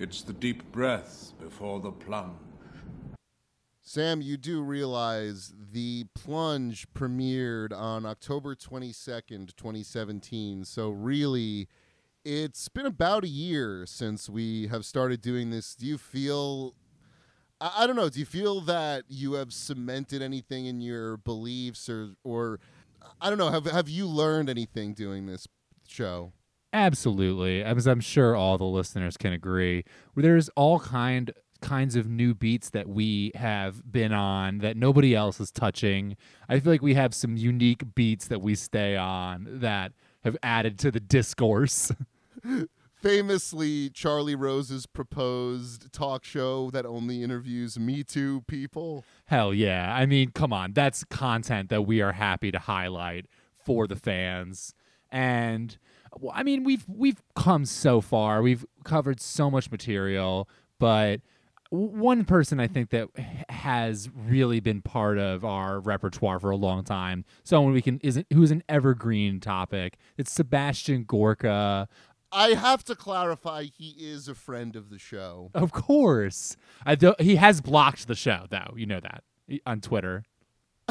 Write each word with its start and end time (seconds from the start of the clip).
It's 0.00 0.22
the 0.22 0.32
deep 0.32 0.72
breath 0.72 1.34
before 1.38 1.78
the 1.78 1.92
plunge. 1.92 2.32
Sam, 3.82 4.22
you 4.22 4.38
do 4.38 4.62
realize 4.62 5.52
the 5.72 6.06
plunge 6.14 6.90
premiered 6.94 7.70
on 7.70 8.06
October 8.06 8.54
22nd, 8.54 9.54
2017. 9.54 10.64
So, 10.64 10.88
really, 10.88 11.68
it's 12.24 12.70
been 12.70 12.86
about 12.86 13.24
a 13.24 13.28
year 13.28 13.84
since 13.84 14.30
we 14.30 14.68
have 14.68 14.86
started 14.86 15.20
doing 15.20 15.50
this. 15.50 15.74
Do 15.74 15.84
you 15.84 15.98
feel, 15.98 16.74
I, 17.60 17.86
don't 17.86 17.96
know, 17.96 18.08
do 18.08 18.20
you 18.20 18.26
feel 18.26 18.62
that 18.62 19.04
you 19.06 19.34
have 19.34 19.52
cemented 19.52 20.22
anything 20.22 20.64
in 20.64 20.80
your 20.80 21.18
beliefs 21.18 21.90
or, 21.90 22.14
or 22.24 22.58
I 23.20 23.28
don't 23.28 23.38
know, 23.38 23.50
have, 23.50 23.66
have 23.66 23.90
you 23.90 24.06
learned 24.06 24.48
anything 24.48 24.94
doing 24.94 25.26
this 25.26 25.46
show? 25.86 26.32
Absolutely, 26.72 27.62
as 27.62 27.86
I'm 27.86 28.00
sure 28.00 28.36
all 28.36 28.56
the 28.56 28.64
listeners 28.64 29.16
can 29.16 29.32
agree. 29.32 29.84
There's 30.14 30.48
all 30.50 30.78
kind 30.80 31.32
kinds 31.60 31.94
of 31.94 32.08
new 32.08 32.34
beats 32.34 32.70
that 32.70 32.88
we 32.88 33.32
have 33.34 33.90
been 33.90 34.12
on 34.12 34.58
that 34.58 34.76
nobody 34.76 35.14
else 35.14 35.40
is 35.40 35.50
touching. 35.50 36.16
I 36.48 36.58
feel 36.58 36.72
like 36.72 36.82
we 36.82 36.94
have 36.94 37.14
some 37.14 37.36
unique 37.36 37.94
beats 37.94 38.28
that 38.28 38.40
we 38.40 38.54
stay 38.54 38.96
on 38.96 39.46
that 39.60 39.92
have 40.24 40.36
added 40.42 40.78
to 40.80 40.90
the 40.90 41.00
discourse. 41.00 41.92
Famously, 42.94 43.88
Charlie 43.90 44.34
Rose's 44.34 44.84
proposed 44.84 45.90
talk 45.92 46.22
show 46.22 46.70
that 46.70 46.84
only 46.84 47.22
interviews 47.22 47.78
Me 47.78 48.04
Too 48.04 48.42
people. 48.46 49.04
Hell 49.26 49.54
yeah. 49.54 49.94
I 49.94 50.04
mean, 50.04 50.32
come 50.32 50.52
on. 50.52 50.74
That's 50.74 51.04
content 51.04 51.70
that 51.70 51.82
we 51.82 52.02
are 52.02 52.12
happy 52.12 52.50
to 52.50 52.58
highlight 52.58 53.26
for 53.64 53.86
the 53.86 53.96
fans. 53.96 54.74
And 55.10 55.78
well, 56.18 56.32
I 56.34 56.42
mean, 56.42 56.64
we've 56.64 56.84
we've 56.88 57.22
come 57.36 57.64
so 57.64 58.00
far. 58.00 58.42
We've 58.42 58.64
covered 58.84 59.20
so 59.20 59.50
much 59.50 59.70
material, 59.70 60.48
but 60.78 61.20
one 61.70 62.24
person 62.24 62.58
I 62.58 62.66
think 62.66 62.90
that 62.90 63.08
has 63.48 64.10
really 64.12 64.58
been 64.58 64.82
part 64.82 65.18
of 65.18 65.44
our 65.44 65.78
repertoire 65.78 66.40
for 66.40 66.50
a 66.50 66.56
long 66.56 66.82
time, 66.82 67.24
someone 67.44 67.72
we 67.72 67.82
can 67.82 68.00
isn't 68.02 68.26
who's 68.32 68.50
an 68.50 68.64
evergreen 68.68 69.38
topic. 69.40 69.96
It's 70.18 70.32
Sebastian 70.32 71.04
Gorka. 71.04 71.88
I 72.32 72.50
have 72.50 72.84
to 72.84 72.94
clarify, 72.94 73.64
he 73.76 73.96
is 73.98 74.28
a 74.28 74.36
friend 74.36 74.76
of 74.76 74.88
the 74.90 74.98
show. 74.98 75.50
Of 75.52 75.72
course, 75.72 76.56
I 76.86 76.94
do, 76.94 77.14
he 77.18 77.36
has 77.36 77.60
blocked 77.60 78.06
the 78.06 78.14
show 78.14 78.46
though. 78.50 78.74
You 78.76 78.86
know 78.86 79.00
that 79.00 79.24
on 79.66 79.80
Twitter. 79.80 80.24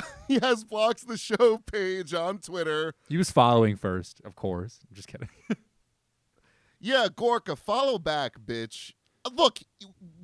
he 0.28 0.40
has 0.40 0.64
blocked 0.64 1.08
the 1.08 1.18
show 1.18 1.58
page 1.58 2.14
on 2.14 2.40
Twitter. 2.40 2.94
He 3.08 3.18
was 3.18 3.32
following 3.32 3.76
first, 3.76 4.22
of 4.24 4.36
course. 4.36 4.80
I'm 4.90 4.96
just 4.96 5.08
kidding. 5.08 5.30
yeah, 6.80 7.08
Gorka, 7.16 7.56
follow 7.56 7.98
back, 8.00 8.40
bitch 8.46 8.94
look, 9.34 9.60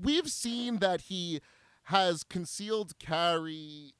we've 0.02 0.30
seen 0.30 0.78
that 0.78 1.02
he 1.02 1.42
has 1.84 2.24
concealed 2.24 2.98
carry 3.00 3.94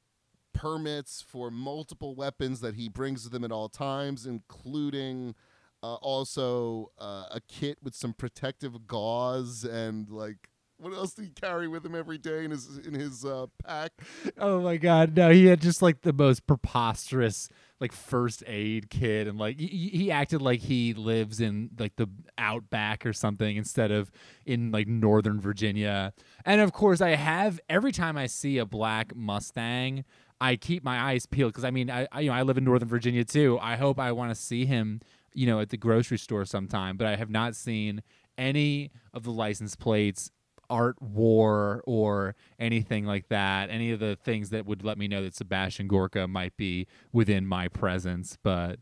permits 0.54 1.22
for 1.22 1.52
multiple 1.52 2.16
weapons 2.16 2.62
that 2.62 2.76
he 2.76 2.90
brings 2.90 3.26
with 3.26 3.36
him 3.36 3.44
at 3.44 3.52
all 3.52 3.70
times, 3.70 4.26
including 4.26 5.36
uh, 5.84 5.96
also 5.96 6.92
uh, 7.00 7.26
a 7.32 7.42
kit 7.48 7.78
with 7.84 7.94
some 7.94 8.14
protective 8.14 8.88
gauze 8.88 9.64
and 9.64 10.10
like 10.10 10.50
what 10.78 10.94
else 10.94 11.14
did 11.14 11.26
he 11.26 11.32
carry 11.32 11.68
with 11.68 11.86
him 11.86 11.96
every 11.96 12.18
day 12.18 12.44
in 12.44 12.52
his 12.52 12.78
in 12.80 12.94
his 12.94 13.24
uh, 13.24 13.48
pack? 13.66 13.92
Oh 14.38 14.62
my 14.62 14.78
god, 14.78 15.16
no! 15.16 15.32
He 15.32 15.46
had 15.46 15.62
just 15.62 15.82
like 15.82 16.02
the 16.02 16.14
most 16.14 16.46
preposterous 16.46 17.48
like 17.80 17.92
first 17.92 18.44
aid 18.48 18.90
kit, 18.90 19.28
and 19.28 19.38
like 19.38 19.60
he, 19.60 19.90
he 19.90 20.12
acted 20.12 20.42
like 20.42 20.62
he 20.62 20.94
lives 20.94 21.40
in 21.40 21.70
like 21.80 21.96
the 21.96 22.08
outback 22.38 23.06
or 23.06 23.14
something 23.14 23.56
instead 23.56 23.92
of 23.92 24.12
in 24.46 24.72
like 24.72 24.88
Northern 24.88 25.40
Virginia. 25.40 26.14
And 26.44 26.62
of 26.62 26.74
course, 26.74 27.02
I 27.02 27.12
have 27.12 27.60
every 27.70 27.92
time 27.92 28.18
I 28.18 28.28
see 28.28 28.58
a 28.58 28.66
black 28.66 29.16
Mustang. 29.16 30.04
I 30.42 30.58
keep 30.58 30.84
my 30.84 31.00
eyes 31.00 31.26
peeled 31.26 31.54
because 31.54 31.64
I 31.64 31.72
mean, 31.72 31.90
I, 31.90 32.08
I 32.12 32.20
you 32.20 32.30
know 32.30 32.36
I 32.36 32.42
live 32.42 32.58
in 32.58 32.66
Northern 32.66 32.90
Virginia 32.90 33.24
too. 33.24 33.58
I 33.62 33.78
hope 33.78 34.00
I 34.00 34.12
want 34.12 34.32
to 34.32 34.36
see 34.36 34.66
him, 34.66 35.02
you 35.34 35.48
know, 35.48 35.62
at 35.62 35.70
the 35.70 35.78
grocery 35.78 36.18
store 36.18 36.44
sometime. 36.44 36.98
But 36.98 37.08
I 37.08 37.16
have 37.16 37.30
not 37.30 37.56
seen 37.56 38.04
any 38.38 38.92
of 39.14 39.24
the 39.24 39.32
license 39.32 39.78
plates 39.78 40.32
art 40.70 41.02
war 41.02 41.84
or 41.86 42.36
anything 42.60 43.06
like 43.06 43.30
that. 43.30 43.70
Any 43.70 43.92
of 43.92 44.00
the 44.00 44.16
things 44.16 44.50
that 44.50 44.66
would 44.66 44.84
let 44.84 44.98
me 44.98 45.08
know 45.08 45.22
that 45.24 45.36
Sebastian 45.36 45.88
Gorka 45.88 46.28
might 46.28 46.56
be 46.58 46.88
within 47.12 47.46
my 47.46 47.68
presence, 47.68 48.38
but 48.44 48.80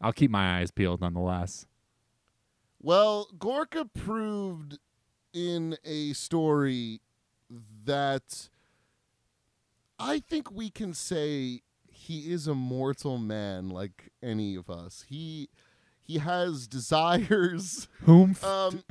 I'll 0.00 0.12
keep 0.12 0.30
my 0.30 0.58
eyes 0.58 0.70
peeled 0.70 1.00
nonetheless. 1.00 1.66
Well, 2.80 3.28
Gorka 3.38 3.86
proved 3.86 4.78
in 5.32 5.76
a 5.84 6.12
story 6.12 7.00
that 7.84 8.48
I 9.98 10.20
think 10.20 10.50
we 10.50 10.70
can 10.70 10.92
say 10.92 11.62
he 11.90 12.30
is 12.30 12.46
a 12.46 12.54
mortal 12.54 13.16
man 13.16 13.70
like 13.70 14.10
any 14.22 14.54
of 14.54 14.68
us. 14.68 15.04
He 15.08 15.48
he 16.02 16.18
has 16.18 16.66
desires. 16.68 17.88
Whom? 18.02 18.36
Um, 18.42 18.82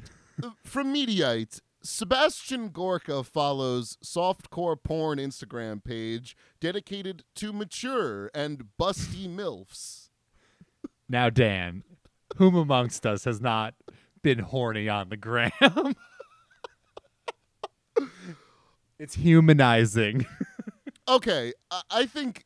from 0.63 0.93
Mediaite, 0.93 1.61
Sebastian 1.85 2.69
Gorka 2.69 3.25
follows 3.25 3.97
softcore 4.01 4.81
porn 4.81 5.19
Instagram 5.19 5.83
page 5.83 6.38
dedicated 6.61 7.25
to 7.35 7.51
mature 7.51 8.31
and 8.33 8.69
busty 8.79 9.27
MILFs. 9.35 10.09
Now, 11.09 11.29
Dan, 11.29 11.83
whom 12.38 12.55
amongst 12.55 13.05
us 13.05 13.25
has 13.25 13.41
not 13.41 13.73
been 14.22 14.39
horny 14.39 14.88
on 14.88 15.09
the 15.09 15.17
gram? 15.17 15.51
it's 18.97 19.16
humanizing. 19.16 20.25
okay, 21.09 21.51
I 21.91 22.05
think 22.05 22.45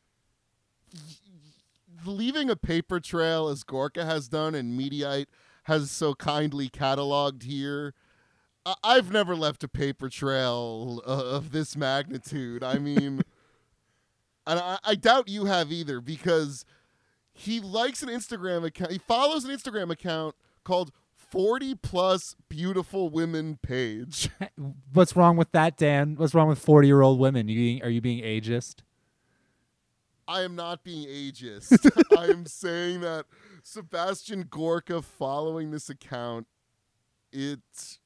leaving 2.04 2.50
a 2.50 2.56
paper 2.56 2.98
trail 2.98 3.46
as 3.46 3.62
Gorka 3.62 4.04
has 4.04 4.28
done 4.28 4.56
and 4.56 4.78
Mediaite 4.78 5.26
has 5.64 5.92
so 5.92 6.14
kindly 6.14 6.68
cataloged 6.68 7.44
here– 7.44 7.94
I've 8.82 9.10
never 9.12 9.34
left 9.34 9.64
a 9.64 9.68
paper 9.68 10.08
trail 10.08 11.00
of 11.06 11.52
this 11.52 11.76
magnitude. 11.76 12.62
I 12.62 12.78
mean, 12.78 13.22
and 14.46 14.58
I, 14.58 14.78
I, 14.84 14.94
doubt 14.94 15.28
you 15.28 15.46
have 15.46 15.72
either 15.72 16.00
because 16.00 16.64
he 17.32 17.60
likes 17.60 18.02
an 18.02 18.08
Instagram 18.08 18.64
account. 18.64 18.92
He 18.92 18.98
follows 18.98 19.44
an 19.44 19.56
Instagram 19.56 19.90
account 19.90 20.34
called 20.64 20.92
40 21.14 21.76
plus 21.76 22.34
beautiful 22.48 23.10
women 23.10 23.58
page. 23.62 24.30
What's 24.92 25.14
wrong 25.14 25.36
with 25.36 25.52
that, 25.52 25.76
Dan? 25.76 26.16
What's 26.16 26.34
wrong 26.34 26.48
with 26.48 26.58
40 26.58 26.86
year 26.86 27.02
old 27.02 27.18
women? 27.18 27.48
You 27.48 27.56
being, 27.56 27.82
are 27.82 27.90
you 27.90 28.00
being 28.00 28.22
ageist? 28.22 28.76
I 30.26 30.42
am 30.42 30.54
not 30.54 30.84
being 30.84 31.08
ageist. 31.08 31.90
I 32.18 32.26
am 32.26 32.44
saying 32.44 33.00
that 33.00 33.24
Sebastian 33.62 34.46
Gorka 34.50 35.00
following 35.00 35.70
this 35.70 35.88
account, 35.88 36.46
it's 37.32 37.98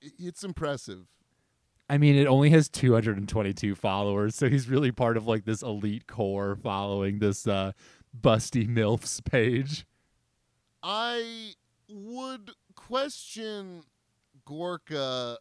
it's 0.00 0.44
impressive. 0.44 1.06
I 1.88 1.98
mean, 1.98 2.14
it 2.14 2.26
only 2.26 2.50
has 2.50 2.68
222 2.68 3.74
followers, 3.74 4.36
so 4.36 4.48
he's 4.48 4.68
really 4.68 4.92
part 4.92 5.16
of 5.16 5.26
like 5.26 5.44
this 5.44 5.62
elite 5.62 6.06
core 6.06 6.56
following 6.56 7.18
this 7.18 7.48
uh, 7.48 7.72
busty 8.18 8.68
milfs 8.68 9.22
page. 9.24 9.84
I 10.82 11.54
would 11.88 12.52
question 12.76 13.82
Gorka 14.44 15.38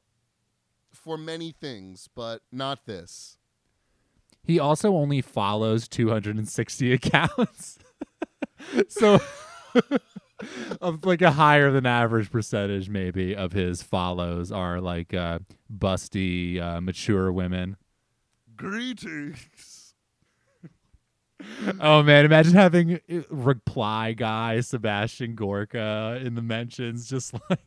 for 0.91 1.17
many 1.17 1.51
things, 1.51 2.09
but 2.15 2.41
not 2.51 2.85
this. 2.85 3.37
He 4.43 4.57
also 4.59 4.95
only 4.95 5.21
follows 5.21 5.87
260 5.87 6.93
accounts. 6.93 7.77
so 8.87 9.19
of 10.81 11.05
like 11.05 11.21
a 11.21 11.31
higher 11.31 11.71
than 11.71 11.85
average 11.85 12.31
percentage 12.31 12.89
maybe 12.89 13.35
of 13.35 13.51
his 13.51 13.81
follows 13.81 14.51
are 14.51 14.79
like 14.79 15.13
uh, 15.13 15.39
busty 15.75 16.61
uh, 16.61 16.81
mature 16.81 17.31
women. 17.31 17.77
Greetings. 18.55 19.93
Oh 21.79 22.03
man 22.03 22.25
imagine 22.25 22.53
having 22.53 22.95
uh, 22.95 23.21
reply 23.29 24.11
guy 24.13 24.59
sebastian 24.59 25.35
gorka 25.35 26.19
in 26.21 26.35
the 26.35 26.41
mentions 26.41 27.09
just 27.09 27.33
like 27.49 27.59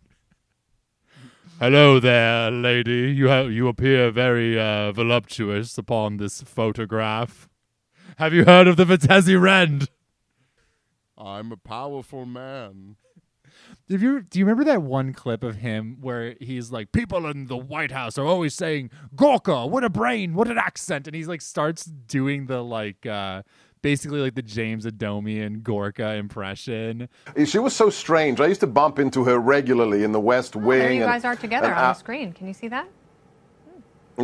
hello 1.58 1.98
there 1.98 2.50
lady. 2.50 3.12
You 3.12 3.28
ha- 3.28 3.42
you 3.42 3.68
appear 3.68 4.10
very 4.10 4.58
uh, 4.58 4.92
voluptuous 4.92 5.78
upon 5.78 6.18
this 6.18 6.42
photograph. 6.42 7.48
Have 8.16 8.34
you 8.34 8.44
heard 8.44 8.66
of 8.68 8.76
the 8.76 8.84
Vitézi 8.84 9.40
Rend? 9.40 9.88
I'm 11.24 11.52
a 11.52 11.56
powerful 11.56 12.26
man. 12.26 12.96
Do 13.88 13.98
you 13.98 14.22
do 14.22 14.38
you 14.38 14.44
remember 14.46 14.64
that 14.64 14.82
one 14.82 15.12
clip 15.12 15.44
of 15.44 15.56
him 15.56 15.98
where 16.00 16.34
he's 16.40 16.72
like, 16.72 16.90
people 16.92 17.26
in 17.26 17.46
the 17.46 17.56
White 17.56 17.90
House 17.90 18.16
are 18.18 18.24
always 18.26 18.54
saying, 18.54 18.90
Gorka, 19.14 19.66
what 19.66 19.84
a 19.84 19.90
brain, 19.90 20.34
what 20.34 20.48
an 20.48 20.58
accent, 20.58 21.06
and 21.06 21.14
he's 21.14 21.28
like 21.28 21.42
starts 21.42 21.84
doing 21.84 22.46
the 22.46 22.62
like 22.62 23.04
uh 23.04 23.42
basically 23.82 24.20
like 24.20 24.36
the 24.36 24.42
James 24.42 24.86
Adomian 24.86 25.62
Gorka 25.62 26.14
impression. 26.14 27.08
She 27.44 27.58
was 27.58 27.74
so 27.76 27.90
strange. 27.90 28.40
I 28.40 28.46
used 28.46 28.60
to 28.60 28.66
bump 28.66 28.98
into 28.98 29.24
her 29.24 29.38
regularly 29.38 30.04
in 30.04 30.12
the 30.12 30.20
West 30.20 30.56
Wing. 30.56 30.78
There 30.78 30.92
you 30.92 31.02
and- 31.02 31.10
guys 31.10 31.24
are 31.24 31.36
together 31.36 31.66
and 31.66 31.74
on 31.74 31.88
the 31.90 31.94
screen. 31.94 32.32
Can 32.32 32.46
you 32.46 32.54
see 32.54 32.68
that? 32.68 32.88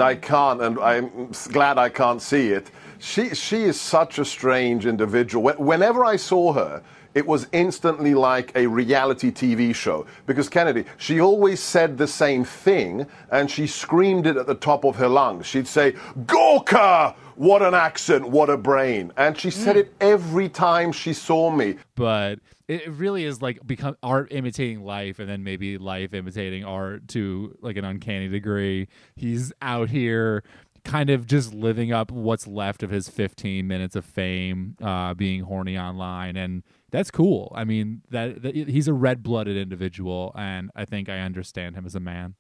I 0.02 0.14
can't, 0.14 0.60
and 0.60 0.78
I'm 0.78 1.32
glad 1.52 1.78
I 1.78 1.88
can't 1.88 2.22
see 2.22 2.48
it. 2.48 2.70
She 2.98 3.34
she 3.34 3.62
is 3.64 3.80
such 3.80 4.18
a 4.18 4.24
strange 4.24 4.86
individual. 4.86 5.52
Whenever 5.58 6.04
I 6.04 6.16
saw 6.16 6.52
her, 6.52 6.82
it 7.14 7.26
was 7.26 7.48
instantly 7.52 8.14
like 8.14 8.52
a 8.54 8.66
reality 8.66 9.30
TV 9.30 9.74
show. 9.74 10.06
Because 10.26 10.48
Kennedy, 10.48 10.84
she 10.96 11.20
always 11.20 11.60
said 11.60 11.98
the 11.98 12.06
same 12.06 12.44
thing, 12.44 13.06
and 13.30 13.50
she 13.50 13.66
screamed 13.66 14.26
it 14.26 14.36
at 14.36 14.46
the 14.46 14.54
top 14.54 14.84
of 14.84 14.96
her 14.96 15.08
lungs. 15.08 15.46
She'd 15.46 15.68
say, 15.68 15.94
"Gorka, 16.26 17.14
what 17.36 17.62
an 17.62 17.74
accent, 17.74 18.28
what 18.28 18.50
a 18.50 18.56
brain," 18.56 19.12
and 19.16 19.38
she 19.38 19.50
said 19.50 19.76
mm. 19.76 19.80
it 19.80 19.94
every 20.00 20.48
time 20.48 20.92
she 20.92 21.12
saw 21.12 21.50
me. 21.50 21.76
but 21.94 22.38
it 22.68 22.88
really 22.90 23.24
is 23.24 23.40
like 23.40 23.66
become 23.66 23.96
art 24.02 24.28
imitating 24.30 24.84
life 24.84 25.18
and 25.18 25.28
then 25.28 25.42
maybe 25.42 25.78
life 25.78 26.12
imitating 26.12 26.64
art 26.64 27.08
to 27.08 27.56
like 27.62 27.76
an 27.76 27.84
uncanny 27.84 28.28
degree. 28.28 28.88
He's 29.16 29.52
out 29.62 29.88
here 29.88 30.44
kind 30.84 31.10
of 31.10 31.26
just 31.26 31.52
living 31.52 31.92
up 31.92 32.10
what's 32.10 32.46
left 32.46 32.82
of 32.82 32.90
his 32.90 33.08
15 33.08 33.66
minutes 33.66 33.96
of 33.96 34.04
fame 34.04 34.76
uh, 34.82 35.14
being 35.14 35.42
horny 35.42 35.76
online. 35.78 36.36
And 36.36 36.62
that's 36.90 37.10
cool. 37.10 37.52
I 37.54 37.64
mean 37.64 38.02
that, 38.10 38.42
that 38.42 38.54
he's 38.54 38.88
a 38.88 38.92
red-blooded 38.92 39.56
individual 39.56 40.32
and 40.36 40.70
i 40.74 40.84
think 40.84 41.08
i 41.08 41.20
understand 41.20 41.76
him 41.76 41.86
as 41.86 41.94
a 41.94 42.00
man 42.00 42.34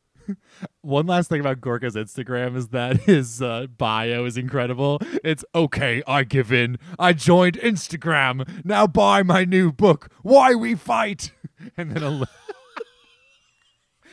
one 0.80 1.06
last 1.06 1.28
thing 1.28 1.40
about 1.40 1.60
Gorka's 1.60 1.94
Instagram 1.94 2.56
is 2.56 2.68
that 2.68 3.00
his 3.02 3.42
uh, 3.42 3.66
bio 3.76 4.24
is 4.24 4.36
incredible. 4.36 5.00
It's 5.24 5.44
okay, 5.54 6.02
I 6.06 6.24
give 6.24 6.52
in. 6.52 6.78
I 6.98 7.12
joined 7.12 7.58
Instagram. 7.58 8.64
Now 8.64 8.86
buy 8.86 9.22
my 9.22 9.44
new 9.44 9.72
book, 9.72 10.10
Why 10.22 10.54
We 10.54 10.74
Fight. 10.74 11.32
And 11.76 11.90
then 11.90 12.04
a 12.04 12.28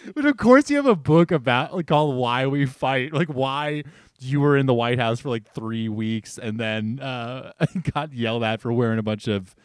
But 0.15 0.25
of 0.25 0.37
course 0.37 0.71
you 0.71 0.77
have 0.77 0.87
a 0.87 0.95
book 0.95 1.31
about 1.31 1.75
like 1.75 1.85
called 1.85 2.15
Why 2.15 2.47
We 2.47 2.65
Fight. 2.65 3.13
Like 3.13 3.27
why 3.27 3.83
you 4.19 4.41
were 4.41 4.57
in 4.57 4.65
the 4.65 4.73
White 4.73 4.97
House 4.97 5.19
for 5.19 5.29
like 5.29 5.47
3 5.53 5.89
weeks 5.89 6.39
and 6.39 6.59
then 6.59 6.99
uh, 6.99 7.51
got 7.93 8.13
yelled 8.13 8.43
at 8.43 8.61
for 8.61 8.73
wearing 8.73 8.97
a 8.97 9.03
bunch 9.03 9.27
of 9.27 9.55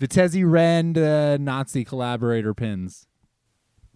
Vitézi 0.00 0.48
Rend 0.48 0.98
uh, 0.98 1.36
Nazi 1.38 1.84
collaborator 1.84 2.54
pins. 2.54 3.06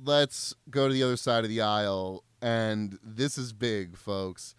Let's 0.05 0.55
go 0.71 0.89
to 0.89 0.95
the 0.95 1.03
other 1.03 1.17
side 1.17 1.45
of 1.45 1.51
the 1.51 1.61
aisle. 1.61 2.25
And 2.43 2.99
this 3.03 3.37
is 3.37 3.53
big, 3.53 3.97
folks. 3.97 4.55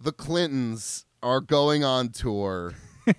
The 0.00 0.12
Clintons 0.12 1.04
are 1.22 1.40
going 1.40 1.84
on 1.84 2.08
tour. 2.08 2.74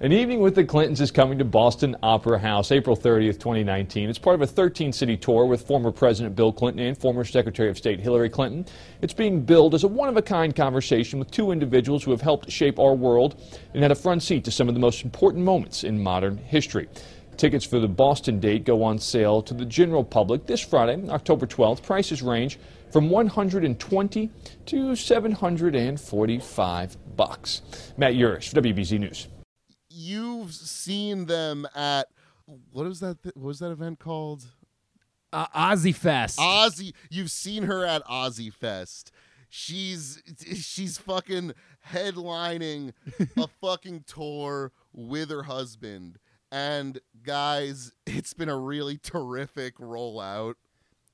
An 0.00 0.12
Evening 0.12 0.38
with 0.38 0.54
the 0.54 0.64
Clintons 0.64 1.00
is 1.00 1.10
coming 1.10 1.38
to 1.38 1.44
Boston 1.44 1.96
Opera 2.04 2.38
House 2.38 2.70
April 2.70 2.96
30th, 2.96 3.40
2019. 3.40 4.08
It's 4.08 4.18
part 4.18 4.34
of 4.34 4.42
a 4.42 4.46
13 4.46 4.92
city 4.92 5.16
tour 5.16 5.44
with 5.44 5.66
former 5.66 5.90
President 5.90 6.36
Bill 6.36 6.52
Clinton 6.52 6.86
and 6.86 6.96
former 6.96 7.24
Secretary 7.24 7.68
of 7.68 7.76
State 7.76 7.98
Hillary 7.98 8.30
Clinton. 8.30 8.64
It's 9.02 9.12
being 9.12 9.40
billed 9.40 9.74
as 9.74 9.82
a 9.82 9.88
one 9.88 10.08
of 10.08 10.16
a 10.16 10.22
kind 10.22 10.54
conversation 10.54 11.18
with 11.18 11.32
two 11.32 11.50
individuals 11.50 12.04
who 12.04 12.12
have 12.12 12.20
helped 12.20 12.48
shape 12.48 12.78
our 12.78 12.94
world 12.94 13.42
and 13.74 13.82
had 13.82 13.90
a 13.90 13.96
front 13.96 14.22
seat 14.22 14.44
to 14.44 14.52
some 14.52 14.68
of 14.68 14.74
the 14.74 14.80
most 14.80 15.02
important 15.02 15.44
moments 15.44 15.82
in 15.82 16.00
modern 16.00 16.36
history. 16.36 16.88
Tickets 17.38 17.64
for 17.64 17.78
the 17.78 17.86
Boston 17.86 18.40
date 18.40 18.64
go 18.64 18.82
on 18.82 18.98
sale 18.98 19.40
to 19.42 19.54
the 19.54 19.64
general 19.64 20.02
public 20.02 20.46
this 20.46 20.60
Friday, 20.60 21.08
October 21.08 21.46
12th. 21.46 21.84
Prices 21.84 22.20
range 22.20 22.58
from 22.90 23.10
120 23.10 24.30
to 24.66 24.96
745 24.96 27.16
bucks. 27.16 27.62
Matt 27.96 28.14
Urish, 28.14 28.52
WBZ 28.52 28.98
News. 28.98 29.28
You've 29.88 30.52
seen 30.52 31.26
them 31.26 31.68
at 31.76 32.08
what 32.72 32.86
was 32.86 32.98
that? 32.98 33.22
Th- 33.22 33.36
what 33.36 33.46
was 33.46 33.60
that 33.60 33.70
event 33.70 34.00
called? 34.00 34.44
Uh, 35.32 35.46
Ozzy 35.48 35.94
Fest. 35.94 36.40
Ozzy. 36.40 36.92
You've 37.08 37.30
seen 37.30 37.62
her 37.62 37.86
at 37.86 38.04
Ozzy 38.06 38.52
Fest. 38.52 39.12
She's 39.48 40.20
she's 40.56 40.98
fucking 40.98 41.52
headlining 41.92 42.94
a 43.36 43.46
fucking 43.60 44.06
tour 44.08 44.72
with 44.92 45.30
her 45.30 45.44
husband. 45.44 46.18
And 46.50 47.00
guys, 47.22 47.92
it's 48.06 48.34
been 48.34 48.48
a 48.48 48.58
really 48.58 48.98
terrific 48.98 49.76
rollout. 49.78 50.54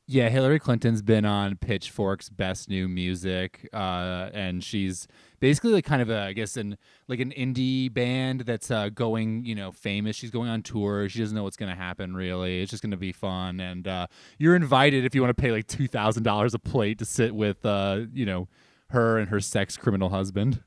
Yeah, 0.06 0.28
Hillary 0.28 0.58
Clinton's 0.58 1.00
been 1.00 1.24
on 1.24 1.56
Pitchfork's 1.56 2.28
Best 2.28 2.68
New 2.68 2.88
Music, 2.88 3.66
uh, 3.72 4.28
and 4.34 4.62
she's 4.62 5.08
basically 5.40 5.72
like 5.72 5.86
kind 5.86 6.02
of 6.02 6.10
a, 6.10 6.18
I 6.18 6.34
guess, 6.34 6.58
an 6.58 6.76
like 7.08 7.20
an 7.20 7.30
indie 7.30 7.92
band 7.92 8.40
that's 8.40 8.70
uh, 8.70 8.90
going, 8.90 9.46
you 9.46 9.54
know, 9.54 9.72
famous. 9.72 10.14
She's 10.14 10.30
going 10.30 10.50
on 10.50 10.60
tour. 10.60 11.08
She 11.08 11.20
doesn't 11.20 11.34
know 11.34 11.44
what's 11.44 11.56
going 11.56 11.70
to 11.70 11.76
happen. 11.76 12.14
Really, 12.14 12.60
it's 12.60 12.70
just 12.70 12.82
going 12.82 12.90
to 12.90 12.98
be 12.98 13.12
fun. 13.12 13.60
And 13.60 13.88
uh, 13.88 14.08
you're 14.38 14.54
invited 14.54 15.06
if 15.06 15.14
you 15.14 15.22
want 15.22 15.34
to 15.34 15.40
pay 15.40 15.52
like 15.52 15.68
two 15.68 15.88
thousand 15.88 16.24
dollars 16.24 16.52
a 16.52 16.58
plate 16.58 16.98
to 16.98 17.06
sit 17.06 17.34
with, 17.34 17.64
uh, 17.64 18.00
you 18.12 18.26
know, 18.26 18.46
her 18.90 19.16
and 19.16 19.30
her 19.30 19.40
sex 19.40 19.78
criminal 19.78 20.10
husband. 20.10 20.62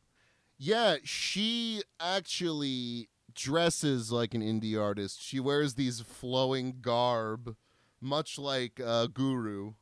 Yeah, 0.57 0.95
she 1.03 1.83
actually 1.99 3.09
dresses 3.38 4.12
like 4.12 4.34
an 4.34 4.42
indie 4.42 4.80
artist. 4.81 5.22
She 5.22 5.39
wears 5.39 5.75
these 5.75 6.01
flowing 6.01 6.80
garb, 6.81 7.56
much 8.01 8.38
like 8.38 8.81
uh, 8.84 9.07
Guru. 9.07 9.74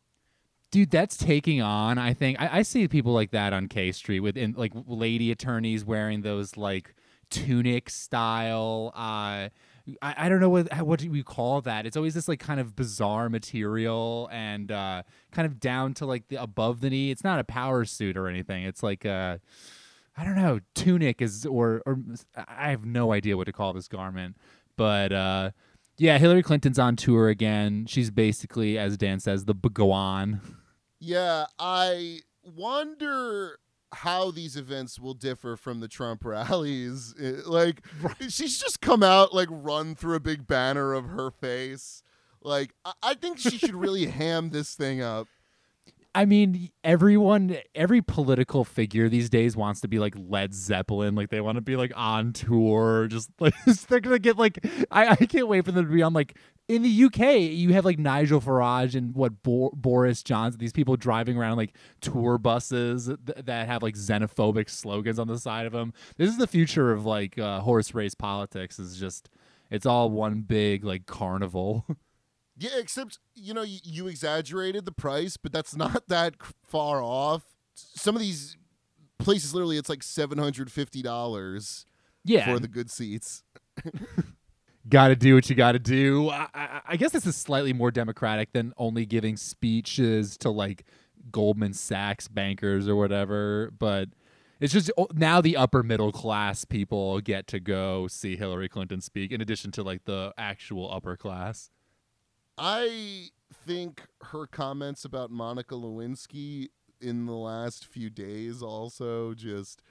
Dude, 0.72 0.92
that's 0.92 1.18
taking 1.18 1.62
on. 1.62 1.98
I 1.98 2.13
think 2.13 2.40
I, 2.40 2.60
I 2.60 2.62
see 2.62 2.88
people 2.88 3.13
like 3.13 3.31
that 3.31 3.54
on 3.54 3.68
K 3.68 3.92
Street 3.92 4.19
with 4.19 4.38
like 4.56 4.74
lady 4.86 5.31
attorneys 5.31 5.86
wearing 5.86 6.22
those 6.22 6.57
like 6.57 6.94
tunic 7.30 7.90
style. 7.90 8.92
Uh, 8.94 9.50
I, 10.02 10.16
I 10.18 10.30
don't 10.30 10.42
know 10.42 10.50
what 10.50 10.81
what 10.81 11.00
do 11.00 11.10
we 11.10 11.24
call 11.24 11.62
that. 11.62 11.86
It's 11.86 11.96
always 11.96 12.13
this 12.13 12.28
like 12.28 12.40
kind 12.40 12.60
of 12.60 12.75
bizarre 12.75 13.30
material 13.30 14.30
and 14.34 14.69
uh, 14.69 15.04
kind 15.31 15.46
of 15.46 15.60
down 15.62 15.94
to 15.96 16.06
like 16.06 16.28
the 16.28 16.42
above 16.42 16.81
the 16.81 16.90
knee. 16.90 17.10
It's 17.10 17.24
not 17.24 17.40
a 17.40 17.46
power 17.46 17.86
suit 17.86 18.18
or 18.18 18.28
anything. 18.28 18.66
It's 18.66 18.84
like 18.84 19.06
a 19.06 19.40
I 20.17 20.23
don't 20.23 20.35
know 20.35 20.59
tunic 20.73 21.21
is 21.21 21.45
or 21.45 21.81
or 21.85 22.00
I 22.35 22.69
have 22.69 22.85
no 22.85 23.12
idea 23.12 23.38
what 23.38 23.45
to 23.45 23.53
call 23.53 23.73
this 23.73 23.88
garment, 23.88 24.38
but. 24.77 25.12
uh 25.12 25.51
yeah, 25.97 26.17
Hillary 26.17 26.44
Clinton's 26.44 26.77
on 26.77 26.97
tour 26.97 27.29
again. 27.29 27.85
She's 27.85 28.12
basically, 28.12 28.77
as 28.77 28.97
Dan 28.97 29.21
says, 29.21 29.45
the 29.45 29.53
Bhagwan. 29.56 30.41
Yeah, 31.00 31.45
I 31.57 32.19
wonder 32.44 33.59
how 33.94 34.29
these 34.31 34.57
events 34.57 35.00
will 35.00 35.13
differ 35.13 35.56
from 35.56 35.79
the 35.79 35.88
Trump 35.88 36.25
rallies. 36.25 37.13
Like, 37.45 37.81
she's 38.27 38.59
just 38.59 38.81
come 38.81 39.03
out, 39.03 39.33
like, 39.33 39.47
run 39.50 39.95
through 39.95 40.15
a 40.15 40.19
big 40.19 40.47
banner 40.47 40.94
of 40.94 41.06
her 41.06 41.31
face. 41.31 42.03
Like, 42.41 42.73
I, 42.83 42.91
I 43.01 43.13
think 43.13 43.39
she 43.39 43.57
should 43.57 43.75
really 43.75 44.06
ham 44.07 44.50
this 44.50 44.75
thing 44.75 45.01
up. 45.01 45.27
I 46.15 46.23
mean, 46.23 46.69
everyone, 46.81 47.57
every 47.75 48.01
political 48.01 48.63
figure 48.63 49.09
these 49.09 49.30
days 49.30 49.57
wants 49.57 49.81
to 49.81 49.90
be 49.90 49.99
like 49.99 50.16
Led 50.18 50.54
Zeppelin. 50.54 51.13
Like 51.13 51.30
they 51.30 51.42
want 51.42 51.57
to 51.57 51.61
be 51.61 51.75
like 51.75 51.92
on 51.94 52.31
tour. 52.31 53.07
Just 53.07 53.30
like 53.40 53.54
they're 53.90 53.99
gonna 53.99 54.18
get 54.18 54.37
like. 54.37 54.66
I, 54.90 55.09
I 55.09 55.16
can't 55.18 55.49
wait 55.49 55.66
for 55.66 55.73
them 55.73 55.85
to 55.85 55.92
be 55.92 56.01
on 56.01 56.13
like 56.13 56.37
in 56.69 56.83
the 56.83 57.04
UK. 57.04 57.51
You 57.51 57.73
have 57.73 57.83
like 57.83 57.99
Nigel 57.99 58.40
Farage 58.40 58.95
and 58.95 59.13
what 59.13 59.44
Bo- 59.44 59.73
Boris 59.75 60.23
Johnson. 60.23 60.57
These 60.57 60.71
people 60.71 60.95
driving 60.95 61.37
around 61.37 61.57
like 61.57 61.75
tour 61.99 62.37
buses 62.37 63.07
th- 63.07 63.45
that 63.45 63.68
have 63.68 63.83
like 63.83 63.95
xenophobic 63.95 64.69
slogans 64.69 65.19
on 65.19 65.28
the 65.28 65.37
side 65.37 65.66
of 65.66 65.73
them. 65.73 65.94
This 66.16 66.30
is 66.30 66.37
the 66.37 66.47
future 66.47 66.94
of 66.94 67.06
like 67.06 67.37
uh, 67.37 67.59
horse 67.59 67.94
race 67.94 68.16
politics. 68.16 68.80
Is 68.80 68.97
just 68.97 69.30
it's 69.69 69.85
all 69.85 70.09
one 70.09 70.44
big 70.44 70.85
like 70.85 71.06
carnival. 71.07 71.85
Yeah, 72.57 72.71
except, 72.78 73.19
you 73.35 73.54
know, 73.54 73.64
you, 73.64 73.80
you 73.83 74.07
exaggerated 74.07 74.85
the 74.85 74.92
price, 74.92 75.38
but 75.38 75.52
that's 75.52 75.76
not 75.76 76.04
that 76.07 76.35
far 76.64 77.02
off. 77.02 77.44
Some 77.74 78.16
of 78.16 78.21
these 78.21 78.57
places, 79.19 79.54
literally, 79.54 79.78
it's 79.78 79.90
like 79.90 80.00
$750 80.00 81.85
yeah, 82.24 82.45
for 82.45 82.59
the 82.59 82.68
good 82.68 82.90
seats. 82.90 83.44
got 84.90 85.09
to 85.09 85.16
do 85.16 85.35
what 85.35 85.50
you 85.50 85.56
got 85.56 85.74
to 85.74 85.80
do. 85.80 86.30
I, 86.30 86.47
I, 86.54 86.81
I 86.90 86.95
guess 86.95 87.12
this 87.12 87.26
is 87.26 87.35
slightly 87.35 87.74
more 87.74 87.92
democratic 87.92 88.54
than 88.54 88.74
only 88.78 89.06
giving 89.06 89.38
speeches 89.38 90.38
to 90.38 90.50
like 90.50 90.85
Goldman 91.31 91.74
Sachs 91.74 92.28
bankers 92.28 92.88
or 92.88 92.95
whatever. 92.95 93.71
But 93.78 94.09
it's 94.59 94.74
just 94.74 94.92
oh, 94.97 95.07
now 95.14 95.42
the 95.42 95.57
upper 95.57 95.83
middle 95.83 96.12
class 96.12 96.66
people 96.66 97.19
get 97.21 97.47
to 97.47 97.59
go 97.59 98.07
see 98.07 98.35
Hillary 98.35 98.69
Clinton 98.69 99.02
speak, 99.02 99.31
in 99.31 99.42
addition 99.42 99.71
to 99.71 99.83
like 99.83 100.06
the 100.06 100.33
actual 100.38 100.92
upper 100.92 101.18
class. 101.18 101.69
I 102.57 103.30
think 103.52 104.04
her 104.21 104.47
comments 104.47 105.06
about 105.06 105.31
Monica 105.31 105.76
Lewinsky 105.76 106.69
in 107.02 107.26
the 107.26 107.33
last 107.33 107.85
few 107.85 108.09
days 108.09 108.62
also 108.62 109.33
just 109.33 109.81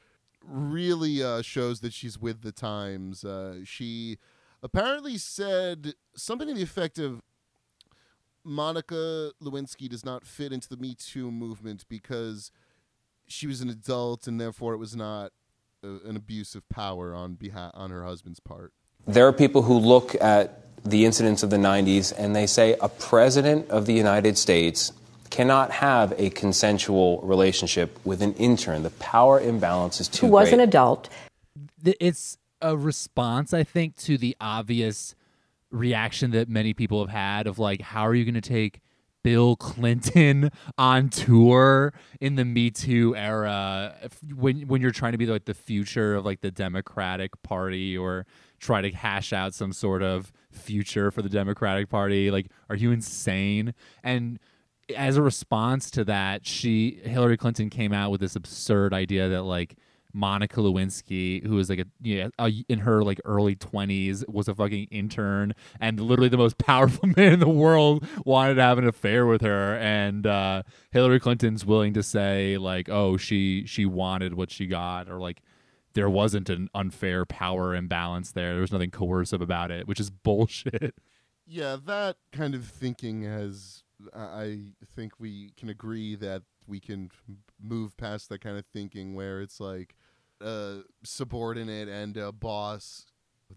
really 0.43 1.23
uh, 1.23 1.43
shows 1.43 1.81
that 1.81 1.93
she's 1.93 2.19
with 2.19 2.43
the 2.43 2.53
times. 2.53 3.25
Uh, 3.25 3.61
she 3.65 4.19
apparently 4.63 5.19
said 5.19 5.95
something 6.17 6.49
to 6.49 6.55
the 6.55 6.63
effect 6.63 6.99
of 6.99 7.23
Monica 8.45 9.33
Lewinsky 9.43 9.89
does 9.89 10.05
not 10.05 10.27
fit 10.27 10.53
into 10.53 10.69
the 10.69 10.77
Me 10.77 10.95
Too 10.95 11.31
movement 11.31 11.85
because 11.89 12.51
she 13.27 13.47
was 13.47 13.61
an 13.61 13.71
adult 13.71 14.27
and 14.27 14.41
therefore 14.41 14.75
it 14.75 14.79
was 14.79 14.95
not 14.95 15.33
a, 15.83 15.89
an 16.07 16.17
abuse 16.17 16.55
of 16.55 16.69
power 16.69 17.15
on 17.15 17.35
behalf 17.35 17.73
on 17.75 17.91
her 17.91 18.05
husband's 18.05 18.41
part. 18.41 18.73
There 19.07 19.27
are 19.27 19.33
people 19.33 19.63
who 19.63 19.79
look 19.79 20.15
at 20.21 20.74
the 20.85 21.05
incidents 21.05 21.43
of 21.43 21.51
the 21.51 21.57
90s 21.57 22.13
and 22.17 22.37
they 22.37 22.47
say 22.47 22.77
a 22.81 22.89
president 22.89 23.69
of 23.71 23.87
the 23.87 23.95
United 23.95 24.37
States 24.39 24.93
cannot 25.31 25.71
have 25.71 26.13
a 26.19 26.31
consensual 26.31 27.21
relationship 27.23 27.99
with 28.05 28.23
an 28.23 28.35
intern. 28.35 28.83
The 28.83 28.91
power 28.91 29.41
imbalance 29.41 30.01
is 30.01 30.09
too 30.09 30.27
Who 30.27 30.33
was 30.33 30.49
great. 30.51 30.55
an 30.55 30.61
adult. 30.61 31.09
it's 31.85 32.39
a 32.63 32.77
response 32.77 33.53
i 33.53 33.63
think 33.63 33.95
to 33.97 34.17
the 34.17 34.35
obvious 34.41 35.15
reaction 35.71 36.31
that 36.31 36.49
many 36.49 36.73
people 36.73 37.01
have 37.05 37.11
had 37.15 37.47
of 37.47 37.59
like 37.59 37.83
how 37.83 38.07
are 38.07 38.15
you 38.15 38.25
going 38.25 38.35
to 38.35 38.41
take 38.41 38.81
bill 39.23 39.55
clinton 39.57 40.51
on 40.79 41.09
tour 41.11 41.93
in 42.23 42.37
the 42.37 42.45
me 42.45 42.71
too 42.71 43.15
era 43.17 43.95
if- 44.03 44.19
when 44.35 44.63
when 44.69 44.81
you're 44.81 44.93
trying 44.93 45.13
to 45.13 45.19
be 45.19 45.27
like 45.27 45.45
the 45.45 45.53
future 45.53 46.15
of 46.15 46.25
like 46.25 46.41
the 46.41 46.51
democratic 46.51 47.31
party 47.43 47.99
or 47.99 48.25
try 48.61 48.81
to 48.81 48.91
hash 48.91 49.33
out 49.33 49.53
some 49.53 49.73
sort 49.73 50.03
of 50.03 50.33
future 50.55 51.11
for 51.11 51.23
the 51.23 51.29
democratic 51.29 51.89
party? 51.89 52.31
Like 52.31 52.47
are 52.71 52.77
you 52.77 52.93
insane? 52.93 53.75
And 54.03 54.39
as 54.97 55.17
a 55.17 55.23
response 55.23 55.91
to 55.93 56.05
that, 56.05 56.47
she 56.47 57.01
Hillary 57.05 57.37
Clinton 57.37 57.71
came 57.71 57.93
out 57.93 58.11
with 58.11 58.21
this 58.21 58.37
absurd 58.37 58.93
idea 58.93 59.29
that 59.29 59.43
like 59.43 59.77
Monica 60.15 60.61
Lewinsky, 60.61 61.45
who 61.45 61.57
was 61.57 61.69
like 61.69 61.81
a, 61.81 61.87
you 62.01 62.31
know, 62.39 62.49
in 62.69 62.79
her 62.81 63.03
like 63.03 63.21
early 63.25 63.57
twenties, 63.57 64.25
was 64.29 64.49
a 64.49 64.55
fucking 64.55 64.85
intern 64.91 65.53
and 65.81 65.99
literally 66.01 66.29
the 66.29 66.37
most 66.37 66.57
powerful 66.59 67.09
man 67.17 67.33
in 67.35 67.41
the 67.41 67.49
world 67.49 68.07
wanted 68.25 68.55
to 68.55 68.63
have 68.63 68.79
an 68.79 68.87
affair 68.87 69.27
with 69.27 69.43
her, 69.43 69.77
and 69.79 70.27
uh, 70.27 70.63
Hillary 70.93 71.21
Clinton's 71.21 71.67
willing 71.67 71.93
to 71.95 72.03
say 72.03 72.57
like, 72.57 72.89
oh, 72.89 73.17
she 73.17 73.67
she 73.67 73.85
wanted 73.85 74.35
what 74.35 74.51
she 74.51 74.67
got, 74.67 75.09
or 75.09 75.19
like 75.19 75.43
there 75.95 76.11
wasn't 76.11 76.51
an 76.51 76.69
unfair 76.75 77.25
power 77.25 77.75
imbalance 77.75 78.33
there. 78.33 78.53
There 78.53 78.61
was 78.61 78.73
nothing 78.73 78.91
coercive 78.91 79.41
about 79.41 79.71
it, 79.71 79.87
which 79.87 80.01
is 80.01 80.11
bullshit. 80.11 80.95
Yeah, 81.47 81.77
that 81.85 82.17
kind 82.33 82.55
of 82.55 82.65
thinking 82.65 83.23
has. 83.25 83.83
I 84.17 84.23
I 84.23 84.61
think 84.97 85.13
we 85.19 85.53
can 85.59 85.69
agree 85.69 86.15
that 86.15 86.43
we 86.67 86.81
can 86.81 87.11
move 87.63 87.99
past 87.99 88.31
that 88.31 88.41
kind 88.41 88.57
of 88.57 88.65
thinking 88.65 89.15
where 89.15 89.43
it's 89.43 89.61
like 89.61 89.95
a 90.41 90.79
subordinate 91.03 91.89
and 91.89 92.17
a 92.17 92.33
boss. 92.33 93.05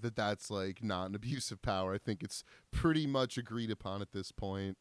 That 0.02 0.18
that's 0.18 0.52
like 0.52 0.84
not 0.84 1.08
an 1.08 1.16
abuse 1.16 1.50
of 1.50 1.62
power. 1.62 1.94
I 1.94 1.98
think 1.98 2.24
it's 2.24 2.44
pretty 2.72 3.08
much 3.08 3.38
agreed 3.38 3.72
upon 3.72 4.02
at 4.02 4.12
this 4.12 4.34
point. 4.34 4.78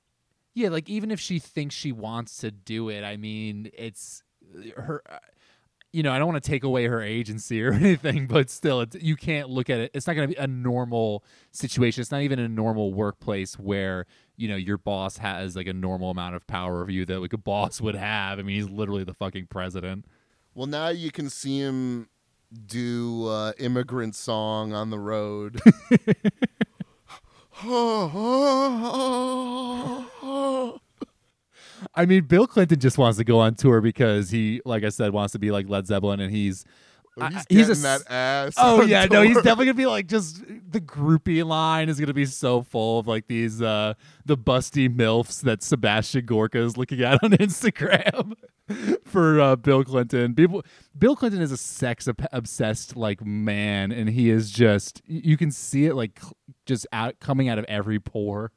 Yeah, 0.53 0.71
like 0.71 0.89
even 0.89 1.13
if 1.13 1.21
she 1.21 1.39
thinks 1.39 1.77
she 1.77 1.93
wants 1.93 2.39
to 2.39 2.51
do 2.51 2.89
it, 2.89 3.05
I 3.05 3.17
mean, 3.17 3.71
it's 3.73 4.25
her. 4.77 5.01
Uh, 5.09 5.19
uh, 5.97 5.99
You 5.99 6.03
know, 6.03 6.13
I 6.13 6.19
don't 6.19 6.29
want 6.29 6.43
to 6.45 6.51
take 6.51 6.65
away 6.65 6.87
her 6.87 7.03
agency 7.03 7.63
or 7.63 7.73
anything, 7.73 8.27
but 8.27 8.51
still, 8.51 8.81
it's, 8.83 8.97
you 8.97 9.17
can't 9.17 9.49
look 9.49 9.71
at 9.71 9.81
it. 9.81 9.91
It's 9.95 10.07
not 10.07 10.15
going 10.15 10.29
to 10.29 10.35
be 10.35 10.41
a 10.41 10.47
normal 10.47 11.25
situation. 11.53 12.03
It's 12.03 12.11
not 12.11 12.23
even 12.23 12.39
a 12.39 12.49
normal 12.49 12.93
workplace 12.93 13.55
where 13.59 14.07
you 14.37 14.49
know 14.49 14.57
your 14.57 14.79
boss 14.79 15.17
has 15.19 15.57
like 15.57 15.67
a 15.67 15.73
normal 15.73 16.11
amount 16.11 16.35
of 16.35 16.47
power 16.47 16.83
over 16.83 16.91
you 16.91 17.07
that 17.07 17.21
like 17.21 17.33
a 17.33 17.39
boss 17.39 17.81
would 17.81 17.95
have. 17.95 18.39
I 18.39 18.43
mean, 18.43 18.57
he's 18.57 18.69
literally 18.69 19.05
the 19.05 19.15
fucking 19.15 19.47
president. 19.47 20.05
Well, 20.55 20.67
now 20.67 20.89
you 20.89 21.11
can 21.11 21.31
see 21.31 21.59
him 21.59 22.09
do 22.67 23.27
uh, 23.29 23.53
immigrant 23.59 24.15
song 24.15 24.73
on 24.75 24.91
the 24.91 24.99
road. 24.99 25.61
I 31.95 32.07
mean, 32.07 32.25
Bill 32.25 32.47
Clinton 32.47 32.79
just 32.81 32.99
wants 32.99 33.19
to 33.19 33.25
go 33.25 33.39
on 33.41 33.55
tour 33.55 33.81
because 33.81 34.31
he, 34.31 34.61
like 34.65 34.85
I 34.85 34.89
said, 34.91 35.13
wants 35.13 35.33
to 35.33 35.39
be 35.39 35.51
like 35.51 35.69
Led 35.69 35.87
Zeppelin, 35.87 36.21
and 36.21 36.33
he's 36.35 36.65
I- 37.19 37.31
he's 37.49 37.69
he's 37.69 37.79
a 37.79 37.83
that 37.83 38.03
ass. 38.11 38.55
Oh 38.59 38.83
yeah, 38.83 39.07
no, 39.07 39.23
he's 39.23 39.37
definitely 39.37 39.67
gonna 39.67 39.75
be 39.75 39.87
like 39.87 40.07
just 40.07 40.43
the 40.71 40.81
groupie 40.81 41.45
line 41.47 41.89
is 41.89 41.99
gonna 41.99 42.13
be 42.13 42.27
so 42.27 42.63
full 42.63 42.99
of 42.99 43.07
like 43.07 43.27
these 43.27 43.63
uh 43.63 43.95
the 44.27 44.37
busty 44.37 44.95
milfs 44.95 45.41
that 45.43 45.63
Sebastian 45.63 46.27
Gorka 46.27 46.59
is 46.59 46.77
looking 46.77 47.01
at 47.03 47.23
on 47.25 47.31
Instagram 47.33 48.35
for 49.07 49.41
uh, 49.41 49.57
Bill 49.57 49.83
Clinton. 49.85 50.35
People, 50.35 50.63
Bill 50.99 51.17
Clinton 51.17 51.41
is 51.41 51.53
a 51.53 51.57
sex 51.57 52.07
obsessed 52.33 52.97
like 52.97 53.25
man, 53.25 53.93
and 53.93 54.11
he 54.11 54.29
is 54.29 54.51
just 54.51 55.01
you 55.07 55.37
can 55.39 55.51
see 55.51 55.87
it 55.87 55.95
like 55.95 56.21
just 56.67 56.87
out 56.93 57.19
coming 57.21 57.49
out 57.49 57.59
of 57.59 57.65
every 57.67 57.99
pore. 57.99 58.53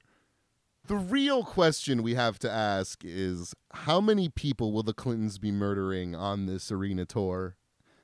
The 0.89 0.97
real 0.97 1.43
question 1.43 2.03
we 2.03 2.15
have 2.15 2.37
to 2.39 2.51
ask 2.51 3.03
is 3.05 3.55
how 3.71 4.01
many 4.01 4.27
people 4.27 4.73
will 4.73 4.83
the 4.83 4.93
Clintons 4.93 5.37
be 5.37 5.51
murdering 5.51 6.15
on 6.15 6.45
this 6.45 6.71
arena 6.71 7.05
tour? 7.05 7.55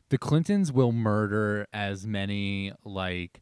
the 0.09 0.17
Clintons 0.17 0.71
will 0.71 0.91
murder 0.91 1.67
as 1.73 2.05
many 2.05 2.71
like 2.83 3.41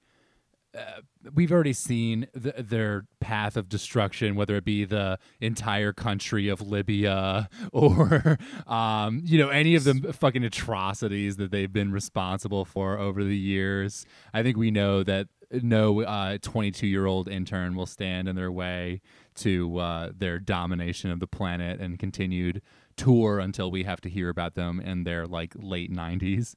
uh, 0.75 1.01
we've 1.35 1.51
already 1.51 1.73
seen 1.73 2.25
th- 2.41 2.55
their 2.57 3.05
path 3.19 3.55
of 3.55 3.69
destruction, 3.69 4.33
whether 4.33 4.55
it 4.55 4.65
be 4.65 4.85
the 4.85 5.19
entire 5.39 5.93
country 5.93 6.49
of 6.49 6.61
Libya 6.61 7.47
or, 7.71 8.39
um, 8.65 9.21
you 9.23 9.37
know, 9.37 9.49
any 9.49 9.75
of 9.75 9.83
the 9.83 10.11
fucking 10.13 10.43
atrocities 10.43 11.35
that 11.35 11.51
they've 11.51 11.71
been 11.71 11.91
responsible 11.91 12.65
for 12.65 12.97
over 12.97 13.23
the 13.23 13.37
years. 13.37 14.07
I 14.33 14.41
think 14.41 14.57
we 14.57 14.71
know 14.71 15.03
that 15.03 15.27
no 15.51 16.37
22 16.41 16.87
year 16.87 17.05
old 17.05 17.29
intern 17.29 17.75
will 17.75 17.85
stand 17.85 18.27
in 18.27 18.35
their 18.35 18.51
way 18.51 19.01
to 19.35 19.77
uh, 19.77 20.11
their 20.15 20.39
domination 20.39 21.11
of 21.11 21.19
the 21.19 21.27
planet 21.27 21.79
and 21.79 21.97
continued 21.99 22.61
tour 22.95 23.39
until 23.39 23.71
we 23.71 23.83
have 23.83 24.01
to 24.01 24.09
hear 24.09 24.29
about 24.29 24.55
them 24.55 24.79
in 24.79 25.03
their 25.03 25.25
like 25.27 25.53
late 25.55 25.91
90s. 25.91 26.55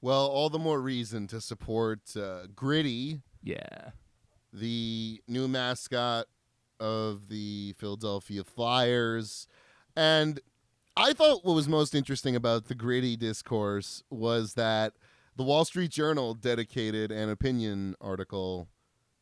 Well, 0.00 0.26
all 0.26 0.48
the 0.48 0.58
more 0.58 0.80
reason 0.80 1.26
to 1.28 1.40
support 1.40 2.16
uh, 2.16 2.46
Gritty, 2.54 3.20
Yeah. 3.42 3.90
the 4.52 5.20
new 5.28 5.46
mascot 5.46 6.26
of 6.78 7.28
the 7.28 7.74
Philadelphia 7.78 8.42
Flyers. 8.42 9.46
And 9.94 10.40
I 10.96 11.12
thought 11.12 11.44
what 11.44 11.54
was 11.54 11.68
most 11.68 11.94
interesting 11.94 12.34
about 12.34 12.66
the 12.68 12.74
Gritty 12.74 13.16
discourse 13.16 14.02
was 14.10 14.54
that 14.54 14.94
the 15.36 15.42
Wall 15.44 15.64
Street 15.64 15.90
Journal 15.90 16.32
dedicated 16.34 17.12
an 17.12 17.28
opinion 17.28 17.94
article 18.00 18.68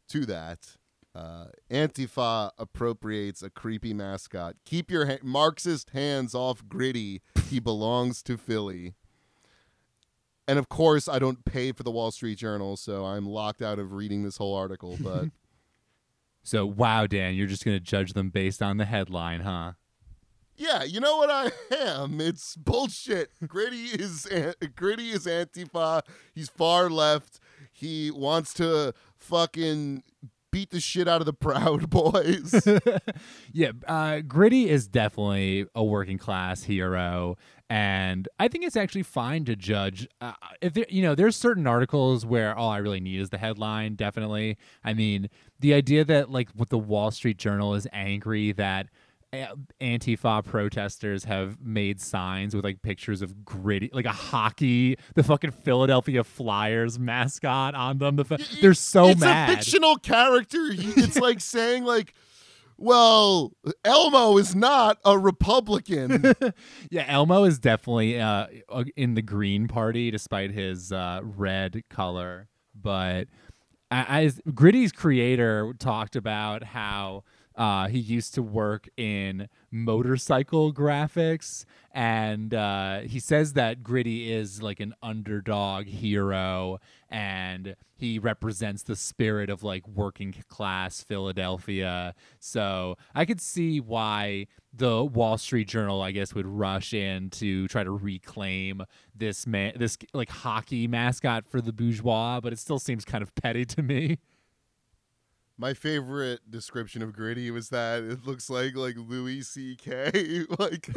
to 0.09 0.25
that. 0.26 0.76
Uh, 1.18 1.46
Antifa 1.70 2.50
appropriates 2.58 3.42
a 3.42 3.50
creepy 3.50 3.92
mascot. 3.92 4.54
Keep 4.64 4.90
your 4.90 5.06
ha- 5.06 5.18
Marxist 5.22 5.90
hands 5.90 6.32
off 6.34 6.66
Gritty. 6.68 7.22
He 7.48 7.58
belongs 7.58 8.22
to 8.22 8.37
Philly. 8.37 8.94
And 10.46 10.58
of 10.58 10.68
course, 10.68 11.08
I 11.08 11.18
don't 11.18 11.44
pay 11.44 11.72
for 11.72 11.82
the 11.82 11.90
Wall 11.90 12.10
Street 12.12 12.38
Journal, 12.38 12.76
so 12.76 13.04
I'm 13.04 13.26
locked 13.26 13.60
out 13.62 13.78
of 13.78 13.92
reading 13.92 14.22
this 14.22 14.37
whole 14.37 14.54
article. 14.54 14.96
But 15.02 15.26
So, 16.44 16.64
wow, 16.64 17.06
Dan, 17.06 17.34
you're 17.34 17.46
just 17.48 17.64
going 17.64 17.76
to 17.76 17.82
judge 17.84 18.12
them 18.12 18.30
based 18.30 18.62
on 18.62 18.76
the 18.76 18.84
headline, 18.84 19.40
huh? 19.40 19.72
yeah, 20.56 20.82
you 20.84 21.00
know 21.00 21.16
what 21.18 21.30
I 21.30 21.50
am? 21.76 22.20
It's 22.20 22.56
bullshit. 22.56 23.30
Gritty 23.46 23.87
is 23.87 24.25
an- 24.26 24.54
Gritty 24.76 25.10
is 25.10 25.26
Antifa. 25.26 26.02
He's 26.34 26.48
far 26.48 26.88
left. 26.90 27.40
He 27.72 28.10
wants 28.10 28.54
to 28.54 28.92
fucking 29.16 30.02
beat 30.58 30.70
the 30.70 30.80
shit 30.80 31.06
out 31.06 31.20
of 31.20 31.26
the 31.26 31.32
Proud 31.32 31.88
Boys. 31.90 32.66
Yeah, 33.52 33.72
uh, 33.86 34.20
Gritty 34.20 34.68
is 34.68 34.86
definitely 34.88 35.66
a 35.74 35.82
working 35.82 36.18
class 36.18 36.64
hero, 36.64 37.36
and 37.70 38.28
I 38.38 38.48
think 38.48 38.64
it's 38.64 38.76
actually 38.76 39.04
fine 39.04 39.44
to 39.46 39.56
judge. 39.56 40.06
Uh, 40.20 40.32
if 40.60 40.74
there, 40.74 40.84
you 40.88 41.02
know, 41.02 41.14
there's 41.14 41.36
certain 41.36 41.66
articles 41.66 42.26
where 42.26 42.54
all 42.54 42.70
I 42.70 42.78
really 42.78 43.00
need 43.00 43.20
is 43.20 43.30
the 43.30 43.38
headline. 43.38 43.94
Definitely, 43.94 44.58
I 44.84 44.94
mean, 44.94 45.30
the 45.60 45.74
idea 45.74 46.04
that 46.04 46.30
like 46.30 46.50
what 46.50 46.68
the 46.68 46.78
Wall 46.78 47.10
Street 47.10 47.38
Journal 47.38 47.74
is 47.74 47.86
angry 47.92 48.52
that. 48.52 48.88
Antifa 49.32 50.42
protesters 50.44 51.25
have 51.25 51.61
made 51.61 52.00
signs 52.00 52.54
with 52.54 52.64
like 52.64 52.80
pictures 52.82 53.20
of 53.20 53.44
gritty, 53.44 53.90
like 53.92 54.06
a 54.06 54.12
hockey, 54.12 54.97
the 55.14 55.23
fucking 55.23 55.50
Philadelphia 55.50 56.25
Flyers 56.25 56.99
mascot 56.99 57.75
on 57.75 57.99
them. 57.99 58.16
The 58.16 58.25
fa- 58.25 58.38
they're 58.62 58.73
so 58.75 59.08
it's 59.08 59.20
mad. 59.20 59.50
It's 59.50 59.61
a 59.61 59.70
fictional 59.70 59.97
character. 59.97 60.68
It's 60.70 61.16
like 61.20 61.40
saying 61.40 61.85
like, 61.85 62.14
well, 62.78 63.52
Elmo 63.85 64.38
is 64.38 64.54
not 64.54 64.99
a 65.04 65.18
Republican. 65.18 66.32
Yeah, 66.90 67.04
Elmo 67.06 67.44
is 67.44 67.58
definitely 67.58 68.18
uh, 68.20 68.47
uh, 68.70 68.85
in 68.97 69.14
the 69.14 69.20
Green 69.23 69.68
Party 69.68 70.11
despite 70.11 70.52
his 70.52 70.90
uh, 70.90 71.20
red 71.23 71.82
color. 71.90 72.49
But 72.75 73.28
as 73.90 74.40
Gritty's 74.54 74.92
creator 74.92 75.75
talked 75.78 76.16
about 76.16 76.62
how 76.62 77.25
uh, 77.58 77.88
he 77.88 77.98
used 77.98 78.34
to 78.34 78.42
work 78.42 78.88
in 78.96 79.48
motorcycle 79.70 80.72
graphics 80.72 81.64
and 81.92 82.54
uh, 82.54 83.00
he 83.00 83.18
says 83.18 83.54
that 83.54 83.82
gritty 83.82 84.32
is 84.32 84.62
like 84.62 84.78
an 84.78 84.94
underdog 85.02 85.86
hero 85.86 86.78
and 87.10 87.74
he 87.96 88.20
represents 88.20 88.84
the 88.84 88.94
spirit 88.94 89.50
of 89.50 89.64
like 89.64 89.86
working 89.88 90.32
class 90.48 91.02
philadelphia. 91.02 92.14
So 92.38 92.96
i 93.14 93.24
could 93.24 93.40
see 93.40 93.80
why 93.80 94.46
the 94.72 95.04
wall 95.04 95.36
street 95.38 95.66
journal 95.66 96.00
i 96.00 96.12
guess 96.12 96.34
would 96.34 96.46
rush 96.46 96.94
in 96.94 97.30
to 97.30 97.66
try 97.68 97.82
to 97.82 97.90
reclaim 97.90 98.82
this 99.16 99.46
man 99.46 99.72
this 99.76 99.96
like 100.12 100.28
hockey 100.28 100.86
mascot 100.86 101.46
for 101.48 101.60
the 101.62 101.72
bourgeois 101.72 102.38
but 102.38 102.52
it 102.52 102.58
still 102.58 102.78
seems 102.78 103.04
kind 103.04 103.22
of 103.22 103.34
petty 103.34 103.64
to 103.64 103.82
me 103.82 104.18
My 105.60 105.74
favorite 105.74 106.48
description 106.48 107.02
of 107.02 107.12
Gritty 107.12 107.50
was 107.50 107.70
that 107.70 108.04
it 108.04 108.24
looks 108.24 108.48
like 108.48 108.76
like 108.76 108.94
Louis 108.96 109.42
C.K. 109.42 110.44
like 110.58 110.88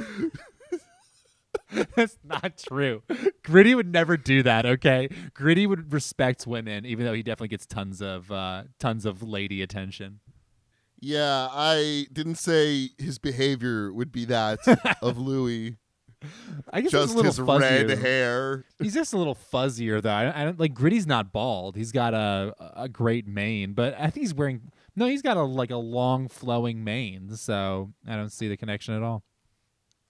That's 1.96 2.18
not 2.24 2.58
true. 2.58 3.02
Gritty 3.44 3.76
would 3.76 3.92
never 3.92 4.18
do 4.18 4.44
that. 4.44 4.66
Okay, 4.66 5.10
Gritty 5.34 5.66
would 5.66 5.92
respect 5.92 6.46
women, 6.46 6.86
even 6.86 7.06
though 7.06 7.14
he 7.14 7.24
definitely 7.24 7.48
gets 7.48 7.66
tons 7.66 8.02
of 8.02 8.32
uh, 8.32 8.64
tons 8.78 9.06
of 9.06 9.24
lady 9.24 9.62
attention. 9.62 10.20
Yeah, 11.00 11.48
I 11.52 12.06
didn't 12.14 12.36
say 12.36 12.90
his 13.00 13.18
behavior 13.18 13.92
would 13.92 14.12
be 14.12 14.26
that 14.26 14.60
of 15.02 15.18
Louis. 15.18 15.78
I 16.72 16.82
guess 16.82 16.92
Just 16.92 17.14
he's 17.14 17.22
a 17.22 17.24
his 17.24 17.40
little 17.40 17.58
red 17.58 17.88
fuzzier. 17.88 18.02
hair. 18.02 18.66
He's 18.80 18.94
just 18.94 19.14
a 19.14 19.18
little 19.18 19.36
fuzzier 19.36 20.02
though. 20.02 20.14
I 20.14 20.24
don't, 20.24 20.36
I 20.36 20.44
don't 20.46 20.60
like 20.60 20.74
Gritty's 20.74 21.08
not 21.08 21.32
bald. 21.32 21.76
He's 21.76 21.92
got 21.92 22.14
a 22.14 22.54
a 22.76 22.88
great 22.88 23.28
mane, 23.28 23.74
but 23.74 23.96
I 23.98 24.10
think 24.12 24.18
he's 24.24 24.34
wearing 24.34 24.72
no. 24.96 25.08
He's 25.08 25.22
got 25.24 25.38
a 25.38 25.42
like 25.44 25.72
a 25.72 25.78
long 25.78 26.28
flowing 26.28 26.84
mane, 26.84 27.36
so 27.36 27.92
I 28.08 28.16
don't 28.16 28.32
see 28.32 28.48
the 28.48 28.58
connection 28.58 28.94
at 28.96 29.02
all. 29.02 29.24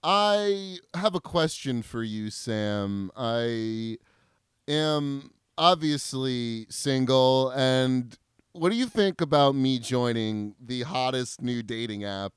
I 0.04 0.78
have 0.94 1.14
a 1.14 1.20
question 1.20 1.82
for 1.82 2.02
you, 2.02 2.28
Sam. 2.30 3.10
I 3.16 3.98
am 4.68 5.30
obviously 5.56 6.66
single, 6.68 7.50
and 7.50 8.16
what 8.52 8.70
do 8.70 8.76
you 8.76 8.86
think 8.86 9.20
about 9.20 9.54
me 9.54 9.78
joining 9.78 10.54
the 10.60 10.82
hottest 10.82 11.40
new 11.40 11.62
dating 11.62 12.04
app, 12.04 12.32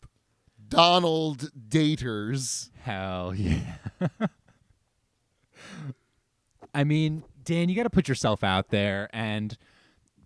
Donald 0.68 1.52
Daters? 1.70 2.70
Hell 2.82 3.34
yeah. 3.36 3.78
I 6.74 6.84
mean, 6.84 7.24
Dan, 7.44 7.70
you 7.70 7.76
got 7.76 7.84
to 7.84 7.90
put 7.90 8.08
yourself 8.08 8.44
out 8.44 8.70
there. 8.70 9.10
And 9.14 9.58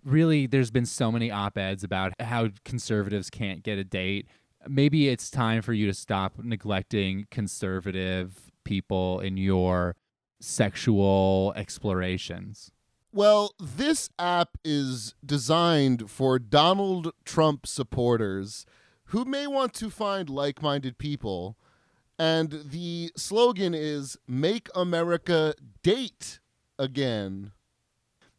really, 0.04 0.48
there's 0.48 0.72
been 0.72 0.86
so 0.86 1.12
many 1.12 1.30
op 1.30 1.58
eds 1.58 1.84
about 1.84 2.14
how 2.20 2.50
conservatives 2.66 3.30
can't 3.30 3.64
get 3.64 3.78
a 3.78 3.84
date. 3.84 4.28
Maybe 4.68 5.10
it's 5.10 5.30
time 5.30 5.62
for 5.62 5.74
you 5.74 5.86
to 5.88 5.94
stop 5.94 6.34
neglecting 6.42 7.28
conservative 7.32 8.52
people 8.64 9.20
in 9.20 9.38
your 9.38 9.96
sexual 10.40 11.54
explorations. 11.56 12.72
Well, 13.12 13.54
this 13.60 14.10
app 14.20 14.58
is 14.64 15.16
designed 15.26 16.12
for 16.12 16.38
Donald 16.38 17.12
Trump 17.26 17.66
supporters 17.66 18.66
who 19.10 19.26
may 19.26 19.48
want 19.48 19.74
to 19.74 19.90
find 19.90 20.30
like 20.30 20.62
minded 20.62 20.98
people. 20.98 21.58
And 22.18 22.64
the 22.66 23.12
slogan 23.16 23.74
is 23.74 24.18
Make 24.28 24.70
America 24.76 25.54
Date 25.84 26.40
Again. 26.78 27.52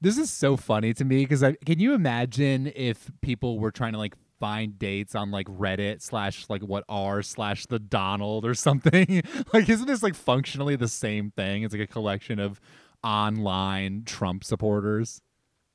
This 0.00 0.16
is 0.16 0.30
so 0.30 0.56
funny 0.56 0.94
to 0.94 1.04
me 1.04 1.26
because 1.26 1.44
can 1.66 1.78
you 1.78 1.92
imagine 1.92 2.72
if 2.74 3.10
people 3.20 3.58
were 3.58 3.70
trying 3.70 3.92
to 3.92 3.98
like 3.98 4.14
find 4.38 4.78
dates 4.78 5.14
on 5.14 5.30
like 5.30 5.46
Reddit 5.46 6.00
slash 6.00 6.46
like 6.48 6.62
what 6.62 6.84
r 6.88 7.20
slash 7.22 7.66
the 7.66 7.78
Donald 7.78 8.46
or 8.46 8.54
something? 8.54 9.22
like, 9.52 9.68
isn't 9.68 9.86
this 9.86 10.02
like 10.02 10.14
functionally 10.14 10.76
the 10.76 10.88
same 10.88 11.30
thing? 11.32 11.64
It's 11.64 11.74
like 11.74 11.82
a 11.82 11.86
collection 11.86 12.38
of 12.38 12.60
online 13.02 14.04
Trump 14.04 14.44
supporters. 14.44 15.20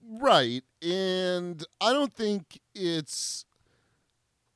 Right. 0.08 0.64
And 0.82 1.64
I 1.82 1.94
don't 1.94 2.14
think 2.14 2.60
it's 2.74 3.46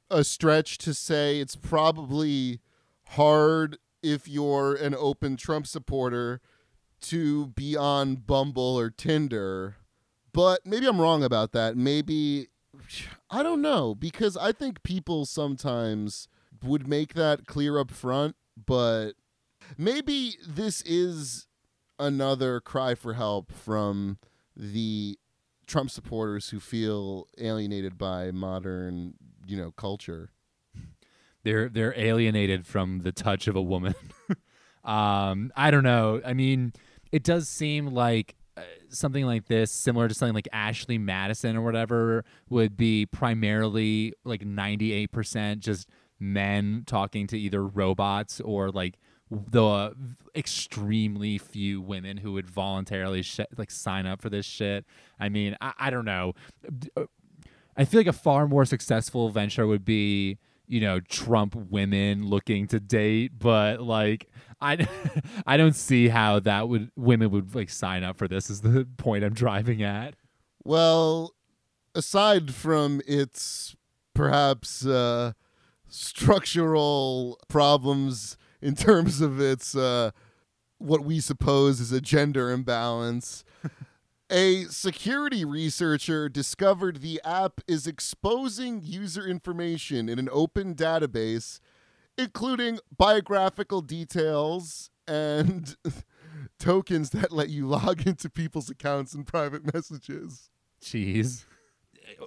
a 0.10 0.24
stretch 0.24 0.78
to 0.80 0.94
say 0.94 1.40
it's 1.40 1.56
probably 1.56 2.60
hard 3.10 3.78
if 4.02 4.28
you're 4.28 4.76
an 4.76 4.96
open 4.96 5.38
Trump 5.38 5.68
supporter 5.68 6.42
to 7.02 7.48
be 7.48 7.76
on 7.76 8.16
Bumble 8.16 8.78
or 8.78 8.90
Tinder. 8.90 9.78
But 10.32 10.66
maybe 10.66 10.86
I'm 10.88 11.02
wrong 11.02 11.24
about 11.24 11.52
that. 11.54 11.76
Maybe 11.76 12.48
I 13.30 13.44
don't 13.44 13.62
know 13.62 13.96
because 13.96 14.38
I 14.38 14.52
think 14.52 14.84
people 14.84 15.26
sometimes 15.26 16.28
would 16.64 16.88
make 16.88 17.14
that 17.14 17.46
clear 17.46 17.80
up 17.80 17.92
front, 17.92 18.36
but 18.66 19.14
maybe 19.78 20.36
this 20.48 20.82
is 20.84 21.48
another 21.98 22.60
cry 22.60 22.96
for 22.96 23.14
help 23.14 23.52
from 23.52 24.18
the 24.56 25.18
Trump 25.68 25.92
supporters 25.92 26.50
who 26.50 26.60
feel 26.60 27.28
alienated 27.38 27.98
by 27.98 28.32
modern, 28.32 29.14
you 29.50 29.58
know, 29.58 29.72
culture. 29.72 30.32
They're 31.44 31.70
they're 31.70 31.98
alienated 31.98 32.68
from 32.68 33.00
the 33.00 33.12
touch 33.12 33.48
of 33.48 33.56
a 33.56 33.62
woman. 33.62 33.96
um, 34.84 35.52
I 35.56 35.72
don't 35.72 35.84
know. 35.84 36.22
I 36.26 36.34
mean, 36.34 36.74
it 37.12 37.24
does 37.24 37.48
seem 37.48 37.88
like 37.88 38.36
uh, 38.58 38.62
something 38.90 39.26
like 39.26 39.48
this, 39.48 39.72
similar 39.72 40.08
to 40.08 40.14
something 40.14 40.36
like 40.36 40.50
Ashley 40.52 40.98
Madison 40.98 41.56
or 41.56 41.62
whatever, 41.62 42.26
would 42.50 42.78
be 42.78 43.06
primarily 43.06 44.14
like 44.24 44.46
ninety 44.46 44.92
eight 44.92 45.12
percent 45.12 45.62
just 45.62 45.90
men 46.20 46.84
talking 46.86 47.26
to 47.28 47.40
either 47.40 47.66
robots 47.66 48.42
or 48.42 48.70
like 48.70 48.98
the 49.32 49.94
extremely 50.36 51.38
few 51.38 51.82
women 51.82 52.18
who 52.18 52.34
would 52.34 52.50
voluntarily 52.50 53.22
sh- 53.22 53.40
like 53.58 53.70
sign 53.72 54.06
up 54.06 54.22
for 54.22 54.30
this 54.30 54.46
shit. 54.46 54.86
I 55.20 55.30
mean, 55.30 55.56
I, 55.62 55.74
I 55.78 55.90
don't 55.90 56.06
know. 56.06 56.34
I 57.80 57.86
feel 57.86 58.02
like 58.02 58.08
a 58.08 58.14
far 58.14 58.46
more 58.46 58.66
successful 58.66 59.30
venture 59.30 59.66
would 59.66 59.86
be, 59.86 60.38
you 60.68 60.82
know, 60.82 61.00
Trump 61.00 61.56
women 61.56 62.26
looking 62.26 62.68
to 62.68 62.80
date, 62.82 63.40
but 63.40 63.82
like 63.82 64.28
I 64.60 64.86
I 65.48 65.56
don't 65.56 65.76
see 65.76 66.10
how 66.10 66.42
that 66.42 66.68
would 66.68 66.92
women 66.98 67.32
would 67.32 67.56
like 67.56 67.70
sign 67.70 68.04
up 68.04 68.18
for 68.18 68.28
this 68.28 68.50
is 68.50 68.60
the 68.60 68.86
point 68.98 69.24
I'm 69.24 69.34
driving 69.34 69.82
at. 69.82 70.16
Well, 70.66 71.34
aside 71.96 72.54
from 72.54 73.02
its 73.08 73.78
perhaps 74.14 74.86
uh, 74.86 75.32
structural 75.88 77.40
problems 77.48 78.36
in 78.62 78.76
terms 78.76 79.22
of 79.22 79.40
its 79.40 79.74
uh, 79.74 80.12
what 80.80 81.06
we 81.06 81.22
suppose 81.22 81.80
is 81.80 81.94
a 81.94 82.02
gender 82.02 82.52
imbalance. 82.52 83.46
A 84.32 84.66
security 84.66 85.44
researcher 85.44 86.30
discovered 86.30 87.02
the 87.02 87.20
app 87.26 87.62
is 87.68 87.88
exposing 87.88 88.82
user 88.84 89.26
information 89.26 90.08
in 90.08 90.20
an 90.20 90.30
open 90.32 90.76
database, 90.76 91.60
including 92.16 92.80
biographical 92.96 93.82
details 93.82 94.92
and 95.08 95.76
tokens 96.60 97.10
that 97.10 97.32
let 97.32 97.50
you 97.50 97.66
log 97.66 98.06
into 98.06 98.30
people's 98.30 98.70
accounts 98.70 99.16
and 99.16 99.26
private 99.26 99.74
messages. 99.74 100.52
Jeez. 100.80 101.46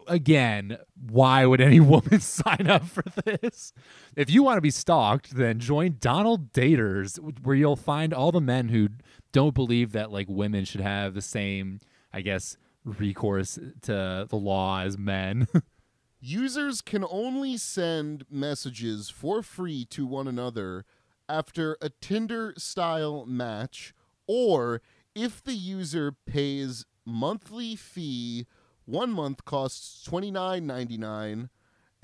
Again, 0.08 0.78
why 1.08 1.46
would 1.46 1.60
any 1.60 1.78
woman 1.80 2.18
sign 2.20 2.66
up 2.66 2.84
for 2.84 3.04
this? 3.24 3.72
If 4.16 4.28
you 4.28 4.42
want 4.42 4.56
to 4.56 4.62
be 4.62 4.70
stalked, 4.70 5.36
then 5.36 5.60
join 5.60 5.98
Donald 6.00 6.52
Daters, 6.52 7.18
where 7.44 7.54
you'll 7.54 7.76
find 7.76 8.12
all 8.12 8.32
the 8.32 8.40
men 8.40 8.70
who 8.70 8.88
don't 9.32 9.54
believe 9.54 9.92
that 9.92 10.10
like 10.10 10.26
women 10.28 10.64
should 10.64 10.80
have 10.80 11.14
the 11.14 11.22
same, 11.22 11.78
I 12.12 12.20
guess, 12.20 12.56
recourse 12.84 13.58
to 13.82 14.26
the 14.28 14.36
law 14.36 14.80
as 14.80 14.98
men. 14.98 15.48
Users 16.20 16.80
can 16.80 17.04
only 17.10 17.56
send 17.56 18.24
messages 18.30 19.10
for 19.10 19.42
free 19.42 19.84
to 19.86 20.06
one 20.06 20.28
another 20.28 20.84
after 21.28 21.76
a 21.80 21.88
Tinder 21.88 22.54
style 22.56 23.26
match 23.26 23.92
or 24.26 24.80
if 25.14 25.42
the 25.42 25.54
user 25.54 26.12
pays 26.12 26.84
monthly 27.04 27.74
fee. 27.74 28.46
One 28.84 29.10
month 29.10 29.44
costs 29.44 30.04
twenty 30.04 30.30
nine 30.30 30.66
ninety 30.66 30.96
nine. 30.96 31.50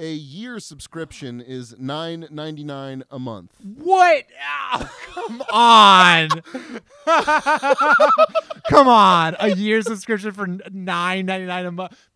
A 0.00 0.12
year 0.12 0.60
subscription 0.60 1.40
is 1.40 1.74
nine 1.76 2.28
ninety 2.30 2.62
nine 2.62 3.02
a 3.10 3.18
month. 3.18 3.50
What? 3.78 4.26
Ah, 4.40 4.94
come 5.12 5.42
on. 5.52 6.28
come 8.70 8.86
on. 8.86 9.36
A 9.40 9.56
year 9.56 9.82
subscription 9.82 10.30
for 10.30 10.46
nine 10.46 11.26
ninety 11.26 11.46
nine 11.46 11.66
a 11.66 11.72
month. 11.72 12.08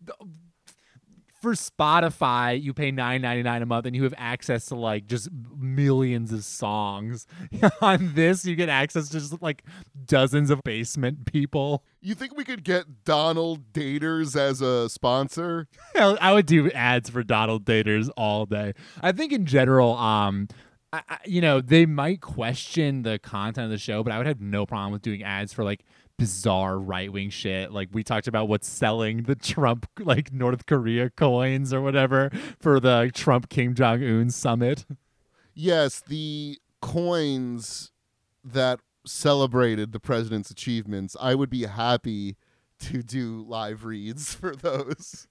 For 1.43 1.55
Spotify, 1.55 2.63
you 2.63 2.73
pay 2.73 2.89
nine 2.89 3.21
ninety 3.21 3.43
nine 3.43 3.61
a 3.61 3.65
month, 3.65 3.85
and 3.85 3.93
you 3.93 4.03
have 4.03 4.13
access 4.17 4.67
to 4.67 4.75
like 4.75 5.07
just 5.07 5.27
millions 5.57 6.31
of 6.31 6.45
songs. 6.45 7.27
On 7.81 8.13
this, 8.13 8.45
you 8.45 8.55
get 8.55 8.69
access 8.69 9.09
to 9.09 9.19
just 9.19 9.41
like 9.41 9.65
dozens 10.05 10.49
of 10.49 10.61
basement 10.63 11.25
people. 11.25 11.83
You 11.99 12.15
think 12.15 12.37
we 12.37 12.45
could 12.45 12.63
get 12.63 13.03
Donald 13.03 13.73
Daters 13.73 14.37
as 14.37 14.61
a 14.61 14.87
sponsor? 14.87 15.67
I 15.99 16.31
would 16.31 16.45
do 16.45 16.71
ads 16.71 17.09
for 17.09 17.23
Donald 17.23 17.65
Daters 17.65 18.09
all 18.15 18.45
day. 18.45 18.71
I 19.01 19.11
think 19.11 19.33
in 19.33 19.45
general, 19.45 19.97
um, 19.97 20.47
I, 20.93 21.01
I, 21.09 21.17
you 21.25 21.41
know, 21.41 21.59
they 21.59 21.85
might 21.85 22.21
question 22.21 23.01
the 23.01 23.19
content 23.19 23.65
of 23.65 23.71
the 23.71 23.77
show, 23.77 24.01
but 24.01 24.13
I 24.13 24.17
would 24.17 24.27
have 24.27 24.39
no 24.39 24.65
problem 24.65 24.93
with 24.93 25.01
doing 25.01 25.23
ads 25.23 25.51
for 25.51 25.65
like 25.65 25.83
bizarre 26.23 26.79
right 26.79 27.11
wing 27.11 27.29
shit. 27.29 27.73
Like 27.73 27.89
we 27.91 28.01
talked 28.01 28.29
about 28.29 28.47
what's 28.47 28.65
selling 28.65 29.23
the 29.23 29.35
Trump 29.35 29.89
like 29.99 30.31
North 30.31 30.65
Korea 30.65 31.09
coins 31.09 31.73
or 31.73 31.81
whatever 31.81 32.31
for 32.61 32.79
the 32.79 33.11
Trump 33.13 33.49
Kim 33.49 33.75
Jong 33.75 34.01
Un 34.01 34.29
summit. 34.29 34.85
Yes, 35.53 35.99
the 35.99 36.59
coins 36.81 37.91
that 38.41 38.79
celebrated 39.05 39.91
the 39.91 39.99
president's 39.99 40.49
achievements, 40.49 41.17
I 41.19 41.35
would 41.35 41.49
be 41.49 41.65
happy 41.65 42.37
to 42.79 43.03
do 43.03 43.43
live 43.45 43.83
reads 43.83 44.33
for 44.33 44.55
those. 44.55 45.27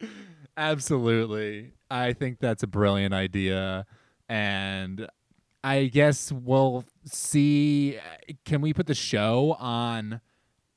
Absolutely. 0.56 1.72
I 1.90 2.14
think 2.14 2.38
that's 2.40 2.62
a 2.62 2.66
brilliant 2.66 3.12
idea. 3.12 3.84
And 4.26 5.06
I 5.62 5.84
guess 5.84 6.32
we'll 6.32 6.86
see. 7.04 7.98
Uh, 7.98 8.32
can 8.44 8.60
we 8.60 8.72
put 8.72 8.86
the 8.86 8.94
show 8.94 9.56
on? 9.58 10.20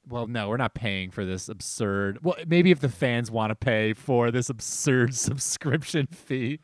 Well, 0.08 0.28
no, 0.28 0.50
we're 0.50 0.58
not 0.58 0.74
paying 0.74 1.12
for 1.12 1.24
this 1.24 1.48
absurd. 1.48 2.20
Well, 2.24 2.36
maybe 2.46 2.72
if 2.72 2.82
the 2.82 2.90
fans 2.90 3.32
want 3.32 3.52
to 3.52 3.56
pay 3.56 3.94
for 3.94 4.32
this 4.32 4.50
absurd 4.50 5.16
subscription 5.16 6.08
fee. 6.08 6.60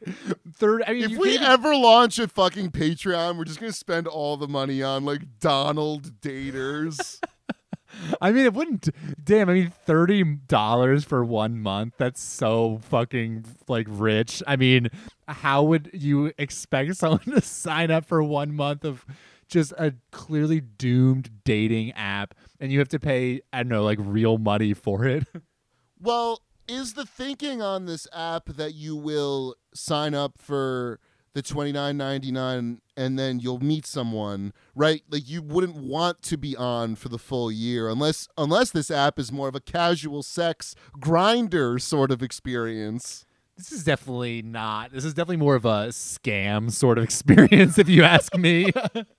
Third, 0.54 0.84
I 0.86 0.94
mean, 0.94 1.12
if 1.12 1.18
we 1.18 1.38
ever 1.38 1.74
launch 1.76 2.20
a 2.20 2.28
fucking 2.28 2.72
Patreon, 2.72 3.38
we're 3.38 3.46
just 3.46 3.60
gonna 3.60 3.72
spend 3.72 4.08
all 4.08 4.36
the 4.36 4.48
money 4.48 4.84
on 4.84 5.06
like 5.06 5.40
Donald 5.40 6.20
daters. 6.22 7.20
I 8.22 8.32
mean, 8.32 8.46
it 8.46 8.54
wouldn't. 8.54 8.90
Damn, 9.24 9.50
I 9.50 9.54
mean, 9.54 9.74
thirty 9.86 10.24
dollars 10.24 11.04
for 11.04 11.24
one 11.24 11.60
month. 11.60 11.96
That's 11.98 12.22
so 12.22 12.80
fucking 12.84 13.46
like 13.68 13.88
rich. 13.90 14.44
I 14.46 14.56
mean, 14.56 14.90
how 15.28 15.64
would 15.64 15.90
you 15.94 16.32
expect 16.38 16.96
someone 16.96 17.20
to 17.26 17.42
sign 17.42 17.92
up 17.92 18.06
for 18.06 18.22
one 18.22 18.54
month 18.54 18.84
of 18.84 19.06
just 19.50 19.74
a 19.74 19.94
clearly 20.12 20.62
doomed 20.62 21.44
dating 21.44 21.92
app, 21.94 22.36
and 22.60 22.72
you 22.72 22.80
have 22.80 22.90
to 22.90 23.00
pay 23.00 23.42
I 23.52 23.64
don't 23.64 23.70
know, 23.70 23.84
like 23.84 24.00
real 24.02 24.38
money 24.38 24.74
for 24.74 25.06
it? 25.06 25.26
well, 26.00 26.42
is 26.68 26.94
the 26.94 27.06
thinking 27.06 27.62
on 27.62 27.86
this 27.86 28.08
app 28.14 28.46
that 28.46 28.74
you 28.74 28.96
will 28.96 29.56
sign 29.74 30.14
up 30.14 30.34
for 30.38 31.00
the 31.34 31.42
twenty 31.42 31.72
nine 31.72 31.98
ninety 31.98 32.32
nine 32.32 32.82
and 33.00 33.18
then 33.18 33.40
you'll 33.40 33.64
meet 33.64 33.86
someone, 33.86 34.52
right? 34.76 35.04
Like 35.10 35.30
you 35.30 35.42
wouldn't 35.42 35.76
want 35.76 36.22
to 36.24 36.38
be 36.38 36.56
on 36.56 36.96
for 36.96 37.08
the 37.08 37.18
full 37.18 37.50
year 37.50 37.88
unless 37.90 38.28
unless 38.38 38.72
this 38.72 38.92
app 38.92 39.18
is 39.18 39.32
more 39.32 39.48
of 39.48 39.56
a 39.56 39.62
casual 39.62 40.22
sex 40.22 40.76
Grindr 41.00 41.82
sort 41.82 42.12
of 42.12 42.22
experience. 42.22 43.26
This 43.56 43.72
is 43.72 43.84
definitely 43.84 44.42
not. 44.42 44.92
This 44.92 45.04
is 45.04 45.14
definitely 45.14 45.38
more 45.38 45.56
of 45.56 45.66
a 45.66 45.88
scam 45.90 46.72
sort 46.72 46.98
of 46.98 47.04
experience, 47.06 47.78
if 47.78 47.90
you 47.90 48.04
ask 48.04 48.36
me. 48.38 48.72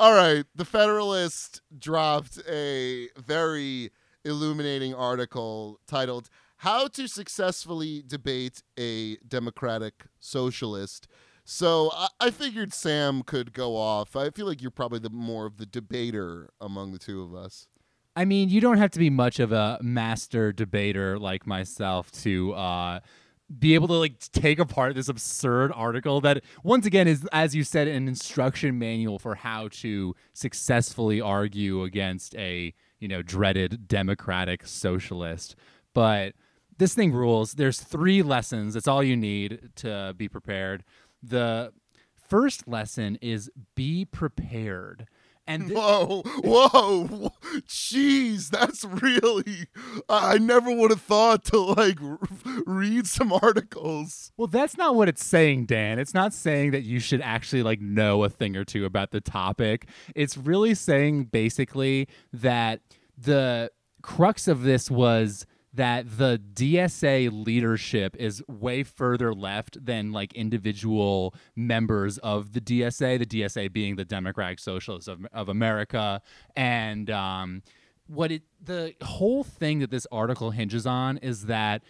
All 0.00 0.14
right, 0.14 0.44
the 0.54 0.64
Federalist 0.64 1.60
dropped 1.76 2.38
a 2.48 3.08
very 3.18 3.90
illuminating 4.24 4.94
article 4.94 5.80
titled 5.88 6.28
How 6.58 6.86
to 6.86 7.08
Successfully 7.08 8.04
Debate 8.06 8.62
a 8.78 9.16
Democratic 9.26 10.04
Socialist. 10.20 11.08
So 11.44 11.90
I, 11.92 12.06
I 12.20 12.30
figured 12.30 12.72
Sam 12.72 13.24
could 13.24 13.52
go 13.52 13.76
off. 13.76 14.14
I 14.14 14.30
feel 14.30 14.46
like 14.46 14.62
you're 14.62 14.70
probably 14.70 15.00
the 15.00 15.10
more 15.10 15.46
of 15.46 15.56
the 15.56 15.66
debater 15.66 16.50
among 16.60 16.92
the 16.92 17.00
two 17.00 17.20
of 17.20 17.34
us. 17.34 17.66
I 18.14 18.24
mean, 18.24 18.50
you 18.50 18.60
don't 18.60 18.78
have 18.78 18.92
to 18.92 19.00
be 19.00 19.10
much 19.10 19.40
of 19.40 19.50
a 19.50 19.80
master 19.82 20.52
debater 20.52 21.18
like 21.18 21.44
myself 21.44 22.12
to 22.22 22.52
uh, 22.52 23.00
be 23.56 23.74
able 23.74 23.88
to 23.88 23.94
like 23.94 24.18
take 24.32 24.58
apart 24.58 24.94
this 24.94 25.08
absurd 25.08 25.72
article 25.74 26.20
that 26.20 26.44
once 26.62 26.84
again 26.84 27.08
is 27.08 27.26
as 27.32 27.54
you 27.54 27.64
said 27.64 27.88
an 27.88 28.06
instruction 28.06 28.78
manual 28.78 29.18
for 29.18 29.36
how 29.36 29.68
to 29.68 30.14
successfully 30.34 31.20
argue 31.20 31.82
against 31.82 32.34
a, 32.36 32.74
you 32.98 33.08
know, 33.08 33.22
dreaded 33.22 33.88
democratic 33.88 34.66
socialist. 34.66 35.56
But 35.94 36.34
this 36.76 36.94
thing 36.94 37.12
rules. 37.12 37.54
There's 37.54 37.80
3 37.80 38.22
lessons. 38.22 38.74
That's 38.74 38.86
all 38.86 39.02
you 39.02 39.16
need 39.16 39.70
to 39.76 40.14
be 40.16 40.28
prepared. 40.28 40.84
The 41.22 41.72
first 42.28 42.68
lesson 42.68 43.18
is 43.20 43.50
be 43.74 44.04
prepared. 44.04 45.08
And 45.48 45.68
thi- 45.68 45.74
Whoa, 45.74 46.22
whoa, 46.44 47.32
jeez, 47.66 48.50
that's 48.50 48.84
really. 48.84 49.66
I 50.08 50.34
I 50.34 50.38
never 50.38 50.70
would 50.72 50.90
have 50.90 51.00
thought 51.00 51.44
to 51.46 51.58
like 51.58 52.00
r- 52.02 52.18
read 52.66 53.06
some 53.06 53.32
articles. 53.32 54.30
Well, 54.36 54.46
that's 54.46 54.76
not 54.76 54.94
what 54.94 55.08
it's 55.08 55.24
saying, 55.24 55.66
Dan. 55.66 55.98
It's 55.98 56.12
not 56.14 56.34
saying 56.34 56.72
that 56.72 56.82
you 56.82 57.00
should 57.00 57.22
actually 57.22 57.62
like 57.62 57.80
know 57.80 58.24
a 58.24 58.28
thing 58.28 58.56
or 58.56 58.64
two 58.64 58.84
about 58.84 59.10
the 59.10 59.20
topic. 59.22 59.88
It's 60.14 60.36
really 60.36 60.74
saying 60.74 61.24
basically 61.24 62.08
that 62.32 62.80
the 63.16 63.70
crux 64.02 64.46
of 64.48 64.62
this 64.62 64.90
was 64.90 65.46
that 65.74 66.18
the 66.18 66.40
DSA 66.54 67.44
leadership 67.44 68.16
is 68.18 68.42
way 68.48 68.82
further 68.82 69.34
left 69.34 69.84
than 69.84 70.12
like 70.12 70.32
individual 70.32 71.34
members 71.54 72.18
of 72.18 72.52
the 72.52 72.60
DSA, 72.60 73.18
the 73.18 73.26
DSA 73.26 73.72
being 73.72 73.96
the 73.96 74.04
Democratic 74.04 74.58
Socialists 74.58 75.08
of, 75.08 75.26
of 75.32 75.48
America. 75.48 76.22
And 76.56 77.10
um, 77.10 77.62
what 78.06 78.32
it, 78.32 78.42
the 78.62 78.94
whole 79.02 79.44
thing 79.44 79.80
that 79.80 79.90
this 79.90 80.06
article 80.10 80.50
hinges 80.50 80.86
on 80.86 81.18
is 81.18 81.46
that 81.46 81.82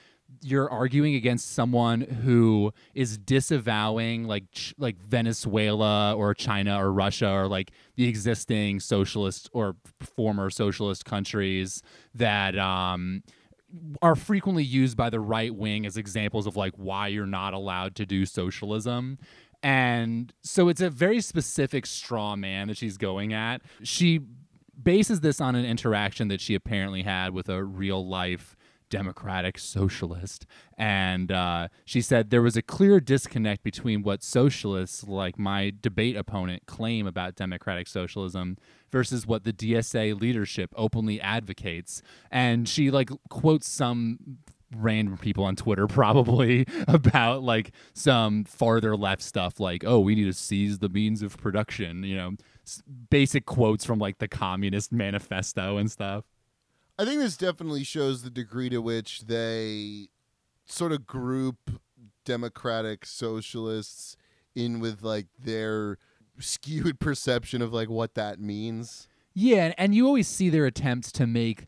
you're 0.43 0.71
arguing 0.71 1.15
against 1.15 1.53
someone 1.53 2.03
who 2.03 2.73
is 2.95 3.17
disavowing 3.17 4.25
like 4.25 4.45
like 4.77 5.01
Venezuela 5.01 6.15
or 6.15 6.35
China 6.35 6.79
or 6.79 6.93
Russia 6.93 7.31
or 7.31 7.49
like 7.49 7.71
the 7.97 8.07
existing 8.07 8.79
socialist 8.81 9.49
or 9.55 9.77
former 10.01 10.51
socialist 10.51 11.07
countries 11.07 11.83
that 12.15 12.59
um 12.59 13.23
are 14.01 14.15
frequently 14.15 14.65
used 14.65 14.97
by 14.97 15.11
the 15.11 15.21
right 15.21 15.55
wing 15.55 15.85
as 15.85 15.97
examples 15.97 16.47
of 16.47 16.57
like 16.57 16.75
why 16.77 17.09
you're 17.09 17.27
not 17.27 17.55
allowed 17.55 17.95
to 17.97 18.07
do 18.07 18.25
socialism. 18.25 19.19
And 19.63 20.33
so 20.43 20.69
it's 20.69 20.81
a 20.81 20.91
very 20.91 21.21
specific 21.21 21.85
straw 21.87 22.37
man 22.37 22.69
that 22.69 22.77
she's 22.77 22.97
going 22.97 23.33
at. 23.33 23.63
She 23.83 24.21
bases 24.81 25.21
this 25.21 25.41
on 25.41 25.55
an 25.57 25.65
interaction 25.65 26.29
that 26.29 26.41
she 26.41 26.55
apparently 26.55 27.03
had 27.03 27.33
with 27.33 27.49
a 27.49 27.65
real 27.65 28.07
life 28.07 28.57
democratic 28.89 29.59
socialist. 29.59 30.47
And 30.77 31.33
uh, 31.33 31.69
she 31.85 32.01
said 32.01 32.31
there 32.31 32.43
was 32.43 32.57
a 32.57 32.63
clear 32.63 33.01
disconnect 33.01 33.63
between 33.63 34.03
what 34.03 34.23
socialists, 34.23 35.05
like 35.05 35.39
my 35.39 35.73
debate 35.81 36.17
opponent, 36.17 36.67
claim 36.67 37.07
about 37.07 37.35
democratic 37.35 37.87
socialism 37.89 38.57
versus 38.91 39.27
what 39.27 39.45
the 39.45 39.53
DSA 39.53 40.19
leadership 40.21 40.73
openly 40.77 41.21
advocates. 41.21 42.03
And 42.31 42.69
she 42.69 42.91
like 42.91 43.11
quotes 43.29 43.69
some 43.69 44.39
random 44.77 45.17
people 45.17 45.45
on 45.45 45.57
Twitter 45.57 45.87
probably 45.89 46.67
about 46.87 47.43
like 47.43 47.73
some 47.95 48.45
farther 48.45 48.97
left 48.97 49.23
stuff 49.23 49.59
like 49.59 49.83
oh 49.87 49.99
we 49.99 50.15
need 50.15 50.25
to 50.25 50.33
seize 50.33 50.79
the 50.79 50.89
means 50.89 51.23
of 51.23 51.39
production 51.39 52.03
you 52.03 52.17
know 52.17 52.33
basic 53.09 53.47
quotes 53.47 53.85
from 53.85 53.99
like 53.99 54.19
the 54.19 54.29
communist 54.29 54.93
manifesto 54.93 55.79
and 55.79 55.91
stuff 55.91 56.25
I 56.99 57.05
think 57.05 57.21
this 57.21 57.37
definitely 57.37 57.85
shows 57.85 58.23
the 58.23 58.31
degree 58.31 58.69
to 58.71 58.79
which 58.79 59.23
they 59.23 60.09
sort 60.67 60.93
of 60.93 61.07
group 61.07 61.71
democratic 62.25 63.07
socialists 63.07 64.17
in 64.55 64.81
with 64.81 65.03
like 65.03 65.27
their 65.39 65.99
skewed 66.39 66.99
perception 67.01 67.63
of 67.63 67.73
like 67.73 67.89
what 67.89 68.15
that 68.15 68.41
means. 68.41 69.09
Yeah, 69.35 69.73
and 69.79 69.95
you 69.95 70.07
always 70.07 70.27
see 70.27 70.49
their 70.49 70.67
attempts 70.67 71.13
to 71.13 71.27
make 71.27 71.67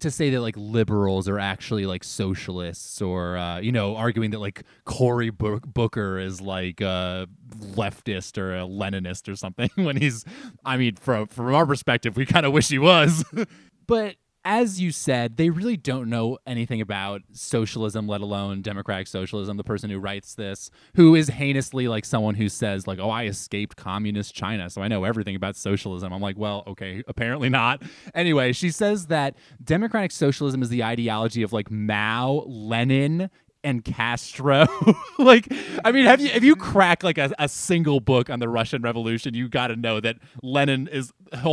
to 0.00 0.10
say 0.10 0.30
that 0.30 0.40
like 0.40 0.54
liberals 0.56 1.28
are 1.28 1.40
actually 1.40 1.84
like 1.84 2.04
socialists 2.04 3.02
or 3.02 3.36
uh, 3.36 3.58
you 3.58 3.72
know 3.72 3.96
arguing 3.96 4.30
that 4.30 4.38
like 4.38 4.62
Cory 4.84 5.30
Booker 5.30 6.18
is 6.18 6.40
like 6.40 6.80
a 6.80 7.26
leftist 7.58 8.38
or 8.38 8.54
a 8.54 8.60
Leninist 8.60 9.28
or 9.28 9.34
something 9.34 9.70
when 9.74 9.96
he's 9.96 10.24
I 10.64 10.76
mean 10.76 10.94
from 10.96 11.26
from 11.26 11.52
our 11.52 11.66
perspective 11.66 12.16
we 12.16 12.26
kind 12.26 12.46
of 12.46 12.52
wish 12.52 12.68
he 12.68 12.78
was 12.78 13.24
but 13.86 14.14
as 14.48 14.80
you 14.80 14.90
said, 14.90 15.36
they 15.36 15.50
really 15.50 15.76
don't 15.76 16.08
know 16.08 16.38
anything 16.46 16.80
about 16.80 17.20
socialism, 17.32 18.08
let 18.08 18.22
alone 18.22 18.62
democratic 18.62 19.06
socialism. 19.06 19.58
The 19.58 19.62
person 19.62 19.90
who 19.90 19.98
writes 19.98 20.34
this, 20.34 20.70
who 20.94 21.14
is 21.14 21.28
heinously 21.28 21.86
like 21.86 22.06
someone 22.06 22.34
who 22.34 22.48
says, 22.48 22.86
like, 22.86 22.98
oh, 22.98 23.10
I 23.10 23.26
escaped 23.26 23.76
communist 23.76 24.34
China, 24.34 24.70
so 24.70 24.80
I 24.80 24.88
know 24.88 25.04
everything 25.04 25.36
about 25.36 25.54
socialism. 25.54 26.14
I'm 26.14 26.22
like, 26.22 26.38
well, 26.38 26.64
okay, 26.66 27.04
apparently 27.08 27.50
not. 27.50 27.82
Anyway, 28.14 28.54
she 28.54 28.70
says 28.70 29.08
that 29.08 29.36
democratic 29.62 30.12
socialism 30.12 30.62
is 30.62 30.70
the 30.70 30.82
ideology 30.82 31.42
of 31.42 31.52
like 31.52 31.70
Mao, 31.70 32.44
Lenin, 32.46 33.28
and 33.68 33.84
Castro. 33.84 34.66
like, 35.18 35.46
I 35.84 35.92
mean, 35.92 36.06
have 36.06 36.20
you 36.20 36.30
if 36.32 36.42
you 36.42 36.56
crack 36.56 37.04
like 37.04 37.18
a, 37.18 37.30
a 37.38 37.48
single 37.48 38.00
book 38.00 38.30
on 38.30 38.40
the 38.40 38.48
Russian 38.48 38.80
Revolution, 38.80 39.34
you 39.34 39.46
got 39.46 39.66
to 39.66 39.76
know 39.76 40.00
that 40.00 40.16
Lenin 40.42 40.88
is 40.88 41.12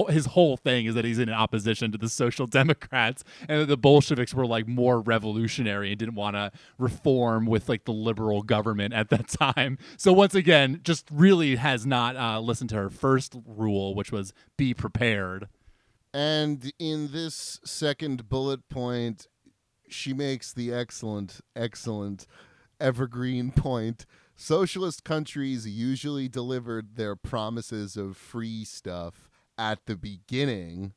his 0.10 0.28
whole 0.28 0.56
thing 0.56 0.86
is 0.86 0.95
that 0.95 1.04
he's 1.04 1.19
in 1.19 1.30
opposition 1.30 1.91
to 1.91 1.97
the 1.97 2.08
Social 2.08 2.47
Democrats, 2.47 3.23
and 3.49 3.62
that 3.62 3.65
the 3.65 3.78
Bolsheviks 3.78 4.34
were 4.34 4.45
like 4.45 4.65
more 4.65 5.01
revolutionary 5.01 5.89
and 5.89 5.99
didn't 5.99 6.15
want 6.15 6.38
to 6.38 6.51
reform 6.78 7.45
with 7.45 7.67
like 7.67 7.84
the 7.84 7.91
liberal 7.91 8.41
government 8.41 8.93
at 8.93 9.10
that 9.10 9.28
time. 9.28 9.78
So 9.97 10.13
once 10.13 10.36
again, 10.36 10.80
just 10.84 11.08
really 11.12 11.58
has 11.58 11.86
not 11.86 12.15
uh, 12.15 12.39
listened 12.39 12.69
to 12.69 12.78
her 12.78 12.89
first 12.89 13.36
rule, 13.45 13.93
which 13.93 14.12
was 14.12 14.34
be 14.58 14.73
prepared. 14.73 15.49
And 16.13 16.71
in 16.80 17.12
this 17.12 17.60
second 17.65 18.30
bullet 18.30 18.69
point, 18.69 19.28
she 19.88 20.13
makes 20.13 20.54
the 20.54 20.74
excellent, 20.74 21.41
excellent 21.56 22.28
evergreen 22.80 23.52
point. 23.56 24.06
Socialist 24.36 25.04
countries 25.04 25.67
usually 25.67 26.28
delivered 26.28 26.95
their 26.95 27.15
promises 27.15 27.95
of 27.95 28.17
free 28.17 28.65
stuff 28.65 29.30
at 29.58 29.86
the 29.86 29.95
beginning 29.95 30.93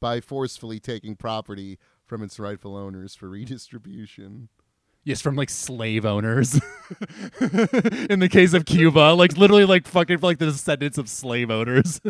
by 0.00 0.20
forcefully 0.20 0.78
taking 0.78 1.16
property 1.16 1.78
from 2.04 2.22
its 2.22 2.38
rightful 2.38 2.76
owners 2.76 3.14
for 3.14 3.28
redistribution. 3.30 4.48
Yes, 5.04 5.20
from 5.20 5.34
like 5.34 5.50
slave 5.50 6.04
owners. 6.04 6.54
In 8.10 8.20
the 8.20 8.28
case 8.30 8.52
of 8.52 8.66
Cuba, 8.66 9.14
like 9.14 9.36
literally 9.36 9.64
like 9.64 9.88
fucking 9.88 10.20
like 10.20 10.38
the 10.38 10.46
descendants 10.46 10.96
of 10.98 11.08
slave 11.08 11.50
owners. 11.50 12.00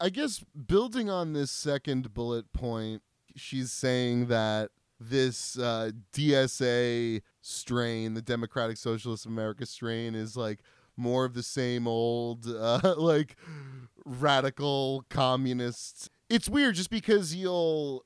I 0.00 0.08
guess 0.08 0.44
building 0.66 1.08
on 1.10 1.32
this 1.32 1.50
second 1.50 2.14
bullet 2.14 2.52
point, 2.52 3.02
she's 3.36 3.70
saying 3.70 4.26
that 4.26 4.70
this 5.00 5.58
uh, 5.58 5.90
DSA 6.12 7.22
strain, 7.40 8.14
the 8.14 8.22
Democratic 8.22 8.76
Socialist 8.76 9.26
America 9.26 9.66
strain, 9.66 10.14
is 10.14 10.36
like 10.36 10.60
more 10.96 11.24
of 11.24 11.34
the 11.34 11.42
same 11.42 11.86
old, 11.86 12.46
uh, 12.48 12.94
like 12.96 13.36
radical 14.04 15.04
communists. 15.08 16.08
It's 16.28 16.48
weird 16.48 16.74
just 16.74 16.90
because 16.90 17.34
you'll. 17.34 18.04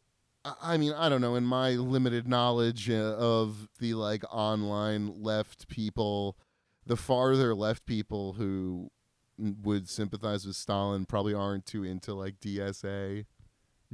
I 0.60 0.76
mean, 0.76 0.92
I 0.92 1.08
don't 1.08 1.20
know. 1.20 1.36
In 1.36 1.44
my 1.44 1.70
limited 1.70 2.26
knowledge 2.26 2.90
uh, 2.90 3.14
of 3.16 3.68
the 3.78 3.94
like 3.94 4.24
online 4.32 5.22
left 5.22 5.68
people, 5.68 6.36
the 6.84 6.96
farther 6.96 7.54
left 7.54 7.86
people 7.86 8.32
who 8.32 8.90
would 9.38 9.88
sympathize 9.88 10.44
with 10.46 10.56
Stalin 10.56 11.06
probably 11.06 11.34
aren't 11.34 11.66
too 11.66 11.84
into 11.84 12.14
like 12.14 12.40
DSA. 12.40 13.24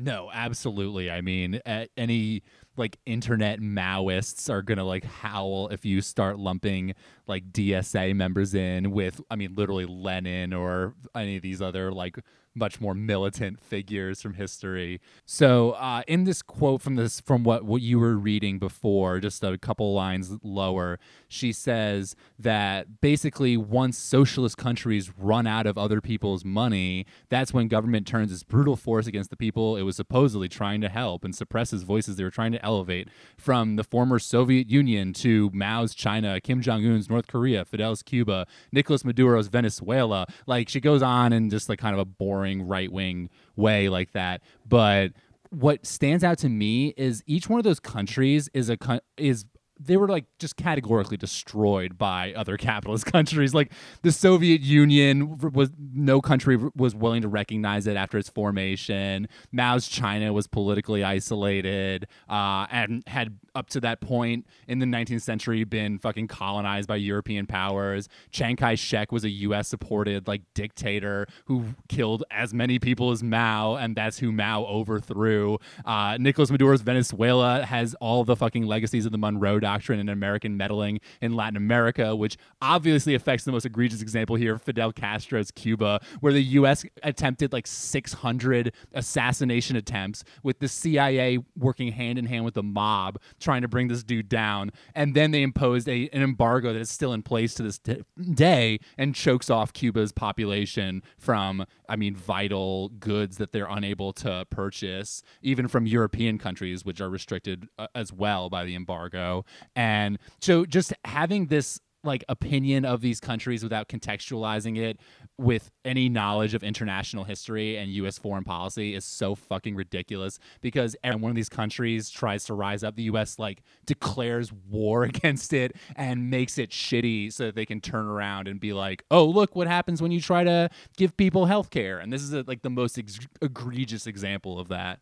No, 0.01 0.31
absolutely. 0.33 1.11
I 1.11 1.23
mean, 1.23 1.61
any 1.97 2.45
like 2.77 2.99
internet 3.05 3.59
Maoists 3.59 4.49
are 4.49 4.63
gonna 4.63 4.85
like 4.85 5.05
howl 5.05 5.67
if 5.69 5.85
you 5.85 6.01
start 6.03 6.39
lumping 6.39 6.95
like 7.27 7.51
DSA 7.51 8.15
members 8.15 8.55
in 8.55 8.93
with, 8.93 9.21
I 9.29 9.35
mean, 9.35 9.57
literally 9.57 9.87
Lenin 9.87 10.53
or 10.53 10.95
any 11.17 11.35
of 11.35 11.43
these 11.43 11.61
other 11.61 11.91
like 11.91 12.17
much 12.59 12.81
more 12.81 12.95
militant 12.95 13.61
figures 13.61 14.21
from 14.21 14.35
history. 14.35 15.01
So, 15.25 15.73
uh, 15.73 16.03
in 16.07 16.25
this 16.25 16.43
quote 16.43 16.83
from 16.83 16.97
this 16.97 17.21
from 17.21 17.45
what 17.45 17.65
what 17.65 17.83
you 17.83 17.99
were 17.99 18.17
reading 18.17 18.59
before, 18.59 19.21
just 19.21 19.43
a 19.43 19.57
couple 19.59 19.95
lines 19.95 20.37
lower, 20.43 20.99
she 21.29 21.53
says 21.53 22.17
that 22.39 23.01
basically 23.01 23.57
once 23.57 23.97
socialist 23.99 24.57
countries 24.57 25.11
run 25.19 25.47
out 25.47 25.67
of 25.67 25.79
other 25.79 26.01
people's 26.01 26.45
money, 26.45 27.07
that's 27.29 27.53
when 27.53 27.69
government 27.69 28.07
turns 28.07 28.33
its 28.33 28.43
brutal 28.43 28.77
force 28.77 29.07
against 29.07 29.31
the 29.31 29.37
people 29.37 29.77
it 29.77 29.83
was 29.83 29.97
supposedly 29.97 30.49
trying 30.49 30.81
to 30.81 30.89
help 30.89 31.25
and 31.25 31.35
suppresses 31.35 31.83
voices 31.83 32.17
they 32.17 32.25
were 32.25 32.31
trying 32.31 32.53
to 32.53 32.65
elevate 32.65 33.09
from 33.37 33.77
the 33.77 33.85
former 33.85 34.19
Soviet 34.19 34.69
Union 34.69 35.13
to 35.13 35.51
Mao's 35.53 35.95
China, 35.95 36.41
Kim 36.41 36.61
Jong 36.61 36.85
Un's 36.85 37.09
North 37.09 37.27
Korea, 37.27 37.65
Fidel's 37.65 38.03
Cuba, 38.03 38.47
Nicolas 38.73 39.05
Maduro's 39.05 39.49
Venezuela. 39.49 40.27
Like 40.47 40.69
she 40.69 40.81
goes 40.81 41.03
on 41.03 41.33
in 41.33 41.51
just 41.51 41.69
like 41.69 41.79
kind 41.79 41.95
of 41.95 42.01
a 42.01 42.05
boring 42.05 42.48
right 42.57 42.91
wing 42.91 43.31
way 43.57 43.89
like 43.89 44.13
that. 44.13 44.43
But 44.67 45.13
what 45.51 45.87
stands 45.87 46.25
out 46.25 46.39
to 46.39 46.49
me 46.49 46.95
is 46.97 47.23
each 47.27 47.49
one 47.49 47.59
of 47.59 47.65
those 47.65 47.81
countries 47.81 48.49
is 48.53 48.71
a 48.71 48.77
is 49.17 49.45
they 49.79 49.97
were 49.97 50.09
like 50.09 50.25
just 50.39 50.57
categorically 50.57 51.17
destroyed 51.17 51.97
by 51.97 52.33
other 52.35 52.57
capitalist 52.57 53.07
countries. 53.13 53.55
Like 53.55 53.73
the 54.03 54.13
Soviet 54.13 54.61
Union 54.61 55.39
was 55.53 55.71
no 55.79 56.21
country 56.21 56.59
was 56.75 56.95
willing 56.95 57.23
to 57.23 57.29
recognize 57.29 57.87
it 57.87 57.97
after 57.97 58.19
its 58.19 58.29
formation. 58.29 59.29
Mao's 59.53 59.89
China 59.89 60.33
was 60.33 60.47
politically 60.47 61.05
isolated 61.05 62.07
uh, 62.29 62.67
and 62.71 63.03
had 63.07 63.39
up 63.55 63.69
to 63.71 63.81
that 63.81 64.01
point 64.01 64.47
in 64.69 64.79
the 64.79 64.87
19th 64.87 65.23
century 65.23 65.65
been 65.65 65.99
fucking 65.99 66.29
colonized 66.29 66.89
by 66.89 66.97
European 66.97 67.47
powers. 67.47 68.09
Chiang 68.31 68.57
Kai 68.57 68.75
shek 68.75 69.11
was 69.13 69.25
a 69.25 69.31
US 69.31 69.69
supported 69.69 70.27
like 70.29 70.43
dictator 70.55 71.27
who 71.47 71.65
killed 71.89 72.25
as 72.31 72.55
many 72.55 72.79
people 72.79 73.11
as 73.11 73.23
Mao, 73.23 73.75
and 73.77 73.97
that's 73.97 74.19
who 74.19 74.33
Mao 74.33 74.65
overthrew. 74.65 75.59
Uh, 75.85 76.17
Nicolas 76.21 76.51
Maduro's 76.51 76.83
Venezuela 76.83 77.65
has 77.65 77.95
all 78.01 78.25
the 78.25 78.37
fucking 78.37 78.67
legacies 78.67 79.07
of 79.07 79.13
the 79.13 79.19
Monroe 79.19 79.61
Doctrine 79.69 80.01
and 80.01 80.09
American 80.09 80.57
meddling 80.57 80.99
in 81.21 81.35
Latin 81.35 81.59
America, 81.59 82.17
which 82.17 82.39
obviously 82.63 83.15
affects 83.15 83.45
the 83.45 83.53
most 83.53 83.67
egregious 83.67 84.01
example 84.01 84.35
here 84.35 84.57
Fidel 84.59 84.93
Castro's 84.93 85.51
Cuba, 85.51 86.01
where 86.21 86.33
the 86.33 86.43
US 86.43 86.87
attempted 87.03 87.53
like 87.53 87.67
600 87.67 88.73
assassination 88.95 89.77
attempts 89.77 90.25
with 90.43 90.61
the 90.61 90.69
CIA 90.69 91.39
working 91.55 91.93
hand 91.93 92.19
in 92.19 92.25
hand 92.25 92.47
with 92.47 92.55
the 92.55 92.63
mob 92.63 93.19
trying 93.41 93.61
to 93.61 93.69
bring 93.69 93.89
this 93.89 94.03
dude 94.03 94.31
down. 94.31 94.71
And 94.95 95.15
then 95.15 95.33
they 95.33 95.43
imposed 95.43 95.87
a, 95.87 96.09
an 96.15 96.23
embargo 96.23 96.73
that 96.73 96.81
is 96.81 96.91
still 96.91 97.13
in 97.13 97.23
place 97.23 97.53
to 97.55 97.63
this 97.63 97.79
t- 97.79 98.03
day 98.33 98.79
and 98.97 99.15
chokes 99.15 99.51
off 99.51 99.75
Cuba's 99.75 100.13
population 100.13 101.03
from, 101.19 101.67
I 101.91 101.97
mean, 101.97 102.17
vital 102.17 102.89
goods 102.89 103.37
that 103.37 103.53
they're 103.53 103.69
unable 103.69 104.15
to 104.15 104.47
purchase, 104.49 105.23
even 105.43 105.69
from 105.69 105.87
European 105.87 106.39
countries, 106.39 106.87
which 106.87 107.03
are 107.03 107.11
restricted 107.11 107.69
uh, 107.79 107.89
as 107.95 108.15
well 108.15 108.49
by 108.49 108.65
the 108.65 108.75
embargo. 108.75 109.45
And 109.77 110.19
so 110.41 110.65
just 110.65 110.93
having 111.05 111.47
this 111.47 111.81
like 112.05 112.25
opinion 112.29 112.85
of 112.85 113.01
these 113.01 113.21
countries 113.21 113.63
without 113.63 113.89
contextualizing 113.89 114.79
it 114.79 115.01
with 115.37 115.71
any 115.85 116.09
knowledge 116.09 116.55
of 116.55 116.63
international 116.63 117.25
history 117.25 117.77
and 117.77 117.91
US 117.91 118.19
foreign 118.19 118.45
policy 118.45 118.95
is 118.95 119.05
so 119.05 119.35
fucking 119.35 119.75
ridiculous 119.75 120.39
because 120.61 120.95
every 121.03 121.21
one 121.21 121.31
of 121.31 121.37
these 121.37 121.49
countries 121.49 122.09
tries 122.09 122.45
to 122.45 122.55
rise 122.55 122.85
up. 122.85 122.95
The 122.95 123.05
US 123.05 123.39
like 123.39 123.63
declares 123.85 124.53
war 124.53 125.05
against 125.13 125.53
it 125.53 125.77
and 125.97 126.31
makes 126.31 126.57
it 126.59 126.71
shitty 126.71 127.33
so 127.33 127.47
that 127.47 127.55
they 127.57 127.67
can 127.67 127.81
turn 127.81 128.07
around 128.07 128.49
and 128.49 128.61
be 128.61 128.73
like 128.73 129.05
oh 129.11 129.25
look 129.25 129.57
what 129.57 129.67
happens 129.67 130.01
when 130.01 130.13
you 130.13 130.21
try 130.21 130.45
to 130.45 130.71
give 130.97 131.17
people 131.17 131.47
health 131.47 131.71
care. 131.71 131.99
And 131.99 132.13
this 132.13 132.23
is 132.23 132.33
a, 132.33 132.45
like 132.47 132.63
the 132.63 132.71
most 132.71 132.99
ex- 132.99 133.19
egregious 133.43 134.07
example 134.07 134.59
of 134.59 134.69
that. 134.69 135.01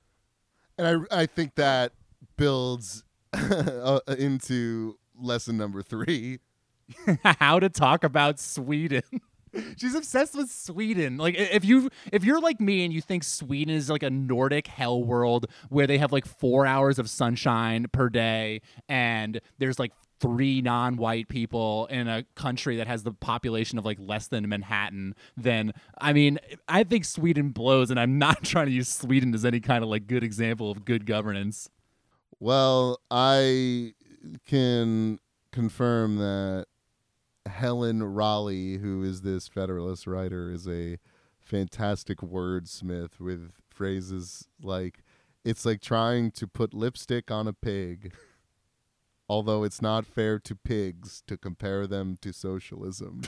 And 0.79 1.07
I 1.11 1.23
I 1.23 1.27
think 1.27 1.55
that 1.57 1.93
builds 2.37 3.05
uh, 3.83 4.01
into 4.19 4.99
lesson 5.19 5.57
number 5.57 5.83
3 5.83 6.39
how 7.25 7.59
to 7.59 7.69
talk 7.69 8.05
about 8.05 8.39
Sweden. 8.39 9.03
She's 9.79 9.95
obsessed 9.95 10.35
with 10.35 10.51
Sweden. 10.51 11.17
Like 11.17 11.35
if 11.37 11.65
you 11.65 11.89
if 12.13 12.25
you're 12.25 12.41
like 12.41 12.61
me 12.61 12.85
and 12.85 12.93
you 12.93 13.01
think 13.01 13.25
Sweden 13.25 13.75
is 13.75 13.89
like 13.89 14.03
a 14.03 14.11
Nordic 14.11 14.67
hell 14.67 15.03
world 15.03 15.47
where 15.71 15.87
they 15.87 15.99
have 15.99 16.13
like 16.13 16.27
4 16.27 16.67
hours 16.67 16.99
of 16.99 17.09
sunshine 17.09 17.87
per 17.91 18.09
day 18.09 18.61
and 18.89 19.41
there's 19.59 19.79
like 19.79 19.93
three 20.21 20.63
non-white 20.63 21.29
people 21.29 21.87
in 21.87 22.09
a 22.09 22.25
country 22.35 22.77
that 22.77 22.87
has 22.87 23.03
the 23.03 23.13
population 23.13 23.79
of 23.79 23.85
like 23.85 23.99
less 24.01 24.29
than 24.29 24.49
Manhattan, 24.49 25.15
then 25.37 25.73
I 25.99 26.13
mean, 26.13 26.39
I 26.69 26.85
think 26.85 27.05
Sweden 27.05 27.51
blows 27.51 27.91
and 27.91 28.01
I'm 28.01 28.19
not 28.19 28.43
trying 28.43 28.67
to 28.67 28.73
use 28.73 28.89
Sweden 28.89 29.35
as 29.35 29.45
any 29.45 29.61
kind 29.61 29.83
of 29.83 29.91
like 29.91 30.07
good 30.07 30.25
example 30.25 30.71
of 30.71 30.85
good 30.85 31.07
governance. 31.07 31.69
Well, 32.39 33.01
I 33.11 33.95
can 34.47 35.21
confirm 35.53 36.17
that 36.17 36.67
Helen 37.47 38.03
Raleigh, 38.03 38.77
who 38.79 39.03
is 39.03 39.23
this 39.23 39.49
Federalist 39.49 40.07
writer, 40.07 40.51
is 40.53 40.69
a 40.69 40.99
fantastic 41.41 42.19
wordsmith 42.19 43.19
with 43.21 43.53
phrases 43.71 44.49
like, 44.63 45.03
it's 45.45 45.65
like 45.65 45.81
trying 45.81 46.31
to 46.33 46.47
put 46.47 46.75
lipstick 46.75 47.31
on 47.31 47.47
a 47.47 47.53
pig, 47.53 48.13
although 49.29 49.63
it's 49.63 49.81
not 49.81 50.05
fair 50.05 50.39
to 50.41 50.55
pigs 50.55 51.23
to 51.27 51.39
compare 51.39 51.87
them 51.87 52.17
to 52.21 52.33
socialism. 52.33 53.23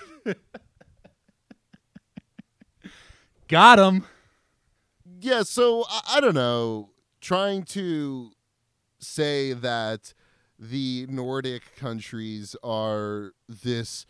Got 3.48 3.78
him. 3.78 4.04
Yeah, 5.20 5.42
so 5.44 5.84
I, 5.88 6.16
I 6.16 6.20
don't 6.20 6.34
know. 6.34 6.90
Trying 7.20 7.62
to 7.64 8.32
say 8.98 9.52
that 9.52 10.14
the 10.58 11.06
Nordic 11.08 11.76
countries 11.76 12.56
are 12.62 13.32
this 13.48 14.06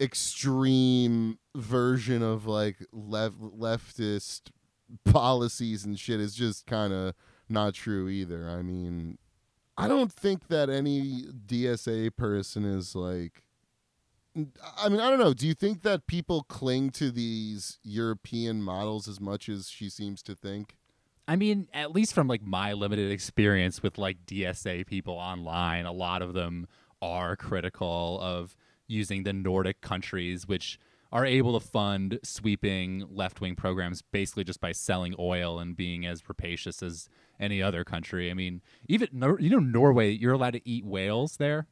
extreme 0.00 1.38
version 1.54 2.22
of 2.22 2.46
like 2.46 2.76
left 2.92 3.40
leftist 3.40 4.50
policies 5.04 5.84
and 5.84 5.98
shit 5.98 6.20
is 6.20 6.34
just 6.34 6.66
kind 6.66 6.92
of 6.92 7.14
not 7.48 7.74
true 7.74 8.08
either. 8.08 8.48
I 8.48 8.62
mean, 8.62 9.18
I 9.76 9.88
don't 9.88 10.12
think 10.12 10.48
that 10.48 10.68
any 10.68 11.24
DSA 11.46 12.16
person 12.16 12.64
is 12.64 12.94
like. 12.94 13.42
I 14.78 14.88
mean, 14.88 14.98
I 15.00 15.10
don't 15.10 15.18
know. 15.18 15.34
Do 15.34 15.46
you 15.46 15.52
think 15.52 15.82
that 15.82 16.06
people 16.06 16.44
cling 16.44 16.88
to 16.92 17.10
these 17.10 17.78
European 17.82 18.62
models 18.62 19.06
as 19.06 19.20
much 19.20 19.46
as 19.48 19.68
she 19.68 19.90
seems 19.90 20.22
to 20.22 20.34
think? 20.34 20.76
I 21.28 21.36
mean, 21.36 21.68
at 21.72 21.92
least 21.92 22.14
from 22.14 22.26
like 22.28 22.42
my 22.42 22.72
limited 22.72 23.10
experience 23.10 23.82
with 23.82 23.98
like 23.98 24.26
DSA 24.26 24.86
people 24.86 25.14
online, 25.14 25.86
a 25.86 25.92
lot 25.92 26.22
of 26.22 26.34
them 26.34 26.66
are 27.00 27.36
critical 27.36 28.18
of 28.20 28.56
using 28.86 29.22
the 29.22 29.32
Nordic 29.32 29.80
countries, 29.80 30.46
which 30.46 30.78
are 31.12 31.26
able 31.26 31.58
to 31.58 31.64
fund 31.64 32.18
sweeping 32.22 33.06
left 33.10 33.40
wing 33.40 33.54
programs 33.54 34.02
basically 34.02 34.44
just 34.44 34.60
by 34.60 34.72
selling 34.72 35.14
oil 35.18 35.58
and 35.58 35.76
being 35.76 36.06
as 36.06 36.26
rapacious 36.28 36.82
as 36.82 37.08
any 37.38 37.62
other 37.62 37.84
country. 37.84 38.30
I 38.30 38.34
mean, 38.34 38.62
even 38.88 39.08
you 39.38 39.50
know 39.50 39.58
Norway, 39.58 40.10
you're 40.10 40.32
allowed 40.32 40.54
to 40.54 40.68
eat 40.68 40.86
whales 40.86 41.36
there. 41.36 41.66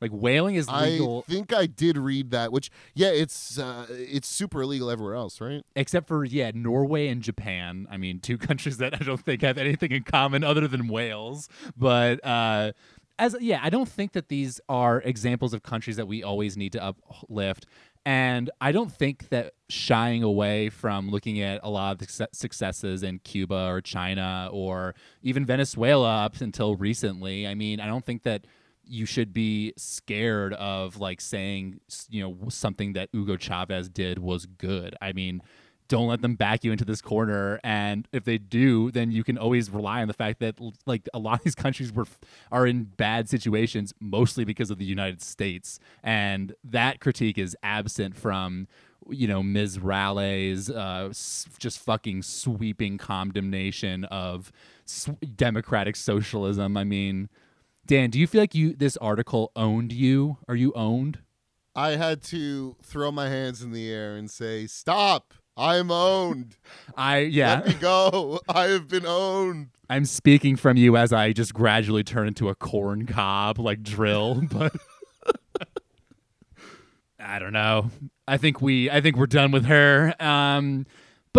Like 0.00 0.10
whaling 0.12 0.54
is 0.54 0.70
legal, 0.70 1.24
I 1.28 1.32
think 1.32 1.52
I 1.52 1.66
did 1.66 1.98
read 1.98 2.30
that. 2.30 2.52
Which, 2.52 2.70
yeah, 2.94 3.08
it's 3.08 3.58
uh, 3.58 3.86
it's 3.88 4.28
super 4.28 4.62
illegal 4.62 4.90
everywhere 4.90 5.14
else, 5.14 5.40
right? 5.40 5.62
except 5.74 6.06
for 6.06 6.24
yeah, 6.24 6.50
Norway 6.54 7.08
and 7.08 7.22
Japan. 7.22 7.86
I 7.90 7.96
mean, 7.96 8.20
two 8.20 8.38
countries 8.48 8.78
that 8.78 8.94
I 8.94 9.04
don't 9.04 9.20
think 9.20 9.42
have 9.42 9.58
anything 9.58 9.92
in 9.92 10.04
common 10.04 10.44
other 10.44 10.68
than 10.68 10.88
whales. 10.88 11.48
But 11.76 12.24
uh, 12.24 12.72
as 13.18 13.36
yeah, 13.40 13.60
I 13.62 13.70
don't 13.70 13.88
think 13.88 14.12
that 14.12 14.28
these 14.28 14.60
are 14.68 15.00
examples 15.02 15.52
of 15.52 15.62
countries 15.62 15.96
that 15.96 16.06
we 16.06 16.22
always 16.22 16.56
need 16.56 16.72
to 16.72 16.84
uplift. 16.84 17.66
And 18.06 18.50
I 18.60 18.72
don't 18.72 18.90
think 18.90 19.28
that 19.28 19.52
shying 19.68 20.22
away 20.22 20.70
from 20.70 21.10
looking 21.10 21.42
at 21.42 21.60
a 21.62 21.68
lot 21.68 21.92
of 21.92 21.98
the 21.98 22.28
successes 22.32 23.02
in 23.02 23.18
Cuba 23.18 23.66
or 23.66 23.82
China 23.82 24.48
or 24.50 24.94
even 25.22 25.44
Venezuela 25.44 26.24
up 26.24 26.40
until 26.40 26.74
recently. 26.76 27.46
I 27.46 27.54
mean, 27.54 27.80
I 27.80 27.86
don't 27.86 28.06
think 28.06 28.22
that 28.22 28.46
you 28.88 29.06
should 29.06 29.32
be 29.32 29.72
scared 29.76 30.52
of 30.54 30.98
like 30.98 31.20
saying 31.20 31.80
you 32.08 32.22
know 32.22 32.48
something 32.48 32.94
that 32.94 33.08
Hugo 33.12 33.36
Chavez 33.36 33.88
did 33.88 34.18
was 34.18 34.46
good. 34.46 34.94
I 35.00 35.12
mean, 35.12 35.42
don't 35.88 36.06
let 36.06 36.20
them 36.20 36.34
back 36.34 36.64
you 36.64 36.72
into 36.72 36.84
this 36.84 37.00
corner 37.00 37.58
and 37.64 38.06
if 38.12 38.24
they 38.24 38.36
do 38.36 38.90
then 38.90 39.10
you 39.10 39.24
can 39.24 39.38
always 39.38 39.70
rely 39.70 40.02
on 40.02 40.08
the 40.08 40.12
fact 40.12 40.38
that 40.38 40.54
like 40.84 41.08
a 41.14 41.18
lot 41.18 41.38
of 41.38 41.44
these 41.44 41.54
countries 41.54 41.90
were 41.90 42.04
are 42.52 42.66
in 42.66 42.84
bad 42.84 43.26
situations 43.26 43.94
mostly 43.98 44.44
because 44.44 44.70
of 44.70 44.76
the 44.76 44.84
United 44.84 45.22
States 45.22 45.80
and 46.04 46.54
that 46.62 47.00
critique 47.00 47.38
is 47.38 47.56
absent 47.62 48.14
from 48.14 48.68
you 49.08 49.26
know 49.26 49.42
Ms. 49.42 49.78
Raleigh's 49.78 50.70
uh, 50.70 51.08
just 51.58 51.78
fucking 51.78 52.22
sweeping 52.22 52.98
condemnation 52.98 54.04
of 54.04 54.52
democratic 55.36 55.96
socialism. 55.96 56.76
I 56.76 56.84
mean, 56.84 57.28
Dan, 57.88 58.10
do 58.10 58.20
you 58.20 58.26
feel 58.26 58.42
like 58.42 58.54
you 58.54 58.74
this 58.74 58.98
article 58.98 59.50
owned 59.56 59.92
you? 59.92 60.36
Are 60.46 60.54
you 60.54 60.74
owned? 60.74 61.20
I 61.74 61.92
had 61.92 62.22
to 62.24 62.76
throw 62.82 63.10
my 63.10 63.30
hands 63.30 63.62
in 63.62 63.72
the 63.72 63.90
air 63.90 64.14
and 64.14 64.30
say, 64.30 64.66
"Stop! 64.66 65.32
I'm 65.56 65.90
owned. 65.90 66.58
I 66.98 67.20
yeah. 67.20 67.62
Let 67.64 67.66
me 67.66 67.74
go. 67.80 68.40
I 68.46 68.64
have 68.64 68.88
been 68.88 69.06
owned." 69.06 69.70
I'm 69.88 70.04
speaking 70.04 70.56
from 70.56 70.76
you 70.76 70.98
as 70.98 71.14
I 71.14 71.32
just 71.32 71.54
gradually 71.54 72.04
turn 72.04 72.28
into 72.28 72.50
a 72.50 72.54
corn 72.54 73.06
cob 73.06 73.58
like 73.58 73.82
drill, 73.82 74.42
but 74.52 74.76
I 77.18 77.38
don't 77.38 77.54
know. 77.54 77.90
I 78.26 78.36
think 78.36 78.60
we 78.60 78.90
I 78.90 79.00
think 79.00 79.16
we're 79.16 79.26
done 79.26 79.50
with 79.50 79.64
her. 79.64 80.14
Um 80.20 80.84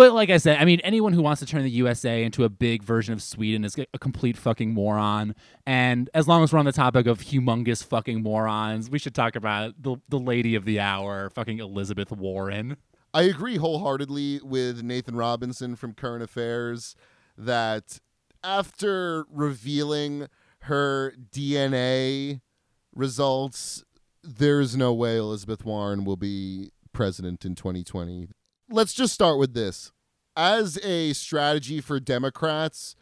but 0.00 0.14
like 0.14 0.30
I 0.30 0.38
said, 0.38 0.56
I 0.58 0.64
mean 0.64 0.80
anyone 0.80 1.12
who 1.12 1.20
wants 1.20 1.40
to 1.40 1.46
turn 1.46 1.62
the 1.62 1.70
USA 1.72 2.24
into 2.24 2.44
a 2.44 2.48
big 2.48 2.82
version 2.82 3.12
of 3.12 3.22
Sweden 3.22 3.66
is 3.66 3.76
a 3.92 3.98
complete 3.98 4.34
fucking 4.34 4.72
moron. 4.72 5.34
And 5.66 6.08
as 6.14 6.26
long 6.26 6.42
as 6.42 6.54
we're 6.54 6.58
on 6.58 6.64
the 6.64 6.72
topic 6.72 7.06
of 7.06 7.20
humongous 7.20 7.84
fucking 7.84 8.22
morons, 8.22 8.88
we 8.88 8.98
should 8.98 9.14
talk 9.14 9.36
about 9.36 9.74
the 9.78 9.96
the 10.08 10.18
lady 10.18 10.54
of 10.54 10.64
the 10.64 10.80
hour, 10.80 11.28
fucking 11.28 11.58
Elizabeth 11.58 12.10
Warren. 12.10 12.78
I 13.12 13.24
agree 13.24 13.58
wholeheartedly 13.58 14.40
with 14.42 14.82
Nathan 14.82 15.16
Robinson 15.16 15.76
from 15.76 15.92
Current 15.92 16.22
Affairs 16.22 16.96
that 17.36 18.00
after 18.42 19.26
revealing 19.30 20.28
her 20.60 21.12
DNA 21.30 22.40
results, 22.94 23.84
there's 24.22 24.78
no 24.78 24.94
way 24.94 25.18
Elizabeth 25.18 25.62
Warren 25.66 26.06
will 26.06 26.16
be 26.16 26.70
president 26.94 27.44
in 27.44 27.54
2020. 27.54 28.30
Let's 28.72 28.92
just 28.92 29.12
start 29.12 29.36
with 29.36 29.52
this. 29.52 29.90
As 30.36 30.78
a 30.84 31.12
strategy 31.12 31.80
for 31.80 31.98
Democrats, 31.98 32.94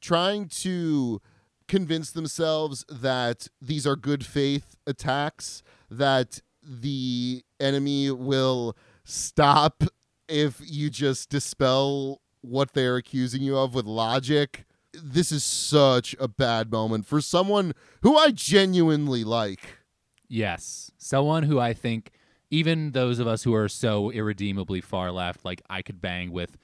trying 0.00 0.46
to 0.48 1.20
convince 1.66 2.12
themselves 2.12 2.84
that 2.88 3.48
these 3.60 3.84
are 3.84 3.96
good 3.96 4.24
faith 4.24 4.76
attacks, 4.86 5.64
that 5.90 6.40
the 6.62 7.42
enemy 7.58 8.12
will 8.12 8.76
stop 9.02 9.82
if 10.28 10.60
you 10.64 10.88
just 10.88 11.30
dispel 11.30 12.20
what 12.40 12.74
they're 12.74 12.96
accusing 12.96 13.42
you 13.42 13.58
of 13.58 13.74
with 13.74 13.86
logic. 13.86 14.66
This 14.92 15.32
is 15.32 15.42
such 15.42 16.14
a 16.20 16.28
bad 16.28 16.70
moment 16.70 17.06
for 17.06 17.20
someone 17.20 17.74
who 18.02 18.16
I 18.16 18.30
genuinely 18.30 19.24
like. 19.24 19.78
Yes. 20.28 20.92
Someone 20.96 21.42
who 21.42 21.58
I 21.58 21.72
think 21.72 22.12
even 22.50 22.92
those 22.92 23.18
of 23.18 23.26
us 23.26 23.42
who 23.42 23.54
are 23.54 23.68
so 23.68 24.10
irredeemably 24.10 24.80
far 24.80 25.10
left, 25.10 25.44
like 25.44 25.62
I 25.68 25.82
could 25.82 26.00
bang 26.00 26.30
with, 26.30 26.56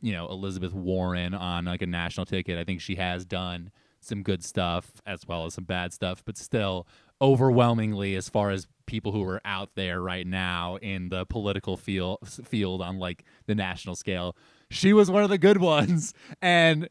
you 0.00 0.12
know, 0.12 0.28
Elizabeth 0.28 0.72
Warren 0.72 1.34
on 1.34 1.64
like 1.64 1.82
a 1.82 1.86
national 1.86 2.26
ticket. 2.26 2.58
I 2.58 2.64
think 2.64 2.80
she 2.80 2.96
has 2.96 3.24
done 3.24 3.70
some 4.00 4.22
good 4.22 4.42
stuff 4.44 5.00
as 5.06 5.26
well 5.26 5.46
as 5.46 5.54
some 5.54 5.64
bad 5.64 5.92
stuff, 5.92 6.22
but 6.24 6.36
still 6.36 6.86
overwhelmingly 7.22 8.16
as 8.16 8.28
far 8.28 8.50
as 8.50 8.66
people 8.86 9.12
who 9.12 9.22
are 9.22 9.40
out 9.44 9.70
there 9.74 10.00
right 10.00 10.26
now 10.26 10.76
in 10.76 11.10
the 11.10 11.26
political 11.26 11.76
field 11.76 12.18
field 12.26 12.82
on 12.82 12.98
like 12.98 13.24
the 13.46 13.54
national 13.54 13.94
scale, 13.94 14.36
she 14.70 14.92
was 14.92 15.10
one 15.10 15.22
of 15.22 15.30
the 15.30 15.38
good 15.38 15.58
ones. 15.60 16.14
And 16.40 16.88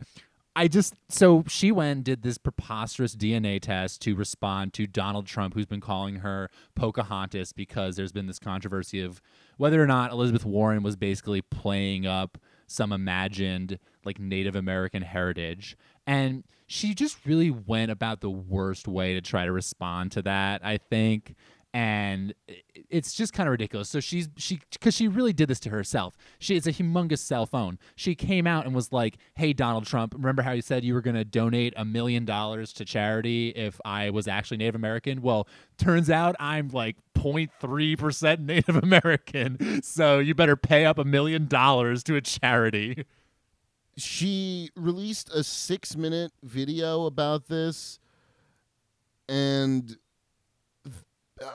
I 0.55 0.67
just 0.67 0.95
so 1.09 1.43
she 1.47 1.71
went 1.71 1.97
and 1.97 2.03
did 2.03 2.23
this 2.23 2.37
preposterous 2.37 3.15
DNA 3.15 3.61
test 3.61 4.01
to 4.01 4.15
respond 4.15 4.73
to 4.73 4.87
Donald 4.87 5.25
Trump, 5.25 5.53
who's 5.53 5.65
been 5.65 5.81
calling 5.81 6.17
her 6.17 6.49
Pocahontas 6.75 7.53
because 7.53 7.95
there's 7.95 8.11
been 8.11 8.27
this 8.27 8.39
controversy 8.39 9.01
of 9.01 9.21
whether 9.57 9.81
or 9.81 9.87
not 9.87 10.11
Elizabeth 10.11 10.45
Warren 10.45 10.83
was 10.83 10.95
basically 10.95 11.41
playing 11.41 12.05
up 12.05 12.37
some 12.67 12.91
imagined 12.91 13.79
like 14.05 14.19
Native 14.19 14.55
American 14.55 15.01
heritage. 15.01 15.77
And 16.05 16.43
she 16.67 16.93
just 16.93 17.25
really 17.25 17.51
went 17.51 17.91
about 17.91 18.21
the 18.21 18.29
worst 18.29 18.87
way 18.87 19.13
to 19.13 19.21
try 19.21 19.45
to 19.45 19.51
respond 19.51 20.11
to 20.13 20.21
that, 20.23 20.63
I 20.63 20.77
think 20.77 21.35
and 21.73 22.33
it's 22.89 23.13
just 23.13 23.33
kind 23.33 23.47
of 23.47 23.51
ridiculous. 23.51 23.89
So 23.89 23.99
she's 23.99 24.27
she 24.37 24.59
because 24.71 24.95
she 24.95 25.07
really 25.07 25.33
did 25.33 25.49
this 25.49 25.59
to 25.61 25.69
herself. 25.69 26.17
She 26.39 26.55
it's 26.55 26.65
a 26.65 26.73
humongous 26.73 27.19
cell 27.19 27.45
phone. 27.45 27.77
She 27.95 28.15
came 28.15 28.47
out 28.47 28.65
and 28.65 28.73
was 28.73 28.91
like, 28.91 29.17
"Hey 29.35 29.53
Donald 29.53 29.85
Trump, 29.85 30.13
remember 30.15 30.41
how 30.41 30.51
you 30.51 30.61
said 30.61 30.83
you 30.83 30.93
were 30.93 31.01
going 31.01 31.15
to 31.15 31.25
donate 31.25 31.73
a 31.77 31.85
million 31.85 32.25
dollars 32.25 32.73
to 32.73 32.85
charity 32.85 33.49
if 33.49 33.79
I 33.85 34.09
was 34.09 34.27
actually 34.27 34.57
Native 34.57 34.75
American? 34.75 35.21
Well, 35.21 35.47
turns 35.77 36.09
out 36.09 36.35
I'm 36.39 36.69
like 36.69 36.97
0.3 37.15 37.97
percent 37.97 38.41
Native 38.41 38.75
American. 38.83 39.83
So 39.83 40.19
you 40.19 40.33
better 40.33 40.55
pay 40.55 40.85
up 40.85 40.97
a 40.97 41.05
million 41.05 41.47
dollars 41.47 42.03
to 42.05 42.15
a 42.15 42.21
charity." 42.21 43.05
She 43.95 44.69
released 44.77 45.29
a 45.33 45.43
six 45.43 45.95
minute 45.95 46.31
video 46.41 47.05
about 47.05 47.47
this, 47.47 47.99
and 49.27 49.97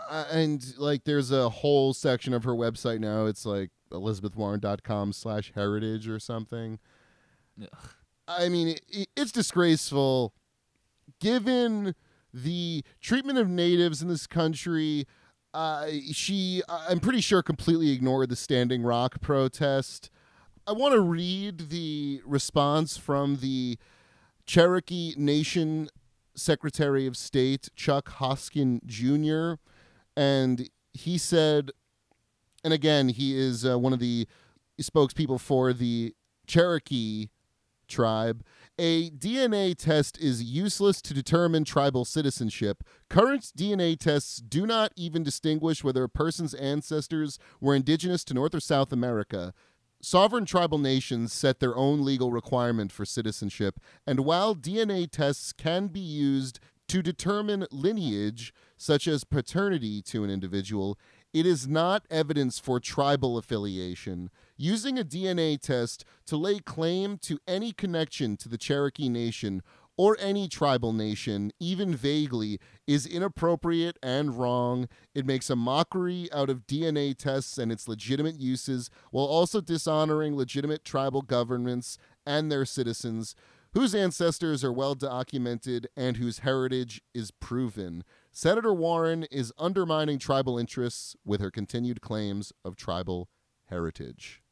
uh, 0.09 0.25
and 0.31 0.75
like 0.79 1.05
there's 1.05 1.31
a 1.31 1.49
whole 1.49 1.95
section 1.95 2.33
of 2.33 2.45
her 2.45 2.53
website 2.53 3.01
now. 3.01 3.27
It's 3.27 3.47
like 3.47 3.71
elizabethwarren.com 3.91 5.13
slash 5.13 5.53
heritage 5.55 6.09
or 6.09 6.19
something. 6.19 6.79
I 8.27 8.49
mean, 8.49 8.77
it, 8.89 9.09
it's 9.17 9.33
disgraceful 9.33 10.35
given 11.21 11.95
the 12.33 12.85
treatment 13.01 13.39
of 13.39 13.49
natives 13.49 14.03
in 14.03 14.09
this 14.09 14.27
country. 14.27 15.07
Uh, 15.53 15.87
she, 16.13 16.63
I'm 16.69 16.99
pretty 16.99 17.21
sure, 17.21 17.43
completely 17.43 17.91
ignored 17.91 18.29
the 18.29 18.37
Standing 18.37 18.83
Rock 18.83 19.21
protest. 19.21 20.11
I 20.67 20.73
want 20.73 20.95
to 20.95 21.01
read 21.01 21.69
the 21.69 22.23
response 22.25 22.97
from 22.97 23.37
the 23.37 23.79
Cherokee 24.47 25.15
Nation 25.17 25.89
Secretary 26.35 27.07
of 27.07 27.17
State, 27.17 27.69
Chuck 27.77 28.09
Hoskin 28.15 28.81
Jr. 28.87 29.61
And 30.17 30.69
he 30.93 31.19
said, 31.19 31.71
and 32.63 32.73
again, 32.73 33.09
he 33.11 33.37
is 33.37 33.67
uh, 33.67 33.79
one 33.79 33.93
of 33.93 33.99
the 33.99 34.27
spokespeople 34.81 35.41
for 35.41 35.73
the 35.73 36.15
Cherokee 36.47 37.29
tribe. 37.87 38.43
A 38.79 39.11
DNA 39.11 39.77
test 39.77 40.19
is 40.19 40.43
useless 40.43 41.01
to 41.03 41.15
determine 41.15 41.65
tribal 41.65 42.05
citizenship. 42.05 42.83
Current 43.09 43.53
DNA 43.57 43.99
tests 43.99 44.39
do 44.39 44.67
not 44.67 44.93
even 44.97 45.23
distinguish 45.23 45.85
whether 45.85 46.03
a 46.03 46.09
person's 46.09 46.55
ancestors 46.55 47.39
were 47.61 47.75
indigenous 47.75 48.25
to 48.25 48.35
North 48.35 48.55
or 48.55 48.61
South 48.61 48.93
America. 48.93 49.55
Sovereign 50.01 50.45
tribal 50.45 50.79
nations 50.79 51.33
set 51.33 51.61
their 51.61 51.77
own 51.77 52.05
legal 52.05 52.31
requirement 52.31 52.93
for 52.93 53.05
citizenship, 53.05 53.81
and 54.07 54.21
while 54.21 54.55
DNA 54.55 55.11
tests 55.11 55.53
can 55.53 55.87
be 55.87 56.01
used 56.01 56.59
To 56.95 57.03
determine 57.03 57.67
lineage, 57.73 58.55
such 58.77 59.09
as 59.09 59.25
paternity 59.25 60.01
to 60.03 60.23
an 60.23 60.31
individual, 60.31 60.97
it 61.33 61.45
is 61.45 61.67
not 61.67 62.07
evidence 62.09 62.61
for 62.61 62.79
tribal 62.79 63.37
affiliation. 63.37 64.31
Using 64.57 64.97
a 64.97 65.05
DNA 65.05 65.61
test 65.61 66.05
to 66.27 66.37
lay 66.37 66.61
claim 66.61 67.19
to 67.23 67.41
any 67.49 67.73
connection 67.73 68.37
to 68.37 68.49
the 68.49 68.57
Cherokee 68.57 69.09
Nation 69.09 69.61
or 69.97 70.17
any 70.21 70.47
tribal 70.47 70.93
nation, 70.93 71.51
even 71.59 71.97
vaguely, 71.97 72.61
is 72.87 73.07
inappropriate 73.07 73.99
and 74.01 74.39
wrong. 74.39 74.89
It 75.17 75.27
makes 75.27 75.51
a 75.51 75.57
mockery 75.57 76.29
out 76.33 76.49
of 76.49 76.65
DNA 76.69 77.17
tests 77.17 77.59
and 77.59 77.73
its 77.73 77.89
legitimate 77.89 78.39
uses, 78.39 78.89
while 79.11 79.27
also 79.27 79.61
dishonoring 79.61 80.37
legitimate 80.37 80.85
tribal 80.85 81.23
governments 81.23 81.99
and 82.25 82.53
their 82.53 82.65
citizens, 82.65 83.35
whose 83.75 83.95
ancestors 83.95 84.65
are 84.65 84.73
well 84.73 84.95
documented 84.95 85.89
and 85.97 86.17
whose 86.17 86.39
heritage 86.39 87.03
is 87.13 87.33
proven. 87.33 88.05
Senator 88.33 88.73
Warren 88.73 89.25
is 89.31 89.53
undermining 89.59 90.19
tribal 90.19 90.59
interests 90.59 91.17
with 91.25 91.41
her 91.41 91.51
continued 91.51 92.01
claims 92.01 92.53
of 92.65 92.77
tribal 92.77 93.29
heritage. 93.67 94.43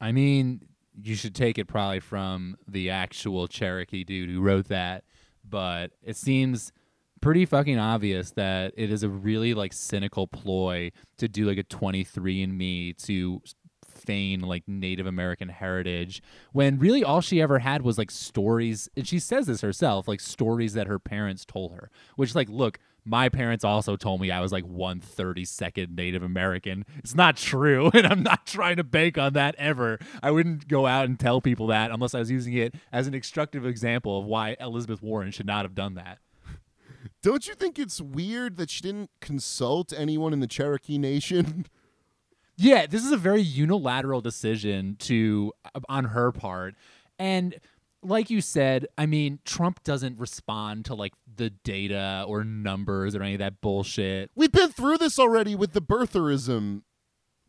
I 0.00 0.12
mean, 0.12 0.62
you 1.00 1.14
should 1.14 1.34
take 1.34 1.58
it 1.58 1.66
probably 1.66 2.00
from 2.00 2.56
the 2.66 2.90
actual 2.90 3.46
Cherokee 3.48 4.04
dude 4.04 4.30
who 4.30 4.40
wrote 4.40 4.68
that, 4.68 5.04
but 5.48 5.92
it 6.02 6.16
seems 6.16 6.72
pretty 7.20 7.46
fucking 7.46 7.78
obvious 7.78 8.30
that 8.32 8.72
it 8.76 8.90
is 8.90 9.02
a 9.02 9.08
really 9.08 9.54
like 9.54 9.72
cynical 9.72 10.26
ploy 10.26 10.90
to 11.18 11.28
do 11.28 11.46
like 11.46 11.58
a 11.58 11.64
23andme 11.64 12.96
to 13.04 13.40
feign 14.06 14.40
like 14.40 14.62
Native 14.66 15.06
American 15.06 15.48
heritage 15.48 16.22
when 16.52 16.78
really 16.78 17.04
all 17.04 17.20
she 17.20 17.40
ever 17.40 17.60
had 17.60 17.82
was 17.82 17.98
like 17.98 18.10
stories 18.10 18.88
and 18.96 19.06
she 19.06 19.18
says 19.18 19.46
this 19.46 19.60
herself 19.60 20.08
like 20.08 20.20
stories 20.20 20.74
that 20.74 20.86
her 20.86 20.98
parents 20.98 21.44
told 21.44 21.72
her 21.72 21.90
which 22.16 22.34
like 22.34 22.48
look 22.48 22.78
my 23.04 23.28
parents 23.28 23.64
also 23.64 23.96
told 23.96 24.20
me 24.20 24.30
I 24.30 24.40
was 24.40 24.50
like 24.50 24.64
132nd 24.64 25.94
Native 25.94 26.22
American. 26.22 26.86
It's 26.98 27.14
not 27.14 27.36
true, 27.36 27.90
and 27.94 28.06
I'm 28.06 28.22
not 28.22 28.46
trying 28.46 28.76
to 28.76 28.84
bank 28.84 29.18
on 29.18 29.34
that 29.34 29.54
ever. 29.58 29.98
I 30.22 30.30
wouldn't 30.30 30.68
go 30.68 30.86
out 30.86 31.04
and 31.04 31.20
tell 31.20 31.40
people 31.40 31.66
that 31.68 31.90
unless 31.90 32.14
I 32.14 32.20
was 32.20 32.30
using 32.30 32.54
it 32.54 32.74
as 32.92 33.06
an 33.06 33.14
instructive 33.14 33.66
example 33.66 34.18
of 34.18 34.24
why 34.24 34.56
Elizabeth 34.58 35.02
Warren 35.02 35.30
should 35.32 35.46
not 35.46 35.64
have 35.64 35.74
done 35.74 35.94
that. 35.94 36.18
Don't 37.22 37.46
you 37.46 37.54
think 37.54 37.78
it's 37.78 38.00
weird 38.00 38.56
that 38.56 38.70
she 38.70 38.80
didn't 38.80 39.10
consult 39.20 39.92
anyone 39.96 40.32
in 40.32 40.40
the 40.40 40.46
Cherokee 40.46 40.98
Nation? 40.98 41.66
Yeah, 42.56 42.86
this 42.86 43.04
is 43.04 43.12
a 43.12 43.16
very 43.16 43.42
unilateral 43.42 44.20
decision 44.20 44.96
to 45.00 45.52
uh, 45.74 45.80
on 45.88 46.04
her 46.06 46.30
part. 46.32 46.74
And 47.18 47.58
like 48.02 48.30
you 48.30 48.40
said, 48.40 48.86
I 48.96 49.06
mean, 49.06 49.40
Trump 49.44 49.82
doesn't 49.82 50.18
respond 50.18 50.84
to 50.86 50.94
like 50.94 51.14
the 51.36 51.50
data 51.50 52.24
or 52.28 52.44
numbers 52.44 53.16
or 53.16 53.22
any 53.22 53.34
of 53.34 53.38
that 53.40 53.60
bullshit. 53.60 54.30
We've 54.34 54.52
been 54.52 54.70
through 54.70 54.98
this 54.98 55.18
already 55.18 55.54
with 55.54 55.72
the 55.72 55.82
birtherism 55.82 56.82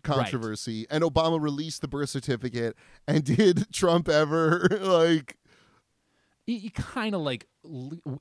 controversy, 0.03 0.85
and 0.89 1.03
Obama 1.03 1.41
released 1.41 1.81
the 1.81 1.87
birth 1.87 2.09
certificate. 2.09 2.75
And 3.07 3.23
did 3.37 3.71
Trump 3.73 4.07
ever 4.07 4.67
like? 4.81 5.37
He, 6.45 6.59
he 6.59 6.69
kind 6.69 7.15
of 7.15 7.21
like 7.21 7.47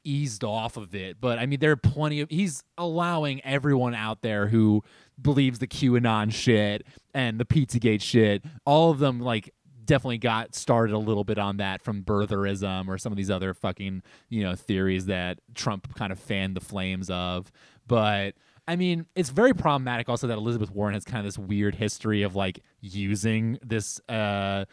eased 0.02 0.44
off 0.44 0.78
of 0.78 0.94
it, 0.94 1.20
but 1.20 1.38
I 1.38 1.46
mean, 1.46 1.60
there 1.60 1.72
are 1.72 1.76
plenty 1.76 2.20
of. 2.20 2.30
He's 2.30 2.62
allowing 2.78 3.44
everyone 3.44 3.94
out 3.94 4.22
there 4.22 4.48
who 4.48 4.82
believes 5.20 5.58
the 5.58 5.66
QAnon 5.66 6.32
shit 6.32 6.86
and 7.12 7.38
the 7.38 7.44
Pizzagate 7.44 8.02
shit, 8.02 8.44
all 8.64 8.90
of 8.90 8.98
them 8.98 9.20
like 9.20 9.52
definitely 9.84 10.18
got 10.18 10.54
started 10.54 10.94
a 10.94 10.98
little 10.98 11.24
bit 11.24 11.38
on 11.38 11.58
that 11.58 11.82
from 11.82 12.02
birtherism 12.02 12.88
or 12.88 12.98
some 12.98 13.12
of 13.12 13.16
these 13.16 13.30
other 13.30 13.54
fucking 13.54 14.02
you 14.28 14.42
know 14.42 14.54
theories 14.54 15.06
that 15.06 15.38
Trump 15.54 15.94
kind 15.94 16.12
of 16.12 16.18
fanned 16.18 16.56
the 16.56 16.60
flames 16.60 17.10
of. 17.10 17.50
But 17.86 18.34
I 18.66 18.76
mean, 18.76 19.06
it's 19.14 19.28
very 19.28 19.52
problematic 19.52 20.08
also 20.08 20.26
that 20.26 20.38
Elizabeth 20.38 20.70
Warren 20.70 20.94
has 20.94 21.04
kind 21.04 21.18
of 21.18 21.24
this 21.26 21.38
weird 21.38 21.74
history 21.74 22.22
of 22.22 22.34
like 22.34 22.60
using 22.80 23.58
this 23.62 24.00
uh 24.08 24.64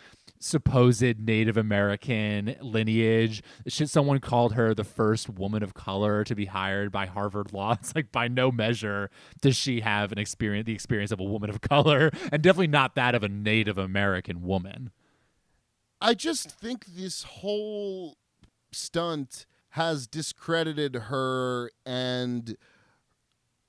supposed 0.44 1.20
Native 1.20 1.58
American 1.58 2.56
lineage. 2.62 3.44
Should 3.68 3.90
someone 3.90 4.20
called 4.20 4.54
her 4.54 4.74
the 4.74 4.84
first 4.84 5.30
woman 5.30 5.64
of 5.64 5.74
color 5.74 6.24
to 6.24 6.36
be 6.36 6.46
hired 6.46 6.92
by 6.92 7.06
Harvard 7.06 7.54
Law? 7.54 7.72
It's 7.82 7.96
like 7.96 8.12
by 8.12 8.28
no 8.28 8.52
measure 8.52 9.10
does 9.42 9.56
she 9.56 9.82
have 9.82 10.12
an 10.12 10.20
experience 10.20 10.66
the 10.66 10.74
experience 10.74 11.12
of 11.12 11.20
a 11.20 11.24
woman 11.24 11.50
of 11.50 11.62
color, 11.62 12.12
and 12.32 12.42
definitely 12.42 12.68
not 12.68 12.96
that 12.96 13.16
of 13.16 13.24
a 13.24 13.30
Native 13.30 13.78
American 13.78 14.42
woman. 14.44 14.92
I 16.00 16.14
just 16.14 16.52
think 16.52 16.86
this 16.86 17.24
whole 17.24 18.18
stunt 18.72 19.46
has 19.72 20.08
discredited 20.08 20.96
her 20.96 21.72
and 21.86 22.58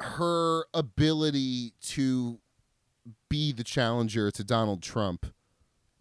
her 0.00 0.64
ability 0.74 1.72
to 1.80 2.40
be 3.28 3.52
the 3.52 3.64
challenger 3.64 4.30
to 4.30 4.44
Donald 4.44 4.82
Trump. 4.82 5.26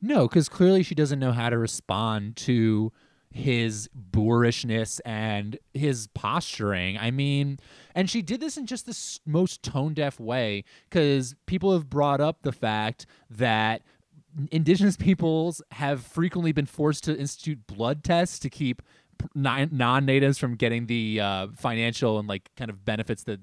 No, 0.02 0.28
because 0.28 0.50
clearly 0.50 0.84
she 0.84 0.96
doesn't 0.96 1.20
know 1.20 1.32
how 1.32 1.50
to 1.50 1.58
respond 1.58 2.36
to 2.38 2.92
his 3.30 3.90
boorishness 3.96 5.00
and 5.06 5.58
his 5.74 6.08
posturing. 6.08 6.98
I 6.98 7.12
mean, 7.12 7.60
and 7.96 8.10
she 8.10 8.22
did 8.22 8.42
this 8.42 8.58
in 8.58 8.66
just 8.66 8.86
the 8.86 9.20
most 9.26 9.64
tone 9.64 9.94
deaf 9.94 10.20
way 10.20 10.64
because 10.90 11.36
people 11.46 11.72
have 11.74 11.90
brought 11.90 12.20
up 12.20 12.42
the 12.42 12.52
fact 12.52 13.06
that 13.30 13.84
indigenous 14.52 14.98
peoples 14.98 15.62
have 15.72 16.02
frequently 16.02 16.52
been 16.52 16.66
forced 16.66 17.04
to 17.06 17.18
institute 17.18 17.66
blood 17.68 18.04
tests 18.04 18.40
to 18.40 18.50
keep 18.50 18.82
non 19.36 20.06
natives 20.06 20.38
from 20.38 20.56
getting 20.56 20.88
the 20.88 21.20
uh, 21.22 21.48
financial 21.56 22.20
and 22.20 22.28
like 22.28 22.50
kind 22.58 22.70
of 22.70 22.84
benefits 22.84 23.24
that 23.24 23.40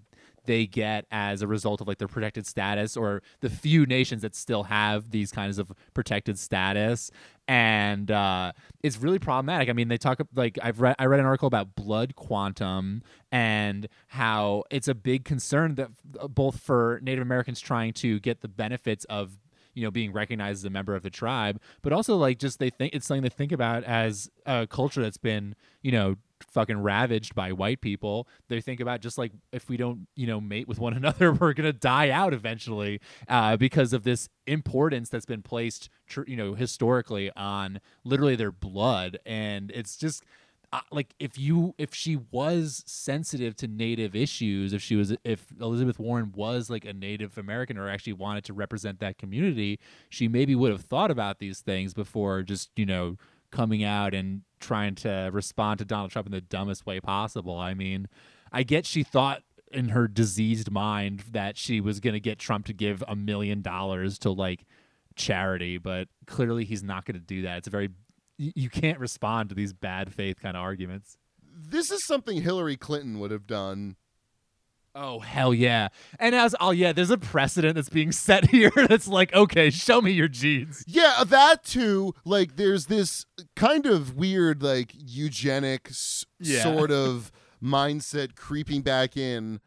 they 0.48 0.66
get 0.66 1.04
as 1.12 1.42
a 1.42 1.46
result 1.46 1.80
of 1.80 1.86
like 1.86 1.98
their 1.98 2.08
protected 2.08 2.46
status 2.46 2.96
or 2.96 3.22
the 3.40 3.50
few 3.50 3.86
nations 3.86 4.22
that 4.22 4.34
still 4.34 4.64
have 4.64 5.10
these 5.10 5.30
kinds 5.30 5.58
of 5.58 5.70
protected 5.92 6.38
status. 6.38 7.10
And 7.46 8.10
uh, 8.10 8.52
it's 8.82 8.96
really 8.96 9.18
problematic. 9.18 9.68
I 9.68 9.74
mean 9.74 9.88
they 9.88 9.98
talk 9.98 10.20
like 10.34 10.58
i've 10.62 10.80
read 10.80 10.96
i 10.98 11.06
read 11.06 11.20
an 11.20 11.26
article 11.26 11.46
about 11.46 11.74
blood 11.74 12.16
quantum 12.16 13.02
and 13.30 13.88
how 14.08 14.64
it's 14.70 14.88
a 14.88 14.94
big 14.94 15.24
concern 15.24 15.74
that 15.76 15.90
both 16.34 16.60
for 16.60 17.00
native 17.02 17.22
americans 17.22 17.60
trying 17.60 17.92
to 17.92 18.18
get 18.20 18.40
the 18.40 18.48
benefits 18.48 19.04
of 19.06 19.38
you 19.74 19.84
know 19.84 19.90
being 19.90 20.12
recognized 20.12 20.60
as 20.60 20.64
a 20.64 20.70
member 20.70 20.94
of 20.94 21.02
the 21.02 21.10
tribe 21.10 21.60
but 21.82 21.92
also 21.92 22.16
like 22.16 22.38
just 22.38 22.58
they 22.58 22.70
think 22.70 22.94
it's 22.94 23.06
something 23.06 23.22
to 23.22 23.30
think 23.30 23.52
about 23.52 23.84
as 23.84 24.30
a 24.46 24.66
culture 24.66 25.02
that's 25.02 25.18
been 25.18 25.54
you 25.82 25.92
know 25.92 26.16
fucking 26.50 26.78
ravaged 26.78 27.34
by 27.34 27.52
white 27.52 27.80
people 27.80 28.28
they 28.48 28.60
think 28.60 28.80
about 28.80 29.00
just 29.00 29.18
like 29.18 29.32
if 29.52 29.68
we 29.68 29.76
don't 29.76 30.06
you 30.14 30.26
know 30.26 30.40
mate 30.40 30.68
with 30.68 30.78
one 30.78 30.92
another 30.94 31.32
we're 31.32 31.52
gonna 31.52 31.72
die 31.72 32.10
out 32.10 32.32
eventually 32.32 33.00
uh, 33.28 33.56
because 33.56 33.92
of 33.92 34.04
this 34.04 34.28
importance 34.46 35.08
that's 35.08 35.26
been 35.26 35.42
placed 35.42 35.88
tr- 36.06 36.22
you 36.26 36.36
know 36.36 36.54
historically 36.54 37.30
on 37.36 37.80
literally 38.04 38.36
their 38.36 38.52
blood. 38.52 39.18
And 39.26 39.70
it's 39.72 39.96
just 39.96 40.24
uh, 40.72 40.80
like 40.90 41.14
if 41.18 41.38
you 41.38 41.74
if 41.78 41.94
she 41.94 42.16
was 42.30 42.82
sensitive 42.86 43.56
to 43.56 43.66
native 43.66 44.14
issues 44.14 44.74
if 44.74 44.82
she 44.82 44.96
was 44.96 45.16
if 45.24 45.46
elizabeth 45.58 45.98
warren 45.98 46.30
was 46.36 46.68
like 46.68 46.84
a 46.84 46.92
native 46.92 47.38
american 47.38 47.78
or 47.78 47.88
actually 47.88 48.12
wanted 48.12 48.44
to 48.44 48.52
represent 48.52 49.00
that 49.00 49.16
community 49.16 49.80
she 50.10 50.28
maybe 50.28 50.54
would 50.54 50.70
have 50.70 50.82
thought 50.82 51.10
about 51.10 51.38
these 51.38 51.60
things 51.60 51.94
before 51.94 52.42
just 52.42 52.68
you 52.76 52.84
know 52.84 53.16
coming 53.50 53.82
out 53.84 54.14
and 54.14 54.42
trying 54.60 54.94
to 54.94 55.30
respond 55.32 55.78
to 55.78 55.84
donald 55.84 56.10
trump 56.10 56.26
in 56.26 56.32
the 56.32 56.40
dumbest 56.40 56.86
way 56.86 57.00
possible 57.00 57.56
i 57.56 57.74
mean 57.74 58.08
i 58.52 58.62
get 58.62 58.86
she 58.86 59.02
thought 59.02 59.42
in 59.70 59.90
her 59.90 60.08
diseased 60.08 60.70
mind 60.70 61.24
that 61.30 61.56
she 61.56 61.80
was 61.80 62.00
going 62.00 62.14
to 62.14 62.20
get 62.20 62.38
trump 62.38 62.66
to 62.66 62.72
give 62.72 63.02
a 63.06 63.14
million 63.14 63.62
dollars 63.62 64.18
to 64.18 64.30
like 64.30 64.64
charity 65.14 65.78
but 65.78 66.08
clearly 66.26 66.64
he's 66.64 66.82
not 66.82 67.04
going 67.04 67.14
to 67.14 67.20
do 67.20 67.42
that 67.42 67.58
it's 67.58 67.66
a 67.66 67.70
very 67.70 67.90
you 68.38 68.70
can't 68.70 69.00
respond 69.00 69.48
to 69.48 69.54
these 69.54 69.72
bad 69.72 70.14
faith 70.14 70.40
kind 70.40 70.56
of 70.56 70.62
arguments. 70.62 71.18
This 71.42 71.90
is 71.90 72.06
something 72.06 72.40
Hillary 72.40 72.76
Clinton 72.76 73.18
would 73.18 73.32
have 73.32 73.46
done. 73.46 73.96
Oh 75.00 75.20
hell 75.20 75.54
yeah! 75.54 75.88
And 76.18 76.34
as 76.34 76.56
oh 76.60 76.72
yeah, 76.72 76.92
there's 76.92 77.10
a 77.10 77.18
precedent 77.18 77.76
that's 77.76 77.88
being 77.88 78.10
set 78.10 78.46
here. 78.50 78.72
That's 78.74 79.06
like 79.06 79.32
okay, 79.32 79.70
show 79.70 80.00
me 80.00 80.10
your 80.10 80.28
genes. 80.28 80.82
Yeah, 80.88 81.22
that 81.26 81.62
too. 81.64 82.14
Like, 82.24 82.56
there's 82.56 82.86
this 82.86 83.24
kind 83.54 83.86
of 83.86 84.16
weird, 84.16 84.62
like, 84.62 84.92
eugenic 84.94 85.88
s- 85.90 86.24
Yeah. 86.40 86.62
sort 86.62 86.90
of 86.90 87.30
mindset 87.62 88.34
creeping 88.34 88.82
back 88.82 89.16
in 89.16 89.60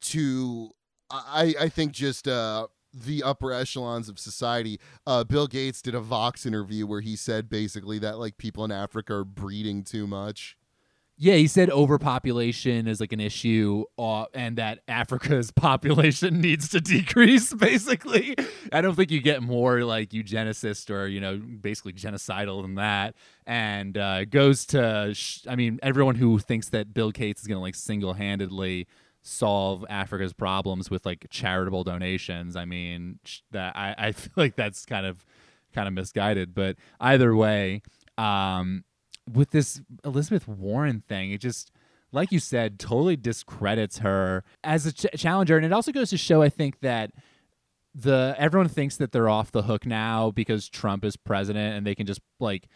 to, 0.00 0.70
I, 1.10 1.54
I 1.60 1.68
think, 1.68 1.92
just 1.92 2.28
uh, 2.28 2.66
the 2.92 3.22
upper 3.22 3.52
echelons 3.52 4.08
of 4.08 4.18
society. 4.18 4.78
Uh, 5.06 5.24
Bill 5.24 5.46
Gates 5.46 5.80
did 5.82 5.94
a 5.94 6.00
Vox 6.00 6.44
interview 6.46 6.86
where 6.86 7.00
he 7.00 7.16
said 7.16 7.48
basically 7.48 7.98
that, 8.00 8.18
like, 8.18 8.38
people 8.38 8.64
in 8.64 8.70
Africa 8.72 9.14
are 9.14 9.24
breeding 9.24 9.82
too 9.84 10.06
much. 10.06 10.56
Yeah, 11.20 11.34
he 11.34 11.48
said 11.48 11.68
overpopulation 11.68 12.86
is 12.86 13.00
like 13.00 13.12
an 13.12 13.18
issue, 13.18 13.84
uh, 13.98 14.26
and 14.34 14.56
that 14.56 14.78
Africa's 14.86 15.50
population 15.56 16.40
needs 16.40 16.68
to 16.68 16.80
decrease. 16.80 17.52
Basically, 17.58 18.36
I 18.72 18.80
don't 18.80 18.94
think 18.94 19.10
you 19.10 19.20
get 19.20 19.42
more 19.42 19.82
like 19.82 20.10
eugenicist 20.10 20.90
or 20.90 21.08
you 21.08 21.20
know 21.20 21.36
basically 21.38 21.92
genocidal 21.92 22.62
than 22.62 22.76
that. 22.76 23.16
And 23.46 23.98
uh, 23.98 24.26
goes 24.26 24.64
to, 24.66 25.12
sh- 25.12 25.40
I 25.48 25.56
mean, 25.56 25.80
everyone 25.82 26.14
who 26.14 26.38
thinks 26.38 26.68
that 26.68 26.94
Bill 26.94 27.10
Gates 27.10 27.40
is 27.40 27.48
going 27.48 27.56
to 27.56 27.62
like 27.62 27.74
single 27.74 28.12
handedly 28.12 28.86
solve 29.22 29.84
Africa's 29.88 30.32
problems 30.32 30.88
with 30.88 31.04
like 31.04 31.26
charitable 31.30 31.82
donations. 31.82 32.54
I 32.54 32.64
mean, 32.64 33.18
sh- 33.24 33.40
that 33.50 33.76
I, 33.76 33.94
I 33.98 34.12
feel 34.12 34.32
like 34.36 34.54
that's 34.54 34.86
kind 34.86 35.04
of 35.04 35.24
kind 35.74 35.88
of 35.88 35.94
misguided. 35.94 36.54
But 36.54 36.76
either 37.00 37.34
way, 37.34 37.82
um, 38.16 38.84
with 39.32 39.50
this 39.50 39.80
Elizabeth 40.04 40.48
Warren 40.48 41.02
thing, 41.08 41.32
it 41.32 41.40
just 41.40 41.70
like 42.12 42.32
you 42.32 42.38
said, 42.38 42.78
totally 42.78 43.16
discredits 43.16 43.98
her 43.98 44.44
as 44.64 44.86
a 44.86 44.92
ch- 44.92 45.06
challenger, 45.16 45.56
and 45.56 45.66
it 45.66 45.72
also 45.72 45.92
goes 45.92 46.10
to 46.10 46.16
show, 46.16 46.42
I 46.42 46.48
think, 46.48 46.80
that 46.80 47.12
the 47.94 48.34
everyone 48.38 48.68
thinks 48.68 48.96
that 48.96 49.12
they're 49.12 49.28
off 49.28 49.50
the 49.50 49.62
hook 49.62 49.84
now 49.84 50.30
because 50.30 50.68
Trump 50.68 51.04
is 51.04 51.16
president 51.16 51.76
and 51.76 51.86
they 51.86 51.94
can 51.94 52.06
just 52.06 52.20
like 52.38 52.68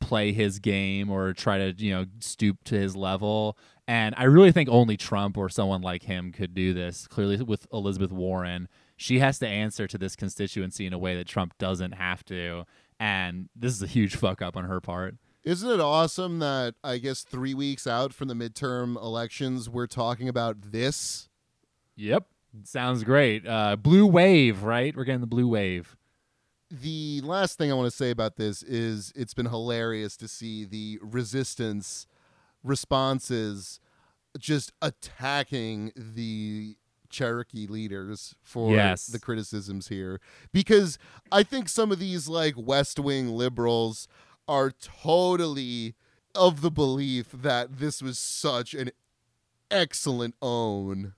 play 0.00 0.32
his 0.32 0.58
game 0.58 1.10
or 1.10 1.32
try 1.32 1.58
to 1.58 1.74
you 1.82 1.92
know 1.92 2.04
stoop 2.20 2.58
to 2.64 2.74
his 2.78 2.94
level. 2.94 3.56
And 3.88 4.14
i 4.16 4.24
really 4.24 4.52
think 4.52 4.68
only 4.68 4.96
trump 4.96 5.36
or 5.36 5.48
someone 5.48 5.82
like 5.82 6.02
him 6.04 6.32
could 6.32 6.54
do 6.54 6.72
this. 6.74 7.06
Clearly 7.08 7.42
with 7.42 7.66
elizabeth 7.72 8.12
warren 8.12 8.68
she 8.96 9.18
has 9.18 9.38
to 9.38 9.48
answer 9.48 9.86
to 9.86 9.96
this 9.96 10.14
constituency 10.14 10.84
in 10.86 10.92
a 10.92 10.98
way 10.98 11.16
that 11.16 11.26
trump 11.26 11.54
doesn't 11.58 11.92
have 11.92 12.24
to. 12.26 12.64
And 12.98 13.48
this 13.56 13.72
is 13.72 13.82
a 13.82 13.86
huge 13.86 14.16
fuck 14.16 14.42
up 14.42 14.56
on 14.56 14.64
her 14.64 14.80
part 14.80 15.16
Isn't 15.42 15.70
it 15.70 15.80
awesome 15.80 16.38
that 16.40 16.74
I 16.84 16.98
guess 16.98 17.22
three 17.22 17.54
weeks 17.54 17.86
out 17.86 18.12
from 18.12 18.28
the 18.28 18.34
midterm 18.34 18.96
elections, 18.96 19.68
we're 19.70 19.86
talking 19.86 20.28
about 20.28 20.72
this? 20.72 21.28
yep. 21.96 22.26
Sounds 22.64 23.04
great. 23.04 23.46
Uh 23.46 23.76
blue 23.76 24.06
wave 24.06 24.62
right? 24.64 24.94
We're 24.96 25.04
getting 25.04 25.20
the 25.20 25.26
blue 25.26 25.46
wave. 25.48 25.96
The 26.70 27.20
last 27.22 27.58
thing 27.58 27.70
I 27.70 27.74
want 27.74 27.90
to 27.90 27.96
say 27.96 28.10
about 28.10 28.36
this 28.36 28.62
is 28.62 29.12
it's 29.16 29.34
been 29.34 29.46
hilarious 29.46 30.16
to 30.18 30.28
see 30.28 30.64
the 30.64 30.98
resistance 31.02 32.06
responses 32.62 33.80
just 34.38 34.72
attacking 34.82 35.92
the 35.96 36.76
Cherokee 37.08 37.66
leaders 37.66 38.36
for 38.42 38.72
Yes. 38.72 39.06
the 39.06 39.18
criticisms 39.18 39.88
here. 39.88 40.20
Because 40.52 40.96
I 41.32 41.42
think 41.42 41.68
some 41.68 41.90
of 41.90 41.98
these 41.98 42.28
like 42.28 42.54
West 42.56 42.98
Wing 43.00 43.28
liberals 43.30 44.06
are 44.50 44.72
totally 44.72 45.94
of 46.34 46.60
the 46.60 46.72
belief 46.72 47.28
that 47.30 47.78
this 47.78 48.02
was 48.02 48.18
such 48.18 48.74
an 48.74 48.90
excellent 49.70 50.34
own. 50.42 51.14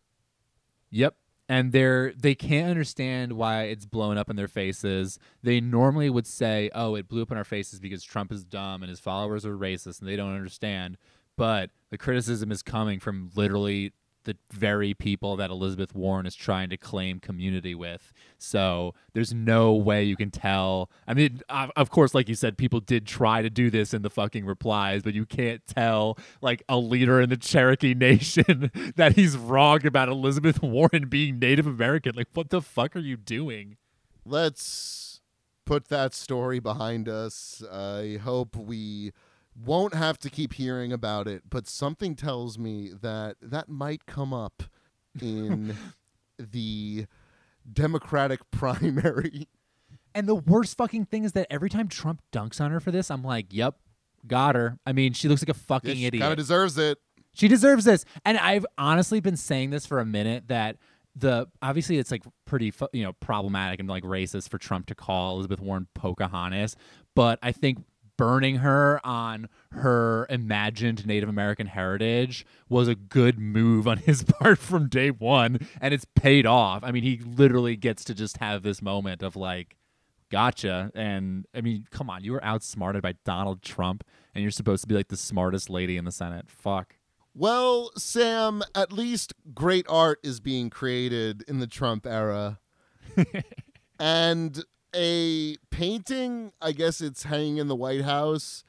Yep. 0.91 1.17
And 1.49 1.73
they're 1.73 2.13
they 2.13 2.35
can't 2.35 2.69
understand 2.69 3.33
why 3.33 3.63
it's 3.65 3.87
blown 3.87 4.19
up 4.19 4.29
in 4.29 4.37
their 4.37 4.49
faces. 4.49 5.19
They 5.43 5.61
normally 5.61 6.11
would 6.11 6.27
say, 6.27 6.71
"Oh, 6.75 6.95
it 6.95 7.09
blew 7.09 7.23
up 7.23 7.33
in 7.33 7.39
our 7.39 7.45
faces 7.45 7.81
because 7.81 8.05
Trump 8.05 8.33
is 8.33 8.45
dumb 8.45 8.83
and 8.83 8.91
his 8.91 9.01
followers 9.01 9.47
are 9.47 9.57
racist 9.57 10.01
and 10.01 10.09
they 10.09 10.17
don't 10.17 10.35
understand." 10.35 10.99
But 11.37 11.71
the 11.91 11.99
criticism 11.99 12.53
is 12.53 12.63
coming 12.63 13.01
from 13.01 13.31
literally 13.35 13.93
the 14.25 14.37
very 14.51 14.95
people 14.95 15.37
that 15.37 15.51
Elizabeth 15.51 15.95
Warren 15.95 16.27
is 16.27 16.35
trying 16.35 16.71
to 16.71 16.77
claim 16.77 17.21
community 17.21 17.75
with. 17.75 18.13
So 18.39 18.95
there's 19.13 19.33
no 19.35 19.73
way 19.73 20.05
you 20.05 20.17
can 20.17 20.31
tell. 20.31 20.91
I 21.07 21.15
mean, 21.15 21.41
of 21.49 21.91
course, 21.91 22.15
like 22.15 22.29
you 22.29 22.35
said, 22.35 22.59
people 22.59 22.81
did 22.81 23.07
try 23.07 23.43
to 23.43 23.51
do 23.51 23.71
this 23.71 23.95
in 23.95 24.03
the 24.03 24.11
fucking 24.11 24.47
replies, 24.47 25.03
but 25.03 25.15
you 25.15 25.27
can't 25.27 25.67
tell 25.67 26.19
like 26.41 26.63
a 26.69 26.79
leader 26.79 27.21
in 27.21 27.31
the 27.31 27.37
Cherokee 27.37 27.95
Nation 27.97 28.71
that 28.97 29.17
he's 29.17 29.37
wrong 29.37 29.87
about 29.87 30.09
Elizabeth 30.09 30.63
Warren 30.63 31.09
being 31.09 31.39
Native 31.39 31.67
American. 31.67 32.15
Like, 32.15 32.29
what 32.35 32.51
the 32.51 32.63
fuck 32.63 32.97
are 32.97 33.01
you 33.01 33.17
doing? 33.17 33.77
let's 34.25 35.21
put 35.65 35.89
that 35.89 36.15
story 36.15 36.59
behind 36.59 37.09
us. 37.09 37.63
I 37.71 38.19
hope 38.23 38.57
we 38.57 39.13
won't 39.55 39.95
have 39.95 40.19
to 40.19 40.31
keep 40.31 40.55
hearing 40.55 40.93
about 40.93 41.29
it, 41.29 41.43
but 41.49 41.67
something 41.69 42.15
tells 42.15 42.59
me 42.59 42.91
that 43.03 43.37
that 43.43 43.69
might 43.69 44.07
come 44.07 44.33
up 44.33 44.63
in 45.21 45.77
the 46.39 47.07
Democratic 47.71 48.41
primary. 48.51 49.49
And 50.15 50.29
the 50.29 50.35
worst 50.35 50.77
fucking 50.77 51.07
thing 51.07 51.25
is 51.25 51.33
that 51.33 51.47
every 51.51 51.71
time 51.71 51.89
Trump 51.89 52.23
dunks 52.33 52.61
on 52.61 52.71
her 52.71 52.81
for 52.81 52.91
this, 52.91 53.11
I'm 53.11 53.23
like, 53.23 53.47
yep, 53.51 53.77
got 54.27 54.55
her. 54.55 54.79
I 54.87 54.93
mean, 54.93 55.13
she 55.13 55.29
looks 55.29 55.43
like 55.43 55.49
a 55.49 55.59
fucking 55.59 55.91
idiot. 55.91 56.01
she 56.01 56.07
idiot. 56.09 56.21
kind 56.23 56.33
of 56.33 56.39
deserves 56.39 56.77
it. 56.79 56.99
She 57.35 57.49
deserves 57.49 57.85
this. 57.85 58.05
And 58.25 58.37
I've 58.39 58.67
honestly 58.77 59.21
been 59.21 59.39
saying 59.39 59.71
this 59.71 59.87
for 59.87 60.01
a 60.01 60.05
minute 60.05 60.49
that 60.49 60.77
the 61.15 61.47
obviously 61.61 61.99
it's 61.99 62.11
like 62.11 62.23
pretty 62.47 62.73
you 62.93 63.03
know 63.05 63.13
problematic 63.15 63.81
and 63.81 63.89
like 63.89 64.03
racist 64.03 64.49
for 64.49 64.59
Trump 64.59 64.87
to 64.87 64.95
call 64.95 65.35
Elizabeth 65.35 65.61
Warren 65.61 65.87
Pocahontas, 65.95 66.75
but 67.15 67.39
I 67.43 67.53
think 67.53 67.85
burning 68.23 68.59
her 68.59 69.05
on 69.05 69.49
her 69.73 70.29
imagined 70.31 71.05
Native 71.05 71.29
American 71.29 71.67
heritage 71.67 72.47
was 72.69 72.87
a 72.87 72.95
good 72.95 73.37
move 73.37 73.89
on 73.89 73.97
his 74.07 74.23
part 74.23 74.61
from 74.61 74.89
day 74.89 75.11
1 75.11 75.59
and 75.81 75.93
it's 75.93 76.05
paid 76.15 76.47
off. 76.47 76.85
I 76.85 76.93
mean, 76.93 77.03
he 77.03 77.19
literally 77.19 77.75
gets 77.75 78.05
to 78.05 78.15
just 78.15 78.37
have 78.37 78.63
this 78.63 78.81
moment 78.81 79.25
of 79.25 79.35
like 79.35 79.77
gotcha. 80.31 80.93
And 80.95 81.47
I 81.53 81.63
mean, 81.63 81.89
come 81.91 82.09
on, 82.09 82.23
you 82.23 82.31
were 82.31 82.45
outsmarted 82.45 83.03
by 83.03 83.15
Donald 83.25 83.61
Trump, 83.61 84.05
and 84.37 84.43
you're 84.43 84.53
supposed 84.53 84.83
to 84.83 84.89
be 84.89 84.95
like 84.95 85.09
the 85.09 85.17
smartest 85.17 85.69
lady 85.69 85.97
in 85.97 86.05
the 86.05 86.13
Senate. 86.13 86.49
Fuck. 86.49 86.95
Well, 87.35 87.91
Sam, 87.97 88.63
at 88.73 88.93
least 88.93 89.35
great 89.53 89.87
art 89.89 90.21
is 90.23 90.39
being 90.39 90.71
created 90.71 91.43
in 91.49 91.59
the 91.59 91.67
Trump 91.67 92.07
era. 92.07 92.61
and 93.99 94.65
a 94.95 95.57
painting, 95.71 96.53
I 96.61 96.73
guess 96.73 97.01
it's 97.01 97.25
hanging 97.25 97.59
in 97.59 97.69
the 97.69 97.77
White 97.77 98.03
House, 98.03 98.65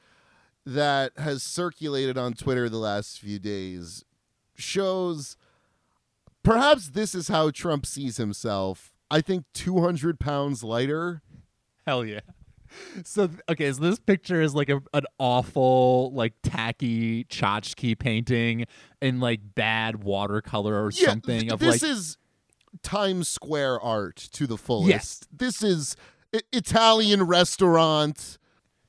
that 0.66 1.12
has 1.18 1.42
circulated 1.42 2.16
on 2.16 2.32
Twitter 2.32 2.68
the 2.68 2.78
last 2.78 3.20
few 3.20 3.38
days 3.38 4.04
shows 4.56 5.36
perhaps 6.42 6.90
this 6.90 7.14
is 7.14 7.28
how 7.28 7.50
Trump 7.50 7.84
sees 7.84 8.16
himself. 8.16 8.94
I 9.10 9.20
think 9.20 9.44
200 9.54 10.18
pounds 10.18 10.64
lighter. 10.64 11.22
Hell 11.86 12.04
yeah. 12.04 12.20
So 13.04 13.30
okay, 13.48 13.72
so 13.72 13.80
this 13.82 14.00
picture 14.00 14.40
is 14.40 14.54
like 14.54 14.68
a, 14.68 14.82
an 14.92 15.04
awful, 15.18 16.12
like 16.12 16.32
tacky 16.42 17.24
tchotchke 17.24 17.96
painting 17.98 18.66
in 19.00 19.20
like 19.20 19.40
bad 19.54 20.02
watercolor 20.02 20.84
or 20.84 20.90
something 20.90 21.42
th- 21.42 21.52
of 21.52 21.60
this 21.60 21.82
like 21.82 21.90
is 21.90 22.18
Times 22.82 23.28
Square 23.28 23.80
art 23.80 24.16
to 24.32 24.48
the 24.48 24.56
fullest. 24.56 24.88
Yes. 24.88 25.20
This 25.32 25.62
is 25.62 25.96
Italian 26.52 27.22
restaurant. 27.24 28.38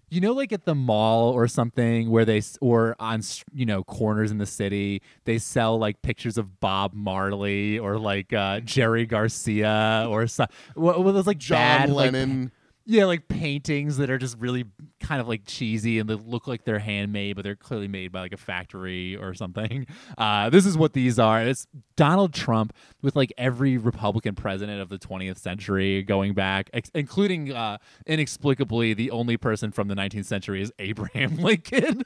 you 0.10 0.22
know 0.22 0.34
like 0.34 0.54
at 0.54 0.66
the 0.66 0.76
mall 0.76 1.32
or 1.32 1.48
something 1.48 2.10
where 2.10 2.26
they 2.26 2.42
or 2.62 2.96
on 3.00 3.22
you 3.54 3.66
know 3.66 3.84
corners 3.84 4.32
in 4.32 4.38
the 4.38 4.46
city 4.46 5.02
they 5.26 5.38
sell 5.38 5.78
like 5.78 6.02
pictures 6.02 6.38
of 6.38 6.60
bob 6.60 6.94
marley 6.94 7.78
or 7.80 7.98
like 7.98 8.32
uh 8.32 8.60
jerry 8.62 9.06
garcia 9.06 10.06
or 10.08 10.28
some 10.28 10.48
well, 10.76 11.04
those 11.04 11.28
like 11.28 11.38
John 11.40 11.58
bad, 11.58 11.90
like, 11.90 12.12
Lennon. 12.14 12.52
Yeah 12.86 13.06
like 13.06 13.28
paintings 13.28 13.98
that 13.98 14.10
are 14.10 14.18
just 14.18 14.38
really 14.38 14.66
kind 15.00 15.20
of 15.20 15.28
like 15.28 15.42
cheesy 15.46 16.00
and 16.00 16.10
they 16.10 16.14
look 16.14 16.48
like 16.48 16.64
they're 16.66 16.80
handmade 16.80 17.36
but 17.36 17.44
they're 17.44 17.56
clearly 17.56 17.88
made 17.88 18.12
by 18.12 18.22
like 18.22 18.34
a 18.34 18.38
factory 18.38 19.16
or 19.16 19.34
something. 19.34 19.86
Uh 20.18 20.50
this 20.50 20.66
is 20.66 20.78
what 20.78 20.94
these 20.94 21.18
are. 21.20 21.42
It's 21.42 21.68
donald 21.98 22.34
trump 22.34 22.74
with 23.02 23.16
like 23.16 23.34
every 23.38 23.78
republican 23.78 24.36
president 24.36 24.82
of 24.82 24.90
the 24.90 24.98
20th 25.00 25.38
century 25.40 26.04
going 26.04 26.34
back 26.34 26.70
ex- 26.74 26.92
including 26.94 27.52
uh 27.52 27.78
inexplicably 28.06 28.94
the 28.94 29.12
only 29.12 29.38
person 29.38 29.72
from 29.72 29.88
the 29.88 29.96
19th 29.96 30.26
century 30.26 30.62
is 30.62 30.72
abraham 30.80 31.36
lincoln. 31.38 32.04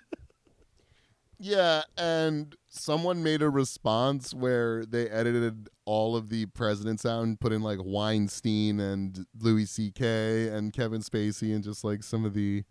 Yeah, 1.40 1.84
and 1.98 2.54
someone 2.70 3.24
made 3.24 3.42
a 3.42 3.50
response 3.50 4.34
where 4.34 4.86
they 4.86 5.10
edited 5.10 5.70
all 5.86 6.16
of 6.16 6.30
the 6.30 6.46
presidents 6.48 7.06
out 7.06 7.24
and 7.24 7.40
put 7.40 7.52
in 7.52 7.62
like 7.62 7.80
Weinstein 7.82 8.80
and 8.80 9.26
Louis 9.38 9.66
C.K. 9.66 10.50
and 10.50 10.72
Kevin 10.72 11.02
Spacey 11.02 11.54
and 11.54 11.64
just 11.64 11.84
like 11.84 12.04
some 12.04 12.26
of 12.26 12.34
the 12.36 12.64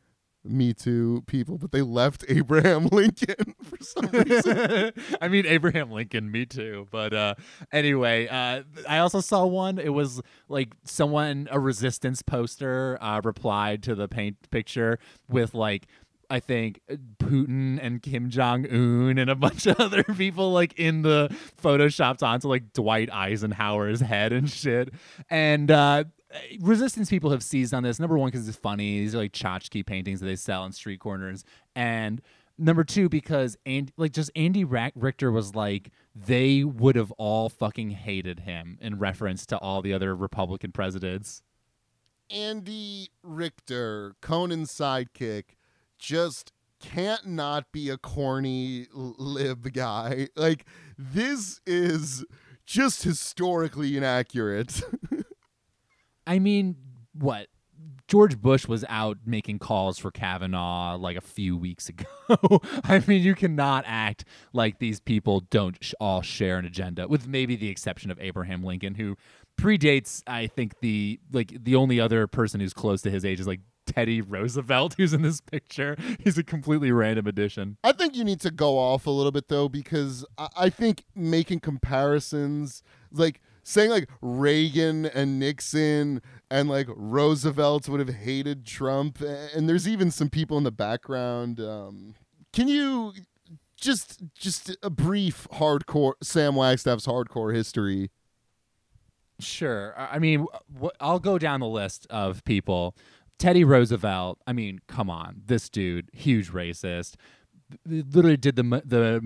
Me 0.44 0.72
Too 0.72 1.24
people, 1.26 1.58
but 1.58 1.72
they 1.72 1.82
left 1.82 2.24
Abraham 2.28 2.86
Lincoln 2.86 3.54
for 3.62 3.76
some 3.80 4.06
reason. 4.12 4.92
I 5.20 5.28
mean, 5.28 5.46
Abraham 5.46 5.90
Lincoln, 5.90 6.30
me 6.30 6.46
too. 6.46 6.86
But 6.92 7.12
uh, 7.12 7.34
anyway, 7.72 8.28
uh, 8.28 8.62
I 8.88 8.98
also 8.98 9.20
saw 9.20 9.44
one. 9.46 9.78
It 9.78 9.92
was 9.92 10.22
like 10.48 10.74
someone, 10.84 11.48
a 11.50 11.58
resistance 11.58 12.22
poster, 12.22 12.96
uh, 13.00 13.20
replied 13.22 13.82
to 13.84 13.96
the 13.96 14.06
paint 14.06 14.36
picture 14.50 15.00
with 15.28 15.54
like, 15.54 15.88
I 16.30 16.40
think 16.40 16.80
Putin 17.18 17.78
and 17.80 18.02
Kim 18.02 18.30
Jong 18.30 18.66
Un 18.66 19.18
and 19.18 19.30
a 19.30 19.34
bunch 19.34 19.66
of 19.66 19.80
other 19.80 20.02
people 20.02 20.52
like 20.52 20.78
in 20.78 21.02
the 21.02 21.34
photoshopped 21.62 22.22
onto 22.22 22.48
like 22.48 22.72
Dwight 22.72 23.10
Eisenhower's 23.12 24.00
head 24.00 24.32
and 24.32 24.50
shit. 24.50 24.92
And 25.30 25.70
uh, 25.70 26.04
resistance 26.60 27.08
people 27.08 27.30
have 27.30 27.42
seized 27.42 27.72
on 27.72 27.82
this. 27.82 27.98
Number 27.98 28.18
one, 28.18 28.30
because 28.30 28.46
it's 28.46 28.58
funny. 28.58 29.00
These 29.00 29.14
are 29.14 29.18
like 29.18 29.32
tchotchke 29.32 29.86
paintings 29.86 30.20
that 30.20 30.26
they 30.26 30.36
sell 30.36 30.62
on 30.62 30.72
street 30.72 31.00
corners. 31.00 31.44
And 31.74 32.20
Number 32.60 32.82
two, 32.82 33.08
because 33.08 33.56
and 33.64 33.92
like 33.96 34.12
just 34.12 34.32
Andy 34.34 34.64
Richter 34.64 35.30
was 35.30 35.54
like 35.54 35.92
they 36.14 36.64
would 36.64 36.96
have 36.96 37.12
all 37.12 37.48
fucking 37.48 37.90
hated 37.90 38.40
him 38.40 38.78
in 38.80 38.98
reference 38.98 39.46
to 39.46 39.58
all 39.58 39.80
the 39.80 39.92
other 39.92 40.16
Republican 40.16 40.72
presidents. 40.72 41.42
Andy 42.28 43.10
Richter, 43.22 44.16
Conan's 44.20 44.72
sidekick, 44.72 45.44
just 45.98 46.52
can't 46.80 47.26
not 47.26 47.72
be 47.72 47.90
a 47.90 47.98
corny 47.98 48.86
lib 48.92 49.72
guy. 49.72 50.28
Like 50.36 50.64
this 50.96 51.60
is 51.66 52.24
just 52.66 53.02
historically 53.02 53.96
inaccurate. 53.96 54.82
I 56.26 56.38
mean, 56.38 56.76
what? 57.12 57.48
George 58.06 58.40
Bush 58.40 58.66
was 58.66 58.86
out 58.88 59.18
making 59.26 59.58
calls 59.58 59.98
for 59.98 60.10
Kavanaugh 60.10 60.96
like 60.96 61.16
a 61.16 61.20
few 61.20 61.58
weeks 61.58 61.90
ago. 61.90 62.06
I 62.84 63.02
mean, 63.06 63.22
you 63.22 63.34
cannot 63.34 63.84
act 63.86 64.24
like 64.54 64.78
these 64.78 64.98
people 64.98 65.40
don't 65.40 65.76
sh- 65.84 65.92
all 66.00 66.22
share 66.22 66.58
an 66.58 66.64
agenda, 66.64 67.06
with 67.06 67.28
maybe 67.28 67.54
the 67.54 67.68
exception 67.68 68.10
of 68.10 68.18
Abraham 68.18 68.64
Lincoln, 68.64 68.94
who 68.94 69.16
predates. 69.60 70.22
I 70.26 70.46
think 70.46 70.80
the 70.80 71.20
like 71.32 71.52
the 71.62 71.74
only 71.74 72.00
other 72.00 72.26
person 72.26 72.60
who's 72.60 72.72
close 72.72 73.02
to 73.02 73.10
his 73.10 73.26
age 73.26 73.40
is 73.40 73.46
like 73.46 73.60
Teddy 73.88 74.20
Roosevelt, 74.20 74.94
who's 74.96 75.12
in 75.12 75.22
this 75.22 75.40
picture. 75.40 75.96
He's 76.22 76.38
a 76.38 76.44
completely 76.44 76.92
random 76.92 77.26
addition. 77.26 77.78
I 77.82 77.92
think 77.92 78.14
you 78.14 78.24
need 78.24 78.40
to 78.40 78.50
go 78.50 78.78
off 78.78 79.06
a 79.06 79.10
little 79.10 79.32
bit 79.32 79.48
though, 79.48 79.68
because 79.68 80.24
I, 80.36 80.48
I 80.56 80.70
think 80.70 81.04
making 81.14 81.60
comparisons, 81.60 82.82
like 83.10 83.40
saying 83.62 83.90
like 83.90 84.08
Reagan 84.22 85.06
and 85.06 85.38
Nixon 85.38 86.22
and 86.50 86.68
like 86.68 86.86
Roosevelt 86.94 87.88
would 87.88 88.00
have 88.00 88.16
hated 88.16 88.64
Trump, 88.66 89.20
and 89.20 89.68
there's 89.68 89.88
even 89.88 90.10
some 90.10 90.30
people 90.30 90.56
in 90.58 90.64
the 90.64 90.70
background. 90.70 91.60
Um, 91.60 92.14
can 92.52 92.68
you 92.68 93.12
just 93.76 94.22
just 94.34 94.76
a 94.82 94.90
brief 94.90 95.46
hardcore 95.52 96.14
Sam 96.22 96.54
Wagstaff's 96.54 97.06
hardcore 97.06 97.54
history? 97.54 98.10
Sure. 99.40 99.94
I 99.96 100.18
mean, 100.18 100.46
I'll 100.98 101.20
go 101.20 101.38
down 101.38 101.60
the 101.60 101.68
list 101.68 102.08
of 102.10 102.42
people. 102.44 102.96
Teddy 103.38 103.64
Roosevelt. 103.64 104.40
I 104.46 104.52
mean, 104.52 104.80
come 104.88 105.08
on, 105.08 105.42
this 105.46 105.68
dude, 105.68 106.10
huge 106.12 106.50
racist. 106.50 107.14
Literally 107.86 108.38
did 108.38 108.56
the 108.56 108.62
the 108.62 109.20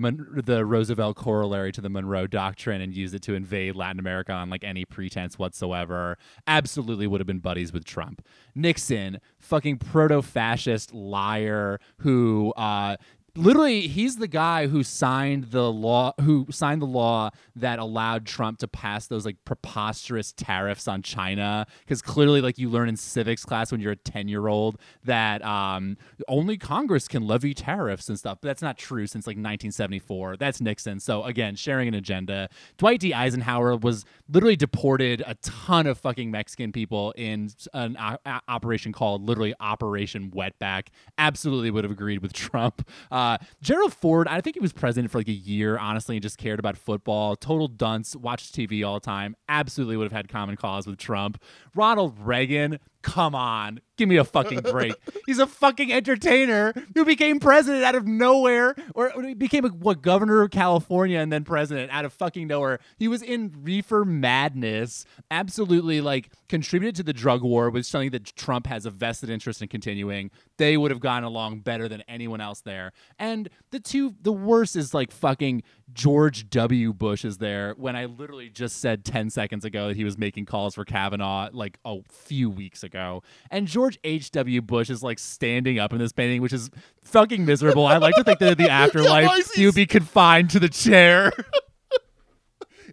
the 0.45 0.65
Roosevelt 0.65 1.15
corollary 1.15 1.71
to 1.71 1.79
the 1.79 1.89
Monroe 1.89 2.27
Doctrine 2.27 2.81
and 2.81 2.93
used 2.93 3.15
it 3.15 3.21
to 3.21 3.35
invade 3.35 3.75
Latin 3.75 3.99
America 3.99 4.33
on 4.33 4.49
like 4.49 4.65
any 4.65 4.83
pretense 4.83 5.39
whatsoever. 5.39 6.17
Absolutely 6.45 7.07
would 7.07 7.21
have 7.21 7.27
been 7.27 7.39
buddies 7.39 7.71
with 7.71 7.85
Trump. 7.85 8.21
Nixon, 8.53 9.21
fucking 9.39 9.77
proto-fascist 9.77 10.93
liar 10.93 11.79
who 11.99 12.51
uh, 12.57 12.97
literally 13.35 13.87
he's 13.87 14.17
the 14.17 14.27
guy 14.27 14.67
who 14.67 14.83
signed 14.83 15.45
the 15.45 15.71
law 15.71 16.13
who 16.21 16.45
signed 16.51 16.81
the 16.81 16.87
law 16.87 17.31
that 17.55 17.79
allowed 17.79 18.27
Trump 18.27 18.59
to 18.59 18.67
pass 18.67 19.07
those 19.07 19.25
like 19.25 19.37
preposterous 19.43 20.31
tariffs 20.33 20.87
on 20.87 21.01
China. 21.01 21.65
Because 21.79 22.01
clearly 22.01 22.41
like 22.41 22.59
you 22.59 22.69
learn 22.69 22.87
in 22.89 22.95
civics 22.95 23.43
class 23.43 23.71
when 23.71 23.81
you're 23.81 23.93
a 23.93 23.95
10 23.95 24.27
year 24.27 24.47
old 24.47 24.77
that 25.03 25.43
um, 25.43 25.97
only 26.27 26.57
Congress 26.57 27.07
can 27.07 27.25
levy 27.25 27.55
tariffs 27.55 28.07
and 28.07 28.19
stuff 28.19 28.37
but 28.39 28.47
that's 28.49 28.61
not 28.61 28.77
true 28.77 29.07
since 29.07 29.25
like 29.25 29.35
1974 29.35 30.37
that's 30.37 30.61
Nixon. 30.61 30.99
So 30.99 31.23
again 31.23 31.55
sharing 31.55 31.87
an 31.87 31.95
agenda. 31.95 32.49
Dwight 32.77 32.99
D. 32.99 33.13
Eisenhower 33.15 33.75
was 33.75 34.05
literally 34.29 34.55
deported 34.55 35.23
a 35.25 35.33
ton 35.35 35.87
of 35.87 35.97
fucking 35.97 36.29
Mexican 36.29 36.71
people 36.71 37.11
in 37.17 37.49
an 37.73 37.97
o- 37.99 38.17
o- 38.27 38.39
operation 38.47 38.91
called 38.91 39.27
literally 39.27 39.55
Operation 39.59 40.29
Wetback. 40.29 40.89
Absolutely 41.17 41.71
would 41.71 41.83
have 41.83 41.91
agreed 41.91 42.21
with 42.21 42.33
Trump. 42.43 42.87
Uh, 43.11 43.22
Uh, 43.23 43.37
Gerald 43.61 43.93
Ford, 43.93 44.27
I 44.27 44.41
think 44.41 44.57
he 44.57 44.59
was 44.59 44.73
president 44.73 45.09
for 45.09 45.19
like 45.19 45.29
a 45.29 45.31
year, 45.31 45.77
honestly, 45.77 46.17
and 46.17 46.21
just 46.23 46.37
cared 46.37 46.59
about 46.59 46.75
football. 46.75 47.37
Total 47.37 47.69
dunce, 47.69 48.17
watched 48.17 48.53
TV 48.53 48.85
all 48.85 48.95
the 48.95 48.99
time. 48.99 49.37
Absolutely 49.47 49.95
would 49.95 50.03
have 50.03 50.11
had 50.11 50.27
common 50.27 50.57
cause 50.57 50.85
with 50.85 50.97
Trump. 50.97 51.41
Ronald 51.73 52.19
Reagan, 52.19 52.79
come 53.03 53.35
on, 53.35 53.81
give 53.97 54.09
me 54.09 54.15
a 54.15 54.23
fucking 54.23 54.61
break. 54.61 54.95
He's 55.27 55.37
a 55.37 55.45
fucking 55.45 55.91
entertainer 55.91 56.73
who 56.95 57.05
became 57.05 57.39
president 57.39 57.83
out 57.83 57.95
of 57.95 58.07
nowhere, 58.07 58.75
or 58.95 59.11
he 59.21 59.33
became 59.33 59.65
a, 59.65 59.67
what 59.67 60.01
governor 60.01 60.41
of 60.41 60.49
California 60.49 61.19
and 61.19 61.31
then 61.31 61.43
president 61.43 61.91
out 61.91 62.05
of 62.05 62.13
fucking 62.13 62.47
nowhere. 62.47 62.79
He 62.97 63.07
was 63.07 63.21
in 63.21 63.53
reefer 63.61 64.05
madness. 64.05 65.05
Absolutely, 65.29 66.01
like 66.01 66.31
contributed 66.49 66.95
to 66.95 67.03
the 67.03 67.13
drug 67.13 67.43
war, 67.43 67.75
is 67.77 67.87
something 67.87 68.11
that 68.11 68.35
Trump 68.35 68.67
has 68.67 68.85
a 68.85 68.89
vested 68.89 69.29
interest 69.29 69.61
in 69.61 69.67
continuing. 69.67 70.31
They 70.57 70.77
would 70.77 70.91
have 70.91 71.01
gotten 71.01 71.25
along 71.25 71.59
better 71.59 71.87
than 71.87 72.03
anyone 72.07 72.41
else 72.41 72.61
there. 72.61 72.93
And 73.19 73.49
the 73.71 73.79
two, 73.79 74.15
the 74.21 74.33
worst 74.33 74.75
is 74.75 74.93
like 74.93 75.11
fucking 75.11 75.63
George 75.91 76.49
W. 76.49 76.93
Bush 76.93 77.25
is 77.25 77.37
there 77.37 77.73
when 77.77 77.95
I 77.95 78.05
literally 78.05 78.49
just 78.49 78.79
said 78.79 79.03
10 79.03 79.29
seconds 79.29 79.65
ago 79.65 79.89
that 79.89 79.97
he 79.97 80.03
was 80.03 80.17
making 80.17 80.45
calls 80.45 80.75
for 80.75 80.85
Kavanaugh 80.85 81.49
like 81.51 81.77
a 81.85 81.97
few 82.09 82.49
weeks 82.49 82.83
ago. 82.83 82.92
And 83.51 83.67
George 83.67 83.97
H.W. 84.03 84.61
Bush 84.61 84.89
is 84.89 85.01
like 85.03 85.19
standing 85.19 85.79
up 85.79 85.93
in 85.93 85.99
this 85.99 86.11
painting, 86.11 86.41
which 86.41 86.53
is 86.53 86.69
fucking 87.03 87.45
miserable. 87.45 87.85
I 87.85 87.97
like 87.97 88.15
to 88.15 88.23
think 88.23 88.39
that 88.39 88.51
in 88.59 88.65
the 88.65 88.71
afterlife, 88.71 89.51
he 89.53 89.65
would 89.65 89.75
be 89.75 89.85
confined 89.85 90.49
to 90.51 90.59
the 90.59 90.69
chair. 90.69 91.31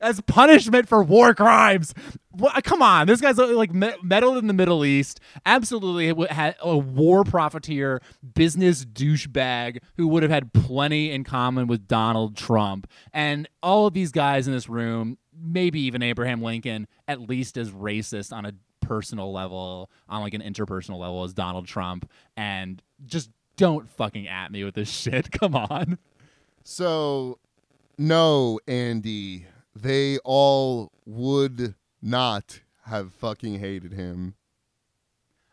As 0.03 0.19
punishment 0.23 0.89
for 0.89 1.03
war 1.03 1.35
crimes, 1.35 1.93
What- 2.31 2.65
come 2.65 2.81
on! 2.81 3.07
This 3.07 3.21
guy's 3.21 3.37
like 3.37 3.75
me- 3.75 3.93
meddled 4.03 4.39
in 4.39 4.47
the 4.47 4.55
Middle 4.55 4.83
East. 4.83 5.21
Absolutely, 5.45 6.27
had 6.31 6.57
a 6.63 6.79
war 6.79 7.23
profiteer, 7.23 8.01
business 8.35 8.87
douchebag 8.87 9.81
who 9.99 10.09
would 10.09 10.23
have 10.23 10.33
had 10.33 10.55
plenty 10.55 11.11
in 11.11 11.23
common 11.23 11.67
with 11.67 11.87
Donald 11.87 12.35
Trump. 12.35 12.87
And 13.13 13.47
all 13.63 13.87
of 13.89 13.93
these 13.93 14.11
guys 14.11 14.47
in 14.47 14.55
this 14.55 14.71
room, 14.71 15.19
maybe 15.39 15.81
even 15.81 16.03
Abraham 16.03 16.41
Lincoln, 16.41 16.87
at 17.07 17.21
least 17.21 17.59
as 17.59 17.71
racist 17.71 18.33
on 18.33 18.47
a 18.47 18.53
personal 18.81 19.33
level, 19.33 19.91
on 20.09 20.22
like 20.22 20.35
an 20.35 20.43
interpersonal 20.43 20.99
level, 20.99 21.24
as 21.24 21.33
Donald 21.35 21.66
Trump. 21.66 22.11
And 22.37 22.83
just 23.07 23.31
don't 23.57 23.89
fucking 23.91 24.26
at 24.28 24.51
me 24.53 24.64
with 24.64 24.74
this 24.74 24.91
shit. 25.01 25.31
Come 25.31 25.55
on. 25.55 25.99
So, 26.64 27.39
no, 27.99 28.61
Andy, 28.66 29.47
they 29.74 30.18
all 30.24 30.93
would 31.05 31.74
not 32.03 32.61
have 32.85 33.12
fucking 33.12 33.59
hated 33.59 33.93
him. 33.93 34.35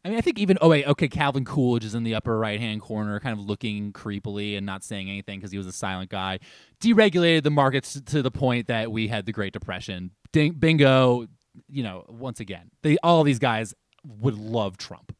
I 0.07 0.09
mean, 0.09 0.17
I 0.19 0.21
think 0.21 0.39
even 0.39 0.57
oh 0.61 0.69
wait, 0.69 0.87
okay, 0.87 1.09
Calvin 1.09 1.43
Coolidge 1.43 1.83
is 1.83 1.93
in 1.93 2.03
the 2.03 2.15
upper 2.15 2.39
right 2.39 2.61
hand 2.61 2.79
corner, 2.81 3.19
kind 3.19 3.37
of 3.37 3.45
looking 3.45 3.91
creepily 3.91 4.55
and 4.55 4.65
not 4.65 4.81
saying 4.81 5.09
anything 5.09 5.39
because 5.39 5.51
he 5.51 5.57
was 5.57 5.67
a 5.67 5.73
silent 5.73 6.09
guy. 6.09 6.39
Deregulated 6.79 7.43
the 7.43 7.51
markets 7.51 7.99
to 7.99 8.21
the 8.21 8.31
point 8.31 8.67
that 8.67 8.89
we 8.89 9.09
had 9.09 9.25
the 9.25 9.33
Great 9.33 9.51
Depression. 9.51 10.11
Ding, 10.31 10.53
bingo. 10.53 11.27
You 11.67 11.83
know, 11.83 12.05
once 12.07 12.39
again, 12.39 12.71
they 12.81 12.97
all 13.03 13.23
these 13.23 13.39
guys 13.39 13.73
would 14.05 14.37
love 14.37 14.77
Trump. 14.77 15.15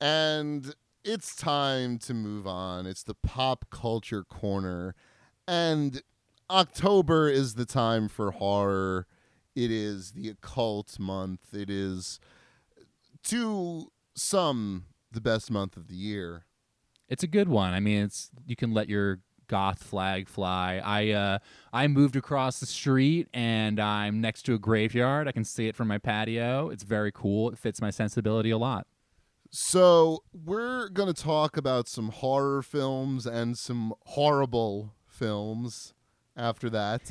And 0.00 0.74
it's 1.04 1.34
time 1.34 1.98
to 2.00 2.14
move 2.14 2.46
on. 2.46 2.86
It's 2.86 3.02
the 3.02 3.14
pop 3.14 3.66
culture 3.70 4.24
corner. 4.24 4.94
And 5.48 6.02
October 6.50 7.28
is 7.28 7.54
the 7.54 7.64
time 7.64 8.08
for 8.08 8.32
horror. 8.32 9.06
It 9.54 9.70
is 9.70 10.12
the 10.12 10.28
occult 10.28 10.98
month. 10.98 11.54
It 11.54 11.70
is, 11.70 12.20
to 13.24 13.90
some, 14.14 14.84
the 15.10 15.20
best 15.20 15.50
month 15.50 15.76
of 15.76 15.88
the 15.88 15.94
year. 15.94 16.44
It's 17.08 17.22
a 17.22 17.28
good 17.28 17.48
one. 17.48 17.72
I 17.72 17.80
mean, 17.80 18.02
it's 18.02 18.30
you 18.46 18.56
can 18.56 18.72
let 18.72 18.88
your 18.88 19.20
goth 19.48 19.82
flag 19.82 20.28
fly. 20.28 20.80
I 20.84 21.10
uh 21.10 21.38
I 21.72 21.88
moved 21.88 22.16
across 22.16 22.60
the 22.60 22.66
street 22.66 23.28
and 23.32 23.80
I'm 23.80 24.20
next 24.20 24.42
to 24.42 24.54
a 24.54 24.58
graveyard. 24.58 25.28
I 25.28 25.32
can 25.32 25.44
see 25.44 25.68
it 25.68 25.76
from 25.76 25.88
my 25.88 25.98
patio. 25.98 26.68
It's 26.70 26.82
very 26.84 27.12
cool. 27.12 27.50
It 27.50 27.58
fits 27.58 27.80
my 27.80 27.90
sensibility 27.90 28.50
a 28.50 28.58
lot. 28.58 28.86
So, 29.50 30.24
we're 30.32 30.88
going 30.88 31.12
to 31.12 31.22
talk 31.22 31.56
about 31.56 31.88
some 31.88 32.08
horror 32.08 32.62
films 32.62 33.26
and 33.26 33.56
some 33.56 33.94
horrible 34.04 34.92
films 35.06 35.94
after 36.36 36.68
that. 36.70 37.02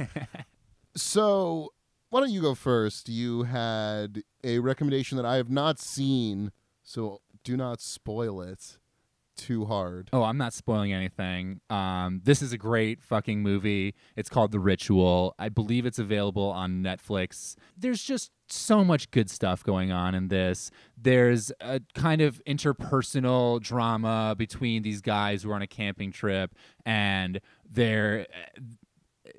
so, 0.95 1.73
why 2.09 2.19
don't 2.19 2.31
you 2.31 2.41
go 2.41 2.53
first? 2.53 3.07
You 3.07 3.43
had 3.43 4.21
a 4.43 4.59
recommendation 4.59 5.15
that 5.15 5.25
I 5.25 5.37
have 5.37 5.49
not 5.49 5.79
seen, 5.79 6.51
so 6.83 7.21
do 7.43 7.55
not 7.55 7.79
spoil 7.79 8.41
it 8.41 8.77
too 9.35 9.65
hard. 9.65 10.09
Oh, 10.13 10.23
I'm 10.23 10.37
not 10.37 10.53
spoiling 10.53 10.93
anything. 10.93 11.61
Um, 11.69 12.21
this 12.23 12.41
is 12.41 12.53
a 12.53 12.57
great 12.57 13.03
fucking 13.03 13.41
movie. 13.41 13.95
It's 14.15 14.29
called 14.29 14.51
The 14.51 14.59
Ritual. 14.59 15.35
I 15.37 15.49
believe 15.49 15.85
it's 15.85 15.99
available 15.99 16.49
on 16.49 16.81
Netflix. 16.83 17.55
There's 17.77 18.03
just 18.03 18.31
so 18.47 18.83
much 18.83 19.11
good 19.11 19.29
stuff 19.29 19.63
going 19.63 19.91
on 19.91 20.15
in 20.15 20.27
this. 20.27 20.71
There's 20.97 21.51
a 21.61 21.81
kind 21.93 22.21
of 22.21 22.41
interpersonal 22.45 23.61
drama 23.61 24.35
between 24.37 24.83
these 24.83 25.01
guys 25.01 25.43
who 25.43 25.51
are 25.51 25.55
on 25.55 25.61
a 25.61 25.67
camping 25.67 26.11
trip, 26.11 26.55
and 26.85 27.39
they're 27.69 28.27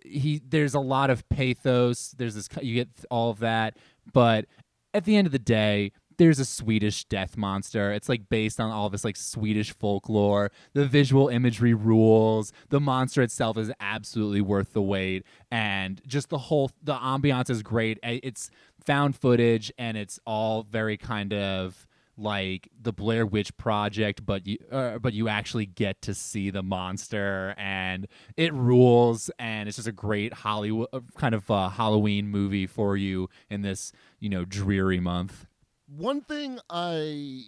he. 0.04 0.40
There's 0.46 0.74
a 0.74 0.80
lot 0.80 1.10
of 1.10 1.28
pathos. 1.28 2.14
There's 2.16 2.34
this. 2.34 2.48
You 2.60 2.74
get 2.74 2.88
all 3.10 3.30
of 3.30 3.38
that, 3.40 3.76
but 4.12 4.46
at 4.94 5.04
the 5.04 5.16
end 5.16 5.26
of 5.26 5.32
the 5.32 5.38
day, 5.38 5.92
there's 6.18 6.38
a 6.38 6.44
Swedish 6.44 7.04
death 7.04 7.36
monster. 7.36 7.92
It's 7.92 8.08
like 8.08 8.28
based 8.28 8.60
on 8.60 8.70
all 8.70 8.88
this 8.88 9.04
like 9.04 9.16
Swedish 9.16 9.72
folklore. 9.72 10.50
The 10.74 10.86
visual 10.86 11.28
imagery 11.28 11.74
rules. 11.74 12.52
The 12.68 12.80
monster 12.80 13.22
itself 13.22 13.58
is 13.58 13.72
absolutely 13.80 14.40
worth 14.40 14.72
the 14.72 14.82
wait, 14.82 15.24
and 15.50 16.00
just 16.06 16.28
the 16.28 16.38
whole 16.38 16.70
the 16.82 16.94
ambiance 16.94 17.50
is 17.50 17.62
great. 17.62 17.98
It's 18.02 18.50
found 18.84 19.16
footage, 19.16 19.72
and 19.78 19.96
it's 19.96 20.18
all 20.26 20.62
very 20.62 20.96
kind 20.96 21.32
of 21.32 21.86
like 22.18 22.70
the 22.80 22.92
Blair 22.92 23.26
Witch 23.26 23.56
Project, 23.56 24.24
but 24.24 24.46
you 24.46 24.58
uh, 24.72 24.98
but 24.98 25.12
you 25.12 25.28
actually 25.28 25.66
get 25.66 26.00
to 26.02 26.14
see 26.14 26.50
the 26.50 26.62
monster, 26.62 27.54
and 27.58 28.06
it 28.36 28.52
rules, 28.54 29.30
and 29.38 29.68
it's 29.68 29.76
just 29.76 29.88
a 29.88 29.92
great 29.92 30.32
Hollywood 30.32 30.88
kind 31.16 31.34
of 31.34 31.50
uh, 31.50 31.68
Halloween 31.68 32.28
movie 32.28 32.66
for 32.66 32.96
you 32.96 33.28
in 33.50 33.62
this 33.62 33.92
you 34.18 34.28
know 34.28 34.44
dreary 34.44 35.00
month. 35.00 35.46
One 35.86 36.20
thing 36.20 36.58
I 36.68 37.44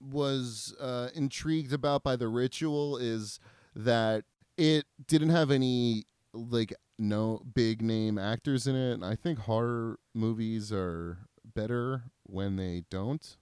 was 0.00 0.74
uh, 0.80 1.08
intrigued 1.14 1.72
about 1.72 2.02
by 2.02 2.16
the 2.16 2.28
ritual 2.28 2.96
is 2.96 3.40
that 3.74 4.24
it 4.56 4.86
didn't 5.06 5.30
have 5.30 5.50
any 5.50 6.04
like 6.32 6.74
no 6.98 7.42
big 7.54 7.82
name 7.82 8.18
actors 8.18 8.66
in 8.66 8.74
it. 8.74 8.94
And 8.94 9.04
I 9.04 9.14
think 9.14 9.40
horror 9.40 9.98
movies 10.14 10.72
are 10.72 11.18
better 11.44 12.04
when 12.24 12.56
they 12.56 12.84
don't. 12.90 13.36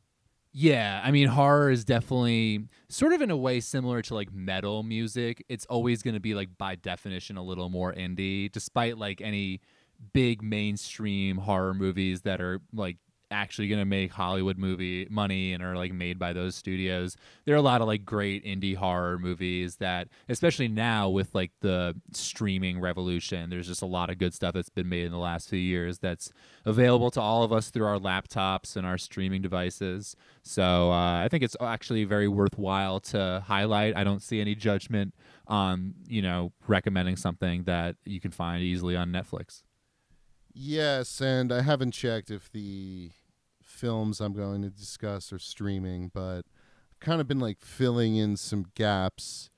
Yeah, 0.52 1.02
I 1.04 1.10
mean, 1.10 1.28
horror 1.28 1.70
is 1.70 1.84
definitely 1.84 2.68
sort 2.88 3.12
of 3.12 3.20
in 3.20 3.30
a 3.30 3.36
way 3.36 3.60
similar 3.60 4.00
to 4.02 4.14
like 4.14 4.32
metal 4.32 4.82
music. 4.82 5.44
It's 5.50 5.66
always 5.66 6.02
going 6.02 6.14
to 6.14 6.20
be 6.20 6.34
like 6.34 6.56
by 6.56 6.76
definition 6.76 7.36
a 7.36 7.42
little 7.42 7.68
more 7.68 7.92
indie, 7.92 8.50
despite 8.50 8.96
like 8.96 9.20
any 9.20 9.60
big 10.14 10.42
mainstream 10.42 11.38
horror 11.38 11.74
movies 11.74 12.22
that 12.22 12.40
are 12.40 12.60
like 12.72 12.96
actually 13.30 13.68
going 13.68 13.80
to 13.80 13.84
make 13.84 14.12
Hollywood 14.12 14.58
movie 14.58 15.06
money 15.10 15.52
and 15.52 15.62
are 15.62 15.76
like 15.76 15.92
made 15.92 16.18
by 16.18 16.32
those 16.32 16.54
studios. 16.54 17.16
There 17.44 17.54
are 17.54 17.58
a 17.58 17.62
lot 17.62 17.80
of 17.80 17.86
like 17.86 18.04
great 18.04 18.44
indie 18.44 18.76
horror 18.76 19.18
movies 19.18 19.76
that 19.76 20.08
especially 20.28 20.68
now 20.68 21.08
with 21.08 21.34
like 21.34 21.52
the 21.60 21.94
streaming 22.12 22.80
revolution, 22.80 23.50
there's 23.50 23.66
just 23.66 23.82
a 23.82 23.86
lot 23.86 24.10
of 24.10 24.18
good 24.18 24.34
stuff 24.34 24.54
that's 24.54 24.68
been 24.68 24.88
made 24.88 25.04
in 25.04 25.12
the 25.12 25.18
last 25.18 25.48
few 25.48 25.58
years 25.58 25.98
that's 25.98 26.30
available 26.64 27.10
to 27.12 27.20
all 27.20 27.42
of 27.42 27.52
us 27.52 27.70
through 27.70 27.86
our 27.86 27.98
laptops 27.98 28.76
and 28.76 28.86
our 28.86 28.98
streaming 28.98 29.42
devices. 29.42 30.16
So, 30.42 30.90
uh, 30.92 31.22
I 31.24 31.28
think 31.28 31.42
it's 31.42 31.56
actually 31.60 32.04
very 32.04 32.28
worthwhile 32.28 33.00
to 33.00 33.42
highlight. 33.46 33.96
I 33.96 34.04
don't 34.04 34.22
see 34.22 34.40
any 34.40 34.54
judgment 34.54 35.14
on, 35.48 35.94
you 36.08 36.22
know, 36.22 36.52
recommending 36.66 37.16
something 37.16 37.64
that 37.64 37.96
you 38.04 38.20
can 38.20 38.30
find 38.30 38.62
easily 38.62 38.96
on 38.96 39.10
Netflix. 39.10 39.62
Yes, 40.58 41.20
and 41.20 41.52
I 41.52 41.60
haven't 41.60 41.92
checked 41.92 42.30
if 42.30 42.50
the 42.50 43.10
films 43.62 44.22
I'm 44.22 44.32
going 44.32 44.62
to 44.62 44.70
discuss 44.70 45.30
are 45.30 45.38
streaming, 45.38 46.10
but 46.14 46.46
I've 46.92 47.00
kind 47.00 47.20
of 47.20 47.28
been 47.28 47.40
like 47.40 47.60
filling 47.60 48.16
in 48.16 48.38
some 48.38 48.64
gaps 48.74 49.50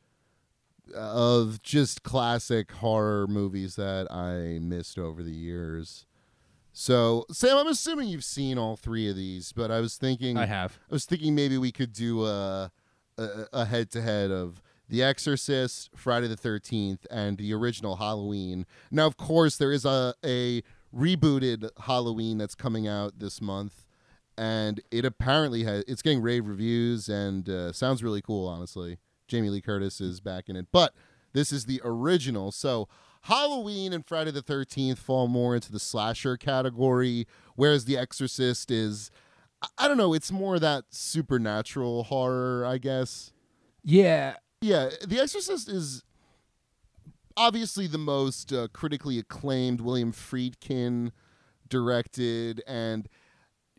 uh, 0.92 0.98
of 0.98 1.62
just 1.62 2.02
classic 2.02 2.72
horror 2.72 3.28
movies 3.28 3.76
that 3.76 4.10
I 4.10 4.58
missed 4.58 4.98
over 4.98 5.22
the 5.22 5.30
years. 5.30 6.04
So, 6.72 7.26
Sam, 7.30 7.56
I'm 7.58 7.68
assuming 7.68 8.08
you've 8.08 8.24
seen 8.24 8.58
all 8.58 8.76
three 8.76 9.08
of 9.08 9.14
these, 9.14 9.52
but 9.52 9.70
I 9.70 9.78
was 9.78 9.96
thinking 9.96 10.36
I 10.36 10.46
have. 10.46 10.80
I 10.90 10.94
was 10.94 11.04
thinking 11.04 11.34
maybe 11.34 11.58
we 11.58 11.70
could 11.70 11.92
do 11.92 12.24
a 12.26 12.72
a 13.52 13.64
head 13.64 13.90
to 13.90 14.00
head 14.00 14.30
of 14.30 14.62
The 14.88 15.02
Exorcist, 15.02 15.90
Friday 15.96 16.28
the 16.28 16.36
13th, 16.36 17.00
and 17.10 17.36
the 17.36 17.52
original 17.52 17.96
Halloween. 17.96 18.64
Now, 18.92 19.06
of 19.06 19.16
course, 19.16 19.56
there 19.56 19.72
is 19.72 19.84
a 19.84 20.14
a 20.24 20.62
rebooted 20.94 21.70
Halloween 21.80 22.38
that's 22.38 22.54
coming 22.54 22.86
out 22.88 23.18
this 23.18 23.40
month, 23.40 23.84
and 24.36 24.80
it 24.90 25.04
apparently 25.04 25.64
has 25.64 25.84
it's 25.86 26.02
getting 26.02 26.22
rave 26.22 26.46
reviews 26.46 27.08
and 27.08 27.48
uh, 27.48 27.72
sounds 27.72 28.02
really 28.02 28.22
cool. 28.22 28.48
Honestly, 28.48 28.98
Jamie 29.26 29.50
Lee 29.50 29.60
Curtis 29.60 30.00
is 30.00 30.20
back 30.20 30.48
in 30.48 30.56
it, 30.56 30.66
but 30.72 30.94
this 31.32 31.52
is 31.52 31.66
the 31.66 31.80
original. 31.84 32.52
So 32.52 32.88
Halloween 33.22 33.92
and 33.92 34.06
Friday 34.06 34.30
the 34.30 34.42
Thirteenth 34.42 34.98
fall 34.98 35.28
more 35.28 35.54
into 35.54 35.72
the 35.72 35.80
slasher 35.80 36.36
category, 36.36 37.26
whereas 37.56 37.84
The 37.84 37.96
Exorcist 37.96 38.70
is. 38.70 39.10
I 39.76 39.88
don't 39.88 39.96
know. 39.96 40.14
It's 40.14 40.30
more 40.30 40.60
that 40.60 40.84
supernatural 40.90 42.04
horror, 42.04 42.64
I 42.64 42.78
guess. 42.78 43.32
Yeah. 43.82 44.36
Yeah, 44.60 44.90
The 45.04 45.18
Exorcist 45.18 45.68
is 45.68 46.04
obviously 47.38 47.86
the 47.86 47.96
most 47.96 48.52
uh, 48.52 48.66
critically 48.72 49.18
acclaimed 49.18 49.80
William 49.80 50.12
Friedkin 50.12 51.12
directed 51.68 52.62
and 52.66 53.08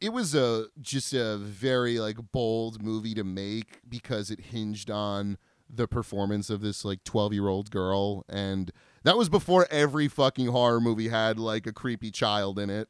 it 0.02 0.14
was 0.14 0.34
a 0.34 0.68
just 0.80 1.14
a 1.14 1.38
very 1.38 2.00
like 2.00 2.18
bold 2.32 2.82
movie 2.82 3.14
to 3.14 3.24
make 3.24 3.80
because 3.88 4.32
it 4.32 4.40
hinged 4.40 4.90
on 4.90 5.38
the 5.70 5.88
performance 5.88 6.50
of 6.50 6.62
this 6.62 6.86
like 6.86 7.04
12 7.04 7.34
year 7.34 7.48
old 7.48 7.70
girl 7.70 8.24
and 8.30 8.72
that 9.04 9.18
was 9.18 9.30
before 9.30 9.68
every 9.70 10.08
fucking 10.08 10.48
horror 10.48 10.80
movie 10.80 11.10
had 11.10 11.38
like 11.38 11.68
a 11.68 11.74
creepy 11.74 12.12
child 12.12 12.58
in 12.58 12.70
it. 12.70 12.88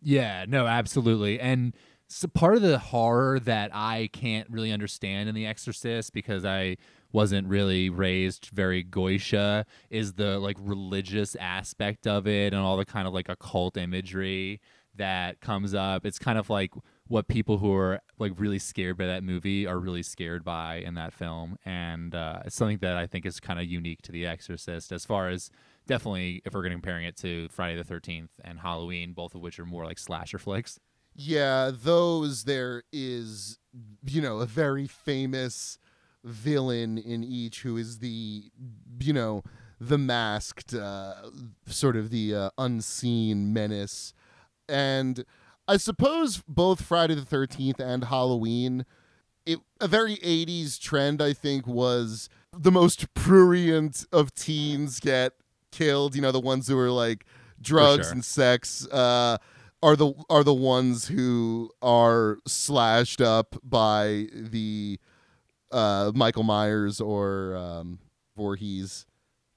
Yeah 0.00 0.46
no 0.48 0.66
absolutely 0.66 1.38
and 1.38 1.74
so 2.08 2.28
part 2.28 2.56
of 2.56 2.62
the 2.62 2.78
horror 2.78 3.40
that 3.40 3.70
i 3.74 4.08
can't 4.12 4.48
really 4.50 4.72
understand 4.72 5.28
in 5.28 5.34
the 5.34 5.46
exorcist 5.46 6.12
because 6.12 6.44
i 6.44 6.76
wasn't 7.14 7.46
really 7.46 7.88
raised 7.88 8.50
very 8.52 8.82
goisha 8.82 9.64
is 9.88 10.14
the 10.14 10.36
like 10.40 10.56
religious 10.58 11.36
aspect 11.36 12.08
of 12.08 12.26
it 12.26 12.52
and 12.52 12.60
all 12.60 12.76
the 12.76 12.84
kind 12.84 13.06
of 13.06 13.14
like 13.14 13.28
occult 13.28 13.76
imagery 13.76 14.60
that 14.96 15.40
comes 15.40 15.74
up. 15.74 16.04
It's 16.04 16.18
kind 16.18 16.38
of 16.38 16.50
like 16.50 16.72
what 17.06 17.28
people 17.28 17.58
who 17.58 17.72
are 17.72 18.00
like 18.18 18.32
really 18.36 18.58
scared 18.58 18.96
by 18.98 19.06
that 19.06 19.22
movie 19.22 19.64
are 19.64 19.78
really 19.78 20.02
scared 20.02 20.44
by 20.44 20.76
in 20.76 20.94
that 20.94 21.12
film. 21.12 21.56
And 21.64 22.16
uh, 22.16 22.40
it's 22.44 22.56
something 22.56 22.78
that 22.78 22.96
i 22.96 23.06
think 23.06 23.24
is 23.24 23.38
kind 23.38 23.60
of 23.60 23.66
unique 23.66 24.02
to 24.02 24.12
the 24.12 24.26
exorcist 24.26 24.90
as 24.90 25.04
far 25.04 25.28
as 25.28 25.50
definitely 25.86 26.42
if 26.44 26.52
we're 26.52 26.62
going 26.62 26.72
to 26.72 26.76
comparing 26.76 27.04
it 27.04 27.16
to 27.16 27.48
friday 27.50 27.80
the 27.80 27.84
13th 27.84 28.30
and 28.42 28.58
halloween 28.58 29.12
both 29.12 29.34
of 29.34 29.40
which 29.40 29.58
are 29.60 29.66
more 29.66 29.84
like 29.84 29.98
slasher 29.98 30.38
flicks. 30.38 30.80
Yeah 31.14 31.70
those 31.72 32.44
there 32.44 32.82
is 32.92 33.58
you 34.04 34.20
know 34.20 34.38
a 34.38 34.46
very 34.46 34.86
famous 34.86 35.78
villain 36.24 36.98
in 36.98 37.22
each 37.22 37.62
who 37.62 37.76
is 37.76 37.98
the 37.98 38.44
you 38.98 39.12
know 39.12 39.42
the 39.80 39.98
masked 39.98 40.72
uh, 40.72 41.14
sort 41.66 41.96
of 41.96 42.10
the 42.10 42.34
uh, 42.34 42.50
unseen 42.56 43.52
menace 43.52 44.14
and 44.68 45.24
i 45.68 45.76
suppose 45.76 46.42
both 46.48 46.82
friday 46.82 47.14
the 47.14 47.22
13th 47.22 47.78
and 47.78 48.04
halloween 48.04 48.86
it, 49.44 49.58
a 49.80 49.86
very 49.86 50.16
80s 50.16 50.80
trend 50.80 51.20
i 51.20 51.32
think 51.32 51.66
was 51.66 52.28
the 52.52 52.72
most 52.72 53.12
prurient 53.14 54.06
of 54.10 54.34
teens 54.34 55.00
get 55.00 55.34
killed 55.70 56.14
you 56.14 56.22
know 56.22 56.32
the 56.32 56.40
ones 56.40 56.68
who 56.68 56.78
are 56.78 56.90
like 56.90 57.26
drugs 57.60 58.06
sure. 58.06 58.12
and 58.12 58.24
sex 58.24 58.86
uh, 58.88 59.36
are 59.82 59.96
the 59.96 60.12
are 60.30 60.44
the 60.44 60.54
ones 60.54 61.08
who 61.08 61.70
are 61.82 62.38
slashed 62.46 63.20
up 63.20 63.56
by 63.62 64.28
the 64.32 64.98
uh, 65.74 66.12
Michael 66.14 66.44
Myers 66.44 67.00
or 67.00 67.56
um, 67.56 67.98
Voorhees 68.36 69.06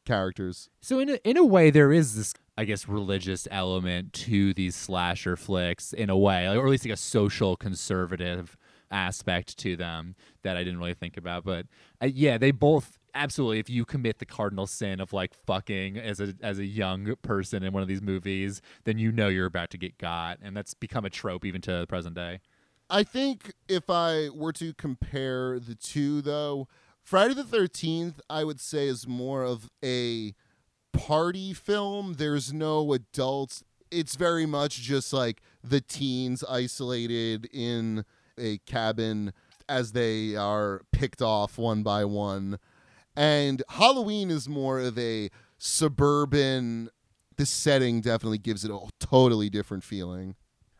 characters. 0.05 0.69
So 0.81 0.99
in 0.99 1.09
a, 1.09 1.19
in 1.23 1.37
a 1.37 1.45
way, 1.45 1.69
there 1.69 1.93
is 1.93 2.15
this, 2.15 2.33
I 2.57 2.65
guess, 2.65 2.87
religious 2.87 3.47
element 3.51 4.13
to 4.13 4.53
these 4.53 4.75
slasher 4.75 5.35
flicks 5.35 5.93
in 5.93 6.09
a 6.09 6.17
way, 6.17 6.47
or 6.47 6.65
at 6.65 6.71
least 6.71 6.85
like 6.85 6.93
a 6.93 6.97
social 6.97 7.55
conservative 7.55 8.57
aspect 8.89 9.57
to 9.59 9.75
them 9.75 10.15
that 10.43 10.57
I 10.57 10.63
didn't 10.63 10.79
really 10.79 10.93
think 10.93 11.17
about. 11.17 11.43
But 11.43 11.67
uh, 12.01 12.07
yeah, 12.07 12.37
they 12.37 12.51
both 12.51 12.97
absolutely. 13.13 13.59
If 13.59 13.69
you 13.69 13.85
commit 13.85 14.17
the 14.17 14.25
cardinal 14.25 14.65
sin 14.65 14.99
of 14.99 15.13
like 15.13 15.33
fucking 15.45 15.97
as 15.97 16.19
a 16.19 16.33
as 16.41 16.57
a 16.57 16.65
young 16.65 17.15
person 17.21 17.63
in 17.63 17.73
one 17.73 17.83
of 17.83 17.89
these 17.89 18.01
movies, 18.01 18.61
then 18.85 18.97
you 18.97 19.11
know 19.11 19.27
you're 19.27 19.45
about 19.45 19.69
to 19.71 19.77
get 19.77 19.97
got, 19.97 20.39
and 20.41 20.57
that's 20.57 20.73
become 20.73 21.05
a 21.05 21.09
trope 21.09 21.45
even 21.45 21.61
to 21.61 21.79
the 21.79 21.87
present 21.87 22.15
day. 22.15 22.39
I 22.89 23.03
think 23.03 23.53
if 23.67 23.89
I 23.89 24.29
were 24.29 24.53
to 24.53 24.73
compare 24.73 25.59
the 25.59 25.75
two, 25.75 26.21
though, 26.21 26.67
Friday 27.03 27.33
the 27.33 27.43
13th, 27.43 28.19
I 28.29 28.43
would 28.43 28.61
say, 28.61 28.87
is 28.87 29.07
more 29.07 29.43
of 29.43 29.69
a 29.83 30.33
party 30.93 31.53
film. 31.53 32.13
There's 32.13 32.53
no 32.53 32.93
adults. 32.93 33.63
It's 33.91 34.15
very 34.15 34.45
much 34.45 34.81
just 34.81 35.11
like 35.11 35.41
the 35.63 35.81
teens 35.81 36.43
isolated 36.49 37.49
in 37.53 38.05
a 38.37 38.59
cabin 38.59 39.33
as 39.69 39.91
they 39.91 40.35
are 40.35 40.81
picked 40.91 41.21
off 41.21 41.57
one 41.57 41.83
by 41.83 42.05
one. 42.05 42.57
And 43.15 43.63
Halloween 43.69 44.29
is 44.29 44.47
more 44.47 44.79
of 44.79 44.97
a 44.97 45.29
suburban. 45.57 46.89
The 47.35 47.45
setting 47.45 48.01
definitely 48.01 48.37
gives 48.37 48.63
it 48.63 48.71
a 48.71 48.79
totally 48.99 49.49
different 49.49 49.83
feeling. 49.83 50.35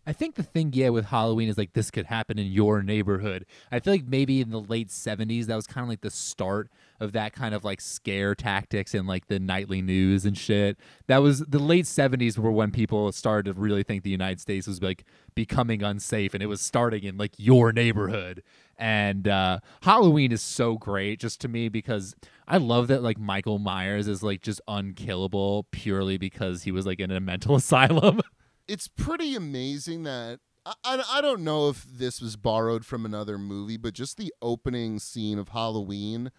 I 0.07 0.13
think 0.13 0.35
the 0.35 0.43
thing, 0.43 0.71
yeah, 0.73 0.87
with 0.87 1.07
Halloween 1.07 1.49
is 1.49 1.57
like 1.57 1.73
this 1.73 1.91
could 1.91 2.05
happen 2.05 2.39
in 2.39 2.47
your 2.47 2.81
neighborhood. 2.81 3.45
I 3.73 3.81
feel 3.81 3.91
like 3.91 4.07
maybe 4.07 4.39
in 4.39 4.51
the 4.51 4.61
late 4.61 4.87
70s, 4.87 5.47
that 5.47 5.55
was 5.57 5.67
kind 5.67 5.83
of 5.83 5.89
like 5.89 5.99
the 5.99 6.09
start 6.09 6.69
of 7.01 7.11
that 7.11 7.33
kind 7.33 7.53
of 7.53 7.65
like 7.65 7.81
scare 7.81 8.33
tactics 8.33 8.93
and 8.93 9.05
like 9.05 9.27
the 9.27 9.37
nightly 9.37 9.81
news 9.81 10.25
and 10.25 10.37
shit. 10.37 10.77
That 11.07 11.17
was 11.17 11.39
the 11.39 11.59
late 11.59 11.83
70s 11.83 12.37
were 12.37 12.53
when 12.53 12.71
people 12.71 13.11
started 13.11 13.53
to 13.53 13.59
really 13.59 13.83
think 13.83 14.03
the 14.03 14.09
United 14.09 14.39
States 14.39 14.65
was 14.65 14.81
like 14.81 15.03
becoming 15.35 15.83
unsafe 15.83 16.33
and 16.33 16.41
it 16.41 16.47
was 16.47 16.61
starting 16.61 17.03
in 17.03 17.17
like 17.17 17.33
your 17.37 17.73
neighborhood. 17.73 18.43
And 18.77 19.27
uh, 19.27 19.59
Halloween 19.81 20.31
is 20.31 20.41
so 20.41 20.77
great 20.77 21.19
just 21.19 21.41
to 21.41 21.49
me 21.49 21.67
because 21.67 22.15
I 22.47 22.59
love 22.59 22.87
that 22.87 23.03
like 23.03 23.19
Michael 23.19 23.59
Myers 23.59 24.07
is 24.07 24.23
like 24.23 24.41
just 24.41 24.61
unkillable 24.69 25.67
purely 25.71 26.17
because 26.17 26.63
he 26.63 26.71
was 26.71 26.85
like 26.85 27.01
in 27.01 27.11
a 27.11 27.19
mental 27.19 27.55
asylum. 27.57 28.21
It's 28.67 28.87
pretty 28.87 29.35
amazing 29.35 30.03
that 30.03 30.39
I, 30.83 31.03
I, 31.09 31.21
don't 31.21 31.41
know 31.41 31.69
if 31.69 31.85
this 31.85 32.21
was 32.21 32.35
borrowed 32.35 32.85
from 32.85 33.05
another 33.05 33.37
movie, 33.37 33.77
but 33.77 33.93
just 33.93 34.17
the 34.17 34.33
opening 34.41 34.99
scene 34.99 35.39
of 35.39 35.49
Halloween, 35.49 36.31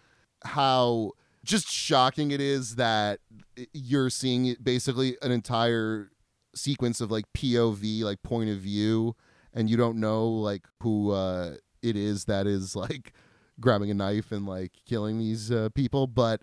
how 0.43 1.13
just 1.43 1.67
shocking 1.67 2.31
it 2.31 2.39
is 2.39 2.75
that 2.75 3.19
you're 3.73 4.09
seeing 4.09 4.55
basically 4.61 5.17
an 5.21 5.31
entire 5.31 6.11
sequence 6.53 7.01
of 7.01 7.09
like 7.09 7.25
POV, 7.35 8.01
like 8.01 8.21
point 8.21 8.49
of 8.49 8.57
view, 8.57 9.15
and 9.53 9.69
you 9.69 9.77
don't 9.77 9.99
know 9.99 10.27
like 10.27 10.65
who 10.83 11.11
uh, 11.11 11.55
it 11.81 11.95
is 11.95 12.25
that 12.25 12.45
is 12.45 12.75
like 12.75 13.13
grabbing 13.59 13.89
a 13.89 13.95
knife 13.95 14.31
and 14.31 14.45
like 14.45 14.73
killing 14.85 15.17
these 15.17 15.51
uh, 15.51 15.69
people, 15.73 16.07
but 16.07 16.41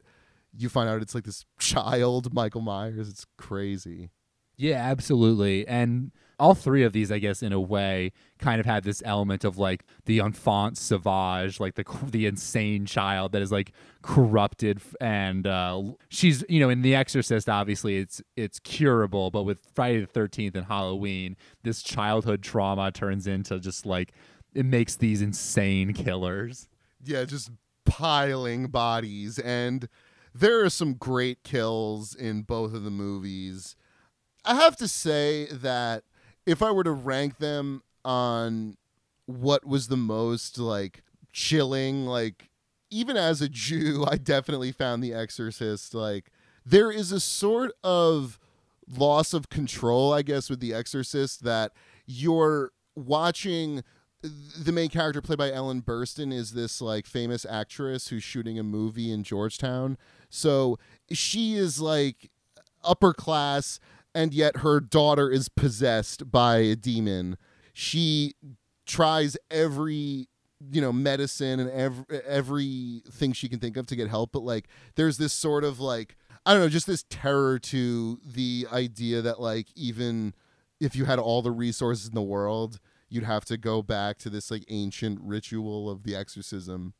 you 0.56 0.68
find 0.68 0.88
out 0.88 1.02
it's 1.02 1.14
like 1.14 1.24
this 1.24 1.44
child 1.58 2.34
Michael 2.34 2.62
Myers. 2.62 3.08
It's 3.08 3.26
crazy. 3.36 4.10
Yeah, 4.56 4.76
absolutely. 4.76 5.66
And 5.68 6.12
all 6.38 6.54
three 6.54 6.82
of 6.82 6.92
these, 6.92 7.10
I 7.10 7.18
guess, 7.18 7.42
in 7.42 7.52
a 7.52 7.60
way, 7.60 8.12
kind 8.38 8.60
of 8.60 8.66
had 8.66 8.84
this 8.84 9.02
element 9.04 9.44
of 9.44 9.58
like 9.58 9.84
the 10.04 10.20
enfant 10.20 10.76
sauvage, 10.76 11.60
like 11.60 11.74
the 11.74 11.84
the 12.10 12.26
insane 12.26 12.86
child 12.86 13.32
that 13.32 13.42
is 13.42 13.52
like 13.52 13.72
corrupted, 14.02 14.80
and 15.00 15.46
uh, 15.46 15.82
she's 16.08 16.44
you 16.48 16.60
know 16.60 16.68
in 16.68 16.82
The 16.82 16.94
Exorcist, 16.94 17.48
obviously 17.48 17.96
it's 17.98 18.22
it's 18.36 18.58
curable, 18.58 19.30
but 19.30 19.44
with 19.44 19.60
Friday 19.74 20.00
the 20.00 20.06
Thirteenth 20.06 20.54
and 20.54 20.66
Halloween, 20.66 21.36
this 21.62 21.82
childhood 21.82 22.42
trauma 22.42 22.90
turns 22.92 23.26
into 23.26 23.58
just 23.58 23.86
like 23.86 24.12
it 24.54 24.66
makes 24.66 24.96
these 24.96 25.22
insane 25.22 25.92
killers. 25.92 26.68
Yeah, 27.02 27.24
just 27.24 27.50
piling 27.84 28.66
bodies, 28.66 29.38
and 29.38 29.88
there 30.34 30.62
are 30.64 30.70
some 30.70 30.94
great 30.94 31.42
kills 31.44 32.14
in 32.14 32.42
both 32.42 32.74
of 32.74 32.84
the 32.84 32.90
movies 32.90 33.74
I 34.46 34.54
have 34.54 34.76
to 34.76 34.88
say 34.88 35.46
that 35.46 36.04
if 36.46 36.62
I 36.62 36.70
were 36.70 36.84
to 36.84 36.92
rank 36.92 37.38
them 37.38 37.82
on 38.04 38.76
what 39.26 39.66
was 39.66 39.88
the 39.88 39.96
most 39.96 40.58
like 40.58 41.02
chilling, 41.32 42.06
like 42.06 42.50
even 42.90 43.16
as 43.16 43.42
a 43.42 43.48
Jew, 43.48 44.06
I 44.10 44.16
definitely 44.16 44.72
found 44.72 45.02
The 45.02 45.12
Exorcist 45.12 45.94
like 45.94 46.30
there 46.64 46.90
is 46.90 47.12
a 47.12 47.20
sort 47.20 47.72
of 47.84 48.38
loss 48.88 49.34
of 49.34 49.48
control, 49.48 50.12
I 50.12 50.22
guess, 50.22 50.48
with 50.48 50.60
The 50.60 50.72
Exorcist 50.72 51.42
that 51.44 51.72
you're 52.06 52.70
watching 52.94 53.82
the 54.22 54.72
main 54.72 54.88
character 54.88 55.20
played 55.20 55.38
by 55.38 55.52
Ellen 55.52 55.82
Burstyn 55.82 56.32
is 56.32 56.52
this 56.52 56.80
like 56.80 57.06
famous 57.06 57.46
actress 57.48 58.08
who's 58.08 58.22
shooting 58.22 58.58
a 58.58 58.62
movie 58.62 59.12
in 59.12 59.22
Georgetown. 59.22 59.98
So 60.30 60.78
she 61.12 61.54
is 61.54 61.80
like 61.80 62.30
upper 62.82 63.12
class 63.12 63.78
and 64.16 64.32
yet 64.32 64.58
her 64.58 64.80
daughter 64.80 65.30
is 65.30 65.50
possessed 65.50 66.32
by 66.32 66.56
a 66.56 66.74
demon. 66.74 67.36
She 67.74 68.32
tries 68.86 69.36
every 69.50 70.28
you 70.72 70.80
know 70.80 70.90
medicine 70.90 71.60
and 71.60 71.68
every 71.70 72.04
everything 72.24 73.34
she 73.34 73.46
can 73.46 73.60
think 73.60 73.76
of 73.76 73.84
to 73.84 73.94
get 73.94 74.08
help 74.08 74.32
but 74.32 74.42
like 74.42 74.68
there's 74.94 75.18
this 75.18 75.34
sort 75.34 75.64
of 75.64 75.80
like 75.80 76.16
i 76.46 76.52
don't 76.54 76.62
know 76.62 76.68
just 76.68 76.86
this 76.86 77.04
terror 77.10 77.58
to 77.58 78.18
the 78.24 78.66
idea 78.72 79.20
that 79.20 79.38
like 79.38 79.66
even 79.74 80.32
if 80.80 80.96
you 80.96 81.04
had 81.04 81.18
all 81.18 81.42
the 81.42 81.50
resources 81.50 82.08
in 82.08 82.14
the 82.14 82.22
world 82.22 82.80
you'd 83.10 83.24
have 83.24 83.44
to 83.44 83.58
go 83.58 83.82
back 83.82 84.16
to 84.16 84.30
this 84.30 84.50
like 84.50 84.64
ancient 84.68 85.20
ritual 85.20 85.90
of 85.90 86.04
the 86.04 86.16
exorcism 86.16 86.94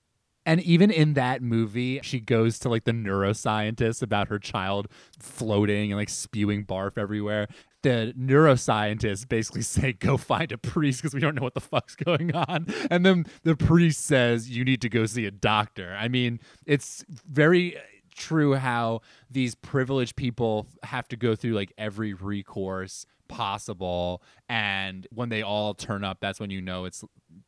and 0.47 0.63
even 0.63 0.93
in 0.93 1.15
that 1.15 1.43
movie, 1.43 1.99
she 2.05 2.21
goes 2.21 2.61
to 2.61 2.69
like 2.69 2.85
the 2.85 2.93
neuroscientist 2.93 4.01
about 4.01 4.29
her 4.29 4.39
child 4.39 4.87
floating 5.19 5.91
and 5.91 5.99
like 5.99 6.09
spewing 6.09 6.65
barf 6.65 6.97
everywhere. 6.97 7.49
The 7.83 8.15
neuroscientist 8.17 9.29
basically 9.29 9.63
say, 9.63 9.93
"Go 9.93 10.17
find 10.17 10.53
a 10.53 10.59
priest 10.59 11.03
because 11.03 11.15
we 11.15 11.21
don't 11.21 11.35
know 11.35 11.43
what 11.43 11.55
the 11.55 11.61
fuck's 11.61 11.97
going 11.97 12.33
on." 12.35 12.67
And 12.91 13.05
then 13.05 13.27
the 13.43 13.57
priest 13.57 14.05
says, 14.07 14.49
"You 14.49 14.65
need 14.65 14.81
to 14.83 14.89
go 14.89 15.05
see 15.05 15.27
a 15.27 15.33
doctor." 15.33 15.97
I 15.99 16.07
mean, 16.07 16.39
it's 16.65 17.05
very 17.09 17.77
uh, 17.77 17.81
true 18.15 18.55
how 18.55 19.01
these 19.29 19.57
privileged 19.57 20.15
people 20.15 20.69
have 20.85 21.09
to 21.09 21.17
go 21.17 21.35
through 21.35 21.53
like 21.53 21.73
every 21.77 22.15
recourse 22.15 23.05
possible 23.29 24.23
and 24.49 25.07
when 25.13 25.29
they 25.29 25.43
all 25.43 25.75
turn 25.75 26.05
up 26.05 26.19
that's 26.21 26.39
when 26.39 26.49
you 26.49 26.63
know 26.63 26.85
it's 26.85 27.05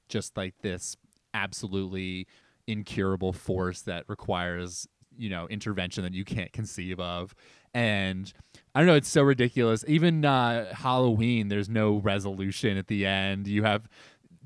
just 0.09 0.37
like 0.37 0.53
this 0.61 0.97
absolutely 1.33 2.27
incurable 2.69 3.33
force 3.33 3.81
that 3.83 4.05
requires 4.09 4.87
you 5.16 5.29
know 5.29 5.49
intervention 5.49 6.05
that 6.05 6.14
you 6.14 6.25
can't 6.25 6.53
conceive 6.53 7.01
of. 7.01 7.35
And 7.75 8.33
i 8.75 8.81
don't 8.81 8.87
know 8.87 8.95
it's 8.95 9.09
so 9.09 9.23
ridiculous. 9.23 9.85
Even 9.89 10.25
uh, 10.25 10.73
halloween 10.75 11.49
there's 11.49 11.69
no 11.69 11.97
resolution 11.97 12.77
at 12.77 12.87
the 12.87 13.05
end. 13.07 13.49
You 13.49 13.64
have 13.64 13.89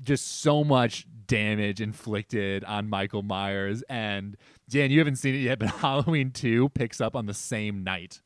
just 0.01 0.41
so 0.41 0.63
much 0.63 1.05
damage 1.27 1.79
inflicted 1.79 2.63
on 2.63 2.89
michael 2.89 3.21
myers. 3.21 3.83
And 3.89 4.37
dan 4.69 4.89
you 4.89 4.99
haven't 4.99 5.17
seen 5.17 5.35
it 5.35 5.39
yet 5.39 5.59
but 5.59 5.69
halloween 5.83 6.31
2 6.31 6.69
picks 6.69 6.99
up 6.99 7.15
on 7.15 7.27
the 7.27 7.33
same 7.33 7.83
night 7.83 8.21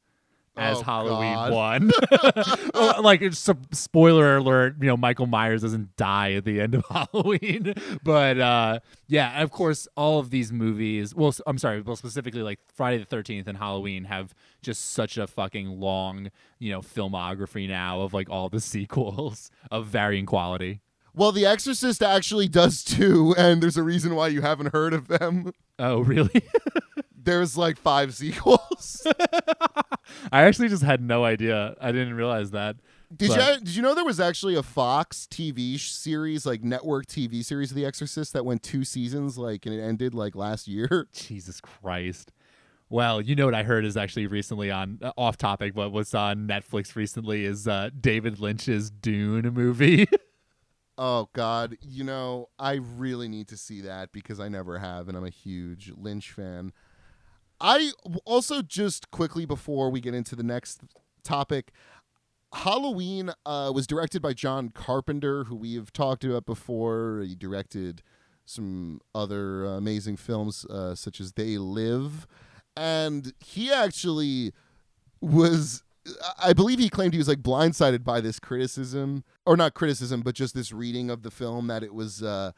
as 0.58 0.80
oh, 0.80 0.84
Halloween 0.84 1.34
God. 1.34 1.53
one. 1.53 1.91
like 3.03 3.22
it's 3.22 3.47
a 3.47 3.58
spoiler 3.72 4.38
alert, 4.38 4.76
you 4.82 4.88
know, 4.88 4.97
Michael 4.97 5.28
Myers 5.28 5.62
doesn't 5.62 5.95
die 5.97 6.34
at 6.34 6.45
the 6.45 6.60
end 6.60 6.76
of 6.76 6.86
Halloween. 6.89 7.74
But 8.03 8.39
uh 8.39 8.80
yeah, 9.08 9.41
of 9.41 9.51
course 9.51 9.88
all 9.95 10.20
of 10.20 10.30
these 10.30 10.51
movies 10.51 11.14
well 11.16 11.34
I'm 11.45 11.58
sorry, 11.58 11.82
well 11.82 11.95
specifically 11.95 12.41
like 12.43 12.60
Friday 12.74 12.97
the 12.97 13.05
thirteenth 13.05 13.47
and 13.47 13.58
Halloween 13.58 14.05
have 14.05 14.34
just 14.62 14.91
such 14.91 15.18
a 15.18 15.28
fucking 15.28 15.80
long, 15.80 16.30
you 16.60 16.72
know, 16.72 16.82
filmography 16.82 17.68
now 17.68 18.01
of 18.01 18.14
like 18.14 18.30
all 18.30 18.49
the 18.49 18.60
sequels 18.60 19.49
of 19.72 19.88
varying 19.88 20.26
quality. 20.26 20.82
well 21.14 21.32
the 21.32 21.45
exorcist 21.45 22.01
actually 22.03 22.47
does 22.47 22.84
too 22.84 23.34
and 23.38 23.62
there's 23.62 23.78
a 23.78 23.84
reason 23.84 24.16
why 24.16 24.28
you 24.28 24.41
haven't 24.41 24.74
heard 24.74 24.93
of 24.93 25.08
them 25.08 25.51
Oh, 25.80 25.99
really? 25.99 26.41
There's 27.28 27.56
like 27.58 27.78
five 27.78 28.16
sequels 28.16 29.06
I 30.32 30.44
actually 30.44 30.70
just 30.70 30.84
had 30.84 31.02
no 31.02 31.26
idea. 31.26 31.76
I 31.82 31.92
didn't 31.92 32.14
realize 32.14 32.52
that. 32.52 32.78
Did 33.16 33.30
But- 33.30 33.60
you 33.60 33.66
did 33.66 33.76
you 33.76 33.82
know 33.82 33.94
there 33.94 34.06
was 34.06 34.20
actually 34.20 34.56
a 34.56 34.64
Fox 34.64 35.28
TV 35.30 35.80
series, 35.80 36.46
like 36.46 36.64
network 36.64 37.06
TV 37.08 37.44
series 37.44 37.72
of 37.72 37.76
The 37.76 37.86
Exorcist 37.86 38.34
that 38.34 38.46
went 38.46 38.64
two 38.64 38.84
seasons, 38.84 39.38
like 39.38 39.66
and 39.66 39.76
it 39.76 39.82
ended 39.82 40.14
like 40.14 40.36
last 40.36 40.68
year? 40.68 41.08
Jesus 41.14 41.62
Christ. 41.62 42.32
Well, 42.90 43.20
you 43.22 43.36
know 43.36 43.44
what 43.46 43.54
I 43.56 43.64
heard 43.64 43.84
is 43.84 43.98
actually 43.98 44.28
recently 44.28 44.72
on 44.72 45.00
uh, 45.02 45.12
off 45.18 45.36
topic, 45.38 45.74
but 45.74 45.92
what's 45.92 46.14
on 46.14 46.48
Netflix 46.48 46.96
recently 46.96 47.44
is 47.44 47.68
uh, 47.68 47.90
David 48.00 48.40
Lynch's 48.40 48.90
Dune 48.90 49.54
movie. 49.54 50.08
Oh 51.00 51.30
God, 51.34 51.78
you 51.82 52.04
know 52.04 52.50
I 52.58 52.80
really 52.96 53.28
need 53.28 53.50
to 53.50 53.58
see 53.58 53.82
that 53.82 54.12
because 54.12 54.40
I 54.40 54.48
never 54.48 54.80
have, 54.80 55.08
and 55.08 55.16
I'm 55.16 55.26
a 55.26 55.30
huge 55.30 55.92
Lynch 55.96 56.32
fan. 56.32 56.74
I 57.60 57.91
also 58.26 58.62
just 58.62 59.12
quickly 59.12 59.45
before 59.45 59.89
we 59.89 59.99
get 59.99 60.14
into 60.14 60.36
the 60.36 60.43
next 60.43 60.82
topic, 61.24 61.72
Halloween 62.53 63.32
uh, 63.45 63.72
was 63.74 63.88
directed 63.88 64.22
by 64.22 64.34
John 64.34 64.70
Carpenter, 64.70 65.45
who 65.45 65.55
we 65.55 65.76
have 65.76 65.91
talked 65.91 66.24
about 66.24 66.45
before. 66.45 67.24
He 67.26 67.36
directed 67.36 68.03
some 68.45 69.01
other 69.14 69.66
uh, 69.66 69.70
amazing 69.72 70.18
films, 70.18 70.66
uh, 70.66 70.95
such 70.95 71.20
as 71.20 71.34
They 71.34 71.58
Live, 71.58 72.28
and 72.76 73.34
he 73.39 73.72
actually 73.72 74.53
was. 75.22 75.84
I 76.41 76.53
believe 76.53 76.80
he 76.80 76.88
claimed 76.88 77.14
he 77.14 77.18
was 77.18 77.28
like 77.28 77.39
blindsided 77.39 78.05
by 78.05 78.22
this 78.22 78.39
criticism, 78.39 79.26
or 79.45 79.58
not 79.58 79.74
criticism, 79.74 80.22
but 80.22 80.36
just 80.36 80.55
this 80.55 80.72
reading 80.72 81.10
of 81.10 81.22
the 81.22 81.32
film 81.32 81.68
that 81.68 81.84
it 81.84 81.93
was 81.93 82.24
uh, 82.24 82.53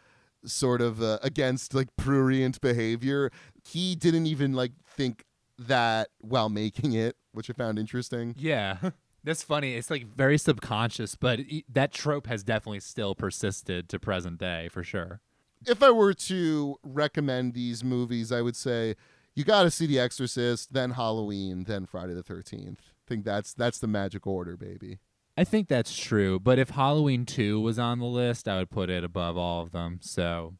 sort 0.45 0.81
of 0.81 1.01
uh, 1.01 1.17
against 1.23 1.73
like 1.73 1.87
prurient 1.97 2.61
behavior. 2.61 3.31
He 3.65 3.95
didn't 3.95 4.27
even 4.27 4.53
like 4.53 4.71
think 4.85 5.25
that 5.57 6.09
while 6.19 6.49
making 6.49 6.93
it, 6.93 7.15
which 7.33 7.49
I 7.49 7.53
found 7.53 7.79
interesting. 7.79 8.35
yeah. 8.37 8.77
That's 9.21 9.43
funny. 9.43 9.75
It's 9.75 9.89
like 9.89 10.07
very 10.07 10.37
subconscious, 10.37 11.15
but 11.15 11.41
that 11.67 11.91
trope 11.91 12.27
has 12.27 12.41
definitely 12.41 12.79
still 12.79 13.15
persisted 13.15 13.89
to 13.89 13.99
present 13.99 14.37
day 14.37 14.69
for 14.71 14.81
sure. 14.81 15.19
if 15.67 15.83
I 15.83 15.91
were 15.91 16.13
to 16.13 16.77
recommend 16.83 17.53
these 17.53 17.83
movies, 17.83 18.31
I 18.31 18.41
would 18.41 18.55
say 18.55 18.95
you 19.35 19.43
got 19.43 19.63
to 19.63 19.71
see 19.71 19.85
The 19.87 19.99
Exorcist, 19.99 20.71
then 20.71 20.91
Halloween, 20.91 21.65
then 21.65 21.85
Friday 21.85 22.13
the 22.13 22.23
Thirteenth. 22.23 22.79
I 22.81 23.05
think 23.09 23.25
that's 23.25 23.53
that's 23.53 23.79
the 23.79 23.87
magic 23.87 24.25
order, 24.25 24.55
baby. 24.55 24.99
I 25.37 25.43
think 25.43 25.67
that's 25.67 25.95
true. 25.97 26.39
But 26.39 26.57
if 26.57 26.69
Halloween 26.71 27.25
2 27.25 27.59
was 27.59 27.77
on 27.77 27.99
the 27.99 28.05
list, 28.05 28.47
I 28.47 28.57
would 28.57 28.69
put 28.69 28.89
it 28.89 29.03
above 29.03 29.37
all 29.37 29.61
of 29.61 29.71
them. 29.71 29.99
So 30.01 30.55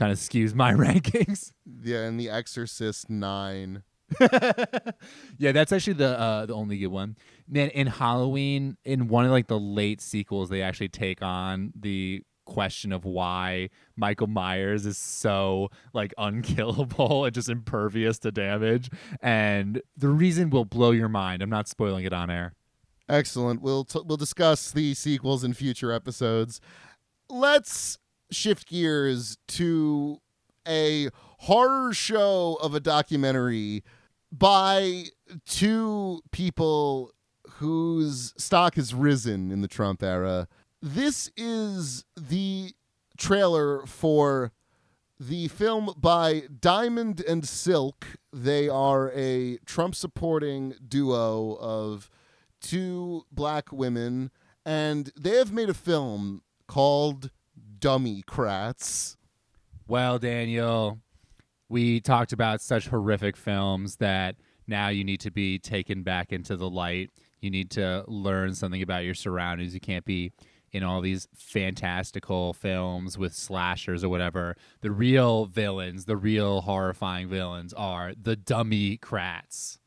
kind 0.00 0.10
of 0.10 0.18
skews 0.18 0.54
my 0.54 0.72
rankings. 0.86 1.52
Yeah, 1.82 2.04
and 2.04 2.18
The 2.18 2.30
Exorcist 2.30 3.10
9. 3.10 3.82
yeah, 5.38 5.52
that's 5.52 5.70
actually 5.70 5.92
the 5.92 6.18
uh, 6.18 6.46
the 6.46 6.54
only 6.54 6.78
good 6.78 6.88
one. 6.88 7.16
Man, 7.46 7.68
in 7.68 7.86
Halloween, 7.86 8.76
in 8.84 9.06
one 9.06 9.24
of 9.24 9.30
like 9.30 9.46
the 9.46 9.60
late 9.60 10.00
sequels, 10.00 10.48
they 10.48 10.62
actually 10.62 10.88
take 10.88 11.22
on 11.22 11.72
the 11.78 12.24
question 12.44 12.90
of 12.90 13.04
why 13.04 13.68
Michael 13.94 14.26
Myers 14.26 14.84
is 14.84 14.98
so 14.98 15.70
like 15.92 16.12
unkillable 16.18 17.24
and 17.26 17.32
just 17.32 17.48
impervious 17.48 18.18
to 18.20 18.32
damage. 18.32 18.90
And 19.22 19.80
the 19.96 20.08
reason 20.08 20.50
will 20.50 20.64
blow 20.64 20.90
your 20.90 21.08
mind. 21.08 21.40
I'm 21.40 21.50
not 21.50 21.68
spoiling 21.68 22.04
it 22.04 22.12
on 22.12 22.30
air. 22.30 22.54
Excellent. 23.08 23.62
We'll 23.62 23.84
t- 23.84 24.02
we'll 24.04 24.16
discuss 24.16 24.72
the 24.72 24.94
sequels 24.94 25.44
in 25.44 25.52
future 25.52 25.92
episodes. 25.92 26.60
Let's 27.28 27.98
shift 28.30 28.68
gears 28.68 29.38
to 29.48 30.20
a 30.66 31.08
horror 31.40 31.92
show 31.92 32.58
of 32.62 32.74
a 32.74 32.80
documentary 32.80 33.82
by 34.32 35.04
two 35.46 36.20
people 36.30 37.12
whose 37.54 38.32
stock 38.36 38.76
has 38.76 38.94
risen 38.94 39.50
in 39.50 39.60
the 39.60 39.68
Trump 39.68 40.02
era. 40.02 40.48
This 40.80 41.30
is 41.36 42.04
the 42.16 42.72
trailer 43.18 43.84
for 43.86 44.52
the 45.18 45.48
film 45.48 45.92
by 45.98 46.44
Diamond 46.60 47.22
and 47.28 47.46
Silk. 47.46 48.06
They 48.32 48.68
are 48.68 49.10
a 49.12 49.58
Trump 49.66 49.94
supporting 49.94 50.74
duo 50.86 51.58
of 51.60 52.10
two 52.62 53.24
black 53.30 53.72
women, 53.72 54.30
and 54.64 55.12
they 55.18 55.36
have 55.36 55.52
made 55.52 55.68
a 55.68 55.74
film 55.74 56.42
called 56.66 57.30
Dummy 57.80 58.22
Crats. 58.26 59.16
Well, 59.88 60.18
Daniel, 60.18 60.98
we 61.68 62.00
talked 62.00 62.32
about 62.32 62.60
such 62.60 62.88
horrific 62.88 63.36
films 63.36 63.96
that 63.96 64.36
now 64.66 64.88
you 64.88 65.02
need 65.02 65.20
to 65.20 65.30
be 65.30 65.58
taken 65.58 66.02
back 66.02 66.30
into 66.30 66.56
the 66.56 66.68
light. 66.68 67.10
You 67.40 67.50
need 67.50 67.70
to 67.72 68.04
learn 68.06 68.54
something 68.54 68.82
about 68.82 69.04
your 69.04 69.14
surroundings. 69.14 69.72
You 69.72 69.80
can't 69.80 70.04
be 70.04 70.30
in 70.72 70.84
all 70.84 71.00
these 71.00 71.26
fantastical 71.34 72.52
films 72.52 73.16
with 73.16 73.34
slashers 73.34 74.04
or 74.04 74.10
whatever. 74.10 74.56
The 74.82 74.90
real 74.90 75.46
villains, 75.46 76.04
the 76.04 76.18
real 76.18 76.60
horrifying 76.60 77.28
villains 77.28 77.72
are 77.72 78.12
the 78.20 78.36
dummy 78.36 78.98
crats. 78.98 79.78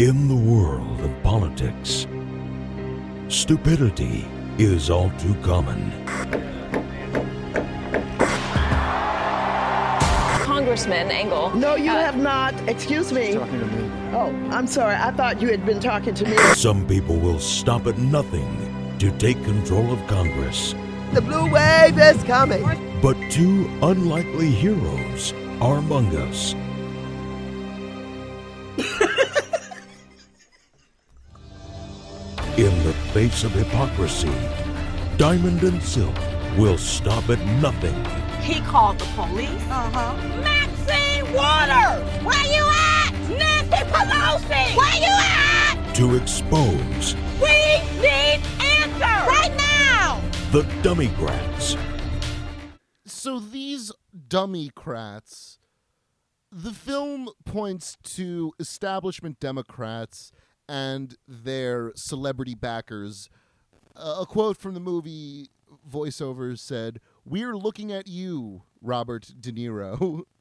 In 0.00 0.26
the 0.28 0.34
world 0.34 1.00
of 1.00 1.22
politics, 1.22 2.06
stupidity 3.28 4.26
is 4.60 4.90
all 4.90 5.10
too 5.18 5.34
common. 5.36 5.90
Congressman 10.44 11.10
Engel. 11.10 11.50
No, 11.56 11.74
you 11.76 11.90
uh, 11.90 12.00
have 12.00 12.18
not. 12.18 12.54
Excuse 12.68 13.12
me. 13.12 13.32
talking 13.32 13.60
to 13.60 13.66
me. 13.66 13.90
Oh, 14.12 14.28
I'm 14.50 14.66
sorry. 14.66 14.96
I 14.96 15.10
thought 15.12 15.40
you 15.40 15.48
had 15.48 15.64
been 15.64 15.80
talking 15.80 16.12
to 16.14 16.24
me. 16.26 16.36
Some 16.54 16.86
people 16.86 17.16
will 17.16 17.38
stop 17.38 17.86
at 17.86 17.96
nothing 17.96 18.96
to 18.98 19.10
take 19.12 19.42
control 19.44 19.90
of 19.90 20.06
Congress. 20.06 20.74
The 21.14 21.22
blue 21.22 21.50
wave 21.50 21.98
is 21.98 22.22
coming. 22.24 22.62
But 23.00 23.16
two 23.30 23.66
unlikely 23.82 24.50
heroes 24.50 25.32
are 25.62 25.78
among 25.78 26.14
us. 26.16 26.54
In 33.10 33.28
face 33.28 33.42
of 33.42 33.50
hypocrisy, 33.50 34.30
Diamond 35.16 35.64
and 35.64 35.82
Silk 35.82 36.14
will 36.56 36.78
stop 36.78 37.28
at 37.28 37.44
nothing 37.60 37.92
He 38.40 38.60
called 38.60 39.00
the 39.00 39.04
police. 39.16 39.50
Uh-huh. 39.68 40.14
Maxine 40.44 41.32
Waters! 41.34 42.24
Where 42.24 42.46
you 42.46 42.64
at? 42.70 43.10
Nancy 43.30 43.84
Pelosi! 43.90 44.76
Where 44.76 45.00
you 45.00 45.08
at? 45.10 45.94
to 45.96 46.14
expose 46.14 47.16
We 47.42 47.80
need 48.00 48.42
answers! 48.60 49.26
Right 49.26 49.54
now! 49.56 50.22
the 50.52 50.62
Dummycrats. 50.82 51.76
So 53.06 53.40
these 53.40 53.90
dummy 54.28 54.70
crats, 54.72 55.58
the 56.52 56.70
film 56.72 57.28
points 57.44 57.96
to 58.14 58.52
establishment 58.60 59.40
Democrats 59.40 60.30
and 60.70 61.16
their 61.26 61.92
celebrity 61.96 62.54
backers. 62.54 63.28
Uh, 63.96 64.18
a 64.20 64.26
quote 64.26 64.56
from 64.56 64.74
the 64.74 64.80
movie 64.80 65.48
voiceovers 65.90 66.60
said, 66.60 67.00
"We're 67.24 67.56
looking 67.56 67.90
at 67.90 68.06
you, 68.06 68.62
Robert 68.80 69.32
De 69.38 69.52
Niro." 69.52 70.22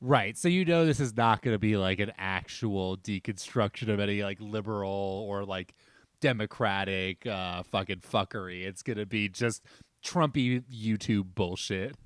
Right. 0.00 0.38
So 0.38 0.46
you 0.46 0.64
know 0.64 0.86
this 0.86 1.00
is 1.00 1.16
not 1.16 1.42
going 1.42 1.56
to 1.56 1.58
be 1.58 1.76
like 1.76 1.98
an 1.98 2.12
actual 2.16 2.96
deconstruction 2.98 3.88
of 3.88 3.98
any 3.98 4.22
like 4.22 4.38
liberal 4.40 5.26
or 5.28 5.44
like 5.44 5.74
democratic 6.20 7.26
uh 7.26 7.64
fucking 7.64 8.02
fuckery. 8.08 8.64
It's 8.64 8.84
going 8.84 8.98
to 8.98 9.06
be 9.06 9.28
just 9.28 9.64
Trumpy 10.04 10.62
YouTube 10.72 11.34
bullshit. 11.34 11.96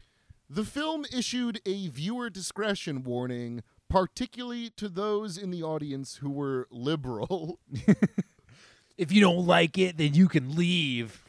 The 0.49 0.65
film 0.65 1.05
issued 1.15 1.61
a 1.67 1.89
viewer 1.89 2.31
discretion 2.31 3.03
warning, 3.03 3.63
particularly 3.93 4.71
to 4.71 4.89
those 4.89 5.37
in 5.37 5.51
the 5.51 5.63
audience 5.63 6.17
who 6.17 6.31
were 6.31 6.67
liberal. 6.71 7.59
If 8.99 9.11
you 9.11 9.21
don't 9.21 9.47
like 9.47 9.79
it, 9.79 9.97
then 9.97 10.15
you 10.15 10.29
can 10.29 10.55
leave. 10.55 11.25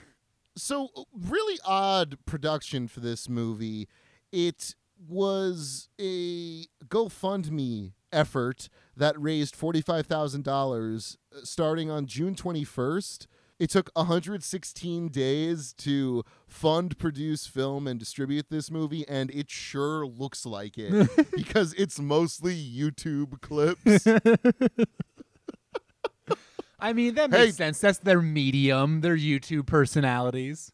so 0.55 0.89
really 1.17 1.59
odd 1.65 2.17
production 2.25 2.87
for 2.87 2.99
this 2.99 3.27
movie. 3.29 3.87
It 4.31 4.75
was 5.07 5.89
a 5.99 6.65
GoFundMe 6.87 7.93
effort 8.11 8.69
that 8.95 9.19
raised 9.19 9.55
forty-five 9.55 10.05
thousand 10.05 10.43
dollars, 10.43 11.17
uh, 11.35 11.39
starting 11.43 11.89
on 11.89 12.05
June 12.05 12.35
twenty-first. 12.35 13.27
It 13.63 13.69
took 13.69 13.89
116 13.95 15.07
days 15.07 15.71
to 15.77 16.25
fund, 16.45 16.97
produce, 16.97 17.47
film, 17.47 17.87
and 17.87 17.97
distribute 17.97 18.47
this 18.49 18.69
movie, 18.69 19.07
and 19.07 19.31
it 19.31 19.49
sure 19.49 20.05
looks 20.05 20.45
like 20.45 20.77
it 20.77 21.09
because 21.33 21.73
it's 21.75 21.97
mostly 21.97 22.57
YouTube 22.57 23.39
clips. 23.39 24.05
I 26.77 26.91
mean, 26.91 27.15
that 27.15 27.31
Hey. 27.31 27.45
makes 27.45 27.55
sense. 27.55 27.79
That's 27.79 27.99
their 27.99 28.21
medium, 28.21 28.99
their 28.99 29.15
YouTube 29.15 29.65
personalities. 29.65 30.73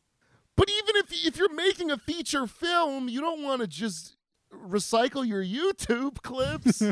But 0.58 0.72
even 0.72 0.96
if 0.96 1.28
if 1.28 1.38
you're 1.38 1.54
making 1.54 1.92
a 1.92 1.98
feature 1.98 2.48
film, 2.48 3.08
you 3.08 3.22
don't 3.22 3.44
want 3.44 3.62
to 3.62 3.68
just 3.68 4.16
recycle 4.52 5.24
your 5.28 5.44
YouTube 5.46 6.24
clips. 6.24 6.82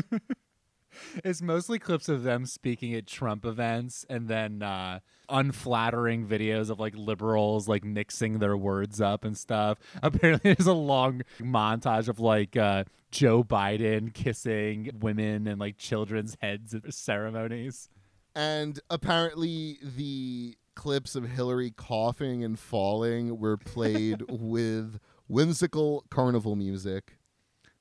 It's 1.24 1.40
mostly 1.42 1.78
clips 1.78 2.08
of 2.08 2.22
them 2.22 2.46
speaking 2.46 2.94
at 2.94 3.06
Trump 3.06 3.44
events 3.44 4.04
and 4.08 4.28
then 4.28 4.62
uh, 4.62 5.00
unflattering 5.28 6.26
videos 6.26 6.70
of 6.70 6.78
like 6.78 6.94
liberals 6.96 7.68
like 7.68 7.84
mixing 7.84 8.38
their 8.38 8.56
words 8.56 9.00
up 9.00 9.24
and 9.24 9.36
stuff. 9.36 9.78
Apparently, 10.02 10.54
there's 10.54 10.66
a 10.66 10.72
long 10.72 11.22
montage 11.40 12.08
of 12.08 12.20
like 12.20 12.56
uh, 12.56 12.84
Joe 13.10 13.42
Biden 13.44 14.12
kissing 14.12 14.90
women 15.00 15.46
and 15.46 15.60
like 15.60 15.76
children's 15.78 16.36
heads 16.40 16.74
at 16.74 16.92
ceremonies. 16.92 17.88
and 18.34 18.78
apparently 18.90 19.78
the 19.82 20.56
clips 20.74 21.16
of 21.16 21.28
Hillary 21.28 21.72
coughing 21.72 22.44
and 22.44 22.56
falling 22.58 23.38
were 23.38 23.56
played 23.56 24.22
with 24.28 25.00
whimsical 25.26 26.04
carnival 26.10 26.54
music. 26.54 27.16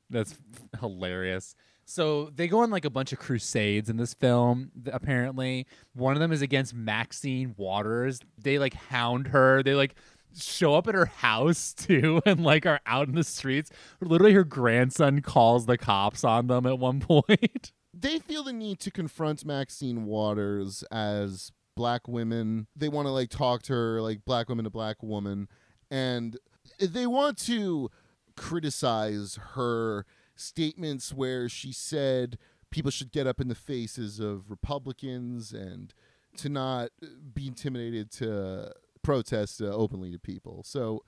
That's 0.10 0.36
hilarious. 0.80 1.56
So 1.90 2.30
they 2.36 2.50
go 2.50 2.60
on 2.60 2.70
like 2.70 2.84
a 2.84 2.90
bunch 2.90 3.14
of 3.14 3.20
crusades 3.20 3.90
in 3.90 3.96
this 3.96 4.14
film. 4.14 4.72
Apparently, 4.92 5.66
one 5.94 6.14
of 6.14 6.20
them 6.20 6.34
is 6.34 6.42
against 6.42 6.74
Maxine 6.74 7.56
Waters. 7.56 8.20
They 8.38 8.60
like 8.60 8.74
hound 8.74 9.28
her. 9.28 9.64
They 9.64 9.74
like 9.74 9.96
show 10.38 10.76
up 10.76 10.90
at 10.90 10.96
her 10.96 11.06
house 11.06 11.74
too, 11.78 12.22
and 12.26 12.44
like 12.44 12.66
are 12.66 12.82
out 12.86 13.08
in 13.08 13.16
the 13.16 13.24
streets. 13.24 13.72
Literally, 14.02 14.34
her 14.34 14.44
grandson 14.44 15.22
calls 15.22 15.66
the 15.66 15.78
cops 15.78 16.26
on 16.26 16.48
them 16.48 16.66
at 16.66 16.78
one 16.78 17.00
point. 17.02 17.72
They 17.94 18.20
feel 18.20 18.44
the 18.44 18.52
need 18.52 18.80
to 18.82 18.92
confront 18.92 19.46
Maxine 19.46 20.04
Waters 20.04 20.84
as 20.92 21.54
black 21.78 22.06
women. 22.06 22.68
They 22.76 22.90
want 22.90 23.06
to 23.06 23.12
like 23.12 23.30
talk 23.30 23.64
to 23.64 23.74
her 23.74 24.02
like 24.02 24.26
black 24.26 24.50
woman 24.50 24.66
to 24.66 24.70
black 24.70 25.02
woman 25.02 25.48
and 25.90 26.38
they 26.80 27.08
want 27.08 27.38
to 27.46 27.90
criticize 28.36 29.40
her 29.54 30.06
statements 30.38 31.14
where 31.14 31.50
she 31.50 31.72
said 31.72 32.38
people 32.70 32.92
should 32.92 33.12
get 33.12 33.28
up 33.28 33.42
in 33.42 33.48
the 33.48 33.56
faces 33.56 34.20
of 34.20 34.50
Republicans 34.50 35.52
and 35.52 35.94
to 36.38 36.50
not 36.50 36.90
be 37.34 37.48
intimidated 37.48 38.12
to 38.12 38.74
protest 39.02 39.62
uh, 39.62 39.66
openly 39.66 40.12
to 40.12 40.20
people. 40.20 40.64
So 40.64 41.04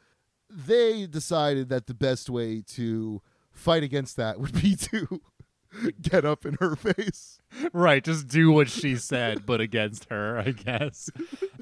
they 0.50 1.06
decided 1.06 1.70
that 1.70 1.88
the 1.88 1.94
best 1.94 2.30
way 2.30 2.64
to 2.70 3.22
fight 3.52 3.84
against 3.84 4.18
that 4.18 4.40
would 4.40 4.60
be 4.62 4.76
to 4.76 5.22
get 6.02 6.26
up 6.26 6.46
in 6.46 6.58
her 6.60 6.76
face. 6.76 7.40
right, 7.74 8.04
just 8.04 8.28
do 8.28 8.52
what 8.52 8.70
she 8.70 8.96
said, 8.96 9.46
but 9.46 9.62
against 9.62 10.06
her, 10.10 10.40
I 10.40 10.52
guess. 10.52 11.10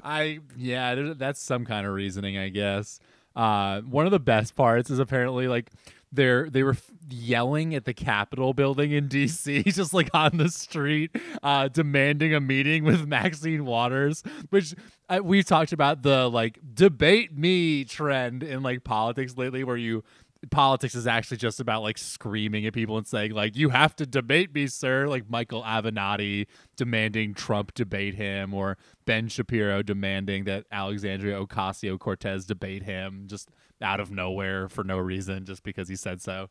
I 0.02 0.40
yeah, 0.56 1.12
that's 1.16 1.40
some 1.40 1.64
kind 1.64 1.86
of 1.86 1.92
reasoning, 1.92 2.38
I 2.38 2.48
guess. 2.48 3.00
Uh, 3.36 3.82
one 3.82 4.06
of 4.06 4.10
the 4.10 4.18
best 4.18 4.56
parts 4.56 4.90
is 4.90 4.98
apparently 4.98 5.46
like 5.46 5.70
they're 6.12 6.48
they 6.50 6.62
were 6.62 6.76
yelling 7.10 7.74
at 7.74 7.84
the 7.84 7.94
Capitol 7.94 8.54
building 8.54 8.92
in 8.92 9.08
D.C. 9.08 9.62
just 9.66 9.94
like 9.94 10.10
on 10.14 10.36
the 10.36 10.48
street, 10.48 11.14
uh, 11.42 11.68
demanding 11.68 12.34
a 12.34 12.40
meeting 12.40 12.84
with 12.84 13.06
Maxine 13.08 13.64
Waters, 13.64 14.22
which 14.50 14.74
uh, 15.08 15.20
we've 15.22 15.46
talked 15.46 15.72
about 15.72 16.02
the 16.02 16.28
like 16.28 16.58
debate 16.74 17.36
me 17.36 17.84
trend 17.84 18.42
in 18.42 18.62
like 18.62 18.84
politics 18.84 19.36
lately, 19.36 19.64
where 19.64 19.76
you 19.76 20.02
politics 20.50 20.94
is 20.94 21.06
actually 21.06 21.36
just 21.36 21.58
about 21.58 21.82
like 21.82 21.98
screaming 21.98 22.64
at 22.64 22.72
people 22.72 22.96
and 22.96 23.06
saying 23.06 23.32
like 23.32 23.56
you 23.56 23.70
have 23.70 23.96
to 23.96 24.06
debate 24.06 24.54
me 24.54 24.68
sir 24.68 25.08
like 25.08 25.28
michael 25.28 25.62
avenatti 25.64 26.46
demanding 26.76 27.34
trump 27.34 27.74
debate 27.74 28.14
him 28.14 28.54
or 28.54 28.78
ben 29.04 29.26
shapiro 29.26 29.82
demanding 29.82 30.44
that 30.44 30.64
alexandria 30.70 31.44
ocasio-cortez 31.44 32.46
debate 32.46 32.84
him 32.84 33.24
just 33.26 33.50
out 33.80 34.00
of 34.00 34.10
nowhere 34.10 34.68
for 34.68 34.82
no 34.84 34.98
reason 34.98 35.44
just 35.44 35.62
because 35.62 35.88
he 35.88 35.96
said 35.96 36.20
so 36.20 36.48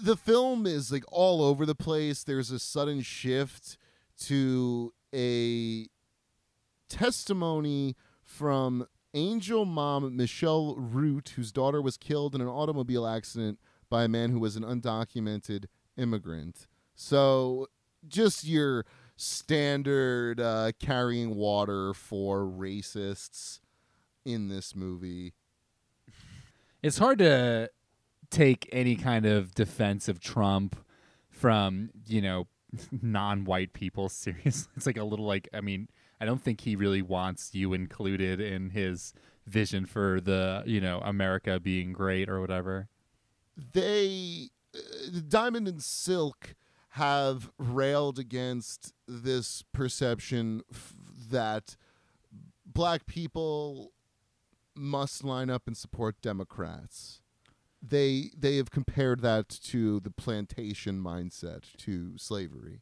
the 0.00 0.16
film 0.16 0.66
is 0.66 0.90
like 0.90 1.04
all 1.10 1.42
over 1.42 1.66
the 1.66 1.74
place. 1.74 2.24
There's 2.24 2.50
a 2.50 2.58
sudden 2.58 3.02
shift 3.02 3.76
to 4.20 4.92
a 5.14 5.88
testimony 6.88 7.96
from 8.22 8.86
angel 9.14 9.64
mom 9.64 10.16
Michelle 10.16 10.74
Root, 10.76 11.32
whose 11.36 11.52
daughter 11.52 11.82
was 11.82 11.96
killed 11.96 12.34
in 12.34 12.40
an 12.40 12.48
automobile 12.48 13.06
accident 13.06 13.58
by 13.90 14.04
a 14.04 14.08
man 14.08 14.30
who 14.30 14.40
was 14.40 14.56
an 14.56 14.62
undocumented 14.62 15.66
immigrant. 15.96 16.66
So, 16.94 17.68
just 18.08 18.44
your 18.44 18.86
standard 19.16 20.40
uh, 20.40 20.72
carrying 20.80 21.34
water 21.34 21.92
for 21.92 22.40
racists 22.40 23.60
in 24.24 24.48
this 24.48 24.74
movie. 24.74 25.34
It's 26.82 26.98
hard 26.98 27.18
to 27.18 27.70
take 28.30 28.68
any 28.72 28.96
kind 28.96 29.26
of 29.26 29.54
defense 29.54 30.08
of 30.08 30.20
Trump 30.20 30.76
from, 31.30 31.90
you 32.06 32.20
know, 32.22 32.46
non-white 33.02 33.72
people 33.72 34.08
seriously. 34.08 34.70
It's 34.76 34.86
like 34.86 34.96
a 34.96 35.04
little 35.04 35.26
like 35.26 35.48
I 35.52 35.60
mean, 35.60 35.88
I 36.20 36.24
don't 36.24 36.42
think 36.42 36.60
he 36.62 36.76
really 36.76 37.02
wants 37.02 37.54
you 37.54 37.72
included 37.72 38.40
in 38.40 38.70
his 38.70 39.12
vision 39.46 39.86
for 39.86 40.20
the, 40.20 40.62
you 40.66 40.80
know, 40.80 41.00
America 41.04 41.58
being 41.60 41.92
great 41.92 42.28
or 42.28 42.40
whatever. 42.40 42.88
they 43.72 44.48
uh, 44.74 44.78
diamond 45.28 45.68
and 45.68 45.82
silk 45.82 46.54
have 46.90 47.50
railed 47.58 48.18
against 48.18 48.92
this 49.08 49.64
perception 49.72 50.62
f- 50.72 50.94
that 51.30 51.76
black 52.66 53.06
people 53.06 53.92
must 54.74 55.24
line 55.24 55.50
up 55.50 55.62
and 55.66 55.76
support 55.76 56.16
democrats 56.22 57.20
they 57.82 58.30
they 58.38 58.56
have 58.56 58.70
compared 58.70 59.20
that 59.20 59.48
to 59.48 60.00
the 60.00 60.10
plantation 60.10 61.02
mindset 61.02 61.64
to 61.78 62.16
slavery 62.16 62.80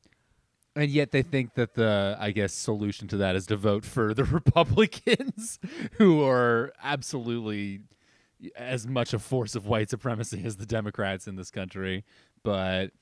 And 0.76 0.90
yet 0.90 1.10
they 1.10 1.22
think 1.22 1.54
that 1.54 1.74
the, 1.74 2.16
I 2.20 2.30
guess, 2.30 2.52
solution 2.52 3.08
to 3.08 3.16
that 3.16 3.34
is 3.34 3.46
to 3.46 3.56
vote 3.56 3.84
for 3.84 4.14
the 4.14 4.24
Republicans, 4.38 5.58
who 5.98 6.22
are 6.22 6.72
absolutely 6.82 7.80
as 8.56 8.86
much 8.86 9.12
a 9.12 9.18
force 9.18 9.54
of 9.54 9.66
white 9.66 9.90
supremacy 9.90 10.42
as 10.44 10.56
the 10.56 10.66
Democrats 10.66 11.26
in 11.26 11.36
this 11.36 11.50
country. 11.50 12.04
But 12.44 12.92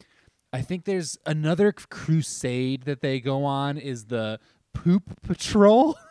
I 0.53 0.63
think 0.63 0.85
there's 0.85 1.19
another 1.27 1.73
crusade 1.73 2.85
that 2.85 3.03
they 3.03 3.21
go 3.21 3.45
on 3.45 3.77
is 3.77 4.07
the 4.07 4.41
poop 4.73 5.21
patrol. 5.23 5.97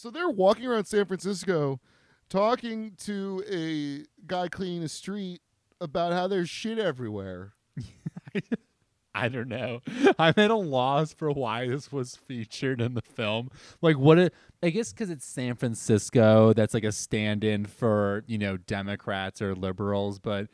So 0.00 0.10
they're 0.10 0.30
walking 0.30 0.64
around 0.64 0.86
San 0.86 1.04
Francisco 1.04 1.78
talking 2.30 2.92
to 3.00 3.44
a 3.46 4.06
guy 4.26 4.48
cleaning 4.48 4.82
a 4.82 4.88
street 4.88 5.42
about 5.78 6.14
how 6.14 6.26
there's 6.26 6.48
shit 6.48 6.78
everywhere. 6.78 7.52
I 9.14 9.28
don't 9.28 9.48
know. 9.48 9.82
I'm 10.18 10.32
at 10.38 10.50
a 10.50 10.56
loss 10.56 11.12
for 11.12 11.30
why 11.30 11.68
this 11.68 11.92
was 11.92 12.16
featured 12.16 12.80
in 12.80 12.94
the 12.94 13.02
film. 13.02 13.50
Like, 13.82 13.98
what? 13.98 14.18
It, 14.18 14.34
I 14.62 14.70
guess 14.70 14.90
because 14.90 15.10
it's 15.10 15.26
San 15.26 15.54
Francisco. 15.54 16.54
That's 16.54 16.72
like 16.72 16.84
a 16.84 16.92
stand-in 16.92 17.66
for 17.66 18.24
you 18.26 18.38
know 18.38 18.56
Democrats 18.56 19.42
or 19.42 19.54
liberals. 19.54 20.18
But 20.18 20.48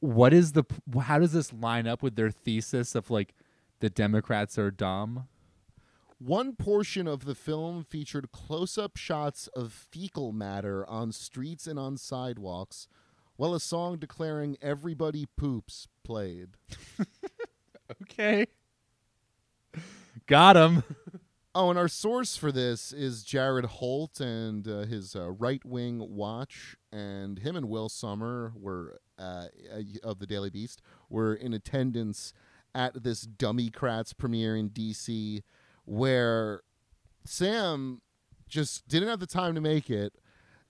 what 0.00 0.34
is 0.34 0.52
the? 0.52 0.64
How 1.00 1.18
does 1.18 1.32
this 1.32 1.50
line 1.50 1.86
up 1.86 2.02
with 2.02 2.16
their 2.16 2.30
thesis 2.30 2.94
of 2.94 3.10
like 3.10 3.32
the 3.80 3.88
Democrats 3.88 4.58
are 4.58 4.70
dumb? 4.70 5.28
One 6.24 6.54
portion 6.54 7.08
of 7.08 7.24
the 7.24 7.34
film 7.34 7.82
featured 7.82 8.30
close 8.30 8.78
up 8.78 8.96
shots 8.96 9.48
of 9.48 9.72
fecal 9.72 10.30
matter 10.30 10.88
on 10.88 11.10
streets 11.10 11.66
and 11.66 11.80
on 11.80 11.96
sidewalks, 11.96 12.86
while 13.34 13.54
a 13.54 13.60
song 13.60 13.98
declaring 13.98 14.56
everybody 14.62 15.26
poops 15.36 15.88
played. 16.04 16.50
Okay, 18.00 18.46
got 20.26 20.56
him. 20.56 20.82
Oh, 21.54 21.68
and 21.68 21.78
our 21.78 21.88
source 21.88 22.34
for 22.34 22.50
this 22.50 22.94
is 22.94 23.22
Jared 23.22 23.66
Holt 23.66 24.20
and 24.20 24.66
uh, 24.66 24.86
his 24.86 25.14
uh, 25.14 25.32
Right 25.32 25.62
Wing 25.62 25.98
Watch, 26.16 26.76
and 26.90 27.38
him 27.40 27.56
and 27.56 27.68
Will 27.68 27.90
Sommer 27.90 28.54
were 28.56 29.00
uh, 29.18 29.48
of 30.02 30.18
the 30.18 30.26
Daily 30.26 30.48
Beast 30.48 30.80
were 31.10 31.34
in 31.34 31.52
attendance 31.52 32.32
at 32.74 33.02
this 33.02 33.26
Dummycrats 33.26 34.16
premiere 34.16 34.56
in 34.56 34.68
D.C., 34.68 35.42
where 35.84 36.62
Sam 37.24 38.00
just 38.48 38.86
didn't 38.88 39.08
have 39.08 39.20
the 39.20 39.26
time 39.26 39.54
to 39.54 39.60
make 39.60 39.90
it, 39.90 40.14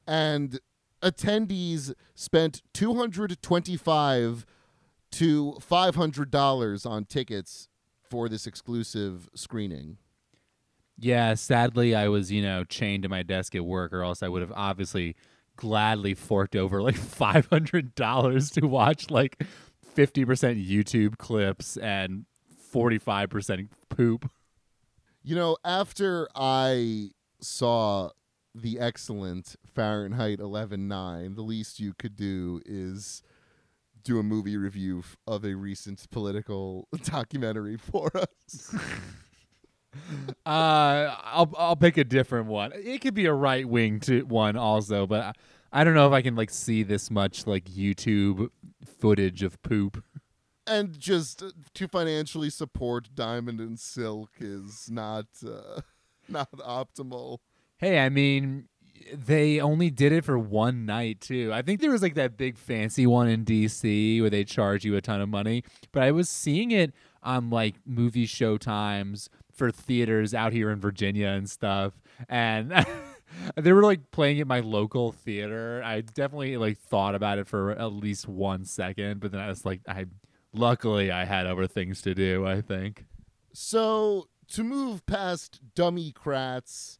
and 0.06 0.60
attendees 1.02 1.92
spent 2.14 2.62
two 2.72 2.94
hundred 2.94 3.40
twenty-five 3.42 4.46
to 5.12 5.58
five 5.60 5.94
hundred 5.96 6.30
dollars 6.30 6.86
on 6.86 7.04
tickets 7.04 7.68
for 8.08 8.28
this 8.28 8.46
exclusive 8.46 9.28
screening. 9.34 9.98
Yeah, 10.98 11.34
sadly, 11.34 11.94
I 11.94 12.08
was, 12.08 12.30
you 12.30 12.42
know, 12.42 12.64
chained 12.64 13.02
to 13.02 13.08
my 13.08 13.22
desk 13.22 13.54
at 13.54 13.64
work, 13.64 13.92
or 13.92 14.02
else 14.02 14.22
I 14.22 14.28
would 14.28 14.42
have 14.42 14.52
obviously 14.54 15.16
gladly 15.56 16.14
forked 16.14 16.54
over 16.54 16.80
like 16.82 16.94
five 16.96 17.46
hundred 17.46 17.94
dollars 17.94 18.50
to 18.52 18.66
watch 18.66 19.10
like 19.10 19.42
fifty 19.94 20.24
percent 20.24 20.58
YouTube 20.58 21.18
clips 21.18 21.76
and 21.76 22.26
forty 22.70 22.98
five 22.98 23.30
percent 23.30 23.70
poop. 23.88 24.30
You 25.22 25.36
know, 25.36 25.56
after 25.64 26.28
I 26.34 27.10
saw 27.40 28.10
the 28.54 28.78
excellent 28.78 29.56
Fahrenheit 29.64 30.40
11/9, 30.40 31.36
the 31.36 31.42
least 31.42 31.80
you 31.80 31.94
could 31.94 32.16
do 32.16 32.60
is 32.66 33.22
do 34.02 34.18
a 34.18 34.22
movie 34.22 34.56
review 34.56 35.04
of 35.26 35.44
a 35.44 35.54
recent 35.54 36.10
political 36.10 36.88
documentary 37.04 37.76
for 37.76 38.10
us. 38.16 38.74
Uh, 40.46 41.14
I'll 41.22 41.52
I'll 41.58 41.76
pick 41.76 41.98
a 41.98 42.04
different 42.04 42.46
one. 42.46 42.72
It 42.74 43.02
could 43.02 43.12
be 43.12 43.26
a 43.26 43.34
right 43.34 43.68
wing 43.68 44.00
to 44.00 44.22
one 44.22 44.56
also, 44.56 45.06
but 45.06 45.20
I, 45.20 45.80
I 45.80 45.84
don't 45.84 45.92
know 45.92 46.06
if 46.06 46.14
I 46.14 46.22
can 46.22 46.34
like 46.34 46.48
see 46.48 46.82
this 46.82 47.10
much 47.10 47.46
like 47.46 47.66
YouTube 47.66 48.48
footage 48.98 49.42
of 49.42 49.60
poop. 49.62 50.02
And 50.66 50.98
just 50.98 51.42
to 51.74 51.88
financially 51.88 52.50
support 52.50 53.08
Diamond 53.14 53.60
and 53.60 53.78
Silk 53.78 54.30
is 54.40 54.90
not 54.90 55.26
uh, 55.46 55.80
not 56.28 56.50
optimal. 56.52 57.38
Hey, 57.78 57.98
I 57.98 58.08
mean, 58.08 58.68
they 59.12 59.60
only 59.60 59.90
did 59.90 60.12
it 60.12 60.24
for 60.24 60.38
one 60.38 60.86
night 60.86 61.20
too. 61.20 61.50
I 61.52 61.62
think 61.62 61.80
there 61.80 61.90
was 61.90 62.02
like 62.02 62.14
that 62.14 62.36
big 62.36 62.56
fancy 62.56 63.06
one 63.06 63.28
in 63.28 63.44
DC 63.44 64.20
where 64.20 64.30
they 64.30 64.44
charge 64.44 64.84
you 64.84 64.96
a 64.96 65.00
ton 65.00 65.20
of 65.20 65.28
money, 65.28 65.64
but 65.90 66.02
I 66.02 66.12
was 66.12 66.28
seeing 66.28 66.70
it 66.70 66.92
on 67.22 67.50
like 67.50 67.76
movie 67.84 68.26
show 68.26 68.56
times 68.58 69.28
for 69.52 69.70
theaters 69.70 70.34
out 70.34 70.52
here 70.52 70.70
in 70.70 70.80
Virginia 70.80 71.28
and 71.28 71.48
stuff, 71.48 71.94
and. 72.28 72.86
they 73.56 73.72
were 73.72 73.82
like 73.82 74.10
playing 74.10 74.40
at 74.40 74.46
my 74.46 74.60
local 74.60 75.12
theater. 75.12 75.82
I 75.82 76.02
definitely 76.02 76.56
like 76.58 76.78
thought 76.78 77.14
about 77.14 77.38
it 77.38 77.46
for 77.46 77.70
at 77.70 77.92
least 77.92 78.28
one 78.28 78.64
second, 78.64 79.20
but 79.20 79.32
then 79.32 79.40
I 79.40 79.48
was 79.48 79.64
like, 79.64 79.80
I 79.88 80.04
luckily 80.52 81.10
I 81.10 81.24
had 81.24 81.46
other 81.46 81.66
things 81.66 82.02
to 82.02 82.14
do. 82.14 82.46
I 82.46 82.60
think. 82.60 83.06
So 83.52 84.28
to 84.48 84.64
move 84.64 85.04
past 85.06 85.60
dummy 85.74 86.12
crats, 86.12 86.98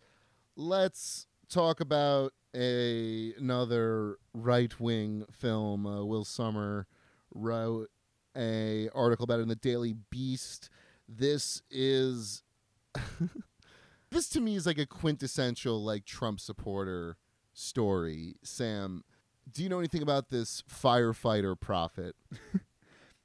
let's 0.57 1.27
talk 1.49 1.81
about 1.81 2.33
a 2.55 3.35
another 3.39 4.19
right 4.35 4.79
wing 4.81 5.25
film. 5.31 5.87
Uh, 5.87 6.05
Will 6.05 6.25
Sommer 6.25 6.87
wrote 7.35 7.89
a 8.37 8.89
article 8.95 9.25
about 9.25 9.41
it 9.41 9.43
in 9.43 9.49
the 9.49 9.57
Daily 9.57 9.95
Beast. 10.11 10.69
This 11.09 11.63
is 11.71 12.43
this 14.11 14.29
to 14.31 14.41
me 14.41 14.57
is 14.57 14.67
like 14.67 14.79
a 14.79 14.87
quintessential 14.87 15.83
like 15.83 16.05
Trump 16.05 16.41
supporter 16.41 17.17
story. 17.53 18.37
Sam, 18.43 19.05
do 19.51 19.63
you 19.63 19.69
know 19.69 19.79
anything 19.79 20.03
about 20.03 20.31
this 20.31 20.63
firefighter 20.71 21.59
prophet? 21.59 22.17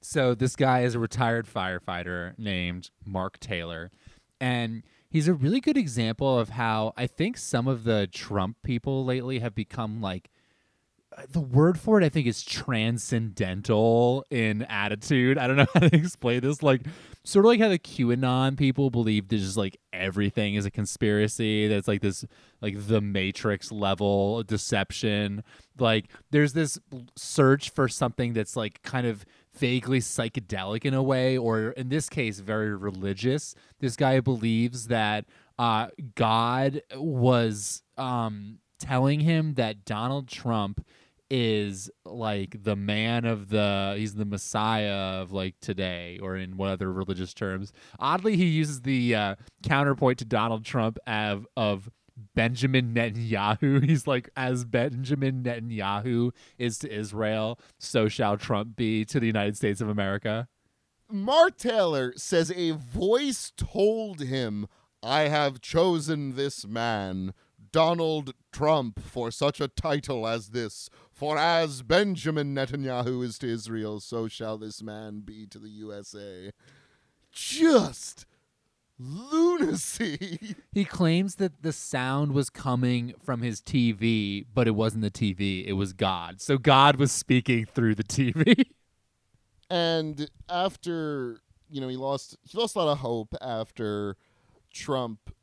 So 0.08 0.34
this 0.34 0.56
guy 0.56 0.84
is 0.84 0.96
a 0.96 1.00
retired 1.00 1.48
firefighter 1.48 2.34
named 2.40 2.92
Mark 3.06 3.42
Taylor, 3.42 3.92
and 4.40 4.84
he's 5.10 5.28
a 5.28 5.34
really 5.34 5.60
good 5.60 5.76
example 5.76 6.40
of 6.40 6.48
how 6.48 6.94
I 6.96 7.08
think 7.08 7.38
some 7.38 7.68
of 7.68 7.84
the 7.84 8.08
Trump 8.08 8.56
people 8.64 9.04
lately 9.04 9.40
have 9.40 9.54
become 9.54 10.00
like 10.00 10.30
uh, 11.18 11.24
the 11.30 11.42
word 11.42 11.78
for 11.78 12.00
it 12.00 12.06
I 12.06 12.10
think 12.10 12.26
is 12.26 12.42
transcendental 12.42 14.26
in 14.30 14.62
attitude. 14.64 15.38
I 15.38 15.46
don't 15.46 15.58
know 15.58 15.66
how 15.74 15.82
to 15.82 15.96
explain 15.98 16.40
this. 16.40 16.64
Like 16.64 16.84
sort 17.26 17.44
of 17.44 17.50
like 17.50 17.60
how 17.60 17.68
the 17.68 17.78
QAnon 17.78 18.58
people 18.58 18.90
believe 18.90 19.28
that 19.28 19.38
just 19.38 19.58
like 19.58 19.76
everything 19.92 20.56
is 20.56 20.66
a 20.66 20.72
conspiracy. 20.72 21.68
That's 21.68 21.88
like 21.88 22.02
this 22.02 22.24
like 22.62 22.88
the 22.88 23.02
Matrix 23.02 23.74
level 23.74 24.42
deception. 24.44 25.44
Like 25.78 26.10
there's 26.32 26.54
this 26.54 26.80
search 27.18 27.72
for 27.72 27.90
something 27.90 28.32
that's 28.32 28.56
like 28.56 28.82
kind 28.84 29.06
of 29.06 29.26
vaguely 29.58 30.00
psychedelic 30.00 30.86
in 30.86 30.94
a 30.94 31.04
way, 31.04 31.38
or 31.38 31.72
in 31.72 31.90
this 31.90 32.10
case, 32.10 32.40
very 32.40 32.76
religious. 32.76 33.56
This 33.80 33.96
guy 33.96 34.20
believes 34.20 34.88
that 34.88 35.26
uh, 35.60 35.88
God 36.16 36.82
was 36.96 37.84
um, 37.98 38.60
telling 38.80 39.22
him 39.22 39.56
that 39.56 39.86
Donald 39.86 40.28
Trump 40.28 40.86
is 41.30 41.90
like 42.06 42.64
the 42.64 42.76
man 42.76 43.26
of 43.26 43.50
the 43.50 43.96
he's 43.98 44.16
the 44.16 44.24
messiah 44.24 45.22
of 45.22 45.34
like 45.34 45.54
today 45.60 46.18
or 46.22 46.38
in 46.38 46.56
what 46.56 46.70
other 46.70 46.92
religious 46.92 47.34
terms 47.34 47.74
oddly 48.00 48.38
he 48.38 48.46
uses 48.46 48.82
the 48.84 49.14
uh, 49.14 49.36
counterpoint 49.62 50.18
to 50.18 50.24
donald 50.24 50.64
trump 50.64 50.98
of 51.06 51.46
of 51.58 51.90
benjamin 52.36 52.94
netanyahu 52.94 53.84
he's 53.86 54.08
like 54.08 54.30
as 54.36 54.66
benjamin 54.66 55.44
netanyahu 55.44 56.32
is 56.58 56.78
to 56.78 56.92
israel 56.92 57.60
so 57.80 58.08
shall 58.08 58.38
trump 58.38 58.76
be 58.76 59.06
to 59.06 59.20
the 59.20 59.28
united 59.28 59.56
states 59.56 59.82
of 59.82 59.90
america 59.90 60.48
Mark 61.10 61.58
Taylor 61.58 62.14
says 62.18 62.52
a 62.52 62.72
voice 62.72 63.54
told 63.56 64.20
him, 64.20 64.68
I 65.02 65.30
have 65.30 65.62
chosen 65.62 66.36
this 66.36 66.68
man, 66.68 67.34
Donald 67.72 68.34
Trump, 68.52 69.00
for 69.00 69.32
such 69.32 69.62
a 69.62 69.70
title 69.70 70.28
as 70.28 70.50
this. 70.50 70.90
For 71.10 71.38
as 71.38 71.82
Benjamin 71.82 72.54
Netanyahu 72.54 73.24
is 73.24 73.40
to 73.40 73.48
Israel, 73.48 74.02
so 74.02 74.28
shall 74.28 74.58
this 74.58 74.84
man 74.84 75.22
be 75.22 75.48
to 75.48 75.60
the 75.60 75.70
USA. 75.70 76.52
Just 77.32 78.26
lunacy. 79.00 80.56
he 80.72 80.86
claims 80.86 81.36
that 81.36 81.62
the 81.62 81.72
sound 81.72 82.34
was 82.34 82.50
coming 82.50 83.14
from 83.24 83.42
his 83.42 83.62
tv 83.62 84.46
but 84.54 84.68
it 84.68 84.72
wasn't 84.72 85.02
the 85.02 85.12
tv 85.12 85.66
it 85.68 85.74
was 85.74 85.94
god 85.94 86.42
so 86.42 86.58
god 86.58 86.96
was 86.96 87.12
speaking 87.12 87.66
through 87.66 87.94
the 87.94 88.04
tv 88.04 88.66
and 89.70 90.30
after 90.50 91.42
you 91.70 91.82
know 91.82 91.88
he 91.88 91.98
lost 91.98 92.38
he 92.44 92.58
lost 92.58 92.76
a 92.76 92.80
lot 92.80 92.92
of 92.92 93.00
hope 93.00 93.36
after 93.42 94.16
Trump 94.74 95.34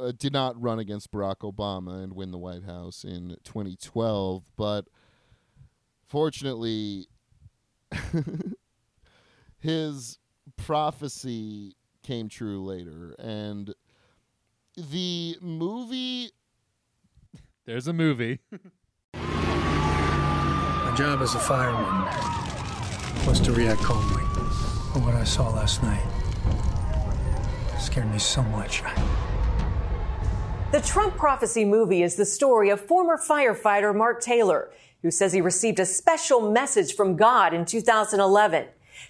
uh, 0.00 0.12
did 0.16 0.32
not 0.32 0.60
run 0.60 0.78
against 0.78 1.10
Barack 1.10 1.38
Obama 1.38 2.02
and 2.02 2.14
win 2.14 2.30
the 2.30 2.38
White 2.38 2.64
House 2.64 3.04
in 3.04 3.36
2012 3.44 4.44
but 4.56 4.86
fortunately 6.06 7.06
his 9.58 10.18
prophecy 10.56 11.74
came 12.02 12.28
true 12.28 12.62
later 12.64 13.14
and 13.18 13.74
the 14.76 15.36
movie 15.40 16.30
there's 17.64 17.86
a 17.86 17.92
movie 17.92 18.40
My 20.92 20.98
job 20.98 21.22
as 21.22 21.34
a 21.34 21.38
fireman 21.38 22.04
was 23.26 23.40
to 23.40 23.52
react 23.52 23.80
calmly. 23.80 24.24
But 24.92 25.02
what 25.04 25.14
I 25.14 25.24
saw 25.24 25.48
last 25.48 25.82
night 25.82 26.02
scared 27.80 28.12
me 28.12 28.18
so 28.18 28.42
much. 28.42 28.82
The 30.72 30.82
Trump 30.82 31.16
Prophecy 31.16 31.64
movie 31.64 32.02
is 32.02 32.16
the 32.16 32.26
story 32.26 32.68
of 32.68 32.78
former 32.78 33.16
firefighter 33.16 33.96
Mark 33.96 34.20
Taylor, 34.20 34.70
who 35.00 35.10
says 35.10 35.32
he 35.32 35.40
received 35.40 35.80
a 35.80 35.86
special 35.86 36.50
message 36.50 36.94
from 36.94 37.16
God 37.16 37.54
in 37.54 37.64
2011 37.64 38.66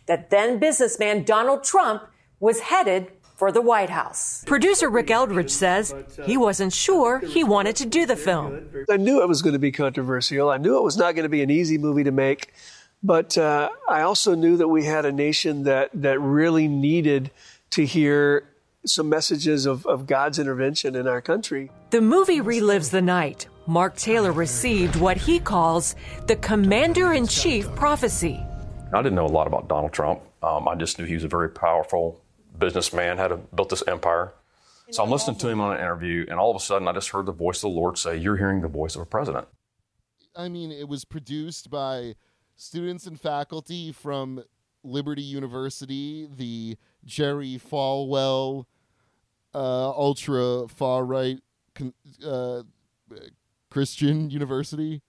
that 0.06 0.30
then 0.30 0.60
businessman 0.60 1.24
Donald 1.24 1.64
Trump 1.64 2.04
was 2.42 2.58
headed 2.58 3.06
for 3.36 3.52
the 3.52 3.62
White 3.62 3.88
House. 3.88 4.42
Producer 4.44 4.90
Rick 4.90 5.12
Eldridge 5.12 5.50
says 5.50 5.94
he 6.24 6.36
wasn't 6.36 6.72
sure 6.72 7.20
he 7.20 7.44
wanted 7.44 7.76
to 7.76 7.86
do 7.86 8.04
the 8.04 8.16
film. 8.16 8.68
I 8.90 8.96
knew 8.96 9.22
it 9.22 9.28
was 9.28 9.42
going 9.42 9.52
to 9.52 9.60
be 9.60 9.70
controversial. 9.70 10.50
I 10.50 10.58
knew 10.58 10.76
it 10.76 10.82
was 10.82 10.96
not 10.96 11.14
going 11.14 11.22
to 11.22 11.28
be 11.28 11.42
an 11.42 11.50
easy 11.50 11.78
movie 11.78 12.04
to 12.04 12.10
make. 12.10 12.52
But 13.00 13.38
uh, 13.38 13.70
I 13.88 14.02
also 14.02 14.34
knew 14.34 14.56
that 14.56 14.68
we 14.68 14.84
had 14.84 15.04
a 15.04 15.12
nation 15.12 15.64
that, 15.64 15.90
that 15.94 16.20
really 16.20 16.68
needed 16.68 17.30
to 17.70 17.86
hear 17.86 18.44
some 18.84 19.08
messages 19.08 19.64
of, 19.64 19.86
of 19.86 20.06
God's 20.06 20.40
intervention 20.40 20.96
in 20.96 21.06
our 21.06 21.20
country. 21.20 21.70
The 21.90 22.00
movie 22.00 22.40
relives 22.40 22.90
the 22.90 23.02
night 23.02 23.48
Mark 23.66 23.94
Taylor 23.96 24.32
received 24.32 24.96
what 24.96 25.16
he 25.16 25.38
calls 25.38 25.94
the 26.26 26.34
Commander 26.34 27.12
in 27.12 27.28
Chief 27.28 27.72
prophecy. 27.76 28.44
I 28.92 29.02
didn't 29.02 29.14
know 29.14 29.26
a 29.26 29.28
lot 29.28 29.46
about 29.46 29.68
Donald 29.68 29.92
Trump. 29.92 30.20
Um, 30.42 30.66
I 30.66 30.74
just 30.74 30.98
knew 30.98 31.04
he 31.04 31.14
was 31.14 31.24
a 31.24 31.28
very 31.28 31.48
powerful 31.48 32.21
businessman, 32.62 33.18
had 33.18 33.32
a, 33.32 33.36
built 33.36 33.70
this 33.70 33.82
empire. 33.88 34.32
So 34.92 35.02
I'm 35.02 35.10
listening 35.10 35.38
to 35.38 35.48
him 35.48 35.60
on 35.60 35.74
an 35.74 35.80
interview, 35.80 36.26
and 36.28 36.38
all 36.38 36.50
of 36.50 36.56
a 36.56 36.64
sudden 36.64 36.86
I 36.86 36.92
just 36.92 37.08
heard 37.08 37.26
the 37.26 37.32
voice 37.32 37.56
of 37.58 37.62
the 37.62 37.68
Lord 37.68 37.98
say, 37.98 38.16
You're 38.16 38.36
hearing 38.36 38.60
the 38.60 38.68
voice 38.68 38.94
of 38.94 39.02
a 39.02 39.06
president. 39.06 39.48
I 40.36 40.48
mean, 40.48 40.70
it 40.70 40.88
was 40.88 41.04
produced 41.04 41.70
by 41.70 42.14
students 42.56 43.06
and 43.06 43.20
faculty 43.20 43.90
from 43.90 44.44
Liberty 44.84 45.22
University, 45.22 46.28
the 46.36 46.76
Jerry 47.04 47.58
Falwell 47.58 48.66
uh, 49.54 49.90
ultra 49.90 50.68
far 50.68 51.04
right 51.04 51.38
uh, 52.24 52.62
Christian 53.70 54.30
University. 54.30 55.02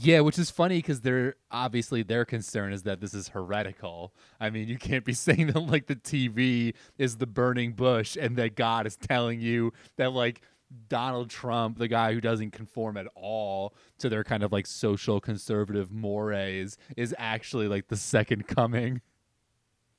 Yeah, 0.00 0.20
which 0.20 0.38
is 0.38 0.48
funny 0.48 0.78
because 0.78 1.00
they're 1.00 1.34
obviously 1.50 2.04
their 2.04 2.24
concern 2.24 2.72
is 2.72 2.84
that 2.84 3.00
this 3.00 3.14
is 3.14 3.28
heretical. 3.28 4.14
I 4.38 4.48
mean, 4.48 4.68
you 4.68 4.78
can't 4.78 5.04
be 5.04 5.12
saying 5.12 5.48
that 5.48 5.58
like 5.58 5.88
the 5.88 5.96
TV 5.96 6.74
is 6.98 7.16
the 7.16 7.26
burning 7.26 7.72
bush 7.72 8.16
and 8.18 8.36
that 8.36 8.54
God 8.54 8.86
is 8.86 8.96
telling 8.96 9.40
you 9.40 9.72
that 9.96 10.12
like 10.12 10.42
Donald 10.88 11.30
Trump, 11.30 11.78
the 11.78 11.88
guy 11.88 12.12
who 12.12 12.20
doesn't 12.20 12.52
conform 12.52 12.96
at 12.96 13.08
all 13.16 13.74
to 13.98 14.08
their 14.08 14.22
kind 14.22 14.44
of 14.44 14.52
like 14.52 14.68
social 14.68 15.20
conservative 15.20 15.90
mores, 15.90 16.78
is 16.96 17.12
actually 17.18 17.66
like 17.66 17.88
the 17.88 17.96
second 17.96 18.46
coming. 18.46 19.00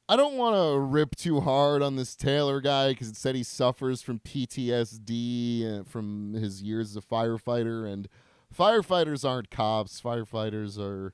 I 0.07 0.15
don't 0.15 0.37
want 0.37 0.55
to 0.55 0.79
rip 0.79 1.17
too 1.17 1.41
hard 1.41 1.81
on 1.81 1.97
this 1.97 2.15
Taylor 2.15 2.61
guy 2.61 2.91
because 2.91 3.09
it 3.09 3.17
said 3.17 3.35
he 3.35 3.43
suffers 3.43 4.01
from 4.01 4.19
PTSD 4.19 5.85
from 5.87 6.33
his 6.35 6.63
years 6.63 6.91
as 6.91 6.95
a 6.95 7.01
firefighter, 7.01 7.85
and 7.85 8.07
firefighters 8.55 9.27
aren't 9.27 9.49
cops. 9.49 10.01
Firefighters 10.01 10.79
are, 10.79 11.13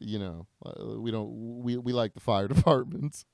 you 0.00 0.18
know, 0.18 0.46
uh, 0.64 1.00
we 1.00 1.10
don't 1.10 1.62
we 1.62 1.76
we 1.76 1.92
like 1.92 2.14
the 2.14 2.20
fire 2.20 2.48
departments. 2.48 3.24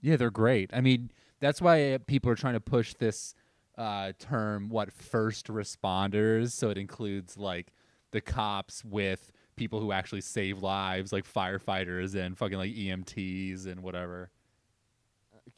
Yeah, 0.00 0.16
they're 0.16 0.30
great. 0.30 0.70
I 0.72 0.80
mean, 0.80 1.10
that's 1.40 1.60
why 1.60 1.98
people 2.06 2.30
are 2.30 2.36
trying 2.36 2.54
to 2.54 2.60
push 2.60 2.94
this 2.94 3.34
uh, 3.76 4.12
term, 4.18 4.68
what 4.68 4.92
first 4.92 5.48
responders. 5.48 6.52
So 6.52 6.70
it 6.70 6.78
includes 6.78 7.36
like 7.36 7.72
the 8.12 8.20
cops 8.20 8.84
with 8.84 9.32
people 9.56 9.80
who 9.80 9.92
actually 9.92 10.20
save 10.20 10.62
lives, 10.62 11.12
like 11.12 11.30
firefighters 11.30 12.14
and 12.14 12.36
fucking 12.36 12.58
like 12.58 12.72
EMTs 12.72 13.66
and 13.66 13.82
whatever. 13.82 14.30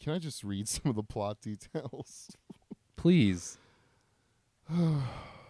Can 0.01 0.13
I 0.13 0.19
just 0.19 0.45
read 0.45 0.69
some 0.69 0.91
of 0.91 0.97
the 0.97 1.03
plot 1.03 1.41
details? 1.41 2.31
Please. 2.97 3.59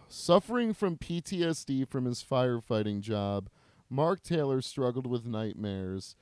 Suffering 0.09 0.73
from 0.73 0.97
PTSD 0.97 1.87
from 1.87 2.05
his 2.05 2.23
firefighting 2.23 2.99
job, 2.99 3.49
Mark 3.89 4.23
Taylor 4.23 4.61
struggled 4.61 5.07
with 5.07 5.25
nightmares. 5.25 6.15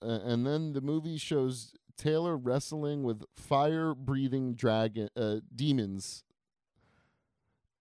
Uh, 0.00 0.20
and 0.24 0.46
then 0.46 0.72
the 0.72 0.80
movie 0.80 1.18
shows 1.18 1.74
Taylor 1.96 2.36
wrestling 2.36 3.02
with 3.02 3.24
fire-breathing 3.34 4.54
dragon 4.54 5.08
uh, 5.16 5.36
demons 5.54 6.22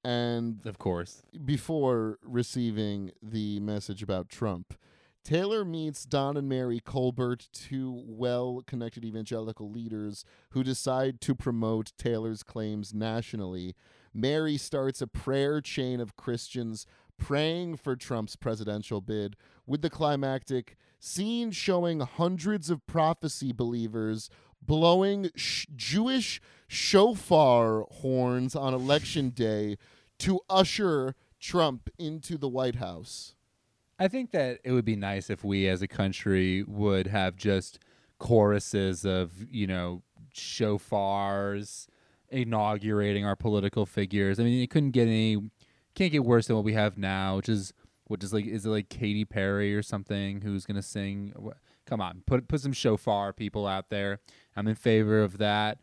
and 0.05 0.63
of 0.67 0.77
course 0.77 1.23
before 1.43 2.19
receiving 2.23 3.11
the 3.22 3.59
message 3.59 4.03
about 4.03 4.30
Trump. 4.30 4.76
Taylor 5.23 5.65
meets 5.65 6.05
Don 6.05 6.38
and 6.38 6.47
Mary 6.47 6.80
Colbert, 6.80 7.47
two 7.51 8.03
well 8.05 8.61
connected 8.67 9.03
evangelical 9.03 9.72
leaders 9.72 10.23
who 10.51 10.63
decide 10.63 11.19
to 11.22 11.34
promote 11.34 11.91
Taylor's 11.97 12.43
claims 12.43 12.93
nationally. 12.93 13.73
Mary 14.15 14.55
starts 14.55 15.01
a 15.01 15.07
prayer 15.07 15.59
chain 15.59 15.99
of 15.99 16.15
Christians 16.15 16.87
praying 17.17 17.75
for 17.75 17.95
Trump's 17.95 18.37
presidential 18.37 19.01
bid, 19.01 19.35
with 19.67 19.81
the 19.81 19.89
climactic 19.89 20.77
scene 20.99 21.51
showing 21.51 21.99
hundreds 21.99 22.69
of 22.69 22.85
prophecy 22.87 23.51
believers 23.51 24.29
blowing 24.61 25.29
sh- 25.35 25.65
Jewish 25.75 26.41
shofar 26.67 27.85
horns 27.91 28.55
on 28.55 28.73
election 28.73 29.29
day 29.29 29.77
to 30.19 30.39
usher 30.49 31.13
Trump 31.39 31.89
into 31.99 32.37
the 32.37 32.49
White 32.49 32.75
House. 32.75 33.35
I 33.99 34.07
think 34.07 34.31
that 34.31 34.59
it 34.63 34.71
would 34.71 34.85
be 34.85 34.95
nice 34.95 35.29
if 35.29 35.43
we 35.43 35.67
as 35.67 35.81
a 35.81 35.87
country 35.87 36.63
would 36.63 37.07
have 37.07 37.35
just 37.35 37.79
choruses 38.17 39.05
of, 39.05 39.45
you 39.51 39.67
know, 39.67 40.03
shofars 40.33 41.87
inaugurating 42.35 43.25
our 43.25 43.35
political 43.35 43.85
figures. 43.85 44.39
I 44.39 44.43
mean, 44.43 44.61
it 44.61 44.69
couldn't 44.69 44.91
get 44.91 45.07
any 45.07 45.37
can't 45.95 46.11
get 46.11 46.25
worse 46.25 46.47
than 46.47 46.57
what 46.57 46.65
we 46.65 46.73
have 46.73 46.97
now, 46.97 47.37
which 47.37 47.49
is 47.49 47.73
which 48.05 48.23
is 48.23 48.33
like 48.33 48.45
is 48.45 48.65
it 48.65 48.69
like 48.69 48.89
Katy 48.89 49.25
Perry 49.25 49.75
or 49.75 49.81
something 49.81 50.41
who's 50.41 50.65
to 50.65 50.81
sing 50.81 51.33
Come 51.85 52.01
on, 52.01 52.23
put 52.25 52.47
put 52.47 52.61
some 52.61 52.73
shofar 52.73 53.31
people 53.31 53.67
out 53.67 53.89
there. 53.89 54.19
I'm 54.55 54.67
in 54.67 54.75
favor 54.75 55.21
of 55.21 55.37
that. 55.37 55.79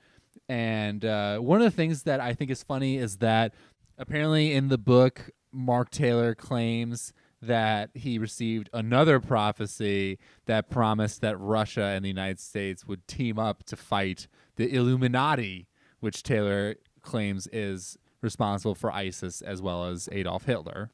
And 0.49 1.05
uh, 1.05 1.39
one 1.39 1.61
of 1.61 1.65
the 1.65 1.77
things 1.77 2.03
that 2.03 2.21
I 2.21 2.35
think 2.35 2.51
is 2.51 2.63
funny 2.63 2.97
is 2.97 3.19
that 3.19 3.55
apparently 3.97 4.53
in 4.53 4.69
the 4.69 4.79
book 4.79 5.31
Mark 5.53 5.91
Taylor 5.91 6.35
claims 6.35 7.13
that 7.41 7.91
he 7.95 8.19
received 8.19 8.71
another 8.73 9.21
prophecy 9.21 10.19
that 10.47 10.71
promised 10.71 11.21
that 11.21 11.39
Russia 11.39 11.83
and 11.83 12.05
the 12.05 12.09
United 12.09 12.41
States 12.41 12.87
would 12.87 13.07
team 13.09 13.39
up 13.39 13.65
to 13.65 13.77
fight 13.77 14.29
the 14.57 14.75
Illuminati, 14.75 15.67
which 16.03 16.23
Taylor 16.23 16.75
claims 17.01 17.47
is 17.53 17.97
responsible 18.21 18.75
for 18.75 18.93
ISIS 18.93 19.41
as 19.41 19.63
well 19.63 19.87
as 19.87 20.09
Adolf 20.13 20.45
Hitler. 20.45 20.91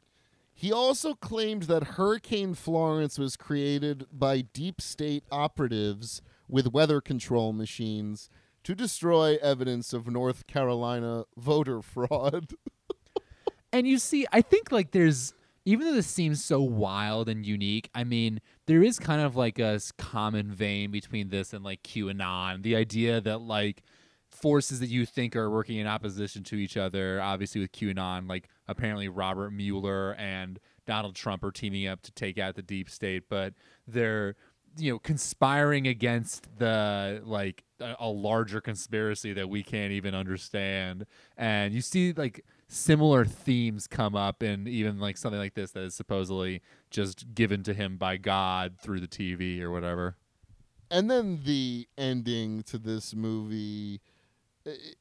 He 0.52 0.72
also 0.72 1.14
claimed 1.14 1.64
that 1.64 1.84
Hurricane 1.84 2.54
Florence 2.54 3.18
was 3.18 3.36
created 3.36 4.06
by 4.12 4.40
deep 4.40 4.80
state 4.80 5.24
operatives 5.30 6.20
with 6.48 6.72
weather 6.72 7.00
control 7.00 7.52
machines 7.52 8.28
to 8.64 8.74
destroy 8.74 9.38
evidence 9.40 9.92
of 9.92 10.08
North 10.08 10.46
Carolina 10.46 11.24
voter 11.36 11.80
fraud. 11.82 12.54
And 13.72 13.86
you 13.86 13.98
see, 13.98 14.26
I 14.32 14.40
think 14.40 14.72
like 14.72 14.90
there's 14.90 15.32
even 15.64 15.86
though 15.86 15.94
this 15.94 16.06
seems 16.06 16.42
so 16.42 16.62
wild 16.62 17.28
and 17.28 17.44
unique, 17.44 17.90
I 17.94 18.02
mean, 18.02 18.40
there 18.66 18.82
is 18.82 18.98
kind 18.98 19.20
of 19.20 19.36
like 19.36 19.58
a 19.58 19.78
common 19.98 20.50
vein 20.50 20.90
between 20.90 21.28
this 21.28 21.52
and 21.52 21.62
like 21.62 21.82
QAnon. 21.82 22.62
The 22.62 22.74
idea 22.74 23.20
that 23.20 23.42
like 23.42 23.82
forces 24.40 24.80
that 24.80 24.88
you 24.88 25.06
think 25.06 25.36
are 25.36 25.50
working 25.50 25.78
in 25.78 25.86
opposition 25.86 26.42
to 26.44 26.56
each 26.56 26.76
other, 26.76 27.20
obviously 27.20 27.60
with 27.60 27.72
QAnon, 27.72 28.28
like 28.28 28.48
apparently 28.66 29.08
Robert 29.08 29.50
Mueller 29.50 30.14
and 30.14 30.58
Donald 30.86 31.14
Trump 31.14 31.42
are 31.44 31.50
teaming 31.50 31.86
up 31.86 32.02
to 32.02 32.12
take 32.12 32.38
out 32.38 32.54
the 32.54 32.62
deep 32.62 32.88
state, 32.88 33.24
but 33.28 33.54
they're 33.86 34.36
you 34.76 34.92
know 34.92 34.98
conspiring 34.98 35.86
against 35.86 36.46
the 36.58 37.22
like 37.24 37.64
a, 37.80 37.96
a 38.00 38.08
larger 38.08 38.60
conspiracy 38.60 39.32
that 39.32 39.48
we 39.48 39.62
can't 39.62 39.92
even 39.92 40.14
understand. 40.14 41.06
And 41.36 41.74
you 41.74 41.80
see 41.80 42.12
like 42.12 42.44
similar 42.68 43.24
themes 43.24 43.86
come 43.86 44.14
up 44.14 44.42
in 44.42 44.68
even 44.68 44.98
like 44.98 45.16
something 45.16 45.40
like 45.40 45.54
this 45.54 45.72
that 45.72 45.82
is 45.82 45.94
supposedly 45.94 46.62
just 46.90 47.34
given 47.34 47.62
to 47.62 47.72
him 47.72 47.96
by 47.96 48.18
god 48.18 48.76
through 48.78 49.00
the 49.00 49.08
tv 49.08 49.60
or 49.60 49.70
whatever. 49.70 50.16
And 50.90 51.10
then 51.10 51.40
the 51.44 51.86
ending 51.98 52.62
to 52.64 52.78
this 52.78 53.14
movie 53.14 54.00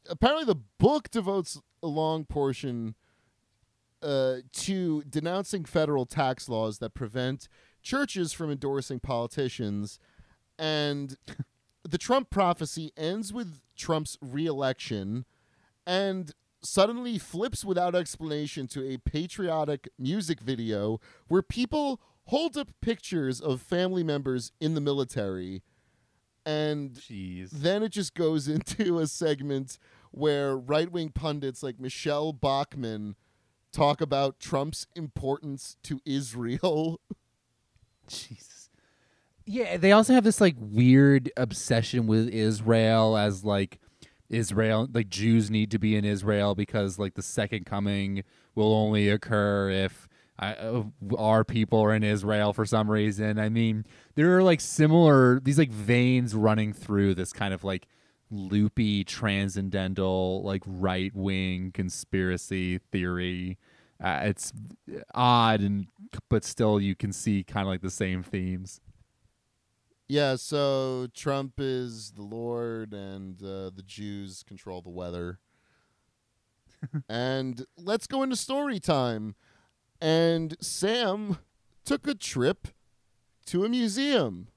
apparently 0.10 0.46
the 0.46 0.60
book 0.78 1.10
devotes 1.10 1.60
a 1.82 1.88
long 1.88 2.26
portion 2.26 2.96
uh, 4.02 4.38
to 4.54 5.04
denouncing 5.04 5.66
federal 5.66 6.06
tax 6.06 6.48
laws 6.48 6.80
that 6.80 6.94
prevent 6.94 7.48
churches 7.82 8.34
from 8.34 8.52
endorsing 8.52 9.00
politicians. 9.00 10.00
And 10.60 11.18
the 11.84 11.98
Trump 11.98 12.30
prophecy 12.30 12.92
ends 12.98 13.34
with 13.34 13.62
Trump's 13.76 14.18
reelection 14.22 15.26
and 15.86 16.34
suddenly 16.62 17.18
flips 17.18 17.64
without 17.64 17.96
explanation 17.96 18.68
to 18.68 18.88
a 18.88 18.98
patriotic 18.98 19.88
music 19.98 20.42
video 20.42 21.00
where 21.28 21.42
people 21.42 22.02
hold 22.26 22.58
up 22.58 22.70
pictures 22.82 23.40
of 23.40 23.62
family 23.62 24.04
members 24.04 24.52
in 24.60 24.74
the 24.74 24.82
military 24.82 25.62
and 26.48 26.94
Jeez. 26.94 27.50
then 27.52 27.84
it 27.84 27.90
just 27.90 28.16
goes 28.16 28.48
into 28.48 29.00
a 29.00 29.08
segment 29.08 29.78
where 30.12 30.56
right-wing 30.56 31.10
pundits 31.10 31.62
like 31.62 31.80
Michele 31.80 32.32
Bachmann 32.32 33.16
talk 33.74 34.00
about 34.00 34.40
Trump's 34.40 34.88
importance 34.96 35.76
to 35.84 36.00
Israel. 36.06 37.02
Jesus. 38.08 38.70
Yeah, 39.46 39.78
they 39.78 39.92
also 39.92 40.14
have 40.14 40.24
this 40.24 40.42
like 40.42 40.56
weird 40.58 41.32
obsession 41.38 42.08
with 42.08 42.30
Israel 42.30 43.18
as 43.18 43.44
like 43.44 43.80
Israel 44.30 44.88
like 44.92 45.10
Jews 45.10 45.50
need 45.50 45.72
to 45.72 45.80
be 45.80 45.96
in 45.96 46.04
Israel 46.04 46.56
because 46.56 46.98
like 47.00 47.14
the 47.14 47.22
second 47.22 47.66
coming 47.66 48.24
will 48.56 48.74
only 48.74 49.10
occur 49.10 49.70
if 49.70 50.07
I, 50.40 50.54
uh, 50.54 50.84
our 51.18 51.44
people 51.44 51.80
are 51.80 51.94
in 51.94 52.04
Israel 52.04 52.54
for 52.54 52.66
some 52.66 52.90
reason. 52.90 53.40
I 53.40 53.50
mean, 53.50 53.86
there 54.16 54.38
are 54.38 54.44
like 54.44 54.62
similar 54.62 55.40
these 55.40 55.58
like 55.58 55.72
veins 55.72 56.36
running 56.36 56.74
through 56.74 57.16
this 57.16 57.34
kind 57.34 57.54
of 57.54 57.64
like 57.64 57.88
loopy 58.30 59.04
transcendental 59.04 60.44
like 60.44 60.62
right 60.66 61.16
wing 61.16 61.72
conspiracy 61.72 62.78
theory. 62.92 63.58
Uh, 64.04 64.22
it's 64.24 64.54
odd 65.16 65.62
and 65.62 65.88
but 66.30 66.44
still 66.44 66.80
you 66.80 66.96
can 66.96 67.12
see 67.12 67.44
kind 67.44 67.66
of 67.66 67.72
like 67.72 67.82
the 67.82 67.90
same 67.90 68.22
themes. 68.22 68.80
Yeah, 70.10 70.36
so 70.36 71.08
Trump 71.14 71.54
is 71.58 72.12
the 72.12 72.22
Lord 72.22 72.94
and 72.94 73.42
uh, 73.42 73.72
the 73.76 73.84
Jews 73.86 74.44
control 74.44 74.82
the 74.82 74.90
weather. 74.90 75.40
and 77.10 77.66
let's 77.78 78.08
go 78.08 78.24
into 78.24 78.36
story 78.36 78.80
time. 78.80 79.36
And 80.00 80.56
Sam 80.62 81.40
took 81.86 82.08
a 82.08 82.16
trip 82.16 82.68
to 83.48 83.66
a 83.66 83.70
museum. 83.70 84.48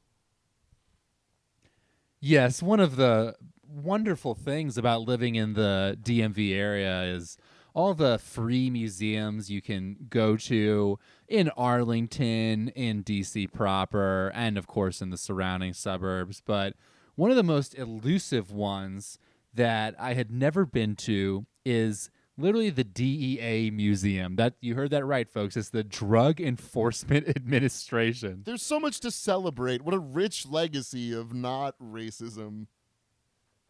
Yes, 2.21 2.63
one 2.63 2.81
of 2.81 2.97
the 2.97 3.37
wonderful 3.67 4.35
things 4.35 4.77
about 4.77 5.03
living 5.03 5.37
in 5.37 5.55
the 5.55 5.97
DMV 6.03 6.55
area 6.55 7.03
is 7.03 7.39
all 7.73 7.95
the 7.95 8.19
free 8.19 8.69
museums 8.69 9.51
you 9.51 9.63
can 9.63 9.97
go 10.11 10.37
to 10.37 10.99
in 11.29 11.49
Arlington, 11.51 12.69
in 12.71 13.05
DC 13.05 13.53
proper, 13.53 14.33
and 14.35 14.59
of 14.59 14.67
course 14.67 15.01
in 15.01 15.11
the 15.11 15.17
surrounding 15.17 15.73
suburbs. 15.73 16.43
But 16.45 16.75
one 17.15 17.31
of 17.31 17.37
the 17.37 17.43
most 17.43 17.75
elusive 17.77 18.51
ones 18.51 19.19
that 19.55 19.95
I 19.99 20.15
had 20.15 20.31
never 20.31 20.67
been 20.67 20.97
to 20.97 21.47
is 21.65 22.11
literally 22.41 22.71
the 22.71 22.85
DEA 22.85 23.71
museum. 23.71 24.37
That 24.37 24.55
you 24.61 24.75
heard 24.75 24.91
that 24.91 25.05
right, 25.05 25.29
folks. 25.29 25.57
It's 25.57 25.71
the 25.71 25.85
Drug 25.85 26.41
Enforcement 26.41 27.29
Administration. 27.37 28.43
There's 28.45 28.63
so 28.63 28.81
much 28.81 29.01
to 29.01 29.11
celebrate. 29.11 29.83
What 29.83 29.95
a 29.95 29.99
rich 29.99 30.47
legacy 30.47 31.13
of 31.13 31.35
not 31.35 31.75
racism. 31.79 32.67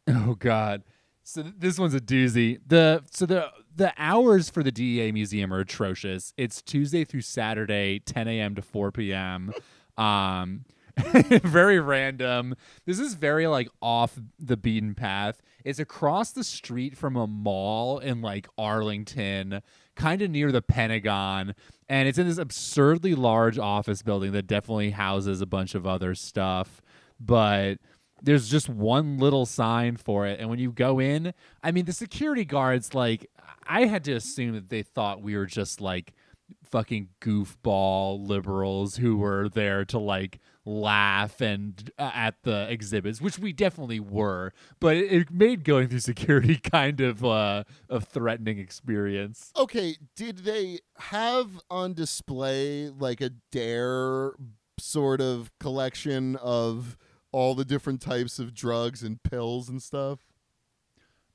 Oh 0.09 0.35
God. 0.39 0.83
So 1.23 1.43
th- 1.43 1.55
this 1.59 1.79
one's 1.79 1.95
a 1.95 2.01
doozy. 2.01 2.59
The 2.67 3.05
so 3.11 3.27
the 3.27 3.51
the 3.75 3.93
hours 3.97 4.51
for 4.51 4.63
the 4.63 4.73
DEA 4.73 5.13
museum 5.13 5.53
are 5.53 5.61
atrocious. 5.61 6.33
It's 6.37 6.63
Tuesday 6.63 7.05
through 7.05 7.21
Saturday, 7.23 8.01
10 8.01 8.27
a.m. 8.29 8.55
to 8.55 8.63
4 8.63 8.91
p.m. 8.93 9.53
Um, 9.97 10.65
very 11.45 11.81
random. 11.81 12.55
This 12.87 12.99
is 12.99 13.15
very 13.15 13.47
like 13.47 13.69
off 13.81 14.19
the 14.39 14.57
beaten 14.57 14.95
path. 14.95 15.43
It's 15.65 15.79
across 15.79 16.33
the 16.33 16.45
street 16.45 16.97
from 16.97 17.17
a 17.17 17.27
mall 17.27 17.99
in 17.99 18.23
like 18.23 18.49
Arlington, 18.57 19.63
kind 19.97 20.23
of 20.23 20.31
near 20.31 20.53
the 20.53 20.63
Pentagon, 20.63 21.55
and 21.89 22.09
it's 22.09 22.19
in 22.19 22.27
this 22.27 22.39
absurdly 22.39 23.15
large 23.15 23.59
office 23.59 24.03
building 24.03 24.33
that 24.33 24.47
definitely 24.47 24.91
houses 24.91 25.41
a 25.41 25.47
bunch 25.47 25.75
of 25.75 25.87
other 25.87 26.15
stuff. 26.15 26.81
But 27.19 27.79
there's 28.23 28.49
just 28.49 28.69
one 28.69 29.19
little 29.19 29.47
sign 29.47 29.97
for 29.97 30.27
it 30.27 30.39
and 30.41 30.51
when 30.51 30.59
you 30.59 30.71
go 30.71 31.01
in 31.01 31.33
i 31.63 31.71
mean 31.71 31.87
the 31.87 31.93
security 31.93 32.45
guards 32.45 32.95
like 32.95 33.27
i 33.67 33.87
had 33.87 34.05
to 34.05 34.13
assume 34.13 34.53
that 34.53 34.69
they 34.69 34.83
thought 34.83 35.23
we 35.23 35.35
were 35.35 35.47
just 35.47 35.81
like 35.81 36.13
fucking 36.63 37.09
goofball 37.21 38.27
liberals 38.27 38.97
who 38.97 39.17
were 39.17 39.49
there 39.49 39.85
to 39.85 39.99
like 39.99 40.39
laugh 40.67 41.41
and 41.41 41.91
uh, 41.99 42.11
at 42.15 42.43
the 42.43 42.71
exhibits 42.71 43.21
which 43.21 43.39
we 43.39 43.53
definitely 43.53 43.99
were 44.01 44.53
but 44.79 44.97
it, 44.97 45.13
it 45.13 45.31
made 45.31 45.65
going 45.65 45.89
through 45.89 45.99
security 45.99 46.57
kind 46.63 47.01
of 47.01 47.25
uh, 47.25 47.65
a 47.89 48.01
threatening 48.01 48.59
experience 48.59 49.53
Okay, 49.57 49.97
did 50.17 50.39
they 50.39 50.79
have 50.99 51.61
on 51.71 51.95
display 51.95 52.89
like 52.89 53.21
a 53.21 53.31
dare 53.51 54.33
sort 54.79 55.21
of 55.21 55.51
collection 55.59 56.37
of 56.37 56.97
all 57.33 57.55
the 57.55 57.65
different 57.65 58.01
types 58.01 58.39
of 58.39 58.55
drugs 58.55 59.03
and 59.03 59.23
pills 59.23 59.69
and 59.69 59.83
stuff? 59.83 60.21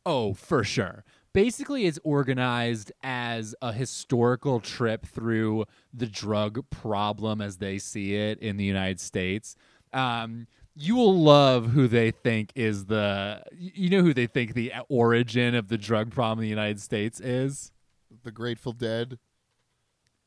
Oh, 0.06 0.34
for 0.34 0.64
sure. 0.64 1.04
Basically, 1.36 1.86
it's 1.86 2.00
organized 2.06 2.94
as 3.04 3.54
a 3.62 3.74
historical 3.74 4.62
trip 4.62 5.06
through 5.06 5.66
the 5.94 6.06
drug 6.06 6.64
problem 6.70 7.42
as 7.42 7.58
they 7.58 7.78
see 7.78 8.16
it 8.16 8.40
in 8.40 8.56
the 8.56 8.64
United 8.64 9.02
States. 9.02 9.58
Um, 9.92 10.48
you 10.76 10.96
will 10.96 11.14
love 11.14 11.72
who 11.72 11.90
they 11.90 12.12
think 12.12 12.54
is 12.56 12.86
the, 12.86 13.44
you 13.52 13.90
know, 13.90 14.02
who 14.02 14.14
they 14.14 14.28
think 14.28 14.54
the 14.54 14.72
origin 14.88 15.56
of 15.56 15.68
the 15.68 15.78
drug 15.78 16.10
problem 16.10 16.40
in 16.40 16.44
the 16.44 16.50
United 16.50 16.80
States 16.80 17.20
is? 17.20 17.74
The 18.24 18.32
Grateful 18.32 18.72
Dead. 18.72 19.20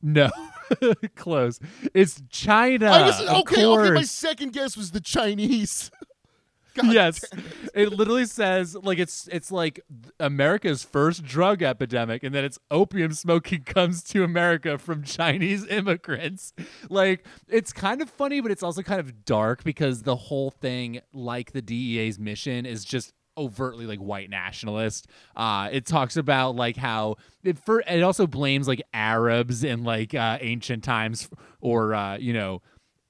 No, 0.03 0.29
close. 1.15 1.59
It's 1.93 2.21
China. 2.29 2.85
I 2.85 3.01
was, 3.01 3.19
okay, 3.21 3.65
okay. 3.65 3.91
My 3.91 4.03
second 4.03 4.53
guess 4.53 4.77
was 4.77 4.91
the 4.91 5.01
Chinese. 5.01 5.89
Yes, 6.83 7.23
it 7.73 7.91
literally 7.91 8.25
says 8.25 8.75
like 8.75 8.99
it's 8.99 9.27
it's 9.31 9.51
like 9.51 9.79
America's 10.19 10.83
first 10.83 11.23
drug 11.23 11.61
epidemic, 11.61 12.23
and 12.23 12.33
then 12.33 12.43
it's 12.43 12.59
opium 12.71 13.13
smoking 13.13 13.63
comes 13.65 14.03
to 14.03 14.23
America 14.23 14.77
from 14.77 15.03
Chinese 15.03 15.65
immigrants. 15.67 16.53
Like 16.89 17.25
it's 17.47 17.73
kind 17.73 18.01
of 18.01 18.09
funny, 18.09 18.41
but 18.41 18.51
it's 18.51 18.63
also 18.63 18.81
kind 18.81 18.99
of 18.99 19.25
dark 19.25 19.63
because 19.63 20.03
the 20.03 20.15
whole 20.15 20.51
thing, 20.51 21.01
like 21.13 21.51
the 21.51 21.61
DEA's 21.61 22.19
mission, 22.19 22.65
is 22.65 22.83
just 22.83 23.13
overtly 23.37 23.85
like 23.85 23.99
white 23.99 24.29
nationalist. 24.29 25.07
Uh, 25.35 25.69
it 25.71 25.85
talks 25.85 26.17
about 26.17 26.55
like 26.55 26.75
how 26.75 27.15
it 27.43 27.57
for 27.57 27.81
it 27.81 28.03
also 28.03 28.27
blames 28.27 28.67
like 28.67 28.81
Arabs 28.93 29.63
in 29.63 29.83
like 29.83 30.13
uh, 30.13 30.37
ancient 30.41 30.83
times 30.83 31.29
or 31.61 31.93
uh, 31.95 32.17
you 32.17 32.33
know 32.33 32.61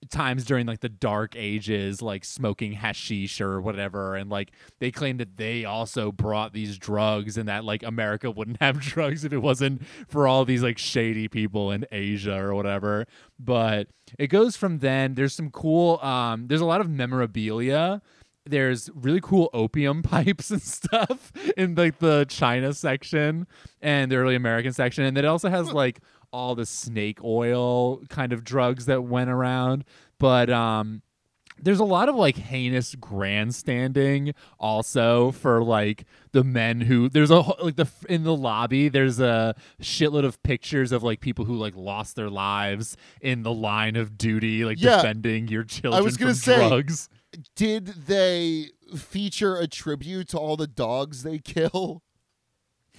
times 0.10 0.46
during 0.46 0.66
like 0.66 0.80
the 0.80 0.90
dark 0.90 1.36
ages 1.36 2.02
like 2.02 2.24
smoking 2.24 2.72
hashish 2.72 3.42
or 3.42 3.60
whatever 3.60 4.16
and 4.16 4.30
like 4.30 4.52
they 4.80 4.92
claim 4.92 5.18
that 5.18 5.36
they 5.36 5.66
also 5.66 6.12
brought 6.12 6.54
these 6.54 6.78
drugs 6.78 7.38
and 7.38 7.50
that 7.50 7.66
like 7.66 7.84
america 7.84 8.32
wouldn't 8.40 8.62
have 8.62 8.80
drugs 8.80 9.26
if 9.26 9.34
it 9.34 9.40
wasn't 9.40 9.82
for 10.08 10.26
all 10.26 10.46
these 10.46 10.64
like 10.64 10.78
shady 10.78 11.28
people 11.28 11.72
in 11.72 11.86
asia 11.92 12.38
or 12.38 12.54
whatever. 12.56 13.06
But 13.40 13.88
it 14.18 14.28
goes 14.28 14.56
from 14.56 14.80
then. 14.80 15.16
There's 15.16 15.34
some 15.34 15.50
cool 15.50 16.00
um 16.02 16.48
there's 16.48 16.62
a 16.62 16.66
lot 16.66 16.82
of 16.82 16.90
memorabilia. 16.90 18.02
There's 18.46 18.90
really 18.96 19.22
cool 19.22 19.50
opium 19.54 20.02
pipes 20.04 20.52
and 20.52 20.62
stuff 20.62 21.32
in 21.56 21.76
like 21.76 22.00
the 22.00 22.26
China 22.30 22.74
section 22.74 23.48
and 23.82 24.12
the 24.12 24.16
early 24.16 24.36
American 24.36 24.74
section. 24.74 25.04
And 25.04 25.18
it 25.18 25.26
also 25.26 25.50
has 25.50 25.72
like 25.72 26.00
all 26.32 26.56
the 26.56 26.66
snake 26.66 27.24
oil 27.24 27.98
kind 28.10 28.34
of 28.34 28.44
drugs 28.44 28.86
that 28.86 29.04
went 29.04 29.30
around. 29.30 29.84
But 30.20 30.50
um 30.50 31.02
there's 31.62 31.80
a 31.80 31.84
lot 31.86 32.08
of 32.08 32.16
like 32.16 32.38
heinous 32.38 32.96
grandstanding 32.96 34.34
also 34.60 35.32
for 35.32 35.62
like 35.62 36.06
the 36.32 36.42
men 36.44 36.80
who 36.82 37.10
there's 37.10 37.32
a 37.32 37.42
whole- 37.42 37.58
like 37.66 37.76
the 37.76 37.88
in 38.08 38.24
the 38.24 38.34
lobby 38.36 38.88
there's 38.88 39.20
a 39.20 39.54
shitload 39.82 40.24
of 40.24 40.42
pictures 40.42 40.94
of 40.94 41.04
like 41.04 41.20
people 41.20 41.44
who 41.44 41.56
like 41.56 41.76
lost 41.76 42.16
their 42.16 42.30
lives 42.30 42.96
in 43.20 43.44
the 43.44 43.52
line 43.54 43.98
of 43.98 44.18
duty 44.18 44.64
like 44.64 44.80
Yeah. 44.82 44.98
defending 44.98 45.50
your 45.50 45.66
children 45.66 46.02
I 46.02 46.02
was 46.02 46.16
gonna 46.16 46.32
from 46.32 46.36
say, 46.40 46.68
drugs 46.70 47.10
did 47.58 47.88
they 48.08 48.68
feature 48.96 49.58
a 49.58 49.68
tribute 49.68 50.30
to 50.30 50.38
all 50.38 50.56
the 50.56 50.66
dogs 50.66 51.24
they 51.24 51.40
kill? 51.40 52.04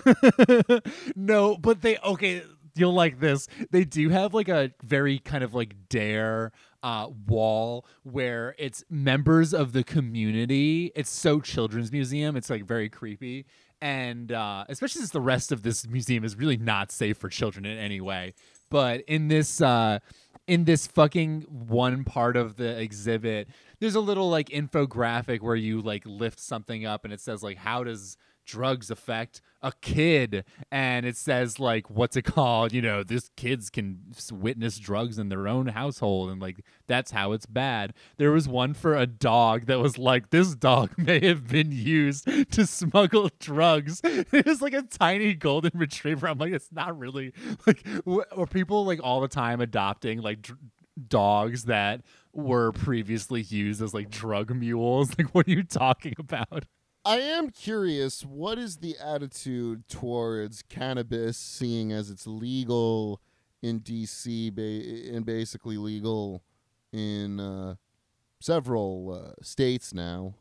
no, 1.17 1.57
but 1.57 1.83
they 1.83 1.99
okay. 1.99 2.43
You'll 2.75 2.95
like 2.95 3.21
this. 3.21 3.49
They 3.71 3.85
do 3.85 4.09
have 4.11 4.35
like 4.35 4.49
a 4.49 4.73
very 4.83 5.19
kind 5.19 5.45
of 5.45 5.55
like 5.55 5.89
dare 5.89 6.53
uh, 6.83 7.09
wall 7.27 7.87
where 8.03 8.55
it's 8.59 8.85
members 8.89 9.53
of 9.53 9.73
the 9.73 9.85
community. 9.85 10.93
It's 10.95 11.11
so 11.11 11.41
children's 11.41 11.93
museum. 11.93 12.37
It's 12.37 12.51
like 12.51 12.65
very 12.65 12.89
creepy, 12.89 13.47
and 13.81 14.33
uh, 14.33 14.65
especially 14.69 15.01
since 15.01 15.11
the 15.11 15.21
rest 15.21 15.53
of 15.53 15.63
this 15.63 15.87
museum 15.87 16.25
is 16.25 16.37
really 16.37 16.57
not 16.57 16.91
safe 16.91 17.19
for 17.19 17.29
children 17.29 17.67
in 17.67 17.79
any 17.79 18.01
way. 18.01 18.35
But 18.71 19.03
in 19.03 19.29
this 19.29 19.61
uh, 19.61 19.99
in 20.47 20.65
this 20.65 20.87
fucking 20.87 21.43
one 21.49 22.05
part 22.05 22.37
of 22.37 22.57
the 22.57 22.81
exhibit, 22.81 23.49
there's 23.81 23.95
a 23.95 24.01
little 24.01 24.31
like 24.31 24.49
infographic 24.49 25.41
where 25.41 25.57
you 25.57 25.81
like 25.81 26.03
lift 26.07 26.41
something 26.41 26.87
up 26.87 27.05
and 27.05 27.13
it 27.13 27.21
says 27.21 27.43
like 27.43 27.57
how 27.59 27.85
does 27.85 28.17
drugs 28.51 28.91
affect 28.91 29.41
a 29.63 29.73
kid. 29.81 30.45
And 30.71 31.07
it 31.07 31.17
says 31.17 31.59
like 31.61 31.89
what's 31.89 32.17
it 32.17 32.23
called? 32.37 32.73
You 32.73 32.83
know 32.83 33.03
this 33.03 33.31
kids 33.37 33.71
can 33.71 34.01
witness 34.33 34.79
drugs 34.79 35.19
in 35.19 35.29
their 35.29 35.47
own 35.47 35.69
household 35.69 36.31
and 36.31 36.41
like 36.41 36.65
that's 36.87 37.11
how 37.11 37.33
it's 37.33 37.47
bad. 37.47 37.95
There 38.17 38.33
was 38.33 38.49
one 38.49 38.75
for 38.75 38.97
a 38.97 39.07
dog 39.07 39.67
that 39.67 39.79
was 39.81 39.99
like 39.99 40.31
this 40.31 40.55
dog 40.55 40.93
may 40.99 41.25
have 41.27 41.47
been 41.47 41.73
used 41.73 42.27
to 42.53 42.67
smuggle 42.67 43.31
drugs. 43.39 44.01
It 44.05 44.47
was 44.47 44.61
like 44.61 44.75
a 44.75 44.83
tiny 44.83 45.35
golden 45.35 45.73
retriever. 45.75 46.29
I'm 46.29 46.39
like 46.39 46.53
it's 46.53 46.73
not 46.73 46.99
really 46.99 47.33
like 47.67 47.87
are 48.07 48.47
people 48.47 48.85
like 48.85 49.01
all 49.03 49.21
the 49.21 49.29
time 49.29 49.61
adopting 49.61 50.21
like 50.21 50.43
dr- 50.43 50.59
dogs 51.09 51.65
that 51.65 52.03
were 52.33 52.73
previously 52.73 53.43
used 53.43 53.83
as 53.83 53.95
like 53.95 54.11
drug 54.11 54.55
mules? 54.55 55.11
Like 55.19 55.35
what 55.35 55.47
are 55.47 55.51
you 55.51 55.63
talking 55.63 56.15
about 56.19 56.65
I 57.05 57.17
am 57.19 57.51
curious, 57.51 58.25
what 58.25 58.59
is 58.59 58.77
the 58.79 58.97
attitude 59.03 59.89
towards 59.89 60.63
cannabis, 60.63 61.39
seeing 61.39 61.93
as 61.93 62.11
it's 62.11 62.27
legal 62.27 63.21
in 63.63 63.81
DC 63.81 64.55
ba- 64.55 65.15
and 65.17 65.25
basically 65.25 65.79
legal 65.79 66.43
in 66.93 67.41
uh, 67.41 67.77
several 68.39 69.35
uh, 69.39 69.43
states 69.43 69.95
now? 69.95 70.35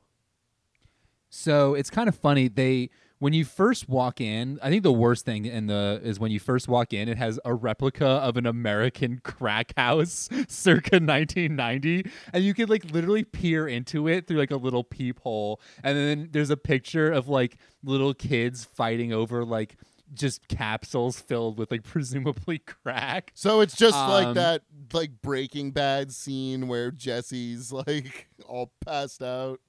So 1.30 1.76
it's 1.76 1.90
kind 1.90 2.10
of 2.10 2.16
funny. 2.16 2.50
They 2.50 2.90
when 3.20 3.34
you 3.34 3.44
first 3.44 3.90
walk 3.90 4.22
in, 4.22 4.60
I 4.64 4.70
think 4.70 4.84
the 4.84 4.94
worst 4.94 5.26
thing 5.26 5.46
in 5.46 5.68
the 5.68 6.00
is 6.04 6.20
when 6.20 6.32
you 6.32 6.40
first 6.40 6.68
walk 6.70 6.94
in, 6.94 7.10
it 7.10 7.18
has 7.18 7.38
a 7.44 7.54
replica 7.54 8.06
of 8.08 8.38
an 8.38 8.46
American 8.46 9.20
crack 9.24 9.74
house 9.78 10.30
circa 10.48 10.96
1990, 10.96 12.10
and 12.34 12.44
you 12.44 12.54
can 12.54 12.68
like 12.70 12.92
literally 12.92 13.24
peer 13.26 13.68
into 13.68 14.08
it 14.08 14.26
through 14.28 14.38
like 14.38 14.52
a 14.52 14.56
little 14.58 14.84
peephole, 14.84 15.60
and 15.84 15.98
then 15.98 16.30
there's 16.32 16.50
a 16.50 16.58
picture 16.58 17.12
of 17.12 17.28
like 17.28 17.58
little 17.84 18.14
kids 18.14 18.64
fighting 18.66 19.12
over 19.14 19.44
like 19.44 19.76
just 20.14 20.48
capsules 20.48 21.20
filled 21.20 21.58
with 21.60 21.72
like 21.72 21.84
presumably 21.94 22.60
crack. 22.60 23.32
So 23.36 23.60
it's 23.62 23.76
just 23.76 23.98
like 23.98 24.28
Um, 24.28 24.34
that, 24.36 24.62
like 24.94 25.22
Breaking 25.22 25.72
Bad 25.72 26.12
scene 26.14 26.68
where 26.68 26.90
Jesse's 26.90 27.72
like 27.72 28.28
all 28.48 28.72
passed 28.86 29.22
out. 29.22 29.60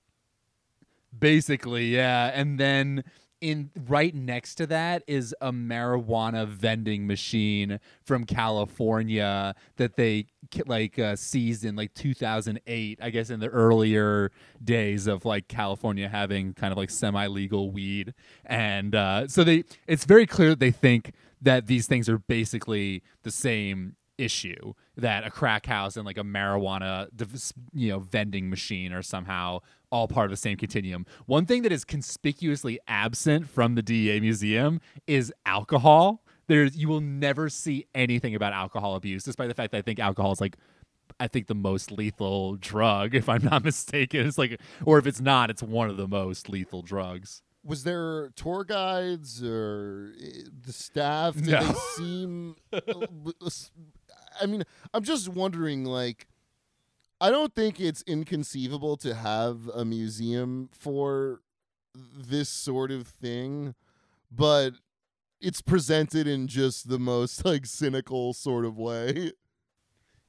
Basically, 1.19 1.87
yeah. 1.87 2.31
And 2.33 2.59
then 2.59 3.03
in 3.41 3.71
right 3.89 4.15
next 4.15 4.57
to 4.57 4.67
that 4.67 5.03
is 5.07 5.35
a 5.41 5.53
marijuana 5.53 6.47
vending 6.47 7.07
machine 7.07 7.81
from 8.03 8.25
California 8.25 9.55
that 9.77 9.97
they 9.97 10.27
like 10.67 10.99
uh, 10.99 11.17
seized 11.17 11.65
in 11.65 11.77
like 11.77 11.95
2008, 11.95 12.99
I 13.01 13.11
guess 13.11 13.31
in 13.31 13.41
the 13.41 13.49
earlier 13.49 14.31
days 14.63 15.07
of 15.07 15.25
like 15.25 15.49
California 15.49 16.09
having 16.09 16.53
kind 16.55 16.73
of 16.73 16.79
like 16.79 16.91
semi-legal 16.91 17.71
weed. 17.71 18.15
And 18.45 18.95
uh, 18.95 19.29
so 19.29 19.45
they 19.45 19.65
it's 19.87 20.05
very 20.05 20.27
clear 20.27 20.51
that 20.51 20.61
they 20.61 20.71
think 20.71 21.13
that 21.41 21.67
these 21.67 21.87
things 21.87 22.09
are 22.09 22.19
basically 22.19 23.03
the 23.23 23.31
same 23.31 23.97
issue 24.19 24.75
that 24.97 25.27
a 25.27 25.31
crack 25.31 25.65
house 25.65 25.97
and 25.97 26.05
like 26.05 26.19
a 26.19 26.23
marijuana 26.23 27.09
you 27.73 27.91
know 27.91 27.99
vending 28.01 28.51
machine 28.51 28.93
are 28.93 29.03
somehow 29.03 29.59
all 29.91 30.09
part 30.09 30.27
of 30.27 30.31
the 30.31 30.37
same 30.37 30.57
continuum. 30.57 31.05
One 31.27 31.47
thing 31.47 31.63
that 31.63 31.73
is 31.73 31.85
conspicuously 31.85 32.79
absent 32.89 33.49
from 33.49 33.75
the 33.75 33.83
DEA 33.83 34.21
museum 34.21 34.81
is 35.07 35.33
alcohol. 35.47 36.23
There's 36.47 36.77
you 36.77 36.89
will 36.89 37.01
never 37.01 37.49
see 37.49 37.87
anything 37.95 38.35
about 38.35 38.53
alcohol 38.53 38.97
abuse 38.97 39.23
despite 39.25 39.49
the 39.49 39.55
fact 39.55 39.73
that 39.73 39.79
I 39.79 39.83
think 39.83 39.99
alcohol 40.01 40.33
is 40.33 40.41
like 40.41 40.57
I 41.19 41.29
think 41.29 41.49
the 41.49 41.55
most 41.55 41.93
lethal 41.93 42.57
drug 42.57 43.15
if 43.15 43.29
I'm 43.29 43.43
not 43.45 43.63
mistaken. 43.71 44.27
It's 44.27 44.39
like 44.39 44.61
or 44.85 44.99
if 44.99 45.07
it's 45.07 45.21
not 45.21 45.51
it's 45.51 45.63
one 45.63 45.91
of 45.91 45.97
the 45.97 46.09
most 46.09 46.49
lethal 46.49 46.83
drugs. 46.83 47.43
Was 47.63 47.85
there 47.85 48.31
tour 48.37 48.65
guides 48.65 49.45
or 49.45 50.15
uh, 50.19 50.27
the 50.65 50.73
staff? 50.73 51.35
Did 51.35 51.49
No. 51.49 51.63
they 51.63 51.75
seem? 51.97 52.57
I 54.41 54.47
mean, 54.47 54.63
I'm 54.95 55.03
just 55.03 55.29
wondering. 55.29 55.85
Like, 55.85 56.27
I 57.21 57.31
don't 57.31 57.55
think 57.55 57.79
it's 57.79 58.03
inconceivable 58.07 58.97
to 58.99 59.15
have 59.15 59.69
a 59.75 59.85
museum 59.85 60.71
for 60.73 61.41
this 61.95 62.49
sort 62.49 62.91
of 62.91 63.07
thing, 63.07 63.75
but 64.31 64.75
it's 65.41 65.61
presented 65.61 66.27
in 66.27 66.47
just 66.47 66.89
the 66.89 66.99
most 66.99 67.45
like 67.45 67.67
cynical 67.67 68.33
sort 68.33 68.65
of 68.65 68.79
way. 68.79 69.33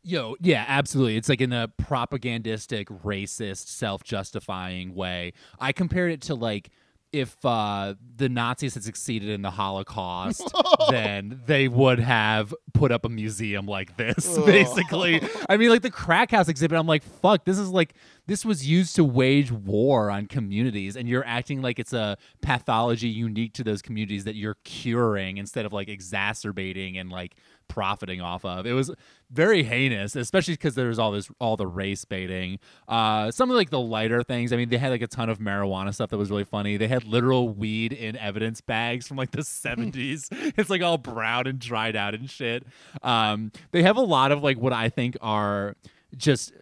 Yo, 0.04 0.36
yeah, 0.42 0.66
absolutely. 0.68 1.16
It's 1.16 1.30
like 1.30 1.42
in 1.42 1.54
a 1.54 1.68
propagandistic, 1.68 2.88
racist, 3.04 3.68
self-justifying 3.68 4.96
way. 4.96 5.34
I 5.60 5.74
compared 5.74 6.12
it 6.12 6.22
to 6.24 6.36
like 6.36 6.72
if 7.14 7.44
uh, 7.46 7.96
the 8.16 8.30
Nazis 8.30 8.74
had 8.74 8.84
succeeded 8.84 9.30
in 9.30 9.42
the 9.42 9.52
Holocaust, 9.52 10.50
then 10.90 11.42
they 11.46 11.68
would 11.68 12.00
have 12.00 12.54
put 12.74 12.92
up 12.92 13.06
a 13.06 13.10
museum 13.10 13.66
like 13.66 13.98
this. 13.98 14.38
Basically, 14.40 15.22
I 15.50 15.58
mean, 15.58 15.70
like 15.70 15.82
the 15.82 15.92
crack 15.92 16.32
house 16.32 16.48
exhibit. 16.48 16.78
I'm 16.78 16.88
like, 16.88 17.04
fuck, 17.04 17.46
this 17.46 17.58
is 17.58 17.70
like 17.70 17.94
this 18.28 18.46
was 18.46 18.68
used 18.68 18.96
to 18.96 19.04
wage 19.04 19.52
war 19.52 20.10
on 20.10 20.28
communities, 20.28 20.96
and 20.96 21.08
you're 21.08 21.26
acting 21.26 21.62
like 21.62 21.80
it's 21.80 21.94
a 21.94 22.18
pathology 22.42 23.10
unique 23.10 23.54
to 23.54 23.64
those 23.64 23.82
communities 23.82 24.24
that 24.24 24.36
you're 24.36 24.58
curing 24.64 25.38
instead 25.38 25.66
of 25.66 25.74
like 25.74 25.90
exacerbating 25.90 26.98
and 26.98 27.10
like 27.10 27.36
profiting 27.68 28.22
off 28.22 28.46
of. 28.46 28.66
It 28.66 28.74
was 28.74 28.92
very 29.32 29.64
heinous, 29.64 30.16
especially 30.16 30.56
because 30.56 30.76
there's 30.76 31.00
all 31.00 31.12
this 31.12 31.30
all 31.40 31.58
the 31.58 31.68
race 31.68 32.06
baiting. 32.06 32.60
Uh, 32.88 33.32
some 33.32 33.50
of 33.50 33.56
like 33.56 33.70
the 33.70 33.80
lighter 33.80 34.24
things. 34.24 34.52
I 34.52 34.58
mean, 34.58 34.70
they 34.70 34.78
had 34.78 34.90
like 34.92 35.02
a 35.02 35.08
ton 35.08 35.30
of 35.30 35.40
marijuana 35.40 35.94
stuff 35.94 36.10
that 36.10 36.18
was 36.18 36.30
really 36.30 36.44
funny. 36.44 36.78
They 36.78 36.88
had 36.88 37.06
literal 37.06 37.50
weed 37.50 37.94
in 37.94 38.18
evidence 38.18 38.62
bags 38.62 39.08
from 39.08 39.18
like 39.18 39.32
the 39.32 39.42
70s. 39.42 40.28
it's 40.58 40.70
like 40.70 40.82
all 40.82 40.98
brown 40.98 41.48
and 41.48 41.60
dried 41.60 41.96
out 41.96 42.14
and 42.14 42.30
shit. 42.30 42.66
Um, 43.04 43.52
they 43.72 43.84
have 43.84 43.98
a 43.98 44.02
lot 44.02 44.32
of 44.32 44.44
like 44.44 44.58
what 44.58 44.74
I 44.74 44.90
think 44.90 45.18
are 45.22 45.76
just 46.18 46.54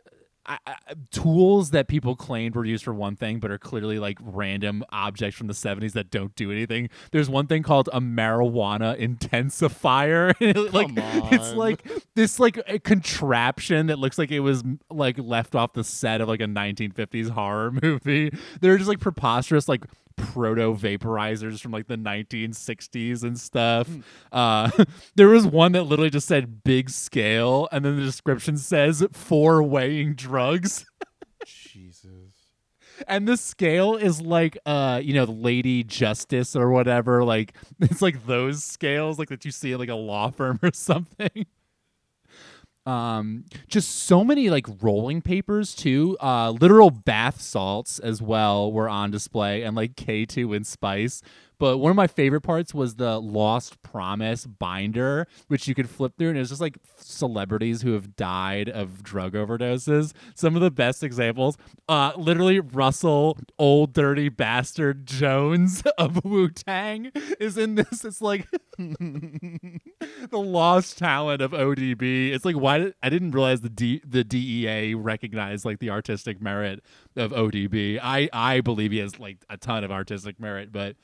I, 0.49 0.57
I, 0.65 0.75
tools 1.11 1.69
that 1.71 1.87
people 1.87 2.15
claimed 2.15 2.55
were 2.55 2.65
used 2.65 2.83
for 2.83 2.93
one 2.93 3.15
thing, 3.15 3.39
but 3.39 3.51
are 3.51 3.59
clearly 3.59 3.99
like 3.99 4.17
random 4.19 4.83
objects 4.89 5.37
from 5.37 5.45
the 5.45 5.53
70s 5.53 5.93
that 5.93 6.09
don't 6.09 6.35
do 6.35 6.51
anything. 6.51 6.89
There's 7.11 7.29
one 7.29 7.45
thing 7.45 7.61
called 7.61 7.87
a 7.93 8.01
marijuana 8.01 8.99
intensifier. 8.99 10.33
like 10.73 10.89
it's 11.31 11.53
like 11.53 11.87
this 12.15 12.39
like 12.39 12.59
a 12.67 12.79
contraption 12.79 13.87
that 13.87 13.99
looks 13.99 14.17
like 14.17 14.31
it 14.31 14.39
was 14.39 14.63
like 14.89 15.19
left 15.19 15.53
off 15.53 15.73
the 15.73 15.83
set 15.83 16.19
of 16.19 16.27
like 16.27 16.41
a 16.41 16.45
1950s 16.45 17.29
horror 17.29 17.71
movie. 17.83 18.31
They're 18.59 18.77
just 18.77 18.89
like 18.89 18.99
preposterous 18.99 19.69
like 19.69 19.85
proto 20.19 20.73
vaporizers 20.73 21.59
from 21.61 21.71
like 21.71 21.87
the 21.87 21.97
1960s 21.97 23.23
and 23.23 23.39
stuff. 23.39 23.87
Hmm. 23.87 23.99
Uh, 24.31 24.71
there 25.15 25.29
was 25.29 25.45
one 25.45 25.71
that 25.73 25.83
literally 25.83 26.09
just 26.09 26.27
said 26.27 26.63
big 26.63 26.89
scale, 26.89 27.67
and 27.71 27.83
then 27.83 27.97
the 27.97 28.03
description 28.03 28.57
says 28.57 29.05
for 29.11 29.63
weighing 29.63 30.15
drugs. 30.15 30.85
Jesus. 31.45 32.39
And 33.07 33.27
the 33.27 33.37
scale 33.37 33.95
is 33.95 34.21
like, 34.21 34.57
uh, 34.65 34.99
you 35.03 35.13
know, 35.13 35.25
the 35.25 35.31
Lady 35.31 35.83
Justice 35.83 36.55
or 36.55 36.69
whatever. 36.69 37.23
Like 37.23 37.53
it's 37.79 38.01
like 38.01 38.25
those 38.25 38.63
scales, 38.63 39.19
like 39.19 39.29
that 39.29 39.45
you 39.45 39.51
see 39.51 39.73
at 39.73 39.79
like 39.79 39.89
a 39.89 39.95
law 39.95 40.29
firm 40.29 40.59
or 40.61 40.71
something 40.73 41.45
um 42.89 43.45
just 43.67 43.89
so 44.05 44.23
many 44.23 44.49
like 44.49 44.65
rolling 44.81 45.21
papers 45.21 45.75
too. 45.75 46.17
Uh 46.19 46.51
literal 46.51 46.89
bath 46.89 47.39
salts 47.39 47.99
as 47.99 48.21
well 48.21 48.71
were 48.71 48.89
on 48.89 49.11
display 49.11 49.61
and 49.63 49.75
like 49.75 49.95
k2 49.95 50.55
and 50.55 50.65
spice. 50.65 51.21
But 51.59 51.79
one 51.79 51.89
of 51.89 51.97
my 51.97 52.07
favorite 52.07 52.39
parts 52.41 52.73
was 52.73 52.95
the 52.95 53.19
lost 53.19 53.81
promise 53.81 54.45
binder 54.45 55.27
which 55.47 55.67
you 55.67 55.75
could 55.75 55.89
flip 55.89 56.13
through 56.17 56.29
and 56.29 56.37
it's 56.37 56.49
just 56.49 56.61
like 56.61 56.77
celebrities 56.97 57.81
who 57.81 57.91
have 57.93 58.15
died 58.15 58.69
of 58.69 59.03
drug 59.03 59.33
overdoses. 59.33 60.13
Some 60.35 60.55
of 60.55 60.61
the 60.61 60.71
best 60.71 61.03
examples 61.03 61.57
uh 61.87 62.13
literally 62.17 62.59
russell 62.59 63.37
old 63.59 63.93
dirty 63.93 64.29
bastard 64.29 65.05
jones 65.05 65.83
of 65.97 66.23
wu-tang 66.25 67.11
is 67.39 67.57
in 67.57 67.75
this. 67.75 68.03
It's 68.05 68.21
like 68.21 68.47
the 70.29 70.39
lost 70.39 70.97
talent 70.97 71.41
of 71.41 71.51
odb 71.51 72.01
it's 72.01 72.45
like 72.45 72.55
why 72.55 72.77
did, 72.77 72.95
i 73.03 73.09
didn't 73.09 73.31
realize 73.31 73.59
the 73.61 73.69
D, 73.69 74.01
the 74.07 74.23
dea 74.23 74.93
recognized 74.93 75.65
like 75.65 75.79
the 75.79 75.89
artistic 75.89 76.41
merit 76.41 76.81
of 77.17 77.31
odb 77.31 77.99
i 78.01 78.29
i 78.31 78.61
believe 78.61 78.91
he 78.91 78.99
has 78.99 79.19
like 79.19 79.39
a 79.49 79.57
ton 79.57 79.83
of 79.83 79.91
artistic 79.91 80.39
merit 80.39 80.71
but 80.71 80.95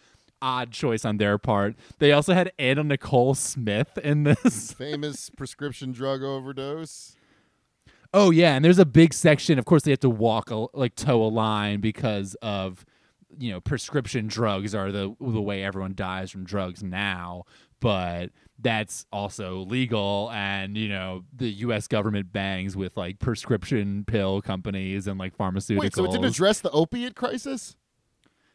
odd 0.42 0.72
choice 0.72 1.06
on 1.06 1.18
their 1.18 1.38
part. 1.38 1.76
They 2.00 2.12
also 2.12 2.34
had 2.34 2.52
Anna 2.60 2.84
Nicole 2.84 3.34
Smith 3.34 3.98
in 3.98 4.24
this 4.24 4.72
famous 4.78 5.30
prescription 5.30 5.92
drug 5.92 6.22
overdose. 6.24 7.16
Oh 8.14 8.32
yeah, 8.32 8.56
and 8.56 8.64
there's 8.64 8.80
a 8.80 8.86
big 8.86 9.14
section. 9.14 9.60
Of 9.60 9.66
course, 9.66 9.84
they 9.84 9.92
have 9.92 10.00
to 10.02 10.10
walk 10.10 10.52
a, 10.52 10.68
like 10.74 10.96
toe 10.96 11.22
a 11.24 11.28
line 11.28 11.82
because 11.82 12.36
of 12.42 12.86
you 13.40 13.52
know 13.52 13.62
prescription 13.62 14.28
drugs 14.28 14.74
are 14.76 14.92
the 14.92 15.16
the 15.20 15.42
way 15.42 15.64
everyone 15.64 15.94
dies 15.96 16.32
from 16.32 16.46
drugs 16.46 16.84
now. 16.84 17.44
But 17.82 18.32
that's 18.58 19.06
also 19.12 19.60
legal, 19.60 20.32
and 20.34 20.78
you 20.78 20.90
know 20.90 21.24
the 21.36 21.50
U.S. 21.50 21.88
government 21.88 22.32
bangs 22.32 22.76
with 22.76 22.96
like 22.98 23.20
prescription 23.20 24.06
pill 24.06 24.42
companies 24.42 25.08
and 25.08 25.20
like 25.20 25.38
pharmaceuticals. 25.38 25.80
Wait, 25.80 25.96
so 25.96 26.06
it 26.06 26.12
didn't 26.12 26.26
address 26.26 26.62
the 26.62 26.72
opiate 26.72 27.16
crisis? 27.16 27.76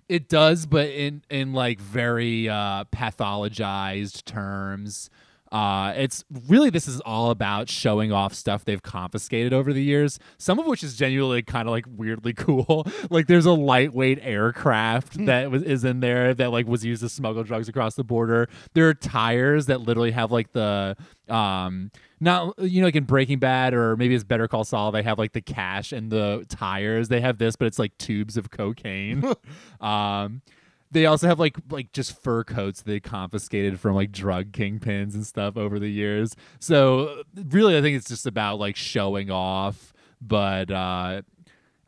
It 0.08 0.28
does, 0.28 0.66
but 0.66 0.88
in 0.88 1.22
in 1.30 1.52
like 1.52 1.78
very 1.80 2.48
uh, 2.48 2.84
pathologized 2.92 4.24
terms. 4.24 5.10
Uh, 5.52 5.92
it's 5.96 6.24
really 6.46 6.70
this 6.70 6.86
is 6.86 7.00
all 7.00 7.30
about 7.30 7.68
showing 7.68 8.12
off 8.12 8.32
stuff 8.32 8.64
they've 8.64 8.82
confiscated 8.82 9.52
over 9.52 9.72
the 9.72 9.82
years. 9.82 10.18
Some 10.38 10.60
of 10.60 10.66
which 10.66 10.84
is 10.84 10.96
genuinely 10.96 11.42
kind 11.42 11.66
of 11.66 11.72
like 11.72 11.86
weirdly 11.88 12.32
cool. 12.36 12.86
like 13.10 13.26
there's 13.26 13.46
a 13.46 13.52
lightweight 13.52 14.20
aircraft 14.22 15.24
that 15.26 15.50
was 15.50 15.62
is 15.64 15.84
in 15.84 16.00
there 16.00 16.34
that 16.34 16.52
like 16.52 16.68
was 16.68 16.84
used 16.84 17.02
to 17.02 17.08
smuggle 17.08 17.42
drugs 17.42 17.68
across 17.68 17.96
the 17.96 18.04
border. 18.04 18.48
There 18.74 18.88
are 18.88 18.94
tires 18.94 19.66
that 19.66 19.80
literally 19.80 20.12
have 20.12 20.30
like 20.30 20.52
the 20.52 20.96
um 21.28 21.90
not 22.20 22.56
you 22.58 22.80
know 22.80 22.86
like 22.86 22.96
in 22.96 23.04
Breaking 23.04 23.40
Bad 23.40 23.74
or 23.74 23.96
maybe 23.96 24.14
it's 24.14 24.24
Better 24.24 24.46
Call 24.46 24.62
Saul 24.62 24.92
they 24.92 25.02
have 25.02 25.18
like 25.18 25.32
the 25.32 25.40
cash 25.40 25.90
and 25.90 26.12
the 26.12 26.46
tires. 26.48 27.08
They 27.08 27.20
have 27.20 27.38
this, 27.38 27.56
but 27.56 27.66
it's 27.66 27.78
like 27.78 27.96
tubes 27.98 28.36
of 28.36 28.50
cocaine. 28.52 29.24
um 29.80 30.42
they 30.90 31.06
also 31.06 31.28
have 31.28 31.38
like 31.38 31.56
like 31.70 31.92
just 31.92 32.20
fur 32.20 32.44
coats 32.44 32.82
they 32.82 33.00
confiscated 33.00 33.78
from 33.78 33.94
like 33.94 34.12
drug 34.12 34.52
kingpins 34.52 35.14
and 35.14 35.26
stuff 35.26 35.56
over 35.56 35.78
the 35.78 35.90
years. 35.90 36.34
So 36.58 37.22
really 37.34 37.76
I 37.76 37.80
think 37.80 37.96
it's 37.96 38.08
just 38.08 38.26
about 38.26 38.58
like 38.58 38.76
showing 38.76 39.30
off, 39.30 39.92
but 40.20 40.70
uh 40.70 41.22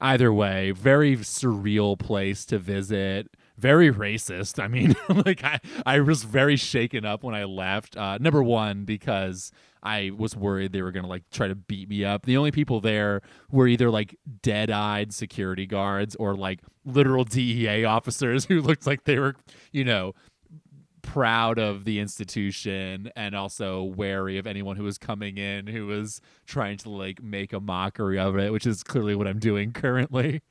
either 0.00 0.32
way, 0.32 0.72
very 0.72 1.16
surreal 1.16 1.98
place 1.98 2.44
to 2.46 2.58
visit. 2.58 3.28
Very 3.56 3.92
racist. 3.92 4.62
I 4.62 4.66
mean, 4.66 4.96
like 5.24 5.44
I, 5.44 5.60
I 5.86 6.00
was 6.00 6.24
very 6.24 6.56
shaken 6.56 7.04
up 7.04 7.22
when 7.22 7.34
I 7.34 7.44
left. 7.44 7.96
Uh, 7.96 8.18
number 8.18 8.42
one, 8.42 8.84
because 8.84 9.52
I 9.82 10.12
was 10.16 10.36
worried 10.36 10.72
they 10.72 10.82
were 10.82 10.92
gonna 10.92 11.08
like 11.08 11.24
try 11.30 11.48
to 11.48 11.54
beat 11.54 11.88
me 11.88 12.04
up. 12.04 12.24
The 12.24 12.36
only 12.36 12.50
people 12.50 12.80
there 12.80 13.20
were 13.50 13.66
either 13.66 13.90
like 13.90 14.16
dead-eyed 14.42 15.12
security 15.12 15.66
guards 15.66 16.14
or 16.16 16.36
like 16.36 16.60
literal 16.84 17.24
DEA 17.24 17.84
officers 17.84 18.44
who 18.46 18.60
looked 18.60 18.86
like 18.86 19.04
they 19.04 19.18
were, 19.18 19.34
you 19.72 19.84
know, 19.84 20.14
proud 21.02 21.58
of 21.58 21.84
the 21.84 21.98
institution 21.98 23.10
and 23.16 23.34
also 23.34 23.82
wary 23.82 24.38
of 24.38 24.46
anyone 24.46 24.76
who 24.76 24.84
was 24.84 24.98
coming 24.98 25.36
in 25.36 25.66
who 25.66 25.86
was 25.86 26.20
trying 26.46 26.78
to 26.78 26.88
like 26.88 27.22
make 27.22 27.52
a 27.52 27.60
mockery 27.60 28.18
of 28.18 28.38
it, 28.38 28.52
which 28.52 28.66
is 28.66 28.82
clearly 28.82 29.14
what 29.14 29.26
I'm 29.26 29.38
doing 29.38 29.72
currently. 29.74 30.42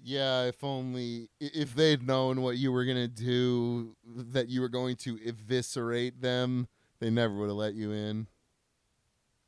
Yeah, 0.00 0.44
if 0.44 0.62
only 0.62 1.28
if 1.40 1.74
they'd 1.74 2.06
known 2.06 2.40
what 2.40 2.56
you 2.56 2.70
were 2.70 2.84
gonna 2.84 3.08
do, 3.08 3.96
that 4.06 4.48
you 4.48 4.60
were 4.60 4.68
going 4.68 4.96
to 4.96 5.18
eviscerate 5.26 6.20
them, 6.20 6.68
they 7.00 7.10
never 7.10 7.34
would 7.34 7.48
have 7.48 7.56
let 7.56 7.74
you 7.74 7.92
in. 7.92 8.26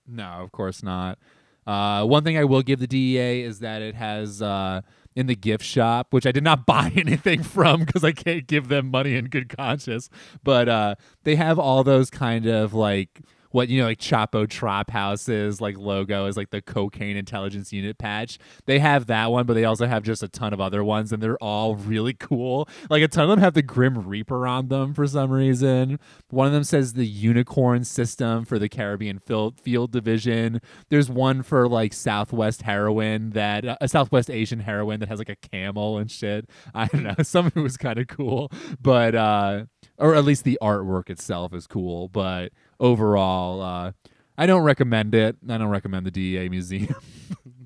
No, 0.06 0.24
of 0.24 0.52
course 0.52 0.82
not. 0.82 1.18
Uh, 1.66 2.04
one 2.04 2.24
thing 2.24 2.36
I 2.36 2.44
will 2.44 2.62
give 2.62 2.80
the 2.80 2.86
DEA 2.86 3.42
is 3.42 3.60
that 3.60 3.82
it 3.82 3.94
has 3.94 4.42
uh, 4.42 4.80
in 5.14 5.26
the 5.26 5.36
gift 5.36 5.64
shop, 5.64 6.08
which 6.10 6.26
I 6.26 6.32
did 6.32 6.44
not 6.44 6.66
buy 6.66 6.92
anything 6.96 7.42
from 7.42 7.84
because 7.84 8.02
I 8.04 8.12
can't 8.12 8.46
give 8.46 8.68
them 8.68 8.90
money 8.90 9.14
in 9.14 9.26
good 9.26 9.48
conscience. 9.48 10.08
But 10.42 10.68
uh, 10.68 10.94
they 11.24 11.36
have 11.36 11.58
all 11.58 11.84
those 11.84 12.10
kind 12.10 12.46
of 12.46 12.74
like 12.74 13.20
what 13.50 13.68
you 13.68 13.80
know 13.80 13.86
like 13.86 13.98
Chapo 13.98 14.48
Trap 14.48 14.90
House's 14.90 15.60
like 15.60 15.76
logo 15.76 16.26
is 16.26 16.36
like 16.36 16.50
the 16.50 16.62
cocaine 16.62 17.16
intelligence 17.16 17.72
unit 17.72 17.98
patch. 17.98 18.38
They 18.66 18.78
have 18.78 19.06
that 19.06 19.30
one, 19.30 19.46
but 19.46 19.54
they 19.54 19.64
also 19.64 19.86
have 19.86 20.02
just 20.02 20.22
a 20.22 20.28
ton 20.28 20.52
of 20.52 20.60
other 20.60 20.84
ones, 20.84 21.12
and 21.12 21.22
they're 21.22 21.38
all 21.38 21.76
really 21.76 22.14
cool. 22.14 22.68
Like 22.88 23.02
a 23.02 23.08
ton 23.08 23.24
of 23.24 23.30
them 23.30 23.40
have 23.40 23.54
the 23.54 23.62
Grim 23.62 24.06
Reaper 24.06 24.46
on 24.46 24.68
them 24.68 24.94
for 24.94 25.06
some 25.06 25.30
reason. 25.30 25.98
One 26.28 26.46
of 26.46 26.52
them 26.52 26.64
says 26.64 26.92
the 26.92 27.06
Unicorn 27.06 27.84
System 27.84 28.44
for 28.44 28.58
the 28.58 28.68
Caribbean 28.68 29.18
Field 29.18 29.60
Field 29.60 29.92
Division. 29.92 30.60
There's 30.88 31.10
one 31.10 31.42
for 31.42 31.68
like 31.68 31.92
Southwest 31.92 32.62
heroin 32.62 33.30
that 33.30 33.64
a 33.64 33.82
uh, 33.82 33.86
Southwest 33.86 34.30
Asian 34.30 34.60
heroin 34.60 35.00
that 35.00 35.08
has 35.08 35.18
like 35.18 35.28
a 35.28 35.36
camel 35.36 35.98
and 35.98 36.10
shit. 36.10 36.48
I 36.74 36.86
don't 36.86 37.02
know. 37.02 37.14
Some 37.22 37.46
of 37.46 37.56
it 37.56 37.60
was 37.60 37.76
kind 37.76 37.98
of 37.98 38.06
cool, 38.06 38.50
but 38.80 39.14
uh, 39.14 39.64
or 39.98 40.14
at 40.14 40.24
least 40.24 40.44
the 40.44 40.58
artwork 40.62 41.10
itself 41.10 41.52
is 41.52 41.66
cool, 41.66 42.08
but 42.08 42.52
overall, 42.80 43.62
uh, 43.62 43.92
I 44.36 44.46
don't 44.46 44.62
recommend 44.62 45.14
it. 45.14 45.36
I 45.48 45.58
don't 45.58 45.68
recommend 45.68 46.06
the 46.06 46.10
DEA 46.10 46.48
museum. 46.48 46.94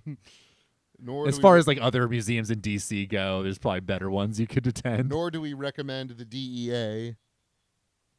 Nor 1.01 1.28
as 1.28 1.39
far 1.39 1.57
as 1.57 1.66
like 1.66 1.78
other 1.81 2.09
museums 2.09 2.51
in 2.51 2.61
DC 2.61 3.09
go, 3.09 3.43
there's 3.43 3.59
probably 3.59 3.81
better 3.81 4.11
ones 4.11 4.41
you 4.41 4.47
could 4.47 4.66
attend. 4.66 5.11
Nor 5.11 5.31
do 5.31 5.41
we 5.41 5.53
recommend 5.53 6.11
the 6.11 6.24
DEA. 6.24 7.16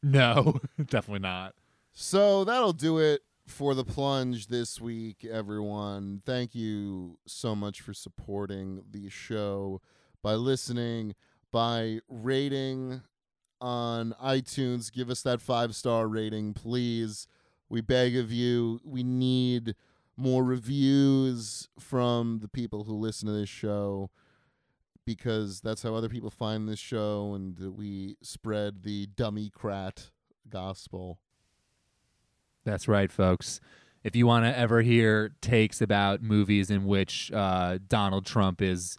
No, 0.02 0.60
definitely 0.78 1.20
not. 1.20 1.54
So 1.92 2.44
that'll 2.44 2.72
do 2.72 2.98
it 2.98 3.22
for 3.46 3.74
the 3.74 3.84
plunge 3.84 4.46
this 4.48 4.80
week, 4.80 5.24
everyone. 5.24 6.22
Thank 6.24 6.54
you 6.54 7.18
so 7.26 7.56
much 7.56 7.80
for 7.80 7.92
supporting 7.92 8.84
the 8.90 9.08
show 9.08 9.80
by 10.22 10.34
listening, 10.34 11.14
by 11.50 12.00
rating 12.08 13.02
on 13.60 14.14
iTunes. 14.22 14.92
Give 14.92 15.10
us 15.10 15.22
that 15.22 15.40
five 15.40 15.74
star 15.74 16.08
rating, 16.08 16.54
please. 16.54 17.26
We 17.68 17.80
beg 17.80 18.16
of 18.16 18.30
you. 18.32 18.80
We 18.84 19.02
need 19.02 19.74
more 20.16 20.44
reviews 20.44 21.68
from 21.78 22.38
the 22.40 22.48
people 22.48 22.84
who 22.84 22.94
listen 22.94 23.26
to 23.26 23.34
this 23.34 23.48
show 23.48 24.10
because 25.04 25.60
that's 25.60 25.82
how 25.82 25.94
other 25.94 26.08
people 26.08 26.30
find 26.30 26.68
this 26.68 26.78
show 26.78 27.34
and 27.34 27.58
we 27.76 28.16
spread 28.22 28.82
the 28.82 29.06
dummy 29.06 29.50
crat 29.50 30.10
gospel. 30.48 31.18
That's 32.64 32.88
right, 32.88 33.12
folks. 33.12 33.60
if 34.02 34.14
you 34.14 34.26
want 34.26 34.44
to 34.44 34.56
ever 34.56 34.82
hear 34.82 35.34
takes 35.40 35.80
about 35.80 36.22
movies 36.22 36.70
in 36.70 36.84
which 36.84 37.30
uh, 37.32 37.78
Donald 37.88 38.24
Trump 38.24 38.62
is, 38.62 38.96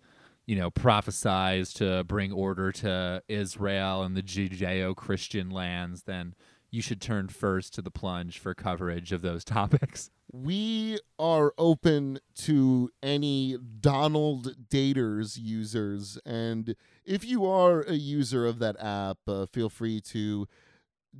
you 0.47 0.55
know, 0.55 0.71
prophesized 0.71 1.75
to 1.75 2.03
bring 2.05 2.31
order 2.31 2.71
to 2.71 3.21
Israel 3.27 4.01
and 4.01 4.15
the 4.15 4.23
Judeo-Christian 4.23 5.51
lands, 5.51 6.03
then 6.03 6.33
you 6.71 6.81
should 6.81 7.01
turn 7.01 7.27
first 7.27 7.73
to 7.75 7.81
the 7.81 7.91
plunge 7.91 8.39
for 8.39 8.55
coverage 8.55 9.11
of 9.11 9.21
those 9.21 9.43
topics. 9.45 10.09
We 10.31 10.99
are 11.19 11.53
open 11.57 12.19
to 12.39 12.89
any 13.03 13.57
Donald 13.79 14.55
Daters 14.69 15.37
users. 15.39 16.17
And 16.25 16.75
if 17.05 17.25
you 17.25 17.45
are 17.45 17.81
a 17.81 17.93
user 17.93 18.45
of 18.45 18.59
that 18.59 18.81
app, 18.81 19.17
uh, 19.27 19.45
feel 19.45 19.69
free 19.69 19.99
to 20.01 20.47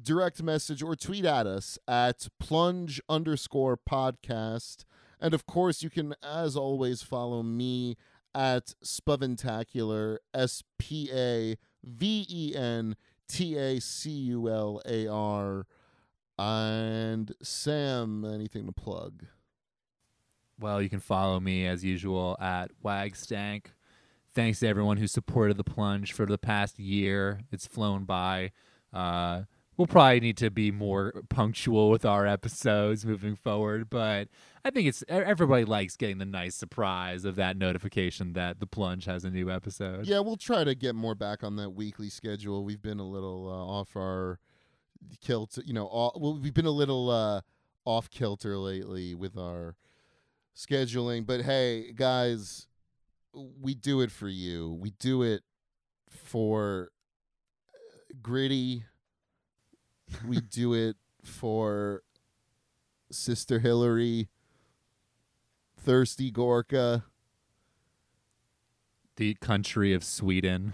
direct 0.02 0.41
message 0.41 0.82
or 0.82 0.95
tweet 0.95 1.26
at 1.26 1.48
us 1.48 1.78
at 1.88 2.28
plunge 2.40 3.02
underscore 3.10 3.78
podcast. 3.78 4.86
And 5.20 5.34
of 5.34 5.45
course, 5.45 5.82
you 5.82 5.90
can, 5.90 6.14
as 6.22 6.56
always, 6.56 7.02
follow 7.02 7.44
me 7.44 7.98
at 8.38 8.76
Spaventacular, 8.86 10.18
S 10.34 10.64
P 10.78 11.10
A 11.12 11.58
V 11.84 12.26
E 12.30 12.56
N 12.56 12.96
T 13.28 13.58
A 13.58 13.82
C 13.82 14.12
U 14.12 14.48
L 14.48 14.82
A 14.86 15.08
R. 15.08 15.66
And 16.40 17.34
Sam, 17.42 18.24
anything 18.24 18.68
to 18.68 18.72
plug? 18.72 19.26
Well, 20.60 20.82
you 20.82 20.90
can 20.90 21.00
follow 21.00 21.40
me 21.40 21.66
as 21.66 21.84
usual 21.84 22.38
at 22.40 22.72
Wagstank. 22.86 23.66
Thanks 24.34 24.60
to 24.60 24.68
everyone 24.68 24.98
who 24.98 25.08
supported 25.08 25.58
the 25.58 25.64
plunge 25.64 26.14
for 26.14 26.28
the 26.28 26.38
past 26.38 26.78
year. 26.78 27.42
It's 27.52 27.66
flown 27.66 28.06
by. 28.06 28.52
Uh, 28.94 29.44
we'll 29.78 29.88
probably 29.88 30.20
need 30.20 30.38
to 30.38 30.52
be 30.52 30.70
more 30.72 31.24
punctual 31.30 31.90
with 31.90 32.06
our 32.06 32.28
episodes 32.28 33.06
moving 33.06 33.36
forward, 33.36 33.90
but 33.90 34.28
I 34.68 34.69
think 34.69 34.89
it's 34.89 35.02
everybody 35.07 35.64
likes 35.64 35.95
getting 35.95 36.18
the 36.18 36.26
nice 36.26 36.53
surprise 36.53 37.23
of 37.23 37.35
that 37.38 37.56
notification 37.56 38.34
that 38.34 38.60
the 38.60 38.68
plunge 38.68 39.06
has 39.06 39.23
a 39.23 39.30
new 39.30 39.49
episode. 39.49 40.06
Yeah, 40.06 40.19
we'll 40.19 40.35
try 40.35 40.65
to 40.65 40.76
get 40.76 40.94
more 40.94 41.15
back 41.15 41.41
on 41.41 41.56
that 41.56 41.69
weekly 41.69 42.10
schedule. 42.10 42.65
We've 42.65 42.81
been 42.81 42.99
a 42.99 43.07
little 43.07 43.48
uh, 43.48 43.80
off 43.80 43.95
our 43.95 44.39
kilter, 45.22 45.61
you 45.65 45.73
know, 45.73 45.85
all, 45.85 46.18
well, 46.19 46.38
we've 46.38 46.53
been 46.53 46.65
a 46.65 46.69
little 46.72 47.10
uh, 47.10 47.41
off 47.85 48.10
kilter 48.10 48.57
lately 48.57 49.15
with 49.15 49.38
our 49.38 49.77
scheduling, 50.53 51.26
but 51.26 51.44
hey, 51.44 51.94
guys, 51.94 52.68
we 53.34 53.73
do 53.73 54.02
it 54.02 54.11
for 54.11 54.27
you. 54.27 54.77
We 54.81 54.89
do 54.99 55.23
it 55.23 55.44
for 56.10 56.91
gritty 58.22 58.84
we 60.27 60.41
do 60.41 60.73
it 60.73 60.98
for 61.23 62.03
Sister 63.11 63.60
Hillary, 63.60 64.30
Thirsty 65.88 66.32
Gorka, 66.32 67.06
the 69.16 69.36
country 69.36 69.94
of 69.94 70.04
Sweden, 70.04 70.74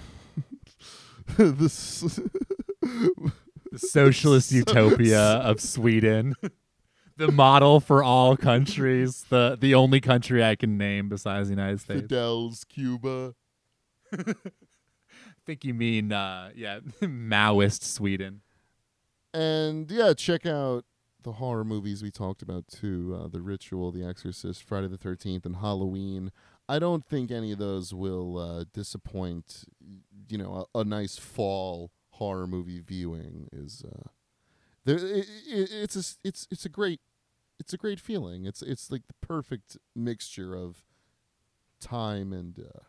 the, 1.38 1.66
s- 1.66 2.20
the 2.82 3.78
socialist 3.78 4.52
utopia 4.52 5.22
of 5.22 5.62
Sweden. 5.62 6.34
the 7.18 7.32
model 7.32 7.80
for 7.80 8.04
all 8.04 8.36
countries, 8.36 9.26
the 9.30 9.56
the 9.62 9.76
only 9.76 10.02
country 10.02 10.44
I 10.44 10.56
can 10.56 10.80
name 10.80 11.10
besides 11.10 11.48
the 11.50 11.54
United 11.54 11.80
States. 11.82 12.02
Fidel's 12.02 12.64
Cuba. 12.64 13.36
I 14.18 14.34
think 15.46 15.64
you 15.64 15.76
mean 15.76 16.12
uh, 16.12 16.50
yeah, 16.56 16.80
Maoist 17.04 17.84
Sweden. 17.84 18.42
And 19.32 19.92
yeah, 19.92 20.14
check 20.14 20.48
out 20.48 20.86
the 21.24 21.34
horror 21.34 21.64
movies 21.64 22.04
we 22.04 22.12
talked 22.12 22.42
about 22.42 22.68
too 22.68 23.20
uh, 23.20 23.28
The 23.28 23.42
Ritual, 23.42 23.92
The 23.92 24.04
Exorcist, 24.04 24.64
Friday 24.64 24.88
the 24.88 24.98
13th, 24.98 25.46
and 25.46 25.58
Halloween. 25.58 26.32
I 26.70 26.80
don't 26.80 27.06
think 27.06 27.32
any 27.32 27.52
of 27.52 27.60
those 27.60 27.94
will 27.94 28.38
uh, 28.38 28.66
disappoint. 28.74 29.66
You 30.30 30.38
know, 30.38 30.68
a, 30.74 30.80
a, 30.80 30.84
nice 30.84 31.18
fall 31.18 31.92
horror 32.12 32.48
movie 32.48 32.80
viewing 32.80 33.50
is. 33.52 33.84
Uh, 33.86 34.10
there, 34.86 34.98
it, 34.98 35.26
it, 35.48 35.70
it's 35.72 35.96
a 35.96 36.28
it's 36.28 36.48
it's 36.52 36.66
a 36.66 36.70
great 36.70 37.02
it's 37.60 37.74
a 37.74 37.78
great 37.78 38.00
feeling. 38.00 38.46
It's 38.46 38.62
it's 38.62 38.92
like 38.92 39.08
the 39.08 39.26
perfect 39.26 39.78
mixture 39.96 40.56
of 40.56 40.84
time 41.80 42.32
and 42.34 42.58
uh, 42.60 42.80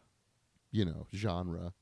you 0.70 0.84
know 0.84 1.06
genre. 1.14 1.72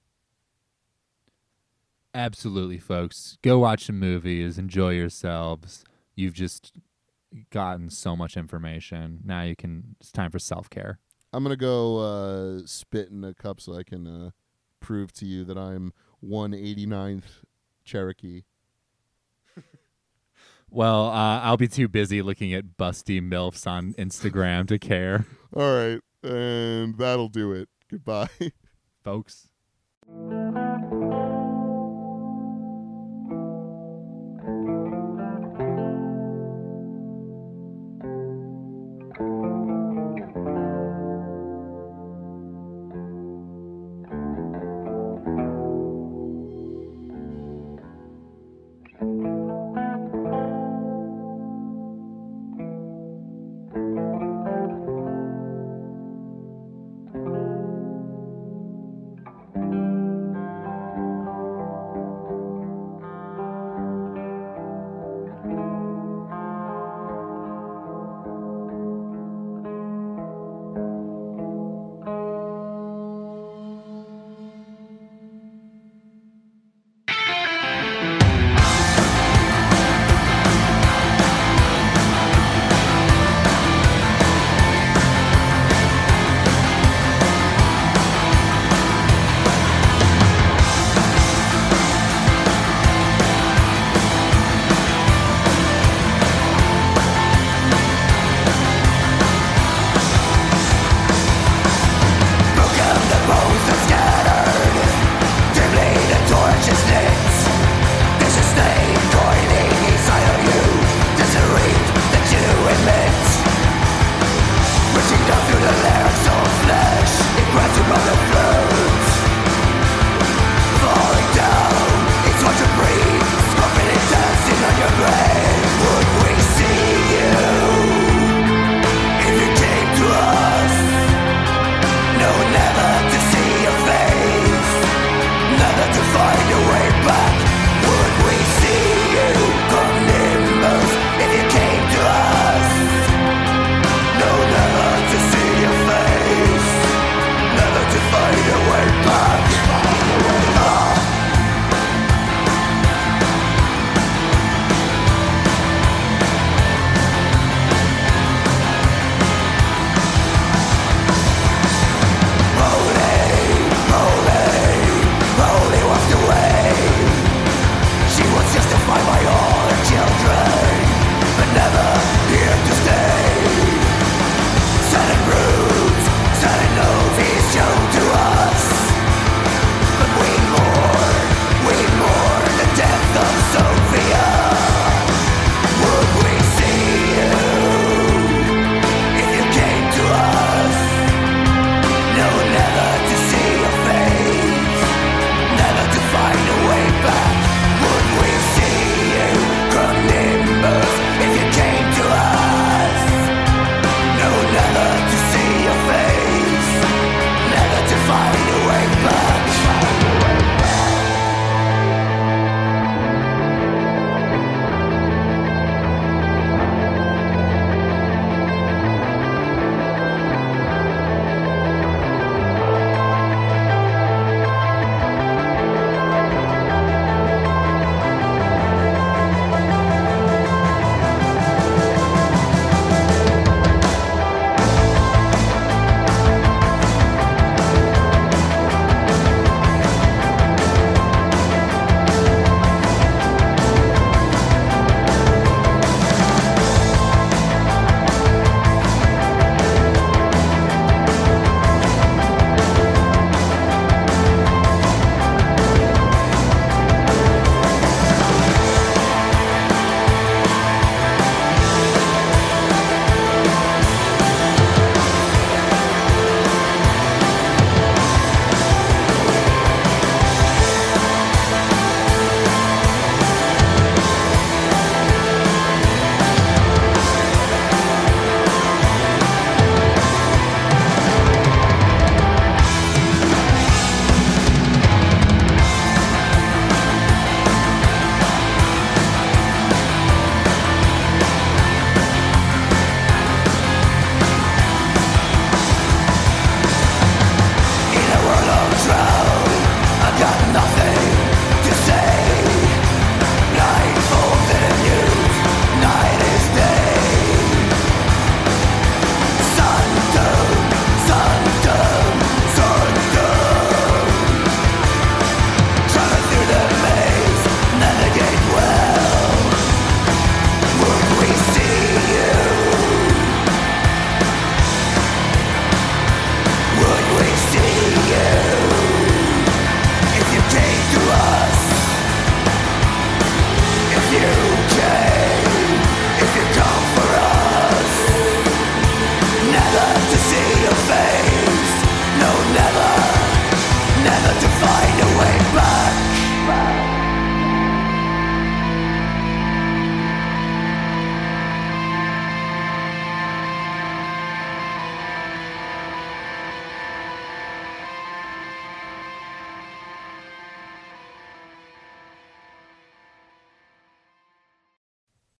Absolutely, 2.14 2.78
folks. 2.78 3.38
Go 3.42 3.60
watch 3.60 3.86
some 3.86 3.98
movies, 3.98 4.58
enjoy 4.58 4.90
yourselves. 4.90 5.84
You've 6.14 6.34
just 6.34 6.72
gotten 7.51 7.90
so 7.90 8.14
much 8.16 8.36
information. 8.36 9.20
Now 9.24 9.43
you 9.43 9.56
can. 9.56 9.97
It's 10.01 10.12
time 10.12 10.30
for 10.30 10.39
self 10.39 10.68
care. 10.70 10.98
I'm 11.32 11.43
gonna 11.43 11.56
go 11.56 11.98
uh, 11.98 12.60
spit 12.66 13.10
in 13.10 13.24
a 13.24 13.34
cup 13.34 13.60
so 13.60 13.74
I 13.74 13.82
can 13.82 14.06
uh, 14.06 14.30
prove 14.80 15.12
to 15.14 15.26
you 15.26 15.44
that 15.44 15.56
I'm 15.56 15.93
189th 16.24 17.44
Cherokee. 17.84 18.43
well, 20.70 21.06
uh, 21.06 21.40
I'll 21.40 21.56
be 21.56 21.68
too 21.68 21.89
busy 21.89 22.20
looking 22.20 22.52
at 22.52 22.76
busty 22.76 23.20
milfs 23.22 23.66
on 23.66 23.94
Instagram 23.94 24.68
to 24.68 24.78
care. 24.78 25.26
All 25.56 25.74
right, 25.74 26.01
and 26.22 26.98
that'll 26.98 27.28
do 27.28 27.52
it. 27.52 27.68
Goodbye, 27.90 28.28
folks. 29.02 29.48